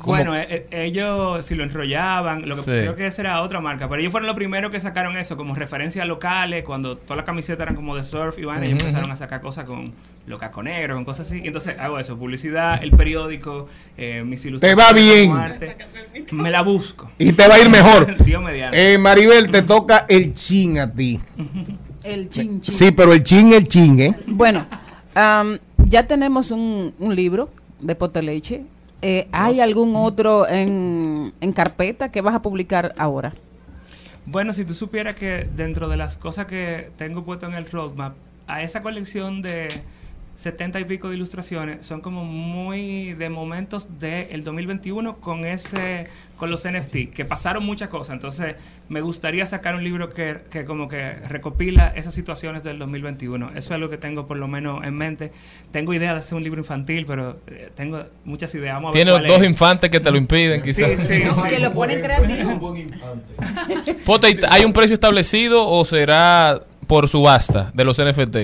Como- 0.00 0.16
Bueno, 0.16 0.34
eh, 0.36 0.66
eh, 0.70 0.84
ellos 0.86 1.44
si 1.44 1.54
lo 1.54 1.62
enrollaban, 1.62 2.48
lo 2.48 2.56
que 2.56 2.62
Sí. 2.62 2.70
creo 2.70 2.96
que 2.96 3.06
esa 3.06 3.22
era 3.22 3.42
otra 3.42 3.60
marca, 3.60 3.86
pero 3.86 4.00
ellos 4.00 4.10
fueron 4.10 4.26
los 4.26 4.34
primeros 4.36 4.72
que 4.72 4.80
sacaron 4.80 5.16
eso 5.16 5.36
como 5.36 5.54
referencias 5.54 6.06
locales, 6.08 6.64
cuando 6.64 6.96
todas 6.96 7.18
las 7.18 7.26
camisetas 7.26 7.60
eran 7.62 7.76
como 7.76 7.94
de 7.96 8.04
surf 8.04 8.38
y 8.38 8.44
van, 8.44 8.62
ellos 8.64 8.78
empezaron 8.80 9.10
a 9.10 9.16
sacar 9.16 9.40
cosas 9.40 9.64
con 9.66 9.92
los 10.26 10.38
casconegros, 10.38 10.96
con 10.96 11.04
cosas 11.04 11.26
así. 11.26 11.40
Y 11.42 11.46
entonces 11.48 11.76
hago 11.78 11.98
eso, 11.98 12.16
publicidad, 12.18 12.82
el 12.82 12.90
periódico, 12.92 13.68
eh, 13.98 14.22
mis 14.24 14.42
Te 14.60 14.74
va 14.74 14.92
bien. 14.92 15.32
arte. 15.36 15.76
Me 16.32 16.50
la 16.50 16.62
busco. 16.62 17.10
Y 17.18 17.32
te 17.32 17.46
va 17.46 17.54
a 17.54 17.58
ir 17.60 17.68
mejor. 17.70 18.16
Dios. 18.24 18.42
Eh, 18.72 18.96
Maribel, 18.98 19.50
te 19.50 19.62
toca 19.62 20.06
el 20.08 20.34
chin 20.34 20.78
a 20.78 20.92
ti. 20.92 21.20
El 22.02 22.30
chin 22.30 22.62
chin. 22.62 22.74
Sí, 22.74 22.92
pero 22.92 23.12
el 23.12 23.22
chin, 23.22 23.52
el 23.52 23.68
chin, 23.68 24.00
¿eh? 24.00 24.14
Bueno, 24.26 24.64
am, 25.14 25.58
ya 25.84 26.06
tenemos 26.06 26.50
un, 26.50 26.94
un 26.98 27.14
libro 27.14 27.50
de 27.78 27.94
Poteleche. 27.94 28.62
Eh, 29.02 29.28
¿Hay 29.32 29.60
algún 29.60 29.96
otro 29.96 30.48
en, 30.48 31.32
en 31.40 31.52
carpeta 31.52 32.10
que 32.10 32.20
vas 32.20 32.34
a 32.34 32.42
publicar 32.42 32.92
ahora? 32.98 33.32
Bueno, 34.26 34.52
si 34.52 34.64
tú 34.64 34.74
supieras 34.74 35.14
que 35.14 35.48
dentro 35.56 35.88
de 35.88 35.96
las 35.96 36.16
cosas 36.16 36.46
que 36.46 36.90
tengo 36.96 37.24
puesto 37.24 37.46
en 37.46 37.54
el 37.54 37.64
roadmap, 37.66 38.14
a 38.46 38.62
esa 38.62 38.82
colección 38.82 39.42
de 39.42 39.68
70 40.40 40.80
y 40.80 40.84
pico 40.86 41.10
de 41.10 41.16
ilustraciones 41.16 41.84
son 41.84 42.00
como 42.00 42.24
muy 42.24 43.12
de 43.14 43.28
momentos 43.28 43.98
del 43.98 44.42
2021 44.42 45.16
con 45.18 45.44
ese 45.44 46.06
con 46.38 46.50
los 46.50 46.66
NFT, 46.66 47.10
que 47.14 47.26
pasaron 47.26 47.66
muchas 47.66 47.90
cosas. 47.90 48.14
Entonces, 48.14 48.54
me 48.88 49.02
gustaría 49.02 49.44
sacar 49.44 49.74
un 49.74 49.84
libro 49.84 50.08
que, 50.14 50.38
que 50.50 50.64
como 50.64 50.88
que 50.88 51.12
recopila 51.28 51.92
esas 51.94 52.14
situaciones 52.14 52.62
del 52.62 52.78
2021. 52.78 53.50
Eso 53.50 53.58
es 53.58 53.70
algo 53.72 53.90
que 53.90 53.98
tengo 53.98 54.26
por 54.26 54.38
lo 54.38 54.48
menos 54.48 54.82
en 54.82 54.94
mente. 54.94 55.32
Tengo 55.70 55.92
idea 55.92 56.14
de 56.14 56.20
hacer 56.20 56.36
un 56.36 56.42
libro 56.42 56.58
infantil, 56.60 57.04
pero 57.04 57.40
eh, 57.46 57.70
tengo 57.74 58.02
muchas 58.24 58.54
ideas. 58.54 58.76
Vamos 58.76 58.94
a 58.94 58.98
ver 58.98 59.04
Tiene 59.04 59.18
cuál 59.18 59.26
dos 59.30 59.42
es. 59.42 59.46
infantes 59.50 59.90
que 59.90 60.00
te 60.00 60.10
lo 60.10 60.16
impiden, 60.16 60.64
Sí, 60.64 60.82
quizás. 60.82 61.06
sí, 61.06 61.22
sí. 61.22 61.48
Que 61.50 61.58
lo 61.58 61.74
ponen 61.74 62.00
creativo. 62.00 62.58
Fote, 64.04 64.36
¿Hay 64.50 64.64
un 64.64 64.72
precio 64.72 64.94
establecido 64.94 65.68
o 65.68 65.84
será 65.84 66.58
por 66.86 67.06
subasta 67.08 67.70
de 67.74 67.84
los 67.84 67.98
NFT? 68.02 68.36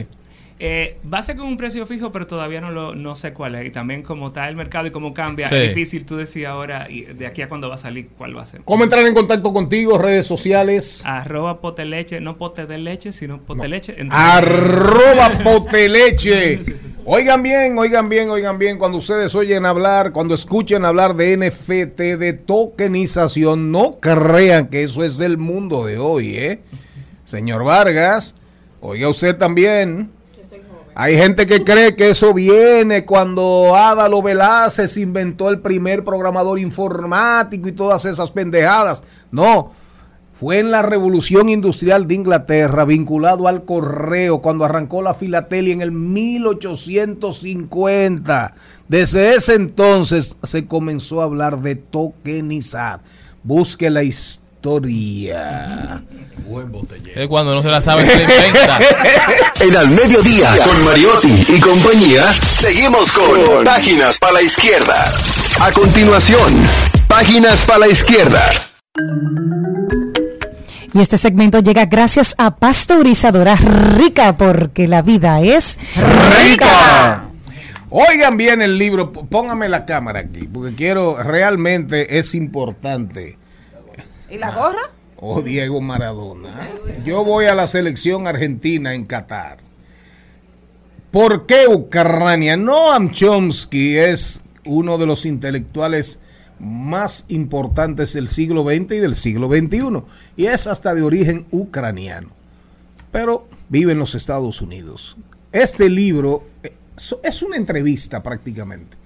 Eh, 0.59 0.97
va 1.13 1.19
a 1.19 1.23
ser 1.23 1.37
con 1.37 1.47
un 1.49 1.59
precio 1.59 1.85
fijo, 1.85 2.11
pero 2.13 2.27
todavía 2.27 2.63
no 2.63 2.71
lo 2.71 2.95
no 2.95 3.15
sé 3.15 3.35
cuál 3.35 3.57
es. 3.57 3.67
Y 3.67 3.71
también 3.71 4.03
como 4.03 4.29
está 4.29 4.49
el 4.49 4.57
mercado 4.57 4.87
y 4.87 4.91
cómo 4.91 5.13
cambia, 5.13 5.47
Sí. 5.49 5.55
es 5.57 5.69
difícil 5.69 6.07
tú 6.07 6.17
decir 6.17 6.47
ahora 6.47 6.87
y 6.91 7.03
de 7.03 7.27
aquí 7.27 7.43
a 7.43 7.49
cuándo 7.49 7.69
va 7.69 7.75
a 7.75 7.79
salir 7.79 8.09
cuál 8.17 8.35
va 8.35 8.43
a 8.43 8.47
ser. 8.47 8.63
¿Cómo 8.65 8.83
entrar 8.85 9.07
en 9.07 9.13
contacto 9.15 9.53
contigo? 9.53 9.99
Redes 9.99 10.27
sociales. 10.27 11.03
Arroba 11.05 11.61
poteleche, 11.61 12.21
no 12.23 12.39
pote 12.39 12.65
de 12.67 12.79
leche, 12.79 13.13
sino 13.13 13.39
poteleche. 13.39 13.97
Arroba 14.11 15.31
poteleche. 15.45 16.61
Oigan 17.05 17.43
bien, 17.43 17.79
oigan 17.79 18.09
bien, 18.09 18.31
oigan 18.31 18.59
bien. 18.59 18.79
Cuando 18.79 18.99
ustedes 18.99 19.35
oyen 19.35 19.67
hablar, 19.67 20.11
cuando 20.13 20.35
escuchen 20.35 20.85
hablar 20.85 21.15
de 21.15 21.37
NFT, 21.37 22.17
de 22.17 22.33
tokenización, 22.33 23.71
no 23.71 23.99
crean 24.01 24.69
que 24.69 24.83
eso 24.85 25.05
es 25.05 25.19
del 25.19 25.37
mundo 25.39 25.85
de 25.85 25.99
hoy, 25.99 26.37
¿eh? 26.37 26.61
Señor 27.27 27.63
Vargas, 27.65 28.35
oiga 28.81 29.09
usted 29.09 29.37
también. 29.37 30.11
Hay 30.99 31.15
gente 31.15 31.47
que 31.47 31.63
cree 31.63 31.95
que 31.95 32.09
eso 32.09 32.33
viene 32.33 33.05
cuando 33.05 33.77
Ádalo 33.77 34.23
Velázquez 34.23 34.97
inventó 34.97 35.51
el 35.51 35.59
primer 35.59 36.05
programador 36.05 36.59
informático 36.59 37.69
y 37.69 37.73
todas 37.73 38.07
esas 38.07 38.31
pendejadas. 38.31 39.05
No, 39.31 39.73
fue 40.33 40.59
en 40.59 40.71
la 40.71 40.81
revolución 40.81 41.51
industrial 41.51 42.09
de 42.09 42.15
Inglaterra, 42.15 42.87
vinculado 42.87 43.47
al 43.47 43.67
correo, 43.67 44.41
cuando 44.41 44.65
arrancó 44.65 45.03
la 45.03 45.13
filatelia 45.13 45.75
en 45.75 45.83
el 45.83 45.93
1850. 45.93 48.55
Desde 48.89 49.35
ese 49.35 49.53
entonces 49.53 50.39
se 50.45 50.67
comenzó 50.67 51.21
a 51.21 51.25
hablar 51.25 51.61
de 51.61 51.75
tokenizar. 51.75 53.03
Busque 53.43 53.91
la 53.91 54.03
historia. 54.03 54.46
Buen 54.67 56.73
botellero. 56.73 57.21
Es 57.21 57.29
cuando 57.29 57.55
no 57.55 57.63
se 57.63 57.69
la 57.69 57.81
sabe, 57.81 58.05
se 58.05 58.17
la 58.17 58.23
inventa. 58.25 58.81
En 59.61 59.77
Al 59.77 59.91
Mediodía, 59.91 60.57
con 60.65 60.85
Mariotti 60.85 61.47
y 61.49 61.61
compañía, 61.61 62.33
seguimos 62.33 63.13
con 63.13 63.65
Páginas 63.65 64.19
para 64.19 64.35
la 64.35 64.43
Izquierda. 64.43 65.13
A 65.61 65.71
continuación, 65.71 66.67
Páginas 67.07 67.65
para 67.65 67.79
la 67.79 67.89
Izquierda. 67.89 68.43
Y 70.93 71.01
este 71.01 71.17
segmento 71.17 71.61
llega 71.61 71.85
gracias 71.85 72.35
a 72.37 72.57
Pasteurizadora 72.57 73.55
Rica, 73.55 74.37
porque 74.37 74.89
la 74.89 75.03
vida 75.03 75.43
es 75.43 75.79
rica. 75.97 77.25
Oigan 77.91 78.37
bien 78.37 78.63
el 78.63 78.79
libro, 78.79 79.13
póngame 79.13 79.69
la 79.69 79.87
cámara 79.87 80.21
aquí, 80.21 80.49
porque 80.53 80.75
quiero, 80.75 81.23
realmente 81.23 82.19
es 82.19 82.35
importante. 82.35 83.39
¿Y 84.31 84.39
la 84.39 84.51
gorra? 84.51 84.83
Oh, 85.19 85.41
Diego 85.41 85.81
Maradona. 85.81 86.51
Yo 87.07 87.25
voy 87.25 87.47
a 87.47 87.55
la 87.55 87.67
selección 87.67 88.27
argentina 88.27 88.93
en 88.93 89.07
Qatar. 89.07 89.61
¿Por 91.11 91.47
qué 91.47 91.67
Ucrania? 91.67 92.59
Noam 92.59 93.11
Chomsky 93.11 93.97
es 93.97 94.43
uno 94.67 94.99
de 94.99 95.07
los 95.07 95.25
intelectuales 95.25 96.21
más 96.59 97.25
importantes 97.29 98.13
del 98.13 98.29
siglo 98.29 98.63
XX 98.63 98.93
y 98.93 98.99
del 98.99 99.15
siglo 99.15 99.49
XXI. 99.49 100.05
Y 100.37 100.45
es 100.49 100.67
hasta 100.67 100.95
de 100.95 101.03
origen 101.03 101.47
ucraniano. 101.51 102.29
Pero 103.11 103.49
vive 103.71 103.93
en 103.93 103.99
los 103.99 104.15
Estados 104.15 104.61
Unidos. 104.61 105.17
Este 105.51 105.89
libro 105.89 106.45
eh, 106.63 106.75
es 107.23 107.41
una 107.41 107.57
entrevista 107.57 108.23
prácticamente 108.23 108.99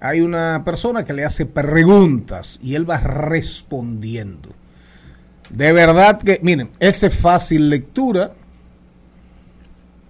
hay 0.00 0.22
una 0.22 0.62
persona 0.64 1.04
que 1.04 1.12
le 1.12 1.24
hace 1.24 1.44
preguntas 1.44 2.58
y 2.62 2.74
él 2.74 2.88
va 2.88 2.96
respondiendo. 2.96 4.48
De 5.50 5.72
verdad 5.72 6.18
que, 6.18 6.40
miren, 6.42 6.70
ese 6.80 7.08
es 7.08 7.14
fácil 7.14 7.68
lectura, 7.68 8.32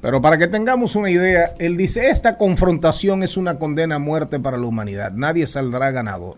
pero 0.01 0.21
para 0.21 0.39
que 0.39 0.47
tengamos 0.47 0.95
una 0.97 1.11
idea, 1.11 1.55
él 1.59 1.77
dice, 1.77 2.09
esta 2.09 2.39
confrontación 2.39 3.23
es 3.23 3.37
una 3.37 3.59
condena 3.59 3.97
a 3.97 3.99
muerte 3.99 4.39
para 4.39 4.59
la 4.59 4.67
humanidad, 4.67 5.13
nadie 5.13 5.47
saldrá 5.47 5.91
ganador. 5.91 6.37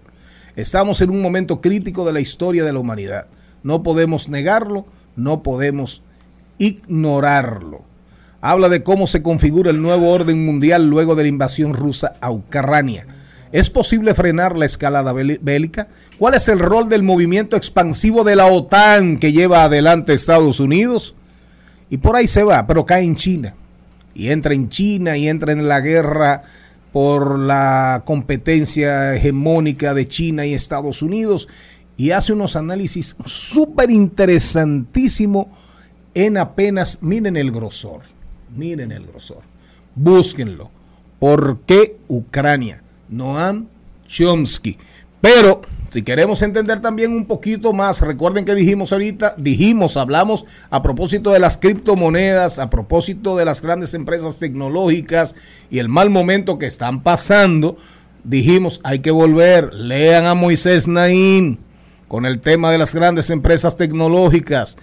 Estamos 0.57 1.01
en 1.01 1.11
un 1.11 1.21
momento 1.21 1.61
crítico 1.61 2.05
de 2.07 2.13
la 2.13 2.21
historia 2.21 2.65
de 2.65 2.73
la 2.73 2.79
humanidad. 2.79 3.27
No 3.63 3.83
podemos 3.83 4.29
negarlo, 4.29 4.87
no 5.15 5.43
podemos 5.43 6.03
ignorarlo. 6.59 7.85
Habla 8.41 8.69
de 8.69 8.83
cómo 8.83 9.07
se 9.07 9.23
configura 9.23 9.71
el 9.71 9.81
nuevo 9.81 10.11
orden 10.11 10.45
mundial 10.45 10.89
luego 10.89 11.15
de 11.15 11.23
la 11.23 11.29
invasión 11.29 11.75
rusa 11.75 12.15
a 12.21 12.31
Ucrania. 12.31 13.07
¿Es 13.53 13.69
posible 13.71 14.15
frenar 14.15 14.57
la 14.57 14.65
escalada 14.65 15.13
béli- 15.13 15.39
bélica? 15.41 15.89
¿Cuál 16.19 16.35
es 16.35 16.49
el 16.49 16.59
rol 16.59 16.89
del 16.89 17.03
movimiento 17.03 17.57
expansivo 17.57 18.25
de 18.25 18.35
la 18.35 18.47
OTAN 18.47 19.19
que 19.19 19.33
lleva 19.33 19.65
adelante 19.65 20.15
Estados 20.15 20.59
Unidos? 20.59 21.15
Y 21.91 21.99
por 21.99 22.17
ahí 22.17 22.27
se 22.27 22.43
va, 22.43 22.67
pero 22.67 22.87
cae 22.87 23.05
en 23.05 23.15
China. 23.17 23.55
Y 24.15 24.29
entra 24.31 24.55
en 24.55 24.69
China 24.71 25.17
y 25.19 25.29
entra 25.29 25.53
en 25.53 25.69
la 25.69 25.81
guerra 25.81 26.43
por 26.93 27.39
la 27.39 28.03
competencia 28.07 29.15
hegemónica 29.15 29.93
de 29.95 30.07
China 30.09 30.47
y 30.47 30.55
Estados 30.55 31.03
Unidos. 31.03 31.49
Y 31.99 32.13
hace 32.13 32.33
unos 32.33 32.57
análisis 32.57 33.17
súper 33.27 33.91
interesantísimos 33.91 35.47
en 36.15 36.37
apenas, 36.39 36.99
miren 37.03 37.37
el 37.37 37.51
grosor, 37.51 38.01
miren 38.57 38.93
el 38.93 39.07
grosor. 39.07 39.41
Búsquenlo. 39.95 40.71
¿Por 41.19 41.61
qué 41.61 41.97
Ucrania? 42.09 42.83
Noam 43.13 43.69
Chomsky. 44.07 44.79
Pero 45.21 45.63
si 45.91 46.03
queremos 46.03 46.43
entender 46.43 46.81
también 46.81 47.13
un 47.13 47.27
poquito 47.27 47.73
más, 47.73 48.01
recuerden 48.01 48.45
que 48.45 48.55
dijimos 48.55 48.93
ahorita, 48.93 49.35
dijimos, 49.37 49.97
hablamos 49.97 50.45
a 50.71 50.83
propósito 50.83 51.31
de 51.31 51.39
las 51.39 51.57
criptomonedas, 51.59 52.59
a 52.59 52.71
propósito 52.71 53.37
de 53.37 53.45
las 53.45 53.63
grandes 53.63 53.95
empresas 53.95 54.39
tecnológicas 54.39 55.37
y 55.71 55.79
el 55.79 55.89
mal 55.89 56.11
momento 56.11 56.59
que 56.59 56.67
están 56.67 57.03
pasando, 57.03 57.77
dijimos, 58.25 58.81
hay 58.85 59.01
que 59.01 59.11
volver, 59.11 59.75
lean 59.75 60.25
a 60.25 60.35
Moisés 60.35 60.89
Naim 60.89 61.59
con 62.09 62.27
el 62.27 62.41
tema 62.41 62.71
de 62.71 62.79
las 62.79 62.95
grandes 62.95 63.31
empresas 63.31 63.77
tecnológicas 63.77 64.79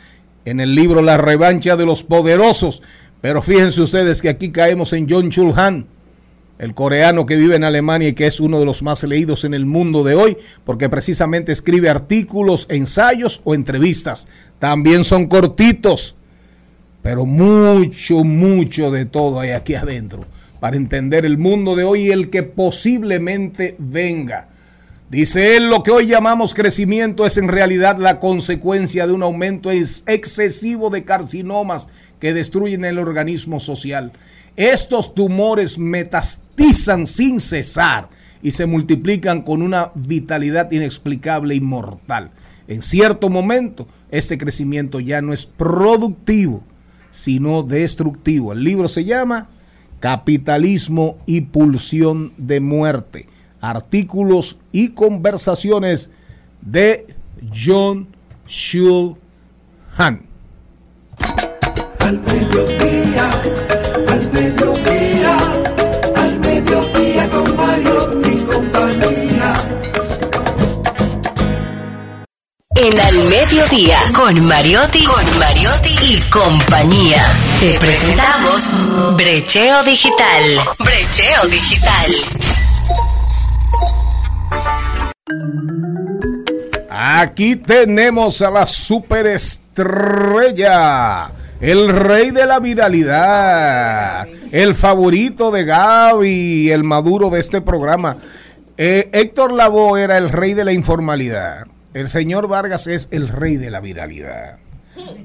en 0.46 0.60
el 0.60 0.74
libro 0.74 1.02
La 1.02 1.18
revancha 1.18 1.76
de 1.76 1.86
los 1.86 2.04
poderosos. 2.04 2.82
Pero 3.22 3.42
fíjense 3.42 3.82
ustedes 3.82 4.22
que 4.22 4.30
aquí 4.30 4.50
caemos 4.50 4.94
en 4.94 5.08
John 5.10 5.30
Chul 5.30 5.54
Han, 5.58 5.88
el 6.60 6.74
coreano 6.74 7.26
que 7.26 7.38
vive 7.38 7.56
en 7.56 7.64
Alemania 7.64 8.10
y 8.10 8.14
que 8.14 8.28
es 8.28 8.40
uno 8.40 8.60
de 8.60 8.66
los 8.66 8.84
más 8.84 9.04
leídos 9.06 9.46
en 9.46 9.54
el 9.54 9.66
mundo 9.66 10.04
de 10.04 10.14
hoy, 10.14 10.38
porque 10.66 10.90
precisamente 10.90 11.52
escribe 11.52 11.90
artículos, 11.90 12.68
ensayos 12.70 13.42
o 13.46 13.56
entrevistas. 13.56 14.28
También 14.60 15.04
son 15.04 15.28
cortitos, 15.28 16.18
pero 17.02 17.26
mucho, 17.26 18.26
mucho 18.26 18.92
de 18.92 19.06
todo 19.06 19.40
hay 19.40 19.52
aquí 19.52 19.76
adentro 19.76 20.26
para 20.60 20.76
entender 20.76 21.26
el 21.26 21.38
mundo 21.38 21.78
de 21.78 21.86
hoy 21.86 22.08
y 22.08 22.12
el 22.12 22.30
que 22.30 22.44
posiblemente 22.44 23.76
venga. 23.80 24.50
Dice 25.10 25.56
él, 25.56 25.70
lo 25.70 25.82
que 25.82 25.90
hoy 25.90 26.06
llamamos 26.06 26.54
crecimiento 26.54 27.26
es 27.26 27.38
en 27.38 27.48
realidad 27.48 27.98
la 27.98 28.20
consecuencia 28.20 29.08
de 29.08 29.14
un 29.14 29.24
aumento 29.24 29.72
ex- 29.72 30.04
excesivo 30.06 30.90
de 30.92 31.04
carcinomas 31.04 31.88
que 32.20 32.34
destruyen 32.34 32.86
el 32.86 33.00
organismo 33.00 33.60
social. 33.60 34.12
Estos 34.56 35.14
tumores 35.16 35.78
metastizan 35.78 37.08
sin 37.08 37.40
cesar 37.40 38.10
y 38.42 38.52
se 38.52 38.66
multiplican 38.66 39.42
con 39.42 39.62
una 39.62 39.92
vitalidad 39.96 40.72
inexplicable 40.72 41.56
y 41.56 41.62
mortal. 41.62 42.32
En 42.68 42.82
cierto 42.82 43.30
momento, 43.30 43.88
este 44.12 44.38
crecimiento 44.38 45.00
ya 45.00 45.22
no 45.22 45.34
es 45.34 45.46
productivo, 45.46 46.64
sino 47.10 47.64
destructivo. 47.64 48.54
El 48.54 48.64
libro 48.64 48.88
se 48.88 49.06
llama 49.06 49.50
Capitalismo 50.00 51.18
y 51.26 51.42
Pulsión 51.42 52.34
de 52.38 52.60
Muerte. 52.60 53.28
Artículos 53.62 54.58
y 54.72 54.90
conversaciones 54.90 56.12
de 56.62 57.08
John 57.54 58.08
Shul 58.48 59.16
Han. 59.98 60.24
Al 62.00 62.20
mediodía, 62.20 62.99
En 72.82 72.98
Al 72.98 73.18
Mediodía, 73.28 73.98
con 74.16 74.40
Mariotti, 74.48 75.04
con 75.04 75.26
Mariotti 75.38 75.94
y 76.02 76.18
compañía. 76.30 77.38
Te 77.60 77.78
presentamos 77.78 78.70
Brecheo 79.18 79.84
Digital. 79.84 80.62
Brecheo 80.80 81.46
Digital. 81.50 82.10
Aquí 86.90 87.58
tenemos 87.58 88.42
a 88.42 88.50
la 88.50 88.66
superestrella, 88.66 91.32
el 91.60 91.90
rey 91.90 92.32
de 92.32 92.46
la 92.46 92.62
viralidad, 92.62 94.26
el 94.54 94.74
favorito 94.74 95.52
de 95.52 95.66
Gaby, 95.66 96.72
el 96.72 96.86
maduro 96.86 97.30
de 97.30 97.42
este 97.42 97.60
programa. 97.60 98.16
Eh, 98.78 99.10
Héctor 99.12 99.52
Lavoe 99.52 100.02
era 100.02 100.18
el 100.18 100.30
rey 100.30 100.54
de 100.54 100.64
la 100.64 100.72
informalidad. 100.72 101.66
El 101.94 102.08
señor 102.08 102.48
Vargas 102.48 102.88
es 102.88 103.08
el 103.12 103.28
rey 103.28 103.58
de 103.58 103.72
la 103.72 103.80
viralidad. 103.82 104.58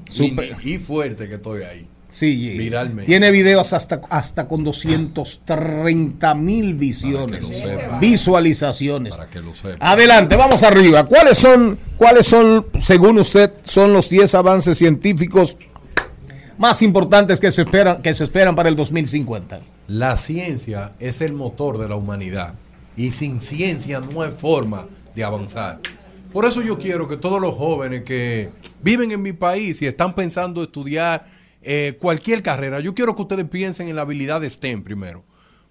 Super- 0.09 0.55
Y, 0.63 0.73
y 0.73 0.77
fuerte 0.79 1.27
que 1.27 1.35
estoy 1.35 1.63
ahí. 1.63 1.87
Sí, 2.09 2.55
Viralmente. 2.57 3.05
tiene 3.05 3.29
videos 3.29 3.73
hasta, 3.73 3.99
hasta 4.09 4.47
con 4.47 4.63
230 4.63 6.33
mil 6.35 6.73
visiones, 6.75 7.45
visualizaciones. 7.99 9.15
Para 9.17 9.29
que 9.29 9.41
lo 9.41 9.53
sepa. 9.53 9.91
Adelante, 9.91 10.37
vamos 10.37 10.63
arriba. 10.63 11.05
¿Cuáles 11.05 11.37
son, 11.37 11.77
cuáles 11.97 12.25
son, 12.25 12.67
según 12.79 13.19
usted, 13.19 13.51
son 13.65 13.91
los 13.91 14.09
10 14.09 14.33
avances 14.35 14.77
científicos 14.77 15.57
más 16.57 16.81
importantes 16.81 17.41
que 17.41 17.51
se 17.51 17.63
esperan, 17.63 18.01
que 18.01 18.13
se 18.13 18.23
esperan 18.23 18.55
para 18.55 18.69
el 18.69 18.77
2050? 18.77 19.59
La 19.89 20.15
ciencia 20.15 20.93
es 21.01 21.19
el 21.19 21.33
motor 21.33 21.77
de 21.77 21.89
la 21.89 21.95
humanidad 21.97 22.53
y 22.95 23.11
sin 23.11 23.41
ciencia 23.41 23.99
no 23.99 24.21
hay 24.21 24.31
forma 24.31 24.87
de 25.15 25.23
avanzar. 25.25 25.79
Por 26.35 26.43
eso 26.43 26.61
yo 26.61 26.77
quiero 26.77 27.07
que 27.07 27.15
todos 27.15 27.39
los 27.39 27.55
jóvenes 27.55 28.03
que 28.03 28.49
viven 28.81 29.09
en 29.13 29.21
mi 29.21 29.31
país 29.31 29.81
y 29.81 29.87
están 29.87 30.13
pensando 30.13 30.61
estudiar 30.61 31.25
eh, 31.61 31.95
cualquier 31.97 32.43
carrera, 32.43 32.81
yo 32.81 32.93
quiero 32.93 33.15
que 33.15 33.21
ustedes 33.21 33.47
piensen 33.47 33.87
en 33.87 33.95
la 33.95 34.01
habilidad 34.01 34.41
de 34.41 34.49
STEM 34.49 34.83
primero. 34.83 35.23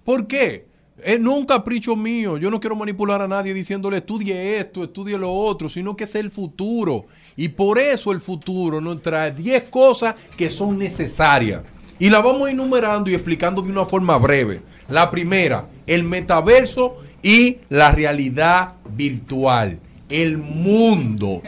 ¿Por 0.05 0.27
qué? 0.27 0.65
Es 1.03 1.21
no 1.21 1.35
un 1.35 1.45
capricho 1.45 1.97
mío. 1.97 2.39
Yo 2.39 2.51
no 2.51 2.61
quiero 2.61 2.77
manipular 2.77 3.21
a 3.21 3.29
nadie 3.29 3.53
diciéndole 3.53 3.99
estudie 3.99 4.57
esto, 4.57 4.85
estudie 4.85 5.19
lo 5.19 5.31
otro, 5.31 5.69
sino 5.69 5.95
que 5.95 6.05
es 6.05 6.15
el 6.15 6.31
futuro. 6.31 7.05
Y 7.37 7.49
por 7.49 7.79
eso 7.79 8.11
el 8.11 8.21
futuro 8.21 8.81
nos 8.81 9.03
trae 9.03 9.33
10 9.33 9.65
cosas 9.65 10.15
que 10.35 10.49
son 10.49 10.79
necesarias. 10.79 11.61
Y 11.99 12.09
la 12.09 12.23
vamos 12.23 12.49
enumerando 12.49 13.11
y 13.11 13.15
explicando 13.15 13.61
de 13.61 13.71
una 13.71 13.85
forma 13.85 14.17
breve. 14.17 14.63
La 14.89 15.11
primera, 15.11 15.69
el 15.87 16.05
metaverso 16.05 16.97
y 17.23 17.59
la 17.69 17.93
realidad 17.93 18.77
virtual. 18.97 19.79
El 20.09 20.39
mundo 20.39 21.43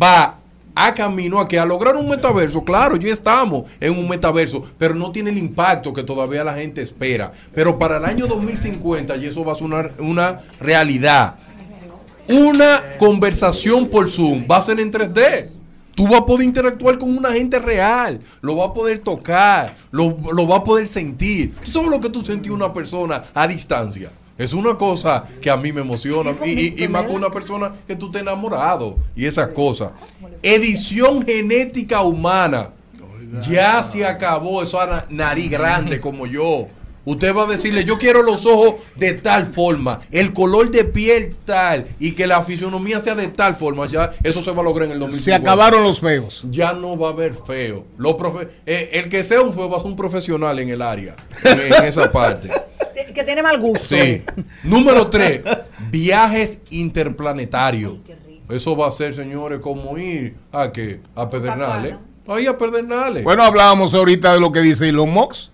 va 0.00 0.36
a 0.76 0.92
camino 0.92 1.40
a 1.40 1.48
que 1.48 1.58
a 1.58 1.64
lograr 1.64 1.96
un 1.96 2.06
metaverso, 2.06 2.62
claro, 2.62 2.96
ya 2.96 3.10
estamos 3.10 3.64
en 3.80 3.98
un 3.98 4.06
metaverso, 4.06 4.62
pero 4.76 4.94
no 4.94 5.10
tiene 5.10 5.30
el 5.30 5.38
impacto 5.38 5.92
que 5.94 6.02
todavía 6.02 6.44
la 6.44 6.52
gente 6.52 6.82
espera. 6.82 7.32
Pero 7.54 7.78
para 7.78 7.96
el 7.96 8.04
año 8.04 8.26
2050 8.26 9.16
y 9.16 9.24
eso 9.24 9.42
va 9.42 9.52
a 9.52 9.54
ser 9.54 9.64
una, 9.64 9.90
una 9.98 10.40
realidad. 10.60 11.36
Una 12.28 12.82
conversación 12.98 13.88
por 13.88 14.10
Zoom 14.10 14.46
va 14.50 14.58
a 14.58 14.62
ser 14.62 14.78
en 14.78 14.92
3D. 14.92 15.50
Tú 15.94 16.04
vas 16.04 16.20
a 16.20 16.26
poder 16.26 16.44
interactuar 16.44 16.98
con 16.98 17.16
una 17.16 17.32
gente 17.32 17.58
real, 17.58 18.20
lo 18.42 18.56
vas 18.56 18.68
a 18.68 18.74
poder 18.74 19.00
tocar, 19.00 19.74
lo, 19.90 20.14
lo 20.30 20.46
vas 20.46 20.60
a 20.60 20.64
poder 20.64 20.86
sentir. 20.88 21.54
¿Tú 21.64 21.70
sabes 21.70 21.88
lo 21.88 22.02
que 22.02 22.10
tú 22.10 22.20
sentís 22.20 22.52
una 22.52 22.70
persona 22.70 23.22
a 23.32 23.48
distancia? 23.48 24.10
Es 24.38 24.52
una 24.52 24.76
cosa 24.76 25.24
que 25.40 25.48
a 25.50 25.56
mí 25.56 25.72
me 25.72 25.80
emociona 25.80 26.34
y, 26.44 26.50
y- 26.50 26.84
y 26.84 26.88
más 26.88 27.04
con 27.04 27.16
una 27.16 27.30
persona 27.30 27.72
que 27.86 27.96
tú 27.96 28.06
estés 28.06 28.20
enamorado 28.22 28.98
y 29.14 29.24
esas 29.24 29.48
cosas. 29.48 29.92
Edición 30.42 31.24
genética 31.24 32.02
humana. 32.02 32.70
Ya 33.50 33.82
se 33.82 34.06
acabó 34.06 34.62
esa 34.62 35.06
nariz 35.10 35.50
grande 35.50 36.00
como 36.00 36.26
yo. 36.26 36.66
Usted 37.06 37.34
va 37.34 37.44
a 37.44 37.46
decirle, 37.46 37.84
yo 37.84 37.98
quiero 37.98 38.22
los 38.22 38.44
ojos 38.44 38.74
de 38.96 39.14
tal 39.14 39.46
forma, 39.46 40.00
el 40.10 40.32
color 40.34 40.70
de 40.70 40.84
piel 40.84 41.34
tal, 41.46 41.86
y 41.98 42.12
que 42.12 42.26
la 42.26 42.42
fisionomía 42.42 43.00
sea 43.00 43.14
de 43.14 43.28
tal 43.28 43.54
forma. 43.54 43.86
Ya 43.86 44.12
eso 44.22 44.42
se 44.42 44.50
va 44.50 44.60
a 44.60 44.64
lograr 44.64 44.86
en 44.88 44.92
el 44.92 44.98
2050. 44.98 45.24
Se 45.24 45.34
acabaron 45.34 45.82
los 45.84 46.00
feos. 46.00 46.44
Ya 46.50 46.72
no 46.74 46.98
va 46.98 47.08
a 47.08 47.12
haber 47.12 47.34
feo. 47.34 47.86
Los 47.96 48.14
profe- 48.14 48.48
eh, 48.66 48.90
el 48.94 49.08
que 49.08 49.24
sea 49.24 49.40
un 49.40 49.54
feo 49.54 49.70
va 49.70 49.78
a 49.78 49.80
ser 49.80 49.90
un 49.90 49.96
profesional 49.96 50.58
en 50.58 50.68
el 50.68 50.82
área, 50.82 51.16
en, 51.44 51.72
en 51.74 51.84
esa 51.84 52.10
parte. 52.12 52.50
que 53.14 53.24
tiene 53.24 53.42
mal 53.42 53.58
gusto. 53.58 53.94
Sí. 53.96 54.22
Número 54.64 55.06
3, 55.06 55.40
viajes 55.90 56.58
interplanetarios. 56.70 57.94
Eso 58.48 58.76
va 58.76 58.88
a 58.88 58.90
ser, 58.90 59.14
señores, 59.14 59.58
como 59.60 59.96
ir 59.98 60.34
a 60.52 60.70
qué? 60.72 61.00
A 61.14 61.28
Pedernales. 61.28 61.94
Ahí 62.28 62.46
a 62.46 62.56
Pedernales. 62.58 63.24
Bueno, 63.24 63.42
hablábamos 63.44 63.94
ahorita 63.94 64.34
de 64.34 64.40
lo 64.40 64.50
que 64.52 64.60
dice 64.60 64.88
Elon 64.88 65.10
Musk. 65.10 65.50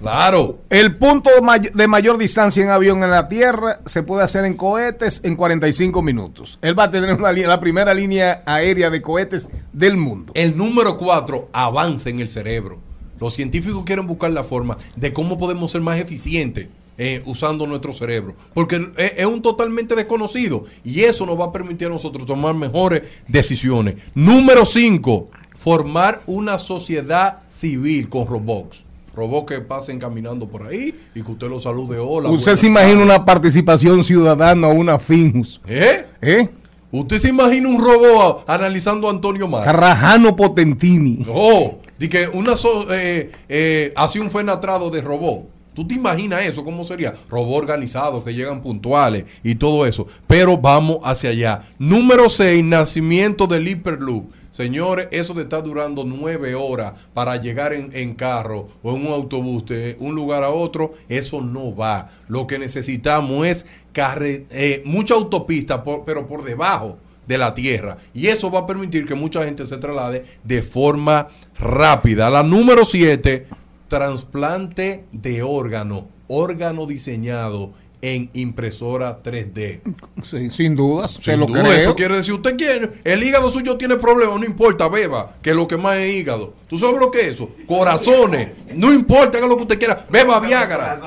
Claro. 0.00 0.60
El 0.70 0.96
punto 0.96 1.28
de 1.74 1.86
mayor 1.86 2.16
distancia 2.16 2.64
en 2.64 2.70
avión 2.70 3.02
en 3.04 3.10
la 3.10 3.28
Tierra 3.28 3.80
se 3.84 4.02
puede 4.02 4.24
hacer 4.24 4.46
en 4.46 4.54
cohetes 4.54 5.20
en 5.24 5.36
45 5.36 6.00
minutos. 6.00 6.58
Él 6.62 6.78
va 6.78 6.84
a 6.84 6.90
tener 6.90 7.12
una 7.12 7.32
la 7.32 7.60
primera 7.60 7.92
línea 7.92 8.42
aérea 8.46 8.88
de 8.88 9.02
cohetes 9.02 9.50
del 9.74 9.98
mundo. 9.98 10.32
El 10.34 10.56
número 10.56 10.96
4, 10.96 11.50
avance 11.52 12.08
en 12.08 12.20
el 12.20 12.30
cerebro. 12.30 12.78
Los 13.20 13.34
científicos 13.34 13.84
quieren 13.84 14.06
buscar 14.06 14.30
la 14.30 14.42
forma 14.42 14.78
de 14.96 15.12
cómo 15.12 15.38
podemos 15.38 15.70
ser 15.70 15.82
más 15.82 16.00
eficientes 16.00 16.68
eh, 16.96 17.22
usando 17.26 17.66
nuestro 17.66 17.92
cerebro. 17.92 18.34
Porque 18.54 18.76
es, 18.96 19.12
es 19.18 19.26
un 19.26 19.42
totalmente 19.42 19.94
desconocido. 19.94 20.64
Y 20.82 21.00
eso 21.00 21.26
nos 21.26 21.38
va 21.38 21.46
a 21.46 21.52
permitir 21.52 21.88
a 21.88 21.90
nosotros 21.90 22.24
tomar 22.24 22.54
mejores 22.54 23.02
decisiones. 23.28 23.96
Número 24.14 24.64
5, 24.64 25.28
formar 25.54 26.22
una 26.24 26.58
sociedad 26.58 27.40
civil 27.50 28.08
con 28.08 28.26
robots. 28.26 28.84
Robots 29.14 29.46
que 29.48 29.60
pasen 29.60 29.98
caminando 29.98 30.48
por 30.48 30.66
ahí 30.66 30.94
y 31.14 31.22
que 31.22 31.32
usted 31.32 31.48
los 31.48 31.62
salude. 31.64 31.98
Hola. 31.98 32.30
Usted 32.30 32.54
se 32.56 32.66
imagina 32.68 33.02
una 33.02 33.24
participación 33.24 34.04
ciudadana 34.04 34.68
o 34.68 34.72
una 34.72 34.98
FINUS. 34.98 35.60
¿Eh? 35.66 36.04
¿Eh? 36.22 36.48
¿Usted 36.92 37.18
se 37.18 37.28
imagina 37.28 37.68
un 37.68 37.80
robot 37.82 38.44
a- 38.48 38.54
analizando 38.54 39.06
a 39.08 39.10
Antonio 39.10 39.46
Mar? 39.48 39.64
Carrajano 39.64 40.34
Potentini. 40.34 41.24
Oh, 41.32 41.78
di 41.98 42.08
que 42.08 42.26
una 42.28 42.56
so- 42.56 42.86
eh, 42.92 43.30
eh, 43.48 43.92
hace 43.96 44.20
un 44.20 44.30
fenatrado 44.30 44.90
de 44.90 45.00
robot. 45.00 45.44
¿Tú 45.80 45.86
te 45.86 45.94
imaginas 45.94 46.44
eso? 46.44 46.62
¿Cómo 46.62 46.84
sería? 46.84 47.14
Robot 47.30 47.62
organizado 47.62 48.22
que 48.22 48.34
llegan 48.34 48.62
puntuales 48.62 49.24
y 49.42 49.54
todo 49.54 49.86
eso. 49.86 50.06
Pero 50.26 50.58
vamos 50.58 50.98
hacia 51.04 51.30
allá. 51.30 51.62
Número 51.78 52.28
6, 52.28 52.62
nacimiento 52.62 53.46
del 53.46 53.66
Hyperloop. 53.66 54.30
Señores, 54.50 55.08
eso 55.10 55.32
de 55.32 55.44
estar 55.44 55.62
durando 55.62 56.04
nueve 56.04 56.54
horas 56.54 56.92
para 57.14 57.36
llegar 57.36 57.72
en, 57.72 58.12
carro 58.12 58.68
o 58.82 58.94
en 58.94 59.06
un 59.06 59.12
autobús 59.14 59.64
de 59.64 59.96
un 60.00 60.14
lugar 60.14 60.44
a 60.44 60.50
otro, 60.50 60.92
eso 61.08 61.40
no 61.40 61.74
va. 61.74 62.10
Lo 62.28 62.46
que 62.46 62.58
necesitamos 62.58 63.46
es 63.46 63.64
eh, 63.94 64.82
mucha 64.84 65.14
autopista, 65.14 65.82
pero 66.04 66.26
por 66.26 66.44
debajo 66.44 66.98
de 67.26 67.38
la 67.38 67.54
tierra. 67.54 67.96
Y 68.12 68.26
eso 68.26 68.50
va 68.50 68.58
a 68.58 68.66
permitir 68.66 69.06
que 69.06 69.14
mucha 69.14 69.44
gente 69.46 69.66
se 69.66 69.78
traslade 69.78 70.26
de 70.44 70.60
forma 70.60 71.28
rápida. 71.58 72.28
La 72.28 72.42
número 72.42 72.84
7, 72.84 73.46
trasplante 73.90 75.04
de 75.12 75.42
órgano. 75.42 76.06
Órgano 76.28 76.86
diseñado 76.86 77.72
en 78.02 78.30
impresora 78.32 79.20
3D. 79.22 79.80
Sí, 80.22 80.48
sin 80.50 80.76
dudas, 80.76 81.18
se 81.20 81.36
lo 81.36 81.46
duda, 81.46 81.62
creo. 81.62 81.74
Eso 81.74 81.94
quiere 81.96 82.16
decir, 82.16 82.32
usted 82.32 82.56
quiere, 82.56 82.88
el 83.04 83.22
hígado 83.22 83.50
suyo 83.50 83.76
tiene 83.76 83.96
problemas, 83.96 84.38
no 84.38 84.46
importa, 84.46 84.88
beba, 84.88 85.34
que 85.42 85.52
lo 85.52 85.68
que 85.68 85.76
más 85.76 85.96
es 85.96 86.14
hígado. 86.14 86.54
¿Tú 86.68 86.78
sabes 86.78 86.98
lo 86.98 87.10
que 87.10 87.20
es 87.22 87.32
eso? 87.32 87.50
Corazones, 87.66 88.50
no 88.74 88.92
importa 88.92 89.40
que 89.40 89.46
lo 89.46 89.56
que 89.56 89.62
usted 89.62 89.78
quiera, 89.78 90.06
beba 90.08 90.40
Viagra. 90.40 90.98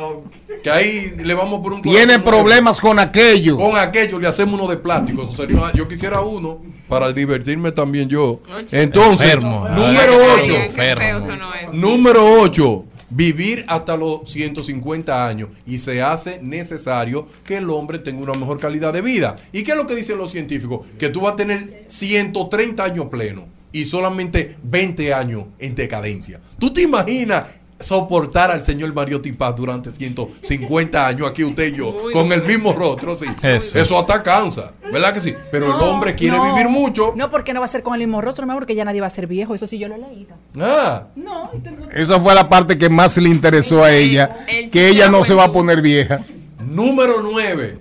Que 0.61 0.69
ahí 0.69 1.15
le 1.17 1.33
vamos 1.33 1.61
por 1.61 1.73
un 1.73 1.81
Tiene 1.81 2.19
problemas 2.19 2.79
con 2.79 2.99
aquello. 2.99 3.57
con 3.57 3.75
aquello 3.75 4.19
le 4.19 4.27
hacemos 4.27 4.59
uno 4.59 4.69
de 4.69 4.77
plástico. 4.77 5.23
Eso 5.23 5.35
sería 5.35 5.71
yo 5.73 5.87
quisiera 5.87 6.21
uno 6.21 6.61
para 6.87 7.11
divertirme 7.11 7.71
también 7.71 8.09
yo. 8.09 8.41
Entonces, 8.71 9.29
Enfermo. 9.29 9.67
número 9.69 10.13
Ay, 10.13 10.41
8. 10.41 10.53
qué 10.53 10.69
feo 10.69 11.17
eso 11.19 11.35
no 11.35 11.53
Número 11.73 12.41
8. 12.41 12.85
Vivir 13.09 13.63
hasta 13.67 13.95
los 13.95 14.27
150 14.29 15.27
años 15.27 15.49
y 15.67 15.77
se 15.77 16.01
hace 16.01 16.39
necesario 16.41 17.27
que 17.45 17.57
el 17.57 17.69
hombre 17.69 17.99
tenga 17.99 18.23
una 18.23 18.33
mejor 18.33 18.59
calidad 18.59 18.91
de 18.91 19.01
vida. 19.01 19.35
¿Y 19.51 19.61
qué 19.63 19.71
es 19.71 19.77
lo 19.77 19.85
que 19.85 19.95
dicen 19.95 20.17
los 20.17 20.31
científicos? 20.31 20.87
Que 20.97 21.09
tú 21.09 21.21
vas 21.21 21.33
a 21.33 21.35
tener 21.35 21.83
130 21.87 22.83
años 22.83 23.05
pleno 23.07 23.45
y 23.71 23.85
solamente 23.85 24.55
20 24.63 25.13
años 25.13 25.45
en 25.59 25.75
decadencia. 25.75 26.39
¿Tú 26.57 26.73
te 26.73 26.81
imaginas 26.81 27.43
soportar 27.79 28.51
al 28.51 28.61
señor 28.61 28.93
Mariotti 28.93 29.31
Paz 29.33 29.55
durante 29.55 29.91
150 29.91 31.07
años 31.07 31.27
aquí 31.27 31.43
usted 31.43 31.73
y 31.73 31.77
yo 31.77 31.91
Muy 31.91 32.13
con 32.13 32.31
el 32.31 32.43
mismo 32.43 32.73
rostro? 32.73 33.15
Sí. 33.15 33.25
Eso. 33.41 33.77
Eso 33.77 33.99
hasta 33.99 34.23
cansa, 34.23 34.73
¿verdad 34.91 35.13
que 35.13 35.19
sí? 35.19 35.33
Pero 35.51 35.65
el 35.67 35.81
hombre 35.81 36.15
quiere 36.15 36.37
no. 36.37 36.53
vivir 36.53 36.69
mucho. 36.69 37.13
No, 37.15 37.29
porque 37.29 37.53
no 37.53 37.59
va 37.59 37.65
a 37.65 37.69
ser 37.69 37.83
con 37.83 37.93
el 37.93 37.99
mismo 38.01 38.21
rostro, 38.21 38.45
mi 38.45 38.51
amor, 38.51 38.65
que 38.65 38.75
ya 38.75 38.85
nadie 38.85 39.01
va 39.01 39.07
a 39.07 39.11
ser 39.11 39.27
viejo. 39.27 39.53
Eso 39.53 39.67
sí 39.67 39.77
yo 39.77 39.87
lo 39.87 39.95
he 39.95 39.99
leído. 39.99 40.35
Ah. 40.59 41.07
No, 41.15 41.51
Esa 41.91 42.19
fue 42.19 42.33
la 42.33 42.47
parte 42.47 42.77
que 42.77 42.89
más 42.89 43.17
le 43.17 43.29
interesó 43.29 43.83
a 43.83 43.91
ella, 43.91 44.35
que 44.71 44.87
ella 44.87 45.09
no 45.09 45.23
se 45.23 45.33
va 45.33 45.45
a 45.45 45.51
poner 45.51 45.81
vieja. 45.81 46.21
Número 46.59 47.21
9. 47.21 47.79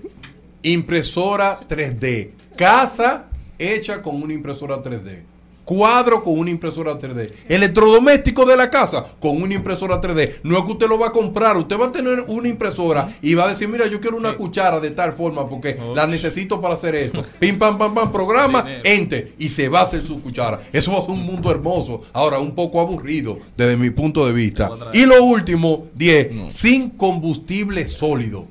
Impresora 0.62 1.60
3D. 1.68 2.30
Casa 2.56 3.26
hecha 3.58 4.02
con 4.02 4.22
una 4.22 4.32
impresora 4.32 4.82
3D. 4.82 5.31
Cuadro 5.64 6.22
con 6.22 6.38
una 6.38 6.50
impresora 6.50 6.98
3D. 6.98 7.30
Electrodoméstico 7.48 8.44
de 8.44 8.56
la 8.56 8.68
casa 8.68 9.04
con 9.20 9.40
una 9.40 9.54
impresora 9.54 10.00
3D. 10.00 10.40
No 10.42 10.58
es 10.58 10.64
que 10.64 10.72
usted 10.72 10.88
lo 10.88 10.98
va 10.98 11.08
a 11.08 11.12
comprar. 11.12 11.56
Usted 11.56 11.78
va 11.78 11.86
a 11.86 11.92
tener 11.92 12.24
una 12.28 12.48
impresora 12.48 13.08
y 13.22 13.34
va 13.34 13.44
a 13.44 13.48
decir, 13.48 13.68
mira, 13.68 13.86
yo 13.86 14.00
quiero 14.00 14.16
una 14.16 14.36
cuchara 14.36 14.80
de 14.80 14.90
tal 14.90 15.12
forma 15.12 15.48
porque 15.48 15.78
la 15.94 16.06
necesito 16.06 16.60
para 16.60 16.74
hacer 16.74 16.94
esto. 16.94 17.24
Pim, 17.38 17.58
pam, 17.58 17.78
pam, 17.78 17.94
pam, 17.94 18.12
programa, 18.12 18.66
ente. 18.82 19.34
Y 19.38 19.48
se 19.48 19.68
va 19.68 19.80
a 19.80 19.84
hacer 19.84 20.02
su 20.04 20.20
cuchara. 20.20 20.60
Eso 20.72 20.92
va 20.92 20.98
a 20.98 21.02
ser 21.02 21.10
un 21.10 21.24
mundo 21.24 21.50
hermoso. 21.50 22.02
Ahora, 22.12 22.38
un 22.38 22.54
poco 22.54 22.80
aburrido 22.80 23.38
desde 23.56 23.76
mi 23.76 23.90
punto 23.90 24.26
de 24.26 24.32
vista. 24.32 24.70
Y 24.92 25.06
lo 25.06 25.22
último, 25.22 25.86
10. 25.94 26.52
Sin 26.52 26.90
combustible 26.90 27.86
sólido. 27.86 28.46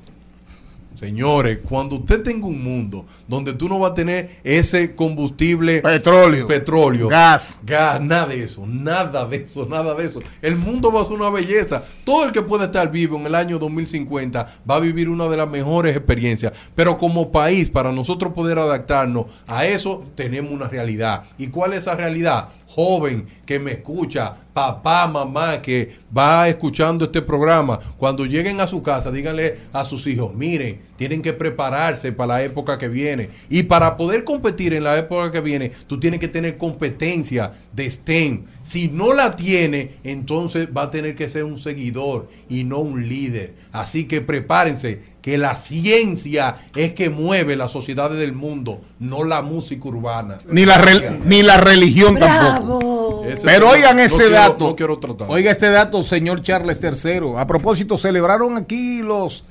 Señores, 1.02 1.58
cuando 1.68 1.96
usted 1.96 2.22
tenga 2.22 2.46
un 2.46 2.62
mundo 2.62 3.04
donde 3.26 3.52
tú 3.54 3.68
no 3.68 3.80
vas 3.80 3.90
a 3.90 3.94
tener 3.94 4.30
ese 4.44 4.94
combustible 4.94 5.82
petróleo, 5.82 6.46
petróleo, 6.46 7.08
gas, 7.08 7.58
gas, 7.64 8.00
nada 8.00 8.28
de 8.28 8.44
eso, 8.44 8.64
nada 8.68 9.24
de 9.24 9.38
eso, 9.38 9.66
nada 9.66 9.94
de 9.94 10.06
eso. 10.06 10.20
El 10.40 10.54
mundo 10.54 10.92
va 10.92 11.02
a 11.02 11.04
ser 11.04 11.14
una 11.14 11.28
belleza. 11.28 11.82
Todo 12.04 12.24
el 12.24 12.30
que 12.30 12.42
pueda 12.42 12.66
estar 12.66 12.88
vivo 12.88 13.16
en 13.16 13.26
el 13.26 13.34
año 13.34 13.58
2050 13.58 14.46
va 14.70 14.76
a 14.76 14.78
vivir 14.78 15.08
una 15.08 15.26
de 15.26 15.38
las 15.38 15.50
mejores 15.50 15.96
experiencias. 15.96 16.52
Pero 16.76 16.96
como 16.96 17.32
país, 17.32 17.68
para 17.68 17.90
nosotros 17.90 18.32
poder 18.32 18.60
adaptarnos 18.60 19.26
a 19.48 19.66
eso, 19.66 20.04
tenemos 20.14 20.52
una 20.52 20.68
realidad. 20.68 21.24
¿Y 21.36 21.48
cuál 21.48 21.72
es 21.72 21.80
esa 21.80 21.96
realidad? 21.96 22.48
Joven 22.74 23.26
que 23.44 23.58
me 23.58 23.72
escucha, 23.72 24.34
papá, 24.54 25.06
mamá 25.06 25.60
que 25.60 25.94
va 26.16 26.48
escuchando 26.48 27.04
este 27.04 27.20
programa, 27.20 27.78
cuando 27.98 28.24
lleguen 28.24 28.60
a 28.60 28.66
su 28.66 28.82
casa, 28.82 29.10
díganle 29.10 29.58
a 29.74 29.84
sus 29.84 30.06
hijos, 30.06 30.34
miren, 30.34 30.80
tienen 31.02 31.20
que 31.20 31.32
prepararse 31.32 32.12
para 32.12 32.34
la 32.34 32.42
época 32.44 32.78
que 32.78 32.86
viene. 32.86 33.28
Y 33.50 33.64
para 33.64 33.96
poder 33.96 34.22
competir 34.22 34.72
en 34.72 34.84
la 34.84 34.96
época 34.96 35.32
que 35.32 35.40
viene, 35.40 35.72
tú 35.88 35.98
tienes 35.98 36.20
que 36.20 36.28
tener 36.28 36.56
competencia 36.56 37.54
de 37.72 37.90
STEM. 37.90 38.44
Si 38.62 38.86
no 38.86 39.12
la 39.12 39.34
tiene, 39.34 39.96
entonces 40.04 40.68
va 40.68 40.82
a 40.82 40.90
tener 40.90 41.16
que 41.16 41.28
ser 41.28 41.42
un 41.42 41.58
seguidor 41.58 42.28
y 42.48 42.62
no 42.62 42.78
un 42.78 43.08
líder. 43.08 43.54
Así 43.72 44.04
que 44.04 44.20
prepárense, 44.20 45.00
que 45.22 45.38
la 45.38 45.56
ciencia 45.56 46.56
es 46.76 46.92
que 46.92 47.10
mueve 47.10 47.56
las 47.56 47.72
sociedades 47.72 48.18
del 48.20 48.32
mundo, 48.32 48.80
no 49.00 49.24
la 49.24 49.42
música 49.42 49.88
urbana. 49.88 50.40
Ni 50.48 50.64
la, 50.64 50.80
ni 51.24 51.42
la 51.42 51.56
religión 51.58 52.16
tampoco. 52.16 53.24
Ese 53.24 53.44
Pero 53.46 53.70
oigan 53.70 53.96
no 53.96 54.02
ese 54.02 54.16
quiero- 54.18 54.32
dato. 54.32 54.64
no 54.68 54.74
quiero 54.76 54.98
tratar. 54.98 55.26
Oiga 55.30 55.50
este 55.50 55.68
dato, 55.70 56.02
señor 56.02 56.42
Charles 56.42 56.80
III. 56.80 57.20
A 57.38 57.46
propósito, 57.46 57.98
celebraron 57.98 58.56
aquí 58.56 59.00
los 59.02 59.44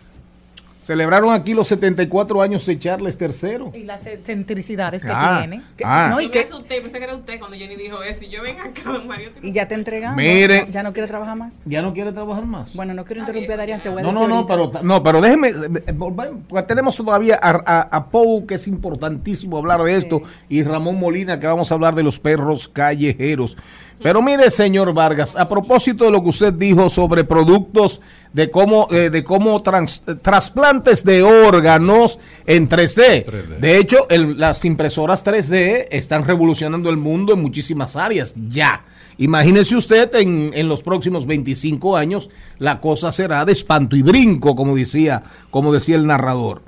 celebraron 0.81 1.33
aquí 1.33 1.53
los 1.53 1.67
74 1.67 2.41
años 2.41 2.65
de 2.65 2.77
Charles 2.79 3.17
III. 3.21 3.79
Y 3.79 3.83
las 3.83 4.05
excentricidades 4.07 5.03
que 5.05 5.11
Ah, 5.13 5.37
tiene. 5.39 5.61
Que- 5.77 5.83
ah. 5.85 6.07
no, 6.09 6.19
y, 6.19 6.29
que- 6.29 6.47
pensé 6.67 6.97
que 6.97 7.03
era 7.03 7.15
usted 7.15 7.39
cuando 7.39 7.55
Jenny 7.55 7.75
dijo 7.75 8.01
eso. 8.03 8.25
Y 8.25 8.29
yo 8.29 8.41
ven 8.41 8.59
acá, 8.59 8.81
don 8.91 9.07
Mario. 9.07 9.29
y 9.41 9.51
ya 9.51 9.67
te 9.67 9.75
entregan. 9.75 10.15
Mire. 10.15 10.65
Ya 10.71 10.83
no 10.83 10.91
quiere 10.91 11.07
trabajar 11.07 11.35
más. 11.37 11.55
Ya 11.65 11.81
no 11.81 11.93
quiere 11.93 12.11
trabajar 12.11 12.45
más. 12.45 12.75
Bueno, 12.75 12.93
no 12.93 13.05
quiero 13.05 13.21
interrumpir 13.21 13.53
a 13.53 13.57
Darían, 13.57 13.81
te 13.81 13.89
voy 13.89 13.99
a 13.99 14.03
No, 14.03 14.11
decir 14.11 14.27
no, 14.27 14.35
no, 14.35 14.45
pero, 14.47 14.71
no, 14.83 15.03
pero 15.03 15.21
déjeme, 15.21 15.49
eh, 15.49 15.93
porque 15.93 16.63
tenemos 16.67 16.97
todavía 16.97 17.39
a, 17.41 17.61
a, 17.65 17.81
a 17.81 18.05
Pou, 18.09 18.45
que 18.47 18.55
es 18.55 18.67
importantísimo 18.67 19.57
hablar 19.57 19.81
de 19.83 19.95
esto, 19.95 20.21
y 20.49 20.63
Ramón 20.63 20.99
Molina, 20.99 21.39
que 21.39 21.47
vamos 21.47 21.71
a 21.71 21.75
hablar 21.75 21.95
de 21.95 22.03
los 22.03 22.19
perros 22.19 22.67
callejeros. 22.67 23.55
Pero 24.03 24.21
mire, 24.21 24.49
señor 24.49 24.93
Vargas, 24.93 25.35
a 25.35 25.47
propósito 25.47 26.05
de 26.05 26.11
lo 26.11 26.23
que 26.23 26.29
usted 26.29 26.53
dijo 26.53 26.89
sobre 26.89 27.23
productos 27.23 28.01
de 28.33 28.49
cómo, 28.49 28.87
eh, 28.89 29.09
de 29.09 29.23
cómo 29.23 29.61
trans- 29.61 30.03
trasplantes 30.21 31.03
de 31.03 31.21
órganos 31.23 32.17
en 32.45 32.67
3D. 32.67 33.23
De 33.59 33.77
hecho, 33.77 34.07
el- 34.09 34.39
las 34.39 34.65
impresoras 34.65 35.23
3D 35.23 35.87
están 35.91 36.23
revolucionando 36.25 36.89
el 36.89 36.97
mundo 36.97 37.33
en 37.33 37.41
muchísimas 37.41 37.95
áreas 37.95 38.33
ya. 38.49 38.83
Imagínese 39.17 39.75
usted 39.75 40.15
en, 40.15 40.51
en 40.55 40.67
los 40.67 40.81
próximos 40.81 41.27
25 41.27 41.95
años, 41.95 42.29
la 42.57 42.79
cosa 42.81 43.11
será 43.11 43.45
de 43.45 43.51
espanto 43.51 43.95
y 43.95 44.01
brinco, 44.01 44.55
como 44.55 44.75
decía, 44.75 45.21
como 45.51 45.71
decía 45.71 45.95
el 45.95 46.07
narrador. 46.07 46.63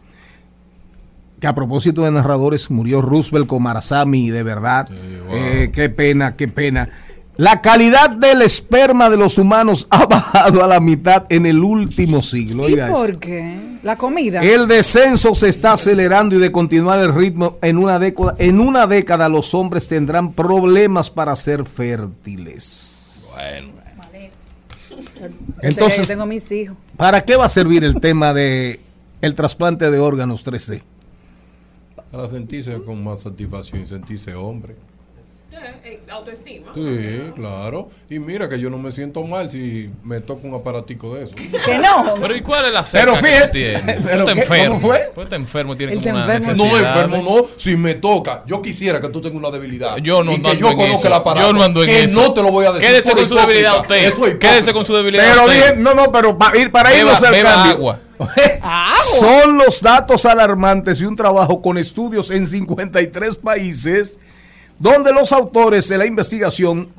Que 1.39 1.47
a 1.47 1.55
propósito 1.55 2.03
de 2.03 2.11
narradores, 2.11 2.69
murió 2.69 3.01
Roosevelt 3.01 3.47
con 3.47 3.63
Marasami, 3.63 4.29
de 4.29 4.43
verdad. 4.43 4.87
Eh, 5.31 5.71
qué 5.73 5.89
pena, 5.89 6.35
qué 6.37 6.47
pena. 6.47 6.89
La 7.35 7.61
calidad 7.61 8.11
del 8.11 8.43
esperma 8.43 9.09
de 9.09 9.17
los 9.17 9.37
humanos 9.37 9.87
ha 9.89 10.05
bajado 10.07 10.63
a 10.63 10.67
la 10.67 10.79
mitad 10.79 11.25
en 11.29 11.45
el 11.45 11.63
último 11.63 12.21
siglo. 12.21 12.69
¿Y 12.69 12.75
por 12.75 13.19
qué? 13.19 13.57
La 13.81 13.97
comida. 13.97 14.41
El 14.41 14.67
descenso 14.67 15.33
se 15.33 15.49
está 15.49 15.73
acelerando 15.73 16.35
y 16.35 16.39
de 16.39 16.51
continuar 16.51 16.99
el 16.99 17.13
ritmo 17.13 17.57
en 17.61 17.77
una 17.77 17.97
década, 17.99 18.35
en 18.37 18.59
una 18.59 18.87
década 18.87 19.29
los 19.29 19.53
hombres 19.53 19.87
tendrán 19.87 20.33
problemas 20.33 21.09
para 21.09 21.35
ser 21.35 21.65
fértiles. 21.65 23.33
Yo 25.19 25.29
Entonces, 25.61 26.07
tengo 26.07 26.25
mis 26.25 26.49
hijos. 26.51 26.77
¿para 26.97 27.21
qué 27.21 27.35
va 27.35 27.45
a 27.45 27.49
servir 27.49 27.83
el 27.83 27.99
tema 27.99 28.33
de 28.33 28.79
el 29.21 29.35
trasplante 29.35 29.89
de 29.89 29.99
órganos 29.99 30.45
3D? 30.45 30.81
Para 32.11 32.27
sentirse 32.27 32.77
con 32.83 33.03
más 33.03 33.21
satisfacción 33.21 33.81
y 33.81 33.87
sentirse 33.87 34.35
hombre. 34.35 34.75
Eh, 35.85 36.01
autoestima. 36.09 36.71
Sí, 36.73 37.31
claro. 37.35 37.89
Y 38.09 38.19
mira 38.19 38.47
que 38.49 38.59
yo 38.59 38.69
no 38.69 38.77
me 38.77 38.91
siento 38.91 39.23
mal 39.23 39.49
si 39.49 39.89
me 40.03 40.19
toco 40.21 40.47
un 40.47 40.53
aparatico 40.55 41.13
de 41.15 41.25
eso. 41.25 41.33
Que 41.65 41.77
no. 41.77 42.15
Pero 42.21 42.35
¿y 42.35 42.41
cuál 42.41 42.65
es 42.65 42.73
la 42.73 42.83
Pero 42.83 43.15
seca 43.15 43.21
que 43.21 43.27
fíjate- 43.27 43.47
tú 43.47 43.51
tienes? 43.53 43.97
pero 44.05 44.19
Tú 44.25 44.25
te 44.29 44.33
¿qué? 44.33 44.41
enfermo. 44.41 44.75
¿Cómo 44.81 44.87
fue? 45.15 45.25
Te 45.25 45.35
enfermo, 45.35 45.77
tienes 45.77 45.95
Él 45.97 46.01
como 46.03 46.23
una 46.23 46.35
enfermo. 46.35 46.65
No, 46.65 46.77
enfermo 46.77 47.17
no. 47.23 47.45
Si 47.57 47.75
me 47.77 47.93
toca, 47.95 48.43
yo 48.47 48.61
quisiera 48.61 48.99
que 49.01 49.09
tú 49.09 49.21
tengas 49.21 49.37
una 49.39 49.51
debilidad. 49.51 49.97
Yo 49.97 50.23
no 50.23 50.31
y 50.31 50.35
ando 50.35 50.49
que 50.51 50.57
yo 50.57 50.69
en 50.69 50.75
conozca 50.75 50.97
eso. 50.99 51.07
el 51.07 51.13
aparato. 51.13 51.47
Yo 51.47 51.53
no 51.53 51.63
ando 51.63 51.83
en 51.83 51.89
que 51.89 52.03
eso. 52.05 52.21
no 52.21 52.33
te 52.33 52.41
lo 52.41 52.51
voy 52.51 52.65
a 52.65 52.71
decir. 52.71 52.87
Quédese 52.87 53.11
con 53.13 53.29
su 53.29 53.35
debilidad 53.35 53.79
usted. 53.81 53.95
Eso 54.05 54.25
es 54.27 54.35
Quédese 54.35 54.73
con 54.73 54.85
su 54.85 54.93
debilidad 54.95 55.23
Pero 55.29 55.45
usted. 55.45 55.55
dije, 55.55 55.75
no, 55.77 55.93
no, 55.93 56.11
pero 56.11 56.37
para 56.37 56.57
ir 56.57 56.71
para 56.71 56.89
Beba- 56.91 56.99
irnos 56.99 57.23
al 57.23 57.31
beba 57.31 57.49
cambio. 57.53 57.71
agua. 57.73 57.99
Son 59.19 59.57
los 59.57 59.81
datos 59.81 60.25
alarmantes 60.25 61.01
y 61.01 61.05
un 61.05 61.15
trabajo 61.15 61.61
con 61.61 61.77
estudios 61.77 62.31
en 62.31 62.47
53 62.47 63.35
países 63.37 64.19
donde 64.83 65.13
los 65.13 65.31
autores 65.31 65.87
de 65.87 65.97
la 65.97 66.05
investigación 66.05 66.89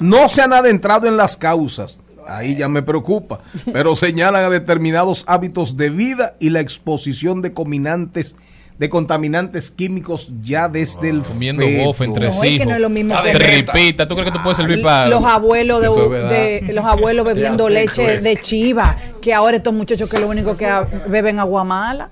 no 0.00 0.26
se 0.30 0.40
han 0.40 0.54
adentrado 0.54 1.06
en 1.06 1.18
las 1.18 1.36
causas. 1.36 2.00
Ahí 2.26 2.56
ya 2.56 2.66
me 2.66 2.82
preocupa, 2.82 3.40
pero 3.74 3.94
señalan 3.96 4.46
a 4.46 4.48
determinados 4.48 5.22
hábitos 5.28 5.76
de 5.76 5.90
vida 5.90 6.34
y 6.40 6.48
la 6.48 6.60
exposición 6.60 7.42
de 7.42 7.52
combinantes 7.52 8.34
de 8.78 8.90
contaminantes 8.90 9.70
químicos 9.70 10.30
ya 10.42 10.68
desde 10.68 11.08
el 11.08 11.22
Comiendo 11.22 11.64
bofe 11.84 12.04
entre 12.04 12.28
No, 12.28 12.42
es 12.42 12.58
que 12.58 12.66
no 12.66 12.74
es 12.74 12.80
lo 12.80 12.90
mismo 12.90 13.14
que- 13.22 13.32
Tripita. 13.32 14.06
¿Tú 14.06 14.14
crees 14.14 14.30
que 14.30 14.36
tú 14.36 14.42
puedes 14.42 14.58
servir 14.58 14.82
para 14.82 15.06
Los 15.08 15.24
abuelos 15.24 15.80
de, 15.80 16.62
los 16.74 16.84
abuelos 16.84 17.24
bebiendo 17.24 17.70
leche 17.70 18.04
pues. 18.04 18.22
de 18.22 18.36
chiva, 18.36 18.96
que 19.22 19.32
ahora 19.32 19.56
estos 19.56 19.72
muchachos 19.72 20.10
que 20.10 20.18
lo 20.18 20.28
único 20.28 20.58
que 20.58 20.70
beben 21.08 21.40
agua 21.40 21.64
mala. 21.64 22.10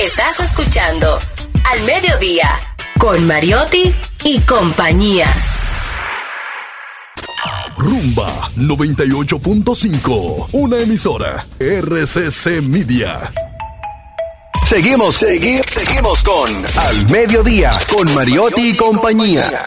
Estás 0.00 0.40
escuchando 0.40 1.18
Al 1.72 1.82
Mediodía 1.82 2.50
con 2.98 3.26
Mariotti 3.26 3.92
y 4.24 4.40
compañía. 4.40 5.26
Rumba 7.76 8.48
98.5. 8.56 10.48
Una 10.52 10.78
emisora. 10.80 11.44
RCC 11.58 12.62
Media. 12.62 13.32
Seguimos, 14.66 15.16
seguimos, 15.16 15.66
seguimos 15.66 16.22
con 16.22 16.50
Al 16.78 17.10
Mediodía, 17.10 17.72
con 17.94 18.12
Mariotti 18.14 18.70
y 18.70 18.76
compañía. 18.76 19.66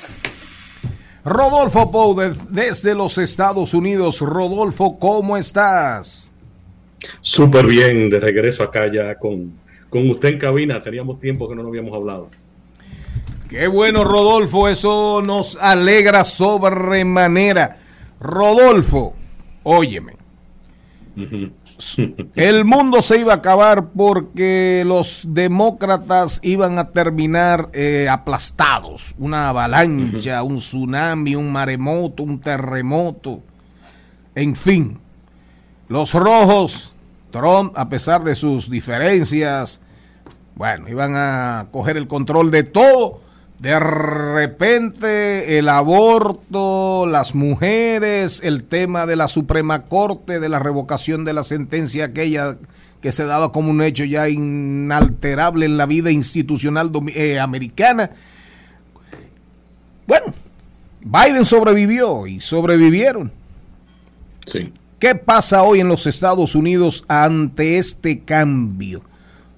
Rodolfo 1.24 1.92
Pou 1.92 2.16
de- 2.20 2.34
desde 2.50 2.96
los 2.96 3.18
Estados 3.18 3.74
Unidos. 3.74 4.20
Rodolfo, 4.22 4.98
¿cómo 4.98 5.38
estás? 5.38 6.32
Súper 7.22 7.68
bien, 7.68 8.10
de 8.10 8.20
regreso 8.20 8.64
acá 8.64 8.92
ya 8.92 9.16
con, 9.20 9.54
con 9.90 10.10
usted 10.10 10.30
en 10.30 10.40
cabina. 10.40 10.82
Teníamos 10.82 11.20
tiempo 11.20 11.48
que 11.48 11.54
no 11.56 11.62
nos 11.64 11.70
habíamos 11.70 11.94
hablado. 11.94 12.28
Qué 13.50 13.68
bueno, 13.68 14.04
Rodolfo, 14.04 14.68
eso 14.68 15.22
nos 15.24 15.56
alegra 15.56 16.24
sobremanera. 16.24 17.78
Rodolfo, 18.20 19.14
óyeme, 19.64 20.14
el 22.36 22.66
mundo 22.66 23.02
se 23.02 23.20
iba 23.20 23.34
a 23.34 23.38
acabar 23.38 23.90
porque 23.96 24.84
los 24.86 25.24
demócratas 25.28 26.40
iban 26.44 26.78
a 26.78 26.90
terminar 26.90 27.70
eh, 27.74 28.08
aplastados. 28.10 29.16
Una 29.18 29.50
avalancha, 29.50 30.44
un 30.44 30.58
tsunami, 30.58 31.36
un 31.36 31.52
maremoto, 31.52 32.24
un 32.24 32.40
terremoto. 32.40 33.42
En 34.36 34.56
fin, 34.56 35.00
los 35.88 36.14
rojos, 36.14 36.94
Trump, 37.32 37.78
a 37.78 37.88
pesar 37.88 38.24
de 38.24 38.36
sus 38.36 38.70
diferencias, 38.70 39.80
bueno, 40.56 40.90
iban 40.90 41.14
a 41.16 41.68
coger 41.72 41.98
el 41.98 42.08
control 42.08 42.52
de 42.52 42.64
todo. 42.64 43.22
De 43.60 43.80
repente 43.80 45.58
el 45.58 45.68
aborto, 45.68 47.08
las 47.08 47.34
mujeres, 47.34 48.42
el 48.44 48.64
tema 48.64 49.08
de 49.08 49.16
la 49.16 49.28
Suprema 49.28 49.86
Corte, 49.86 50.40
de 50.40 50.48
la 50.48 50.60
revocación 50.60 51.26
de 51.26 51.34
la 51.34 51.42
sentencia 51.42 52.06
aquella 52.06 52.58
que 53.02 53.12
se 53.12 53.26
daba 53.26 53.52
como 53.52 53.72
un 53.72 53.82
hecho 53.82 54.04
ya 54.04 54.30
inalterable 54.30 55.66
en 55.66 55.78
la 55.78 55.88
vida 55.88 56.12
institucional 56.12 56.92
eh, 57.16 57.40
americana. 57.40 58.12
Bueno, 60.06 60.34
Biden 61.02 61.46
sobrevivió 61.46 62.28
y 62.28 62.40
sobrevivieron. 62.40 63.32
Sí. 64.46 64.72
¿Qué 65.00 65.16
pasa 65.16 65.64
hoy 65.64 65.80
en 65.80 65.88
los 65.88 66.06
Estados 66.06 66.54
Unidos 66.54 67.06
ante 67.08 67.80
este 67.80 68.20
cambio? 68.20 69.02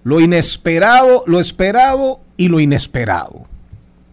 Lo 0.04 0.22
inesperado, 0.22 1.24
lo 1.28 1.40
esperado 1.40 2.22
y 2.38 2.48
lo 2.48 2.60
inesperado. 2.60 3.48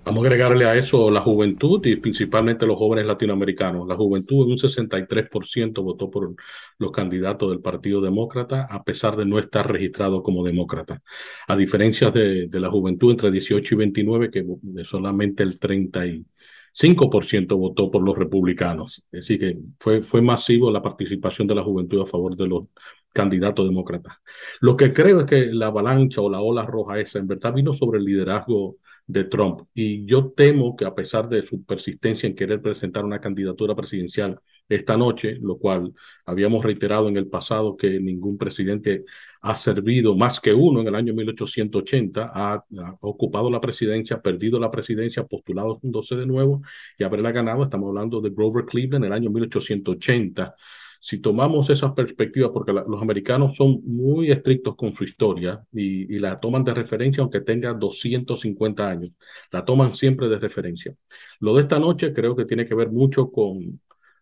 Vamos 0.06 0.22
a 0.22 0.26
agregarle 0.28 0.64
a 0.66 0.76
eso 0.76 1.10
la 1.10 1.20
juventud 1.20 1.84
y 1.84 1.96
principalmente 1.96 2.64
los 2.64 2.78
jóvenes 2.78 3.06
latinoamericanos. 3.06 3.88
La 3.88 3.96
juventud 3.96 4.44
en 4.44 4.52
un 4.52 4.56
63% 4.56 5.82
votó 5.82 6.08
por 6.08 6.36
los 6.78 6.92
candidatos 6.92 7.50
del 7.50 7.60
Partido 7.60 8.00
Demócrata 8.00 8.68
a 8.70 8.84
pesar 8.84 9.16
de 9.16 9.26
no 9.26 9.40
estar 9.40 9.68
registrado 9.68 10.22
como 10.22 10.44
demócrata. 10.44 11.02
A 11.48 11.56
diferencia 11.56 12.12
de, 12.12 12.48
la 12.52 12.70
juventud 12.70 13.10
entre 13.10 13.32
18 13.32 13.74
y 13.74 13.78
29 13.78 14.30
que 14.30 14.44
solamente 14.84 15.42
el 15.42 15.58
35% 15.58 17.58
votó 17.58 17.90
por 17.90 18.04
los 18.04 18.16
republicanos. 18.16 19.02
Es 19.10 19.26
decir, 19.26 19.40
que 19.40 19.58
fue, 19.80 20.02
fue 20.02 20.22
masivo 20.22 20.70
la 20.70 20.82
participación 20.82 21.48
de 21.48 21.56
la 21.56 21.64
juventud 21.64 22.02
a 22.02 22.06
favor 22.06 22.36
de 22.36 22.46
los 22.46 22.66
candidatos 23.12 23.66
demócratas. 23.66 24.18
Lo 24.60 24.76
que 24.76 24.92
creo 24.92 25.20
es 25.20 25.26
que 25.26 25.46
la 25.46 25.66
avalancha 25.66 26.20
o 26.20 26.30
la 26.30 26.40
ola 26.40 26.64
roja 26.64 27.00
esa 27.00 27.18
en 27.18 27.26
verdad 27.26 27.54
vino 27.54 27.74
sobre 27.74 27.98
el 27.98 28.04
liderazgo 28.04 28.76
de 29.06 29.24
Trump. 29.24 29.62
Y 29.74 30.04
yo 30.06 30.32
temo 30.32 30.76
que 30.76 30.84
a 30.84 30.94
pesar 30.94 31.28
de 31.28 31.46
su 31.46 31.64
persistencia 31.64 32.26
en 32.26 32.34
querer 32.34 32.60
presentar 32.60 33.04
una 33.04 33.20
candidatura 33.20 33.74
presidencial 33.74 34.40
esta 34.68 34.96
noche, 34.96 35.38
lo 35.40 35.58
cual 35.58 35.92
habíamos 36.24 36.64
reiterado 36.64 37.08
en 37.08 37.16
el 37.16 37.28
pasado 37.28 37.76
que 37.76 38.00
ningún 38.00 38.36
presidente 38.36 39.04
ha 39.42 39.54
servido 39.54 40.16
más 40.16 40.40
que 40.40 40.52
uno 40.52 40.80
en 40.80 40.88
el 40.88 40.94
año 40.96 41.14
1880, 41.14 42.32
ha, 42.34 42.54
ha 42.54 42.96
ocupado 43.00 43.48
la 43.50 43.60
presidencia, 43.60 44.20
perdido 44.20 44.58
la 44.58 44.70
presidencia, 44.70 45.24
postulándose 45.24 46.16
de 46.16 46.26
nuevo 46.26 46.62
y 46.98 47.04
haberla 47.04 47.30
ganado. 47.30 47.62
Estamos 47.62 47.88
hablando 47.88 48.20
de 48.20 48.30
Grover 48.30 48.64
Cleveland 48.64 49.04
en 49.04 49.12
el 49.12 49.16
año 49.16 49.30
1880 49.30 50.56
si 51.00 51.20
tomamos 51.20 51.70
esas 51.70 51.92
perspectivas, 51.92 52.50
porque 52.52 52.72
los 52.72 53.02
americanos 53.02 53.56
son 53.56 53.80
muy 53.84 54.30
estrictos 54.30 54.76
con 54.76 54.94
su 54.94 55.04
historia 55.04 55.62
y, 55.72 56.14
y 56.14 56.18
la 56.18 56.38
toman 56.38 56.64
de 56.64 56.74
referencia 56.74 57.22
aunque 57.22 57.40
tenga 57.40 57.72
250 57.74 58.88
años, 58.88 59.10
la 59.50 59.64
toman 59.64 59.94
siempre 59.94 60.28
de 60.28 60.38
referencia. 60.38 60.94
Lo 61.40 61.54
de 61.54 61.62
esta 61.62 61.78
noche 61.78 62.12
creo 62.12 62.36
que 62.36 62.44
tiene 62.44 62.64
que 62.64 62.74
ver 62.74 62.90
mucho 62.90 63.30
con 63.30 63.80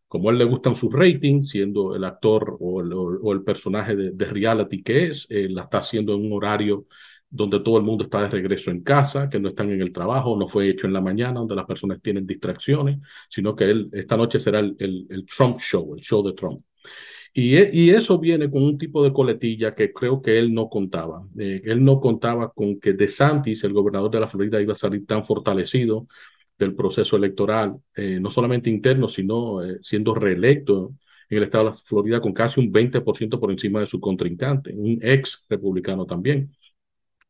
como 0.09 0.28
a 0.28 0.32
él 0.32 0.38
le 0.38 0.44
gustan 0.44 0.76
sus 0.76 0.92
ratings, 0.92 1.51
siendo 1.51 1.96
el 1.96 2.05
actor 2.05 2.56
o 2.60 2.80
el, 2.80 2.92
o 2.92 3.32
el 3.32 3.42
personaje 3.42 3.96
de, 3.96 4.12
de 4.12 4.24
reality 4.26 4.82
que 4.82 5.09
es, 5.09 5.26
eh, 5.28 5.48
la 5.51 5.62
está 5.62 5.78
haciendo 5.78 6.14
en 6.14 6.26
un 6.26 6.32
horario 6.34 6.86
donde 7.35 7.61
todo 7.61 7.78
el 7.78 7.85
mundo 7.85 8.05
está 8.05 8.23
de 8.23 8.28
regreso 8.28 8.70
en 8.70 8.82
casa, 8.82 9.28
que 9.28 9.40
no 9.40 9.48
están 9.48 9.70
en 9.70 9.81
el 9.81 9.93
trabajo, 9.93 10.36
no 10.36 10.47
fue 10.48 10.69
hecho 10.69 10.86
en 10.86 10.93
la 10.93 11.01
mañana, 11.01 11.40
donde 11.40 11.56
las 11.56 11.66
personas 11.66 12.01
tienen 12.02 12.27
distracciones, 12.27 12.98
sino 13.28 13.55
que 13.56 13.65
él, 13.65 13.89
esta 13.93 14.16
noche 14.16 14.39
será 14.40 14.61
el, 14.61 15.27
Trump 15.27 15.59
Show, 15.59 15.94
el 15.97 16.01
show 16.02 16.23
de 16.27 16.32
Trump. 16.35 16.62
Y, 17.32 17.56
e- 17.56 17.70
y 17.73 17.90
eso 17.90 18.19
viene 18.19 18.51
con 18.51 18.62
un 18.62 18.78
tipo 18.78 19.02
de 19.05 19.12
coletilla 19.12 19.74
que 19.74 19.93
creo 19.93 20.23
que 20.23 20.39
él 20.39 20.55
no 20.55 20.69
contaba. 20.69 21.27
Eh, 21.39 21.62
él 21.65 21.85
no 21.85 22.01
contaba 22.01 22.52
con 22.52 22.78
que 22.81 22.93
DeSantis, 22.93 23.65
el 23.65 23.73
gobernador 23.73 24.11
de 24.11 24.20
la 24.20 24.28
Florida, 24.28 24.61
iba 24.61 24.73
a 24.73 24.77
salir 24.77 25.06
tan 25.06 25.24
fortalecido 25.24 26.06
del 26.59 26.74
proceso 26.74 27.16
electoral, 27.16 27.77
eh, 27.97 28.19
no 28.20 28.31
solamente 28.31 28.70
interno, 28.70 29.09
sino 29.09 29.62
eh, 29.65 29.78
siendo 29.82 30.15
reelecto 30.15 30.94
en 31.28 31.39
el 31.39 31.44
estado 31.44 31.65
de 31.65 31.70
la 31.70 31.77
Florida 31.77 32.20
con 32.20 32.32
casi 32.32 32.61
un 32.61 32.70
20% 32.73 33.40
por 33.40 33.51
encima 33.51 33.81
de 33.81 33.86
su 33.86 33.98
contrincante, 34.01 34.73
un 34.74 34.98
ex 35.02 35.44
republicano 35.48 36.06
también. 36.06 36.55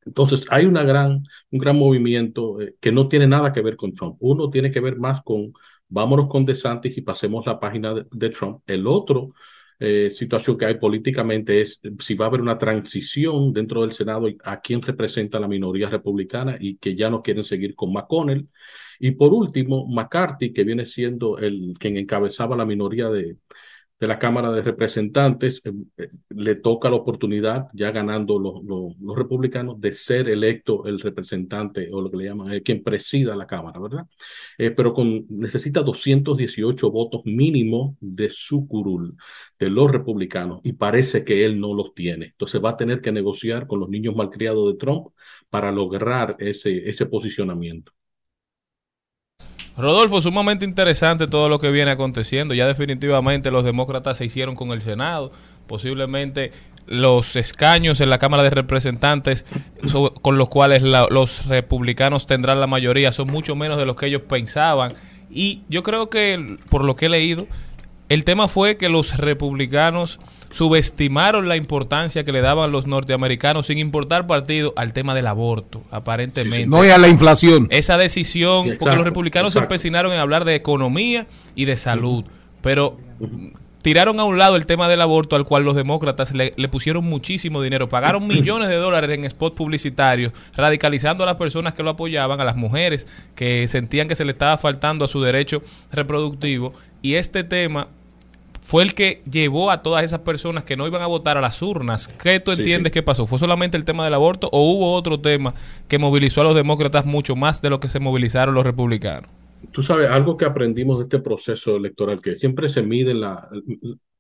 Entonces, 0.07 0.45
hay 0.51 0.67
una 0.67 0.83
gran, 0.83 1.25
un 1.51 1.59
gran 1.59 1.79
movimiento 1.79 2.61
eh, 2.61 2.77
que 2.81 2.93
no 2.93 3.09
tiene 3.09 3.27
nada 3.27 3.53
que 3.53 3.63
ver 3.63 3.77
con 3.77 3.93
Trump. 3.93 4.17
Uno 4.21 4.51
tiene 4.51 4.71
que 4.71 4.81
ver 4.81 4.97
más 4.99 5.23
con 5.23 5.53
vámonos 5.89 6.29
con 6.29 6.45
DeSantis 6.45 6.97
y 6.99 7.03
pasemos 7.03 7.47
la 7.47 7.61
página 7.61 7.95
de, 7.95 8.31
Trump. 8.31 8.63
El 8.67 8.87
otro 8.87 9.35
eh, 9.79 10.11
situación 10.13 10.57
que 10.57 10.67
hay 10.67 10.75
políticamente 10.79 11.61
es 11.61 11.81
si 11.99 12.15
va 12.15 12.27
a 12.27 12.29
haber 12.29 12.41
una 12.41 12.59
transición 12.59 13.53
dentro 13.53 13.83
del 13.83 13.93
Senado 13.93 14.29
a 14.45 14.61
quién 14.61 14.81
representa 14.83 15.41
la 15.41 15.49
minoría 15.49 15.91
republicana 15.91 16.57
y 16.61 16.77
que 16.77 16.95
ya 16.97 17.11
no 17.11 17.23
quieren 17.23 17.45
seguir 17.45 17.75
con 17.75 17.93
McConnell 17.93 18.49
Y 18.99 19.13
por 19.13 19.33
último, 19.33 19.87
McCarthy, 19.87 20.53
que 20.53 20.65
viene 20.65 20.87
siendo 20.87 21.39
el 21.39 21.75
quien 21.79 21.97
encabezaba 21.97 22.57
la 22.57 22.67
minoría 22.67 23.09
de, 23.09 23.37
de 24.01 24.09
la 24.09 24.19
Cámara 24.19 24.51
de 24.51 24.63
Representantes, 24.63 25.61
eh, 25.65 25.73
eh, 25.97 26.11
le 26.31 26.57
toca 26.57 26.91
la 26.91 26.97
oportunidad, 26.97 27.69
ya 27.73 27.91
ganando 27.91 28.39
los, 28.39 28.63
los, 28.65 29.17
republicanos, 29.17 29.81
de 29.81 29.93
ser 29.93 30.29
electo 30.29 30.85
el 30.87 31.01
representante 31.01 31.89
o 31.93 32.01
lo 32.01 32.11
que 32.11 32.17
le 32.19 32.25
llaman, 32.25 32.53
eh, 32.53 32.63
quien 32.63 32.83
presida 32.83 33.37
la 33.37 33.47
Cámara, 33.47 33.81
¿verdad? 33.81 34.07
Eh, 34.59 34.71
pero 34.73 34.93
con, 34.93 35.27
necesita 35.29 35.83
218 35.83 36.91
votos 36.91 37.23
mínimo 37.25 37.97
de 38.01 38.31
su 38.31 38.67
curul, 38.67 39.17
de 39.59 39.71
los 39.71 39.91
republicanos, 39.91 40.61
y 40.65 40.73
parece 40.73 41.25
que 41.25 41.45
él 41.45 41.61
no 41.61 41.75
los 41.75 41.95
tiene. 41.95 42.27
Entonces 42.27 42.61
va 42.63 42.71
a 42.71 42.77
tener 42.77 43.01
que 43.01 43.13
negociar 43.13 43.67
con 43.67 43.81
los 43.81 43.89
niños 43.89 44.15
malcriados 44.17 44.73
de 44.73 44.79
Trump 44.79 45.09
para 45.51 45.71
lograr 45.73 46.37
ese, 46.39 46.89
ese 46.89 47.07
posicionamiento. 47.07 47.93
Rodolfo, 49.77 50.21
sumamente 50.21 50.65
interesante 50.65 51.27
todo 51.27 51.49
lo 51.49 51.59
que 51.59 51.71
viene 51.71 51.91
aconteciendo. 51.91 52.55
Ya 52.55 52.67
definitivamente 52.67 53.51
los 53.51 53.65
demócratas 53.65 54.19
se 54.19 54.25
hicieron 54.25 54.55
con 54.55 54.71
el 54.71 54.83
Senado. 54.83 55.33
Posiblemente 55.67 56.53
los 56.87 57.35
escaños 57.37 58.01
en 58.01 58.11
la 58.11 58.19
Cámara 58.19 58.43
de 58.43 58.51
Representantes 58.51 59.47
con 60.23 60.39
los 60.39 60.49
cuales 60.49 60.83
los 60.83 61.47
republicanos 61.47 62.27
tendrán 62.27 62.61
la 62.61 62.67
mayoría 62.67 63.11
son 63.11 63.29
mucho 63.29 63.57
menos 63.57 63.79
de 63.79 63.87
lo 63.87 63.97
que 63.97 64.07
ellos 64.07 64.23
pensaban. 64.29 64.93
Y 65.31 65.63
yo 65.69 65.83
creo 65.83 66.11
que, 66.11 66.59
por 66.69 66.85
lo 66.85 66.95
que 66.95 67.07
he 67.07 67.09
leído, 67.09 67.47
el 68.09 68.25
tema 68.25 68.49
fue 68.49 68.77
que 68.77 68.89
los 68.89 69.17
republicanos 69.17 70.21
subestimaron 70.55 71.49
la 71.49 71.57
importancia 71.57 72.23
que 72.23 72.31
le 72.31 72.41
daban 72.41 72.71
los 72.71 72.87
norteamericanos 72.87 73.67
sin 73.67 73.79
importar 73.79 74.29
partido 74.29 74.73
al 74.77 74.93
tema 74.93 75.13
del 75.13 75.27
aborto, 75.27 75.83
aparentemente. 75.91 76.69
No 76.69 76.85
y 76.85 76.91
a 76.91 76.99
la 76.99 77.09
inflación. 77.09 77.67
Esa 77.71 77.99
decisión, 77.99 78.71
Sí, 78.71 78.77
porque 78.79 78.95
los 78.95 79.05
republicanos 79.05 79.55
se 79.55 79.59
empecinaron 79.59 80.13
en 80.13 80.21
hablar 80.21 80.45
de 80.45 80.55
economía 80.55 81.27
y 81.57 81.65
de 81.65 81.77
salud, 81.77 82.25
pero 82.63 82.99
tiraron 83.83 84.21
a 84.21 84.25
un 84.25 84.39
lado 84.39 84.55
el 84.55 84.65
tema 84.65 84.89
del 84.89 85.01
aborto 85.01 85.35
al 85.35 85.45
cual 85.45 85.65
los 85.65 85.75
demócratas 85.75 86.33
le, 86.33 86.53
le 86.57 86.69
pusieron 86.69 87.05
muchísimo 87.05 87.61
dinero, 87.61 87.89
pagaron 87.89 88.25
millones 88.29 88.69
de 88.69 88.77
dólares 88.77 89.11
en 89.11 89.29
spots 89.29 89.57
publicitarios, 89.57 90.33
radicalizando 90.55 91.25
a 91.25 91.27
las 91.27 91.35
personas 91.35 91.75
que 91.75 91.83
lo 91.83 91.91
apoyaban, 91.91 92.41
a 92.41 92.45
las 92.45 92.55
mujeres 92.55 93.09
que 93.35 93.67
sentían 93.67 94.07
que 94.07 94.15
se 94.15 94.25
le 94.25 94.31
estaba 94.31 94.57
faltando 94.57 95.05
a 95.05 95.09
su 95.09 95.21
derecho 95.21 95.65
reproductivo 95.91 96.75
y 97.03 97.17
este 97.17 97.43
tema 97.43 97.89
fue 98.65 98.83
el 98.83 98.95
que 98.95 99.23
llevó 99.31 99.71
a 99.71 99.83
todas 99.83 100.05
esas 100.05 100.21
personas 100.21 100.65
que 100.65 100.77
no 100.77 100.87
iban 100.87 101.03
a 101.03 101.07
votar 101.07 101.37
a 101.37 101.41
las 101.43 101.61
urnas. 101.63 102.09
¿Qué 102.09 102.41
tú 102.41 102.51
Sí, 102.51 102.65
entiendes 102.65 102.93
sí. 102.93 102.93
que 102.93 103.03
pasó? 103.03 103.27
¿Fue 103.27 103.39
solamente 103.39 103.77
el 103.77 103.85
tema 103.85 104.05
del 104.05 104.15
aborto 104.15 104.49
o 104.53 104.73
hubo 104.73 104.95
otro 104.95 105.21
tema 105.21 105.55
que 105.89 105.99
movilizó 105.99 106.41
a 106.41 106.45
los 106.45 106.55
demócratas 106.57 107.05
mucho 107.07 107.37
más 107.37 107.61
de 107.63 107.71
lo 107.71 107.81
que 107.81 107.89
se 107.89 108.01
movilizaron 108.01 108.55
los 108.55 108.65
republicanos? 108.65 109.31
Tú 109.73 109.83
sabes, 109.83 110.11
algo 110.11 110.37
que 110.37 110.45
aprendimos 110.45 110.99
de 110.99 111.05
este 111.05 111.19
proceso 111.21 111.77
electoral, 111.77 112.21
que 112.21 112.37
siempre 112.39 112.69
se 112.69 112.83
mide 112.83 113.15
la, 113.15 113.49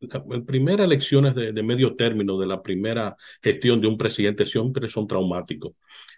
la, 0.01 0.25
la 0.27 0.41
primera 0.45 0.85
elecciones 0.85 1.35
de, 1.35 1.53
de 1.53 1.63
medio 1.63 1.95
término 1.97 2.39
de 2.39 2.47
la 2.47 2.63
primera 2.63 3.15
gestión 3.43 3.81
de 3.81 3.87
un 3.89 3.99
presidente 3.99 4.47
siempre 4.47 4.89
son 4.89 5.07
traumáticos. 5.07 5.73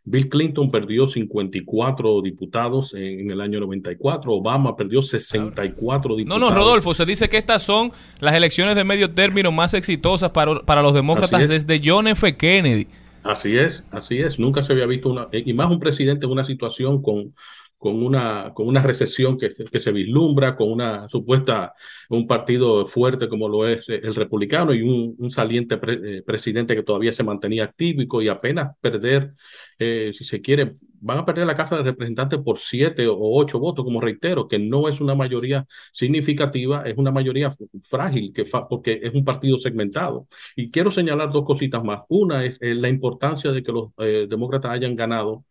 Bill 0.08 0.28
Clinton 0.28 0.70
perdió 0.70 1.08
54 1.08 2.22
diputados 2.22 2.94
en, 2.94 3.20
en 3.20 3.30
el 3.32 3.40
año 3.40 3.60
94, 3.60 4.32
Obama 4.32 4.76
perdió 4.76 5.02
64 5.02 6.10
No, 6.10 6.16
diputados. 6.16 6.40
no, 6.40 6.54
Rodolfo, 6.56 6.94
se 6.94 7.04
dice 7.04 7.28
que 7.28 7.36
estas 7.38 7.62
son 7.62 7.90
las 8.20 8.34
elecciones 8.34 8.76
de 8.76 8.84
medio 8.84 9.10
término 9.12 9.50
más 9.52 9.74
exitosas 9.74 10.30
para, 10.30 10.60
para 10.62 10.82
los 10.82 10.94
demócratas 10.94 11.48
desde 11.48 11.80
John 11.84 12.06
F. 12.08 12.36
Kennedy. 12.36 12.86
Así 13.22 13.56
es, 13.58 13.84
así 13.90 14.18
es. 14.20 14.38
Nunca 14.38 14.62
se 14.62 14.72
había 14.72 14.86
visto 14.86 15.10
una, 15.10 15.28
y 15.32 15.52
más 15.52 15.68
un 15.70 15.80
presidente 15.80 16.26
en 16.26 16.32
una 16.32 16.44
situación 16.44 17.02
con, 17.02 17.34
con 17.76 18.00
una, 18.02 18.52
con 18.54 18.68
una 18.68 18.80
recesión 18.82 19.36
que, 19.36 19.50
que 19.50 19.78
se 19.80 19.90
vislumbra, 19.90 20.54
con 20.56 20.70
una 20.70 21.08
supuesta, 21.08 21.74
un 22.08 22.28
partido 22.28 22.86
fuerte 22.86 23.28
como 23.28 23.48
lo 23.48 23.66
es 23.66 23.84
el 23.88 24.14
republicano 24.14 24.72
y 24.72 24.82
un, 24.82 25.16
un 25.18 25.30
saliente 25.32 25.76
pre- 25.76 26.18
eh, 26.18 26.22
presidente 26.22 26.76
que 26.76 26.84
todavía 26.84 27.12
se 27.12 27.24
mantenía 27.24 27.64
activo 27.64 28.22
y 28.22 28.28
apenas 28.28 28.76
perder, 28.80 29.34
eh, 29.78 30.12
si 30.14 30.24
se 30.24 30.40
quiere, 30.40 30.74
van 31.00 31.18
a 31.18 31.24
perder 31.24 31.46
la 31.46 31.56
Casa 31.56 31.76
de 31.76 31.82
Representantes 31.82 32.38
por 32.40 32.58
siete 32.58 33.06
o 33.08 33.16
ocho 33.18 33.58
votos, 33.58 33.84
como 33.84 34.00
reitero, 34.00 34.48
que 34.48 34.58
no 34.58 34.88
es 34.88 35.00
una 35.00 35.14
mayoría 35.14 35.66
significativa, 35.92 36.82
es 36.86 36.96
una 36.96 37.10
mayoría 37.10 37.54
frágil, 37.82 38.32
que 38.32 38.44
porque 38.68 39.00
es 39.02 39.14
un 39.14 39.24
partido 39.24 39.58
segmentado. 39.58 40.26
Y 40.56 40.70
quiero 40.70 40.90
señalar 40.90 41.30
dos 41.32 41.44
cositas 41.44 41.82
más. 41.84 42.00
Una 42.08 42.44
es 42.44 42.56
eh, 42.60 42.74
la 42.74 42.88
importancia 42.88 43.52
de 43.52 43.62
que 43.62 43.72
los 43.72 43.90
eh, 43.98 44.26
demócratas 44.28 44.72
hayan 44.72 44.96
ganado 44.96 45.44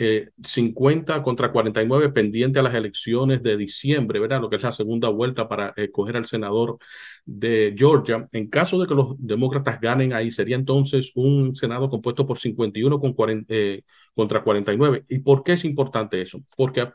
eh, 0.00 0.30
50 0.44 1.22
contra 1.22 1.52
49 1.52 2.10
pendiente 2.10 2.58
a 2.58 2.62
las 2.62 2.74
elecciones 2.74 3.42
de 3.42 3.56
diciembre, 3.58 4.18
¿verdad? 4.20 4.40
Lo 4.40 4.50
que 4.50 4.56
es 4.56 4.62
la 4.62 4.72
segunda 4.72 5.08
vuelta 5.10 5.48
para 5.48 5.74
escoger 5.76 6.16
al 6.16 6.26
senador 6.26 6.78
de 7.24 7.74
Georgia. 7.76 8.26
En 8.32 8.48
caso 8.48 8.80
de 8.80 8.86
que 8.88 8.94
los 8.94 9.14
demócratas 9.18 9.80
ganen 9.80 10.12
ahí, 10.12 10.30
sería 10.30 10.56
entonces 10.56 11.12
un 11.14 11.54
Senado 11.56 11.90
compuesto 11.90 12.26
por 12.26 12.38
51 12.38 12.98
con 13.00 13.12
40, 13.14 13.54
eh, 13.54 13.84
contra 14.14 14.42
49. 14.42 15.04
¿Y 15.08 15.20
por 15.20 15.42
qué 15.44 15.52
es 15.54 15.64
importante 15.64 16.20
eso? 16.22 16.40
Porque 16.56 16.88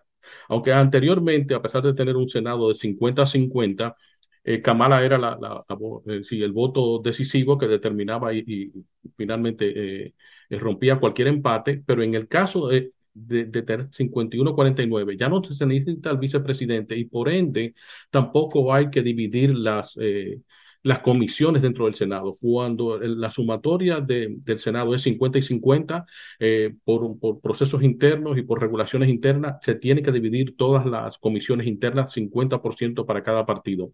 aunque 0.50 0.72
anteriormente, 0.74 1.54
a 1.56 1.62
pesar 1.62 1.84
de 1.84 1.94
tener 1.94 2.16
un 2.16 2.28
Senado 2.30 2.70
de 2.70 2.76
50 2.76 3.24
a 3.24 3.28
50, 3.28 3.96
eh, 4.44 4.62
Kamala 4.62 5.04
era 5.04 5.18
la, 5.18 5.38
la- 5.40 5.66
la 5.68 5.78
eh, 6.16 6.24
sí, 6.24 6.42
el 6.44 6.52
voto 6.52 7.00
decisivo 7.04 7.58
que 7.58 7.68
determinaba 7.68 8.34
y, 8.34 8.44
y 8.48 8.72
finalmente 9.18 10.06
eh, 10.08 10.14
rompía 10.50 11.00
cualquier 11.00 11.28
empate, 11.30 11.84
pero 11.86 12.04
en 12.04 12.16
el 12.16 12.28
caso 12.28 12.68
de, 12.68 12.92
de, 13.14 13.46
de 13.46 13.62
tener 13.64 13.88
51-49, 13.92 15.18
ya 15.18 15.30
no 15.30 15.44
se 15.44 15.66
necesita 15.66 16.12
el 16.12 16.18
vicepresidente 16.18 16.98
y 16.98 17.06
por 17.06 17.30
ende 17.30 17.76
tampoco 18.10 18.74
hay 18.74 18.90
que 18.90 19.02
dividir 19.04 19.56
las, 19.56 19.96
eh, 20.00 20.42
las 20.86 21.00
comisiones 21.00 21.64
dentro 21.64 21.86
del 21.86 21.96
Senado. 21.96 22.34
Cuando 22.40 23.00
la 23.00 23.32
sumatoria 23.32 24.02
de- 24.02 24.36
del 24.44 24.60
Senado 24.60 24.94
es 24.94 25.02
50 25.02 25.40
y 25.40 25.42
50, 25.42 26.06
eh, 26.40 26.76
por, 26.84 27.20
por 27.20 27.42
procesos 27.42 27.82
internos 27.84 28.38
y 28.38 28.44
por 28.44 28.62
regulaciones 28.62 29.10
internas, 29.10 29.58
se 29.62 29.74
tiene 29.76 30.04
que 30.04 30.12
dividir 30.12 30.56
todas 30.56 30.86
las 30.86 31.18
comisiones 31.18 31.66
internas 31.68 32.14
50% 32.14 33.06
para 33.08 33.24
cada 33.24 33.46
partido. 33.48 33.92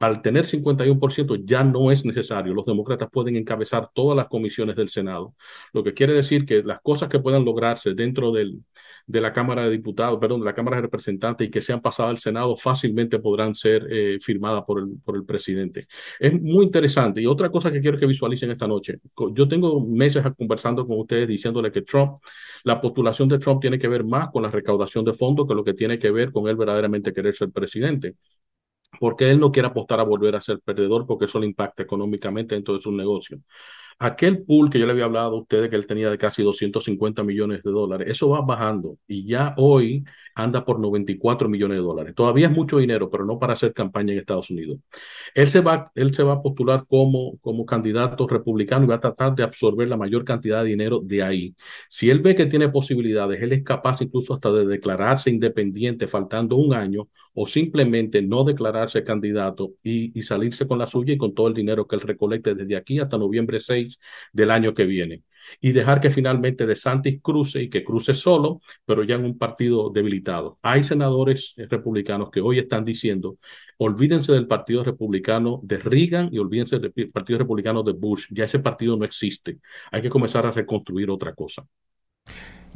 Al 0.00 0.20
tener 0.22 0.44
51% 0.46 1.36
ya 1.36 1.64
no 1.64 1.90
es 1.90 2.04
necesario. 2.04 2.52
Los 2.54 2.66
demócratas 2.66 3.08
pueden 3.10 3.36
encabezar 3.36 3.90
todas 3.94 4.16
las 4.16 4.28
comisiones 4.28 4.76
del 4.76 4.88
Senado, 4.90 5.34
lo 5.72 5.82
que 5.84 5.94
quiere 5.94 6.12
decir 6.12 6.44
que 6.44 6.62
las 6.62 6.80
cosas 6.82 7.08
que 7.08 7.18
puedan 7.20 7.44
lograrse 7.46 7.94
dentro 7.94 8.30
del, 8.32 8.62
de 9.06 9.20
la 9.20 9.32
Cámara 9.32 9.64
de 9.64 9.70
Diputados, 9.70 10.18
perdón, 10.18 10.40
de 10.40 10.46
la 10.46 10.54
Cámara 10.54 10.76
de 10.76 10.82
Representantes 10.82 11.46
y 11.46 11.50
que 11.50 11.60
sean 11.60 11.80
pasadas 11.80 12.10
al 12.10 12.18
Senado 12.18 12.56
fácilmente 12.56 13.18
podrán 13.20 13.54
ser 13.54 13.86
eh, 13.90 14.18
firmadas 14.20 14.64
por 14.64 14.80
el, 14.80 14.98
por 15.04 15.16
el 15.16 15.24
presidente. 15.24 15.86
Es 16.18 16.32
muy 16.40 16.64
interesante. 16.64 17.20
Y 17.22 17.26
otra 17.26 17.50
cosa 17.50 17.70
que 17.70 17.80
quiero 17.80 17.98
que 17.98 18.06
visualicen 18.06 18.50
esta 18.50 18.66
noche. 18.66 18.98
Yo 19.32 19.48
tengo 19.48 19.80
meses 19.86 20.24
conversando 20.36 20.86
con 20.86 20.98
ustedes 20.98 21.28
diciéndole 21.28 21.70
que 21.70 21.82
Trump, 21.82 22.20
la 22.64 22.80
postulación 22.80 23.28
de 23.28 23.38
Trump 23.38 23.60
tiene 23.60 23.78
que 23.78 23.88
ver 23.88 24.04
más 24.04 24.28
con 24.30 24.42
la 24.42 24.50
recaudación 24.50 25.04
de 25.04 25.12
fondos 25.12 25.46
que 25.46 25.54
lo 25.54 25.64
que 25.64 25.74
tiene 25.74 25.98
que 25.98 26.10
ver 26.10 26.32
con 26.32 26.48
él 26.48 26.56
verdaderamente 26.56 27.12
querer 27.12 27.34
ser 27.34 27.50
presidente 27.50 28.16
porque 28.98 29.30
él 29.30 29.38
no 29.38 29.52
quiere 29.52 29.68
apostar 29.68 30.00
a 30.00 30.04
volver 30.04 30.36
a 30.36 30.40
ser 30.40 30.60
perdedor 30.60 31.06
porque 31.06 31.26
eso 31.26 31.38
le 31.38 31.46
impacta 31.46 31.82
económicamente 31.82 32.54
dentro 32.54 32.74
de 32.74 32.80
su 32.80 32.92
negocio. 32.92 33.40
Aquel 33.98 34.44
pool 34.44 34.68
que 34.70 34.78
yo 34.78 34.84
le 34.86 34.92
había 34.92 35.04
hablado 35.06 35.36
a 35.36 35.40
ustedes 35.40 35.70
que 35.70 35.76
él 35.76 35.86
tenía 35.86 36.10
de 36.10 36.18
casi 36.18 36.42
250 36.42 37.22
millones 37.22 37.62
de 37.62 37.70
dólares, 37.70 38.08
eso 38.10 38.28
va 38.28 38.42
bajando. 38.42 38.98
Y 39.06 39.26
ya 39.26 39.54
hoy 39.56 40.04
anda 40.36 40.64
por 40.64 40.78
94 40.78 41.48
millones 41.48 41.78
de 41.78 41.82
dólares. 41.82 42.14
Todavía 42.14 42.46
es 42.48 42.52
mucho 42.52 42.78
dinero, 42.78 43.10
pero 43.10 43.24
no 43.24 43.38
para 43.38 43.54
hacer 43.54 43.72
campaña 43.72 44.12
en 44.12 44.18
Estados 44.18 44.50
Unidos. 44.50 44.78
Él 45.34 45.48
se 45.48 45.60
va, 45.60 45.90
él 45.94 46.14
se 46.14 46.22
va 46.22 46.34
a 46.34 46.42
postular 46.42 46.84
como, 46.86 47.38
como 47.40 47.64
candidato 47.66 48.28
republicano 48.28 48.84
y 48.84 48.88
va 48.88 48.96
a 48.96 49.00
tratar 49.00 49.34
de 49.34 49.42
absorber 49.42 49.88
la 49.88 49.96
mayor 49.96 50.24
cantidad 50.24 50.62
de 50.62 50.68
dinero 50.68 51.00
de 51.02 51.22
ahí. 51.22 51.56
Si 51.88 52.10
él 52.10 52.20
ve 52.20 52.34
que 52.34 52.46
tiene 52.46 52.68
posibilidades, 52.68 53.42
él 53.42 53.52
es 53.52 53.62
capaz 53.64 54.02
incluso 54.02 54.34
hasta 54.34 54.52
de 54.52 54.66
declararse 54.66 55.30
independiente 55.30 56.06
faltando 56.06 56.56
un 56.56 56.74
año 56.74 57.08
o 57.34 57.46
simplemente 57.46 58.20
no 58.22 58.44
declararse 58.44 59.04
candidato 59.04 59.72
y, 59.82 60.18
y 60.18 60.22
salirse 60.22 60.66
con 60.66 60.78
la 60.78 60.86
suya 60.86 61.14
y 61.14 61.18
con 61.18 61.34
todo 61.34 61.48
el 61.48 61.54
dinero 61.54 61.86
que 61.86 61.96
él 61.96 62.02
recolecte 62.02 62.54
desde 62.54 62.76
aquí 62.76 62.98
hasta 62.98 63.16
noviembre 63.18 63.58
6 63.60 63.98
del 64.32 64.50
año 64.50 64.74
que 64.74 64.84
viene. 64.84 65.22
Y 65.60 65.72
dejar 65.72 66.00
que 66.00 66.10
finalmente 66.10 66.66
De 66.66 66.76
Santis 66.76 67.20
cruce 67.22 67.62
y 67.62 67.70
que 67.70 67.84
cruce 67.84 68.14
solo, 68.14 68.60
pero 68.84 69.04
ya 69.04 69.16
en 69.16 69.24
un 69.24 69.38
partido 69.38 69.90
debilitado. 69.90 70.58
Hay 70.62 70.82
senadores 70.82 71.54
eh, 71.56 71.66
republicanos 71.68 72.30
que 72.30 72.40
hoy 72.40 72.58
están 72.58 72.84
diciendo, 72.84 73.38
olvídense 73.78 74.32
del 74.32 74.46
Partido 74.46 74.84
Republicano 74.84 75.60
de 75.62 75.78
Reagan 75.78 76.28
y 76.32 76.38
olvídense 76.38 76.78
del 76.78 76.92
Partido 77.10 77.38
Republicano 77.38 77.82
de 77.82 77.92
Bush. 77.92 78.26
Ya 78.30 78.44
ese 78.44 78.58
partido 78.58 78.96
no 78.96 79.04
existe. 79.04 79.58
Hay 79.92 80.02
que 80.02 80.10
comenzar 80.10 80.46
a 80.46 80.50
reconstruir 80.50 81.10
otra 81.10 81.34
cosa. 81.34 81.64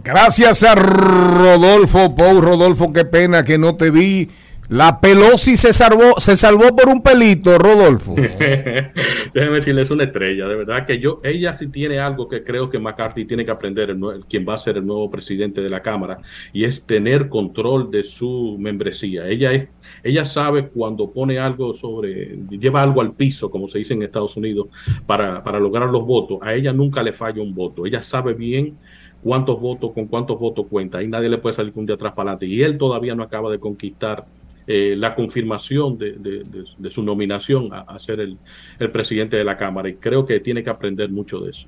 Gracias 0.03 0.63
a 0.63 0.75
Rodolfo 0.75 2.15
Pou. 2.15 2.41
Rodolfo, 2.41 2.93
qué 2.93 3.05
pena 3.05 3.45
que 3.45 3.59
no 3.59 3.77
te 3.77 3.91
vi. 3.91 4.29
La 4.71 5.01
Pelosi 5.01 5.57
se 5.57 5.73
salvó, 5.73 6.15
se 6.19 6.37
salvó 6.37 6.77
por 6.77 6.89
un 6.89 7.03
pelito, 7.03 7.59
Rodolfo. 7.59 8.15
Déjeme 9.35 9.57
decirle, 9.57 9.83
es 9.83 9.91
una 9.91 10.05
estrella, 10.05 10.47
de 10.47 10.55
verdad 10.55 10.87
que 10.87 11.01
yo, 11.01 11.21
ella 11.25 11.59
sí 11.59 11.67
tiene 11.67 11.99
algo 11.99 12.29
que 12.29 12.45
creo 12.45 12.71
que 12.71 12.79
McCarthy 12.79 13.25
tiene 13.25 13.45
que 13.45 13.51
aprender, 13.51 13.97
quien 14.29 14.47
va 14.49 14.55
a 14.55 14.59
ser 14.59 14.77
el 14.77 14.87
nuevo 14.87 15.11
presidente 15.11 15.61
de 15.61 15.71
la 15.71 15.83
Cámara, 15.83 16.21
y 16.53 16.63
es 16.63 16.87
tener 16.87 17.29
control 17.29 17.91
de 17.91 18.05
su 18.05 18.59
membresía. 18.61 19.27
Ella 19.27 19.53
es, 19.55 19.69
ella 20.05 20.25
sabe 20.25 20.69
cuando 20.69 21.11
pone 21.11 21.41
algo 21.41 21.75
sobre, 21.75 22.39
lleva 22.49 22.81
algo 22.81 23.01
al 23.01 23.15
piso, 23.15 23.51
como 23.51 23.69
se 23.69 23.79
dice 23.79 23.95
en 23.95 24.05
Estados 24.05 24.37
Unidos, 24.37 24.69
para, 25.05 25.43
para 25.43 25.59
lograr 25.59 25.89
los 25.89 26.07
votos. 26.07 26.39
A 26.43 26.55
ella 26.55 26.73
nunca 26.73 27.03
le 27.03 27.13
falla 27.13 27.43
un 27.43 27.57
voto. 27.57 27.87
Ella 27.87 28.05
sabe 28.05 28.35
bien 28.35 28.79
cuántos 29.21 29.61
votos, 29.61 29.91
con 29.91 30.07
cuántos 30.07 30.39
votos 30.39 30.67
cuenta, 30.71 31.03
y 31.03 31.09
nadie 31.09 31.29
le 31.29 31.39
puede 31.39 31.57
salir 31.57 31.73
un 31.75 31.87
día 31.87 31.97
atrás 31.97 32.13
para 32.13 32.31
adelante. 32.31 32.47
Y 32.47 32.63
él 32.63 32.79
todavía 32.79 33.17
no 33.17 33.25
acaba 33.25 33.51
de 33.51 33.59
conquistar 33.59 34.27
eh, 34.73 34.95
la 34.97 35.17
confirmación 35.17 35.99
de, 35.99 36.55
su 36.91 37.03
nominación 37.03 37.73
a, 37.73 37.81
a 37.81 37.99
ser 37.99 38.21
el, 38.21 38.39
el 38.79 38.91
presidente 38.93 39.37
de 39.37 39.43
la 39.43 39.57
Cámara. 39.59 39.89
Y 39.89 39.95
creo 39.95 40.25
que 40.25 40.39
tiene 40.39 40.63
que 40.63 40.71
aprender 40.71 41.11
mucho 41.11 41.41
de 41.41 41.51
eso. 41.51 41.67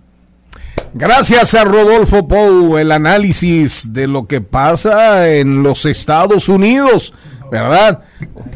Gracias 0.94 1.56
a 1.56 1.64
Rodolfo 1.64 2.28
Pou, 2.28 2.78
el 2.78 2.92
análisis 2.92 3.92
de 3.92 4.06
lo 4.06 4.28
que 4.28 4.40
pasa 4.40 5.28
en 5.30 5.64
los 5.64 5.84
Estados 5.84 6.48
Unidos, 6.48 7.12
¿verdad? 7.50 8.04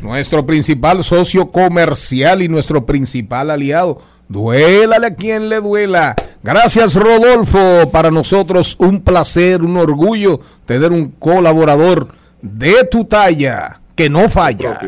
Nuestro 0.00 0.46
principal 0.46 1.02
socio 1.02 1.48
comercial 1.48 2.40
y 2.40 2.48
nuestro 2.48 2.86
principal 2.86 3.50
aliado. 3.50 3.98
Duélale 4.28 5.08
a 5.08 5.14
quien 5.16 5.48
le 5.48 5.60
duela. 5.60 6.14
Gracias 6.44 6.94
Rodolfo, 6.94 7.90
para 7.90 8.12
nosotros 8.12 8.76
un 8.78 9.02
placer, 9.02 9.62
un 9.62 9.76
orgullo 9.76 10.38
tener 10.66 10.92
un 10.92 11.10
colaborador 11.10 12.08
de 12.42 12.84
tu 12.88 13.04
talla, 13.04 13.80
que 13.96 14.08
no 14.10 14.28
falla. 14.28 14.78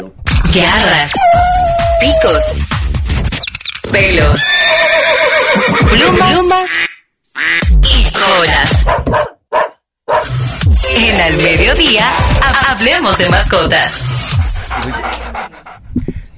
Garras, 0.55 1.13
picos, 2.01 2.45
pelos, 3.91 4.43
plumas 6.17 6.71
y 7.91 8.13
colas. 8.13 8.85
En 10.97 11.21
al 11.21 11.37
mediodía, 11.39 12.05
ha- 12.43 12.73
hablemos 12.73 13.17
de 13.19 13.29
mascotas. 13.29 13.95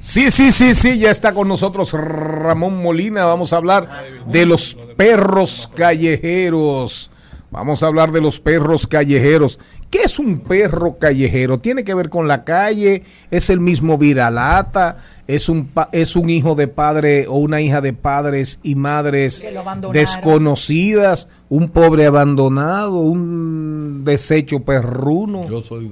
Sí, 0.01 0.31
sí, 0.31 0.51
sí, 0.51 0.75
sí, 0.75 0.99
ya 0.99 1.11
está 1.11 1.33
con 1.35 1.47
nosotros 1.49 1.93
Ramón 1.93 2.83
Molina. 2.83 3.27
Vamos 3.27 3.53
a 3.53 3.57
hablar 3.57 3.89
de 4.27 4.47
los 4.47 4.77
perros 4.97 5.69
callejeros. 5.77 7.11
Vamos 7.51 7.83
a 7.83 7.87
hablar 7.89 8.11
de 8.13 8.21
los 8.21 8.41
perros 8.41 8.87
callejeros. 8.87 9.59
¿Qué 9.91 10.03
es 10.05 10.19
un 10.21 10.39
perro 10.39 10.99
callejero? 10.99 11.59
¿Tiene 11.59 11.83
que 11.83 11.95
ver 11.95 12.09
con 12.11 12.29
la 12.29 12.45
calle? 12.45 13.03
¿Es 13.33 13.51
el 13.51 13.59
mismo 13.59 13.99
viralata? 13.99 14.99
¿Es 15.27 15.49
un, 15.49 15.67
pa- 15.67 15.89
es 15.93 16.15
un 16.17 16.31
hijo 16.31 16.55
de 16.55 16.69
padre 16.69 17.27
o 17.29 17.39
una 17.39 17.61
hija 17.61 17.81
de 17.81 17.93
padres 17.93 18.61
y 18.63 18.77
madres 18.77 19.43
desconocidas? 19.93 21.29
¿Un 21.49 21.69
pobre 21.71 22.07
abandonado? 22.07 23.01
¿Un 23.01 24.03
desecho 24.05 24.61
perruno? 24.61 25.49
Yo 25.49 25.61
soy. 25.61 25.91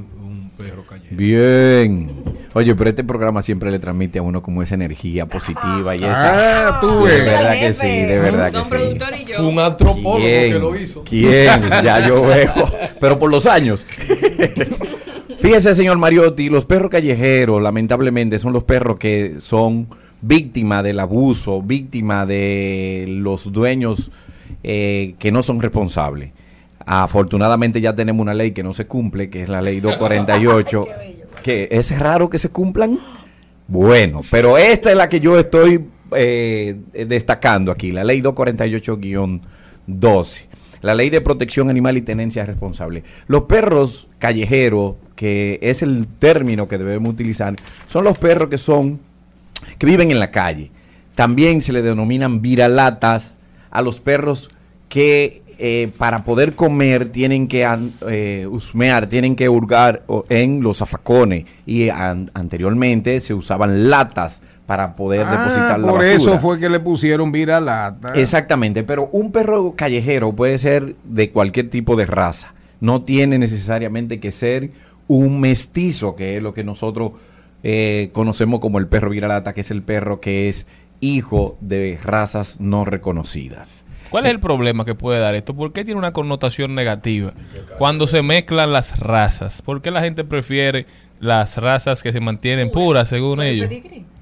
Bien. 1.10 2.10
Oye, 2.55 2.74
pero 2.74 2.90
este 2.90 3.05
programa 3.05 3.43
siempre 3.43 3.70
le 3.70 3.78
transmite 3.78 4.18
a 4.18 4.22
uno 4.22 4.43
como 4.43 4.62
esa 4.62 4.74
energía 4.74 5.26
positiva 5.26 5.94
y 5.94 5.98
esa. 5.98 6.68
Ah, 6.68 6.80
tú 6.80 7.05
de 7.05 7.14
ves. 7.16 7.24
verdad 7.26 7.52
que 7.52 7.72
sí, 7.72 7.86
de 7.86 8.18
verdad 8.18 8.52
que 8.52 8.59
sí. 8.64 8.70
productor 8.70 9.14
y 9.14 9.24
yo. 9.24 9.35
Fue 9.36 9.47
un 9.47 9.59
antropólogo 9.59 10.18
¿Quién? 10.18 10.52
que 10.52 10.59
lo 10.59 10.76
hizo. 10.76 11.05
¿Quién? 11.05 11.60
Ya 11.85 12.06
yo 12.09 12.22
veo. 12.26 12.52
Pero 13.01 13.18
por 13.18 13.30
los 13.30 13.47
años. 13.47 13.86
Fíjese, 15.39 15.74
señor 15.74 15.98
Mariotti, 15.98 16.48
los 16.48 16.64
perros 16.64 16.90
callejeros, 16.90 17.62
lamentablemente, 17.62 18.39
son 18.40 18.52
los 18.52 18.64
perros 18.64 18.98
que 18.98 19.36
son 19.40 19.86
víctimas 20.20 20.82
del 20.82 20.98
abuso, 20.98 21.62
víctimas 21.62 22.26
de 22.26 23.05
los 23.09 23.52
dueños 23.52 24.10
eh, 24.64 25.14
que 25.20 25.30
no 25.30 25.44
son 25.44 25.60
responsables. 25.60 26.32
Afortunadamente 26.90 27.82
ya 27.82 27.94
tenemos 27.94 28.23
una 28.23 28.32
ley 28.32 28.52
que 28.52 28.62
no 28.62 28.73
se 28.73 28.86
cumple, 28.86 29.28
que 29.28 29.43
es 29.43 29.51
la 29.51 29.60
ley 29.60 29.78
248, 29.81 30.89
que 31.43 31.69
es 31.70 31.98
raro 31.98 32.31
que 32.31 32.39
se 32.39 32.48
cumplan. 32.48 32.98
Bueno, 33.66 34.23
pero 34.31 34.56
esta 34.56 34.90
es 34.90 34.97
la 34.97 35.10
que 35.10 35.20
yo 35.20 35.39
estoy 35.39 35.85
eh, 36.12 36.81
destacando 37.06 37.70
aquí, 37.70 37.93
la 37.93 38.05
ley 38.05 38.23
248-12, 38.23 40.47
la 40.81 40.94
ley 40.94 41.10
de 41.10 41.20
protección 41.20 41.69
animal 41.69 41.98
y 41.98 42.01
tenencia 42.01 42.47
responsable. 42.47 43.05
Los 43.27 43.43
perros 43.43 44.09
callejeros, 44.19 44.94
que 45.15 45.59
es 45.60 45.82
el 45.82 46.06
término 46.06 46.69
que 46.69 46.78
debemos 46.78 47.10
utilizar, 47.10 47.55
son 47.86 48.05
los 48.05 48.16
perros 48.16 48.48
que 48.48 48.56
son, 48.56 48.98
que 49.77 49.85
viven 49.85 50.10
en 50.10 50.20
la 50.20 50.31
calle. 50.31 50.70
También 51.15 51.60
se 51.60 51.74
le 51.74 51.82
denominan 51.82 52.40
viralatas 52.40 53.36
a 53.70 53.82
los 53.82 54.01
perros 54.01 54.48
que 54.89 55.43
eh, 55.59 55.90
para 55.98 56.22
poder 56.24 56.55
comer 56.55 57.09
tienen 57.09 57.48
que 57.48 57.66
eh, 58.09 58.47
husmear, 58.51 59.09
tienen 59.09 59.35
que 59.36 59.48
hurgar 59.48 60.05
en 60.28 60.62
los 60.62 60.78
zafacones 60.78 61.44
y 61.66 61.89
an- 61.89 62.30
anteriormente 62.35 63.20
se 63.20 63.35
usaban 63.35 63.90
latas 63.90 64.40
para 64.66 64.94
poder 64.94 65.26
Ah, 65.26 65.32
depositar 65.39 65.80
la 65.80 65.86
por 65.89 65.98
basura. 65.98 66.12
eso 66.14 66.39
fue 66.39 66.60
que 66.60 66.68
le 66.68 66.78
pusieron 66.78 67.32
viralata. 67.32 68.12
Exactamente, 68.14 68.85
pero 68.85 69.09
un 69.12 69.32
perro 69.32 69.72
callejero 69.74 70.32
puede 70.32 70.59
ser 70.59 70.94
de 71.05 71.30
cualquier 71.30 71.70
tipo 71.70 71.97
de 71.97 72.06
raza. 72.06 72.52
No 72.80 73.02
tiene 73.02 73.39
necesariamente 73.39 74.20
que 74.20 74.30
ser 74.30 74.70
un 75.09 75.40
mestizo, 75.40 76.14
que 76.14 76.36
es 76.36 76.43
lo 76.43 76.52
que 76.55 76.62
nosotros 76.64 77.12
eh, 77.64 78.10
conocemos 78.12 78.60
como 78.60 78.78
el 78.78 78.86
perro 78.86 79.10
viralata, 79.10 79.55
que 79.55 79.62
es 79.62 79.70
el 79.72 79.82
perro 79.82 80.20
que 80.20 80.48
es 80.48 80.66
hijo 81.01 81.56
de 81.60 81.98
razas 82.05 82.60
no 82.60 82.85
reconocidas. 82.85 83.85
¿Cuál 84.10 84.26
es 84.26 84.32
el 84.32 84.40
problema 84.40 84.85
que 84.85 84.94
puede 84.94 85.20
dar 85.20 85.35
esto? 85.35 85.55
¿Por 85.55 85.72
qué 85.72 85.85
tiene 85.85 85.98
una 85.98 86.12
connotación 86.12 86.74
negativa 86.74 87.32
cuando 87.78 88.06
se 88.06 88.22
mezclan 88.22 88.72
las 88.72 88.98
razas? 88.98 89.62
¿Por 89.62 89.82
qué 89.82 89.90
la 89.90 90.01
gente 90.01 90.24
prefiere 90.24 90.86
las 91.20 91.59
razas 91.59 92.02
que 92.02 92.12
se 92.12 92.20
mantienen 92.20 92.70
puras, 92.70 93.09
según 93.09 93.43
ellos? 93.43 93.70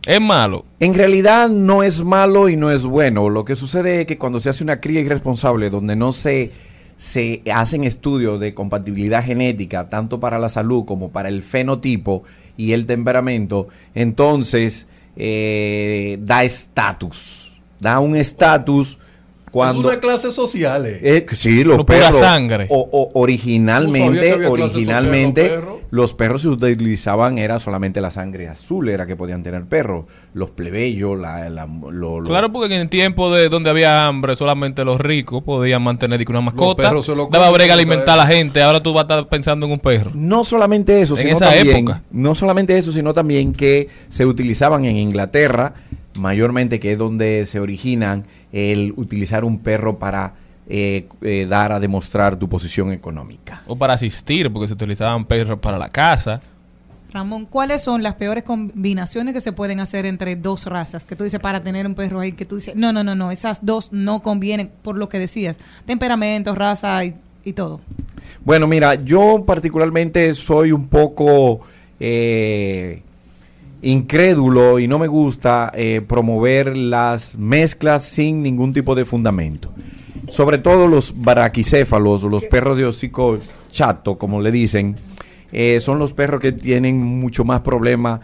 Es 0.07 0.21
malo. 0.21 0.65
En 0.81 0.95
realidad 0.95 1.49
no 1.49 1.83
es 1.83 2.03
malo 2.03 2.49
y 2.49 2.57
no 2.57 2.71
es 2.71 2.85
bueno. 2.87 3.29
Lo 3.29 3.45
que 3.45 3.57
sucede 3.57 4.03
es 4.03 4.07
que 4.07 4.19
cuando 4.19 4.41
se 4.41 4.51
hace 4.51 4.63
una 4.63 4.81
cría 4.81 5.01
irresponsable, 5.01 5.69
donde 5.69 5.97
no 5.97 6.13
se, 6.13 6.53
se 6.97 7.43
hacen 7.53 7.85
estudios 7.85 8.39
de 8.41 8.55
compatibilidad 8.55 9.25
genética, 9.25 9.89
tanto 9.89 10.21
para 10.21 10.39
la 10.39 10.49
salud 10.49 10.85
como 10.85 11.11
para 11.11 11.29
el 11.29 11.43
fenotipo 11.43 12.23
y 12.57 12.73
el 12.73 12.87
temperamento, 12.87 13.69
entonces 13.95 14.89
eh, 15.17 16.19
da 16.21 16.45
estatus. 16.45 17.61
Da 17.81 18.01
un 18.01 18.17
estatus 18.17 18.99
cuando... 19.57 19.81
Es 19.81 19.87
una 19.97 20.01
clase 20.01 20.31
social. 20.31 20.85
eh. 20.87 21.01
Eh, 21.03 21.27
sí, 21.33 21.65
los 21.65 21.77
pura 21.79 21.87
perros. 21.87 22.19
sangre. 22.19 22.67
O, 22.69 22.81
o- 22.93 23.07
¿Tú 23.07 23.13
sabías 23.13 23.13
que 23.13 23.19
originalmente, 23.21 24.47
originalmente, 24.49 25.43
los 25.43 25.51
perros? 25.61 25.77
los 25.91 26.15
perros 26.15 26.43
se 26.43 26.49
utilizaban 26.49 27.39
era 27.39 27.59
solamente 27.59 28.01
la 28.01 28.11
sangre 28.11 28.49
azul, 28.49 28.89
era 28.89 29.07
que 29.07 29.17
podían 29.17 29.43
tener 29.43 29.65
perros. 29.65 30.05
Los 30.35 30.51
plebeyos, 30.51 31.19
la, 31.19 31.49
la- 31.49 31.67
lo- 31.67 32.21
lo- 32.21 32.29
Claro, 32.29 32.53
porque 32.53 32.75
en 32.75 32.83
el 32.83 32.89
tiempo 32.91 33.35
de 33.35 33.49
donde 33.49 33.71
había 33.71 34.07
hambre, 34.07 34.37
solamente 34.37 34.85
los 34.85 35.01
ricos 35.01 35.43
podían 35.43 35.83
mantener 35.83 36.23
una 36.29 36.41
mascota. 36.43 36.83
perros 36.83 37.07
se 37.07 37.15
lo 37.15 37.29
Daba 37.31 37.51
brega 37.51 37.73
alimentar 37.75 38.11
a 38.11 38.17
la 38.17 38.27
gente. 38.27 38.61
Ahora 38.63 38.83
tú 38.83 38.93
vas 38.93 39.03
a 39.03 39.05
estar 39.05 39.29
pensando 39.29 39.65
en 39.67 39.73
un 39.73 39.79
perro. 39.79 40.11
No 40.15 40.45
solamente 40.45 41.01
eso, 41.01 41.15
En 41.17 41.23
sino 41.23 41.37
esa 41.37 41.51
también, 41.55 41.77
época. 41.77 42.03
no 42.11 42.35
solamente 42.35 42.77
eso, 42.77 42.93
sino 42.93 43.15
también 43.15 43.53
que 43.55 43.89
se 44.09 44.27
utilizaban 44.27 44.85
en 44.85 44.97
Inglaterra, 44.99 45.73
mayormente 46.19 46.81
que 46.81 46.93
es 46.93 46.99
donde 46.99 47.47
se 47.47 47.61
originan 47.61 48.25
el 48.53 48.93
utilizar 48.97 49.45
un 49.45 49.59
perro 49.59 49.99
para 49.99 50.35
eh, 50.69 51.07
eh, 51.23 51.47
dar 51.49 51.73
a 51.73 51.81
demostrar 51.81 52.37
tu 52.37 52.49
posición 52.49 52.93
económica. 52.93 53.63
O 53.67 53.77
para 53.77 53.95
asistir, 53.95 54.53
porque 54.53 54.69
se 54.69 54.75
utilizaban 54.75 55.25
perros 55.25 55.59
para 55.61 55.79
la 55.79 55.89
casa. 55.89 56.41
Ramón, 57.13 57.47
¿cuáles 57.47 57.83
son 57.83 58.03
las 58.03 58.17
peores 58.17 58.43
combinaciones 58.43 59.33
que 59.33 59.41
se 59.41 59.53
pueden 59.53 59.81
hacer 59.81 60.07
entre 60.07 60.37
dos 60.37 60.67
razas? 60.67 61.05
Que 61.05 61.15
tú 61.15 61.25
dices 61.25 61.41
para 61.41 61.63
tener 61.63 61.87
un 61.87 61.95
perro 61.95 62.21
ahí, 62.21 62.33
que 62.33 62.45
tú 62.45 62.57
dices, 62.57 62.75
no, 62.75 62.93
no, 62.93 63.05
no, 63.05 63.15
no, 63.15 63.31
esas 63.31 63.65
dos 63.65 63.93
no 63.93 64.23
convienen 64.23 64.71
por 64.83 64.99
lo 64.99 65.09
que 65.09 65.19
decías, 65.19 65.59
temperamento, 65.85 66.55
raza 66.55 67.05
y, 67.05 67.15
y 67.45 67.53
todo. 67.53 67.81
Bueno, 68.45 68.67
mira, 68.67 68.97
yo 68.97 69.45
particularmente 69.47 70.35
soy 70.35 70.73
un 70.73 70.89
poco 70.89 71.61
eh, 72.01 73.03
incrédulo 73.83 74.79
y 74.79 74.89
no 74.89 74.99
me 74.99 75.07
gusta 75.07 75.71
eh, 75.75 76.03
promover 76.07 76.77
las 76.77 77.37
mezclas 77.39 78.05
sin 78.05 78.43
ningún 78.43 78.73
tipo 78.73 78.95
de 78.95 79.05
fundamento. 79.05 79.73
Sobre 80.29 80.59
todo 80.59 80.87
los 80.87 81.15
braquicéfalos 81.17 82.25
o 82.25 82.29
los 82.29 82.45
perros 82.47 82.77
de 82.77 82.85
hocico 82.85 83.39
chato, 83.71 84.17
como 84.17 84.41
le 84.41 84.51
dicen, 84.51 84.97
eh, 85.53 85.79
son 85.81 85.99
los 85.99 86.13
perros 86.13 86.41
que 86.41 86.53
tienen 86.53 87.03
mucho 87.03 87.45
más 87.45 87.61
problemas 87.61 88.21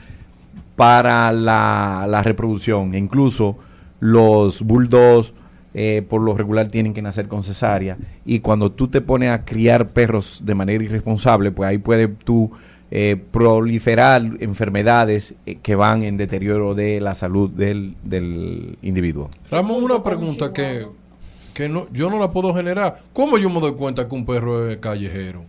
para 0.75 1.33
la, 1.33 2.07
la 2.09 2.23
reproducción. 2.23 2.95
Incluso 2.95 3.57
los 4.01 4.63
bulldogs 4.63 5.33
eh, 5.75 6.05
por 6.07 6.21
lo 6.21 6.35
regular 6.35 6.69
tienen 6.69 6.93
que 6.93 7.01
nacer 7.01 7.29
con 7.29 7.43
cesárea. 7.43 7.97
Y 8.27 8.41
cuando 8.41 8.73
tú 8.73 8.89
te 8.89 9.01
pones 9.01 9.31
a 9.31 9.45
criar 9.45 9.89
perros 9.91 10.43
de 10.45 10.55
manera 10.55 10.85
irresponsable, 10.85 11.51
pues 11.51 11.69
ahí 11.69 11.79
puedes 11.79 12.11
tú 12.25 12.51
eh, 12.95 13.17
proliferar 13.31 14.21
enfermedades 14.41 15.35
eh, 15.47 15.57
que 15.63 15.75
van 15.77 16.03
en 16.03 16.19
deterioro 16.19 16.75
de 16.75 17.01
la 17.01 17.15
salud 17.15 17.49
del, 17.49 17.95
del 18.05 18.77
individuo. 18.83 19.31
Ramón, 19.51 19.83
una 19.83 20.03
pregunta 20.03 20.53
que, 20.53 20.87
que 21.55 21.71
no, 21.71 21.87
yo 21.91 22.11
no 22.11 22.19
la 22.19 22.31
puedo 22.33 22.53
generar. 22.55 22.99
¿Cómo 23.15 23.39
yo 23.39 23.49
me 23.49 23.61
doy 23.61 23.73
cuenta 23.73 24.07
que 24.07 24.15
un 24.15 24.27
perro 24.27 24.69
es 24.69 24.77
callejero? 24.77 25.45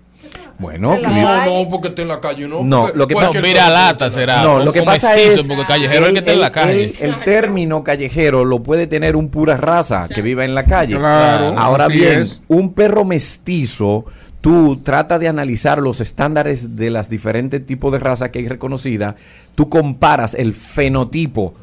Bueno, 0.57 0.97
no, 1.01 1.45
no, 1.63 1.69
porque 1.69 1.89
está 1.89 2.03
en 2.03 2.07
la 2.07 2.21
calle, 2.21 2.47
no. 2.47 2.63
No, 2.63 2.87
lo 2.93 3.07
que 3.07 3.13
cualquier 3.15 3.43
Mira 3.43 3.69
lata 3.69 4.09
será. 4.09 4.41
No, 4.43 4.59
lo 4.63 4.71
que 4.71 4.83
pasa 4.83 5.13
mestizo, 5.15 5.41
es 5.41 5.47
Porque 5.47 5.65
callejero 5.65 6.03
es 6.05 6.07
el 6.09 6.13
que 6.13 6.19
está 6.19 6.31
en 6.31 6.39
la 6.39 6.51
calle. 6.51 6.83
el- 6.85 6.95
el 7.09 7.19
término 7.21 7.83
callejero 7.83 8.45
lo 8.45 8.63
puede 8.63 8.87
tener 8.87 9.17
un 9.17 9.27
pura 9.29 9.57
raza 9.57 10.07
que 10.07 10.21
viva 10.21 10.45
en 10.45 10.55
la 10.55 10.63
calle. 10.63 10.95
Claro, 10.95 11.57
Ahora 11.59 11.87
bien, 11.89 12.21
es. 12.21 12.41
un 12.47 12.73
perro 12.73 13.03
mestizo, 13.03 14.05
tú 14.43 14.81
trata 14.83 15.19
de 15.19 15.29
analizar 15.29 15.81
los 15.81 16.01
estándares 16.01 16.75
de 16.75 16.89
las 16.89 17.09
diferentes 17.09 17.65
tipos 17.65 17.93
de 17.93 17.99
raza 17.99 18.29
que 18.29 18.39
hay 18.39 18.49
reconocida, 18.49 19.15
tú 19.55 19.69
comparas 19.69 20.33
el 20.33 20.53
fenotipo, 20.53 21.53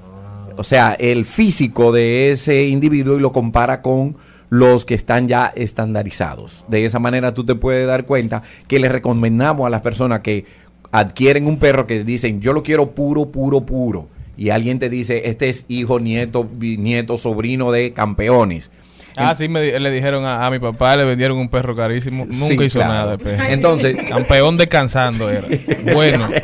o 0.57 0.65
sea, 0.65 0.95
el 0.95 1.27
físico 1.27 1.93
de 1.93 2.31
ese 2.31 2.69
individuo 2.69 3.19
y 3.19 3.21
lo 3.21 3.33
compara 3.33 3.83
con 3.83 4.17
los 4.49 4.87
que 4.87 4.95
están 4.95 5.29
ya 5.29 5.53
estandarizados. 5.55 6.65
De 6.69 6.87
esa 6.87 6.99
manera 6.99 7.35
tú 7.35 7.45
te 7.45 7.55
puedes 7.55 7.87
dar 7.87 8.07
cuenta 8.07 8.43
que 8.67 8.79
le 8.79 8.89
recomendamos 8.89 9.67
a 9.67 9.71
las 9.71 9.83
personas 9.83 10.21
que 10.21 10.47
adquieren 10.91 11.47
un 11.47 11.59
perro 11.59 11.87
que 11.87 12.03
dicen, 12.03 12.41
yo 12.41 12.55
lo 12.55 12.63
quiero 12.63 12.93
puro, 12.93 13.31
puro, 13.31 13.61
puro. 13.61 14.09
Y 14.39 14.49
alguien 14.49 14.79
te 14.79 14.89
dice, 14.89 15.29
este 15.29 15.51
es 15.51 15.67
hijo, 15.69 16.01
nieto, 16.01 16.49
nieto, 16.59 17.19
sobrino 17.19 17.73
de 17.73 17.93
campeones. 17.93 18.71
Ah, 19.17 19.35
sí, 19.35 19.49
me, 19.49 19.61
di- 19.63 19.79
le 19.79 19.91
dijeron 19.91 20.25
a, 20.25 20.47
a 20.47 20.51
mi 20.51 20.59
papá, 20.59 20.97
le 20.97 21.05
vendieron 21.05 21.37
un 21.39 21.49
perro 21.49 21.75
carísimo. 21.77 22.25
Nunca 22.25 22.35
Sí, 22.47 22.65
hizo 22.65 22.79
claro. 22.79 22.93
nada 22.95 23.11
de 23.17 23.19
perro. 23.19 23.45
Entonces- 23.49 23.97
Campeón 24.09 24.57
descansando 24.57 25.29
era. 25.31 25.47
Bueno. 25.93 26.29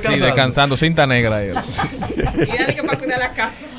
Sí, 0.00 0.18
descansando. 0.18 0.76
Cinta 0.76 1.06
negra 1.06 1.42
era. 1.44 1.60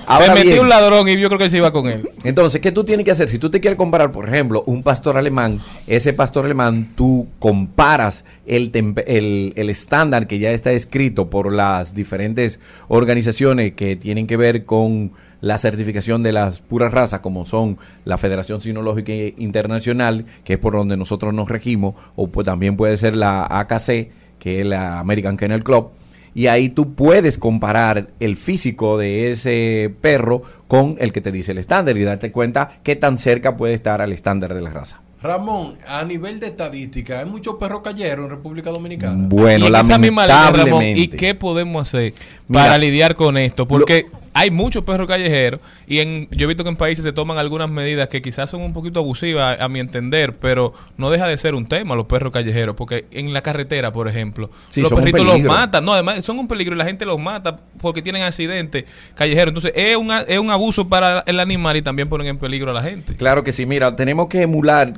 Ahora 0.05 0.25
se 0.27 0.31
metió 0.33 0.51
bien. 0.51 0.59
un 0.61 0.69
ladrón 0.69 1.07
y 1.09 1.17
yo 1.19 1.27
creo 1.29 1.39
que 1.39 1.49
se 1.49 1.57
iba 1.57 1.71
con 1.71 1.87
él. 1.87 2.09
Entonces, 2.23 2.61
¿qué 2.61 2.71
tú 2.71 2.83
tienes 2.83 3.05
que 3.05 3.11
hacer? 3.11 3.29
Si 3.29 3.39
tú 3.39 3.49
te 3.49 3.59
quieres 3.59 3.77
comparar, 3.77 4.11
por 4.11 4.27
ejemplo, 4.27 4.63
un 4.65 4.83
pastor 4.83 5.17
alemán, 5.17 5.59
ese 5.87 6.13
pastor 6.13 6.45
alemán, 6.45 6.89
tú 6.95 7.27
comparas 7.39 8.25
el, 8.45 8.71
el, 9.05 9.53
el 9.55 9.69
estándar 9.69 10.27
que 10.27 10.39
ya 10.39 10.51
está 10.51 10.71
escrito 10.71 11.29
por 11.29 11.51
las 11.53 11.93
diferentes 11.93 12.59
organizaciones 12.87 13.73
que 13.73 13.95
tienen 13.95 14.27
que 14.27 14.37
ver 14.37 14.65
con 14.65 15.11
la 15.43 15.57
certificación 15.57 16.23
de 16.23 16.31
las 16.31 16.61
puras 16.61 16.93
razas, 16.93 17.19
como 17.19 17.45
son 17.45 17.77
la 18.05 18.17
Federación 18.17 18.61
Sinológica 18.61 19.11
Internacional, 19.11 20.23
que 20.45 20.53
es 20.53 20.59
por 20.59 20.71
donde 20.71 20.95
nosotros 20.95 21.33
nos 21.33 21.49
regimos, 21.49 21.95
o 22.15 22.27
pues 22.27 22.45
también 22.45 22.77
puede 22.77 22.95
ser 22.95 23.13
la 23.17 23.45
AKC, 23.49 24.09
que 24.39 24.61
es 24.61 24.65
la 24.67 24.99
American 24.99 25.35
Kennel 25.35 25.63
Club 25.63 25.91
y 26.33 26.47
ahí 26.47 26.69
tú 26.69 26.95
puedes 26.95 27.37
comparar 27.37 28.07
el 28.19 28.37
físico 28.37 28.97
de 28.97 29.29
ese 29.29 29.93
perro 30.01 30.41
con 30.67 30.95
el 30.99 31.11
que 31.11 31.21
te 31.21 31.31
dice 31.31 31.51
el 31.51 31.59
estándar 31.59 31.97
y 31.97 32.03
darte 32.03 32.31
cuenta 32.31 32.79
qué 32.83 32.95
tan 32.95 33.17
cerca 33.17 33.55
puede 33.55 33.73
estar 33.73 34.01
al 34.01 34.11
estándar 34.11 34.53
de 34.53 34.61
la 34.61 34.71
raza. 34.71 35.01
Ramón, 35.23 35.77
a 35.87 36.03
nivel 36.03 36.41
de 36.41 36.47
estadística, 36.47 37.19
hay 37.19 37.25
muchos 37.25 37.55
perros 37.55 37.79
callejeros 37.81 38.25
en 38.25 38.31
República 38.31 38.71
Dominicana. 38.71 39.27
Bueno, 39.29 39.63
Y 39.63 39.67
en 39.69 39.75
esa 39.75 39.97
misma 39.97 40.27
línea, 40.27 40.51
Ramón, 40.51 40.57
¿y 40.57 40.67
lamentablemente. 40.67 41.17
qué 41.17 41.33
podemos 41.33 41.87
hacer 41.87 42.13
Mira, 42.49 42.63
para 42.63 42.77
lidiar 42.77 43.15
con 43.15 43.37
esto? 43.37 43.65
Porque 43.65 44.07
hay 44.33 44.51
muchos 44.51 44.83
perros 44.83 45.07
callejeros 45.07 45.61
y 45.87 45.99
en, 45.99 46.27
yo 46.31 46.43
he 46.43 46.47
visto 46.47 46.65
que 46.65 46.69
en 46.71 46.75
países 46.75 47.05
se 47.05 47.13
toman 47.13 47.37
algunas 47.37 47.69
medidas 47.69 48.09
que 48.09 48.21
quizás 48.21 48.49
son 48.49 48.63
un 48.63 48.73
poquito 48.73 48.99
abusivas 48.99 49.61
a, 49.61 49.69
mi 49.69 49.79
entender, 49.79 50.35
pero 50.39 50.73
no 50.97 51.09
deja 51.09 51.25
de 51.25 51.37
ser 51.37 51.55
un 51.55 51.67
tema 51.67 51.95
los 51.95 52.07
perros 52.07 52.33
callejeros, 52.33 52.75
porque 52.75 53.05
en 53.11 53.31
la 53.31 53.41
carretera, 53.41 53.93
por 53.93 54.09
ejemplo, 54.09 54.49
Sí, 54.71 54.81
los 54.81 54.91
perritos 54.91 55.25
los 55.25 55.39
matan, 55.39 55.85
no, 55.85 55.93
además 55.93 56.25
son 56.25 56.37
un 56.37 56.49
peligro 56.49 56.75
y 56.75 56.79
la 56.79 56.85
gente 56.85 57.05
los 57.05 57.17
mata 57.17 57.55
porque 57.79 58.01
tienen 58.01 58.23
accidentes 58.23 58.83
callejeros. 59.15 59.51
Entonces 59.51 59.71
es 59.73 59.95
un, 59.95 60.11
es 60.11 60.37
un 60.37 60.51
abuso 60.51 60.89
para 60.89 61.23
el 61.25 61.39
animal 61.39 61.77
y 61.77 61.81
también 61.81 62.09
ponen 62.09 62.27
en 62.27 62.37
peligro 62.37 62.71
a 62.71 62.73
la 62.73 62.83
gente. 62.83 63.15
Claro 63.15 63.45
que 63.45 63.53
sí, 63.53 63.65
mira, 63.65 63.95
tenemos 63.95 64.27
que 64.27 64.41
emular 64.41 64.91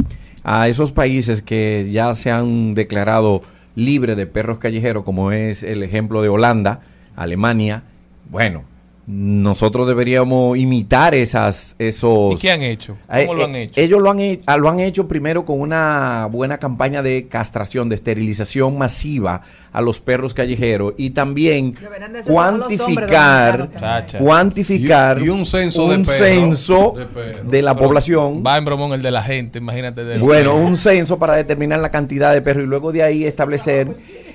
a 0.45 0.67
esos 0.67 0.91
países 0.91 1.41
que 1.41 1.89
ya 1.91 2.13
se 2.13 2.31
han 2.31 2.75
declarado 2.75 3.41
libres 3.73 4.15
de 4.15 4.27
perros 4.27 4.59
callejeros, 4.59 5.03
como 5.03 5.31
es 5.31 5.63
el 5.63 5.81
ejemplo 5.81 6.21
de 6.21 6.29
Holanda, 6.29 6.81
Alemania. 7.15 7.83
Bueno, 8.29 8.63
nosotros 9.07 9.87
deberíamos 9.87 10.57
imitar 10.57 11.13
esas, 11.13 11.75
esos... 11.77 12.33
¿Y 12.33 12.37
qué 12.41 12.51
han 12.51 12.63
hecho? 12.63 12.97
¿Cómo 13.05 13.19
Eh, 13.19 13.27
lo 13.35 13.41
eh, 13.41 13.43
han 13.43 13.55
hecho? 13.55 13.73
Ellos 13.79 14.01
lo 14.01 14.09
han, 14.09 14.19
ah, 14.47 14.57
lo 14.57 14.67
han 14.67 14.79
hecho 14.79 15.07
primero 15.07 15.45
con 15.45 15.59
una 15.61 16.27
buena 16.31 16.57
campaña 16.57 17.03
de 17.03 17.27
castración, 17.27 17.87
de 17.87 17.95
esterilización 17.95 18.77
masiva 18.79 19.43
a 19.71 19.81
los 19.81 19.99
perros 19.99 20.33
callejeros 20.33 20.93
y 20.97 21.11
también 21.11 21.73
de 21.73 21.85
hombres 21.87 22.25
cuantificar, 22.27 23.69
cuantificar 24.17 25.21
Y- 25.21 25.25
y 25.25 25.29
un 25.29 25.45
censo 25.45 25.87
de 25.89 25.97
un 25.97 26.03
perros, 26.03 26.17
censo 26.17 26.93
de 26.97 27.43
de 27.43 27.61
la 27.61 27.75
Pero 27.75 27.85
población. 27.87 28.43
Va 28.45 28.57
en 28.57 28.65
bromón 28.65 28.93
el 28.93 29.01
de 29.03 29.11
la 29.11 29.21
gente, 29.21 29.59
imagínate. 29.59 30.03
del 30.03 30.19
Bueno, 30.19 30.53
perro. 30.53 30.65
un 30.65 30.77
censo 30.77 31.19
para 31.19 31.33
determinar 31.35 31.79
la 31.79 31.91
cantidad 31.91 32.33
de 32.33 32.41
perros 32.41 32.63
y 32.65 32.67
luego 32.67 32.91
de 32.91 33.03
ahí 33.03 33.23
establecer 33.25 33.87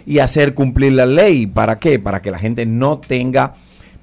y 0.07 0.19
hacer 0.21 0.55
cumplir 0.55 0.93
la 0.93 1.07
ley. 1.07 1.47
¿Para 1.47 1.79
qué? 1.79 1.99
Para 1.99 2.23
que 2.23 2.31
la 2.31 2.39
gente 2.39 2.67
no 2.67 2.99
tenga 2.99 3.53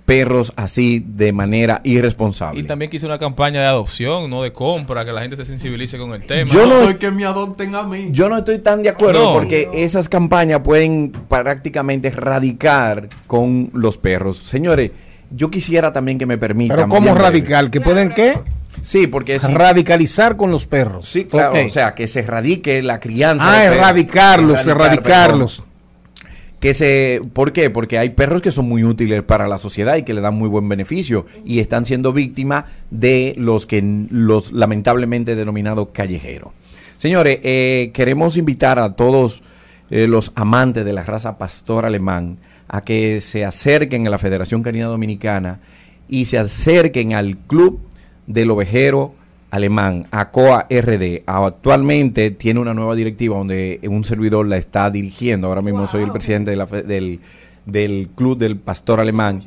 perros 0.07 0.53
así 0.55 1.03
de 1.05 1.33
manera 1.33 1.81
irresponsable. 1.83 2.61
Y 2.61 2.63
también 2.63 2.89
quise 2.89 3.05
una 3.05 3.19
campaña 3.19 3.59
de 3.59 3.67
adopción, 3.67 4.29
no 4.29 4.41
de 4.41 4.53
compra, 4.53 5.03
que 5.03 5.11
la 5.11 5.19
gente 5.19 5.35
se 5.35 5.43
sensibilice 5.43 5.97
con 5.97 6.13
el 6.13 6.25
tema. 6.25 6.49
Yo 6.49 6.65
no- 6.65 6.79
Estoy 6.79 6.95
que 6.95 7.11
me 7.11 7.25
adopten 7.25 7.75
a 7.75 7.83
mí. 7.83 8.07
Yo 8.11 8.29
no 8.29 8.37
estoy 8.37 8.59
tan 8.59 8.81
de 8.83 8.89
acuerdo 8.89 9.21
No. 9.25 9.33
porque 9.33 9.67
esas 9.73 10.07
campañas 10.07 10.61
pueden 10.63 11.11
prácticamente 11.11 12.09
radicar 12.09 13.09
con 13.27 13.69
los 13.73 13.97
perros. 13.97 14.37
Señores, 14.37 14.91
yo 15.29 15.51
quisiera 15.51 15.91
también 15.91 16.17
que 16.17 16.25
me 16.25 16.37
permitan. 16.37 16.77
Pero 16.77 16.87
¿cómo 16.87 17.13
radical? 17.13 17.69
¿Que 17.69 17.81
pueden 17.81 18.13
qué? 18.13 18.39
Sí, 18.81 19.07
porque 19.07 19.39
si- 19.39 19.51
Radicalizar 19.53 20.37
con 20.37 20.51
los 20.51 20.67
perros. 20.67 21.05
Sí, 21.05 21.25
claro, 21.25 21.53
o 21.65 21.69
sea, 21.69 21.95
que 21.95 22.07
se 22.07 22.21
erradique 22.21 22.81
la 22.81 23.01
crianza. 23.01 23.45
Ah, 23.45 23.55
de 23.57 23.61
perros. 23.69 23.77
erradicarlos, 23.77 24.61
Erradicar, 24.61 24.85
erradicarlos. 24.93 25.63
Que 26.59 26.73
se, 26.73 27.21
¿Por 27.33 27.53
qué? 27.53 27.69
Porque 27.69 27.99
hay 27.99 28.09
perros 28.09 28.41
que 28.41 28.49
son 28.49 28.67
muy 28.67 28.83
útiles 28.83 29.21
para 29.21 29.47
la 29.47 29.59
sociedad 29.59 29.95
y 29.95 30.03
que 30.03 30.13
le 30.13 30.21
dan 30.21 30.35
muy 30.35 30.49
buen 30.49 30.67
beneficio 30.67 31.27
y 31.45 31.59
están 31.59 31.85
siendo 31.85 32.13
víctimas 32.13 32.65
de 32.89 33.35
los 33.37 33.67
que 33.67 33.83
los 34.09 34.51
lamentablemente 34.51 35.35
denominados 35.35 35.89
callejeros. 35.93 36.49
Señores, 36.97 37.39
eh, 37.43 37.91
queremos 37.93 38.37
invitar 38.37 38.79
a 38.79 38.95
todos 38.95 39.43
eh, 39.91 40.07
los 40.07 40.31
amantes 40.35 40.83
de 40.83 40.93
la 40.93 41.03
raza 41.03 41.37
pastor 41.37 41.85
alemán 41.85 42.39
a 42.67 42.81
que 42.81 43.21
se 43.21 43.45
acerquen 43.45 44.07
a 44.07 44.09
la 44.09 44.17
Federación 44.17 44.63
Canina 44.63 44.87
Dominicana 44.87 45.59
y 46.09 46.25
se 46.25 46.37
acerquen 46.37 47.13
al 47.13 47.37
Club 47.37 47.79
del 48.25 48.51
Ovejero 48.51 49.13
Alemán, 49.49 50.07
ACOA 50.11 50.67
RD. 50.69 51.23
Actualmente 51.25 52.31
tiene 52.31 52.59
una 52.59 52.73
nueva 52.73 52.95
directiva 52.95 53.37
donde 53.37 53.79
un 53.89 54.03
servidor 54.03 54.45
la 54.47 54.57
está 54.57 54.89
dirigiendo. 54.91 55.47
Ahora 55.47 55.61
mismo 55.61 55.87
soy 55.87 56.03
el 56.03 56.11
presidente 56.11 56.51
de 56.51 56.57
la 56.57 56.65
del, 56.65 57.21
del 57.65 58.09
Club 58.15 58.37
del 58.37 58.57
Pastor 58.57 58.99
Alemán 58.99 59.43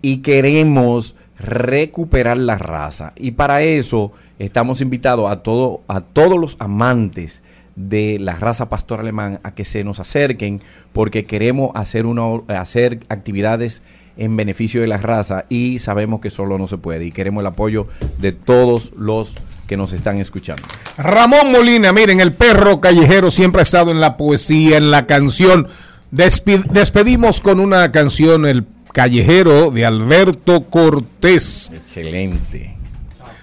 y 0.00 0.18
queremos 0.18 1.16
recuperar 1.38 2.38
la 2.38 2.58
raza. 2.58 3.12
Y 3.16 3.32
para 3.32 3.62
eso 3.62 4.12
estamos 4.38 4.80
invitados 4.80 5.30
a, 5.30 5.42
todo, 5.42 5.82
a 5.88 6.00
todos 6.00 6.38
los 6.38 6.56
amantes 6.58 7.42
de 7.76 8.18
la 8.20 8.34
raza 8.36 8.68
pastor 8.68 9.00
alemán 9.00 9.40
a 9.42 9.54
que 9.54 9.64
se 9.64 9.82
nos 9.82 9.98
acerquen 9.98 10.60
porque 10.92 11.24
queremos 11.24 11.72
hacer, 11.74 12.06
una, 12.06 12.22
hacer 12.58 13.00
actividades 13.08 13.82
en 14.16 14.36
beneficio 14.36 14.80
de 14.80 14.86
la 14.86 14.96
raza 14.96 15.44
y 15.48 15.78
sabemos 15.78 16.20
que 16.20 16.30
solo 16.30 16.58
no 16.58 16.66
se 16.66 16.78
puede 16.78 17.04
y 17.04 17.12
queremos 17.12 17.42
el 17.42 17.46
apoyo 17.48 17.86
de 18.18 18.32
todos 18.32 18.92
los 18.96 19.34
que 19.66 19.76
nos 19.76 19.92
están 19.92 20.18
escuchando. 20.18 20.62
Ramón 20.96 21.50
Molina, 21.50 21.92
miren, 21.92 22.20
el 22.20 22.32
perro 22.32 22.80
callejero 22.80 23.30
siempre 23.30 23.60
ha 23.60 23.62
estado 23.62 23.90
en 23.90 24.00
la 24.00 24.16
poesía, 24.16 24.76
en 24.76 24.90
la 24.90 25.06
canción. 25.06 25.66
Despedimos 26.10 27.40
con 27.40 27.60
una 27.60 27.90
canción, 27.90 28.46
El 28.46 28.66
Callejero, 28.92 29.72
de 29.72 29.84
Alberto 29.84 30.64
Cortés. 30.70 31.72
Excelente. 31.74 32.76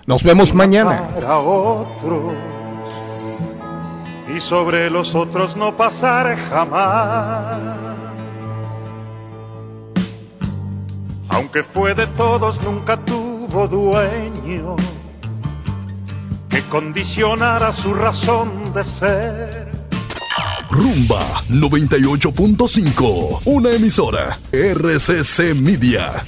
Nos 0.06 0.24
vemos 0.24 0.54
mañana. 0.54 1.10
para 1.14 1.40
otros 1.40 2.34
y 4.36 4.40
sobre 4.40 4.90
los 4.90 5.16
otros 5.16 5.56
no 5.56 5.76
pasar 5.76 6.38
jamás. 6.50 8.11
Aunque 11.32 11.64
fue 11.64 11.96
de 11.96 12.08
todos, 12.08 12.62
nunca 12.64 12.98
tuvo 12.98 13.68
dueño 13.68 14.76
que 16.50 16.62
condicionara 16.64 17.72
su 17.72 17.94
razón 17.94 18.74
de 18.74 18.84
ser. 18.84 19.72
Rumba 20.70 21.42
98.5, 21.50 23.42
una 23.46 23.72
emisora 23.72 24.38
RCC 24.52 25.56
Media. 25.56 26.26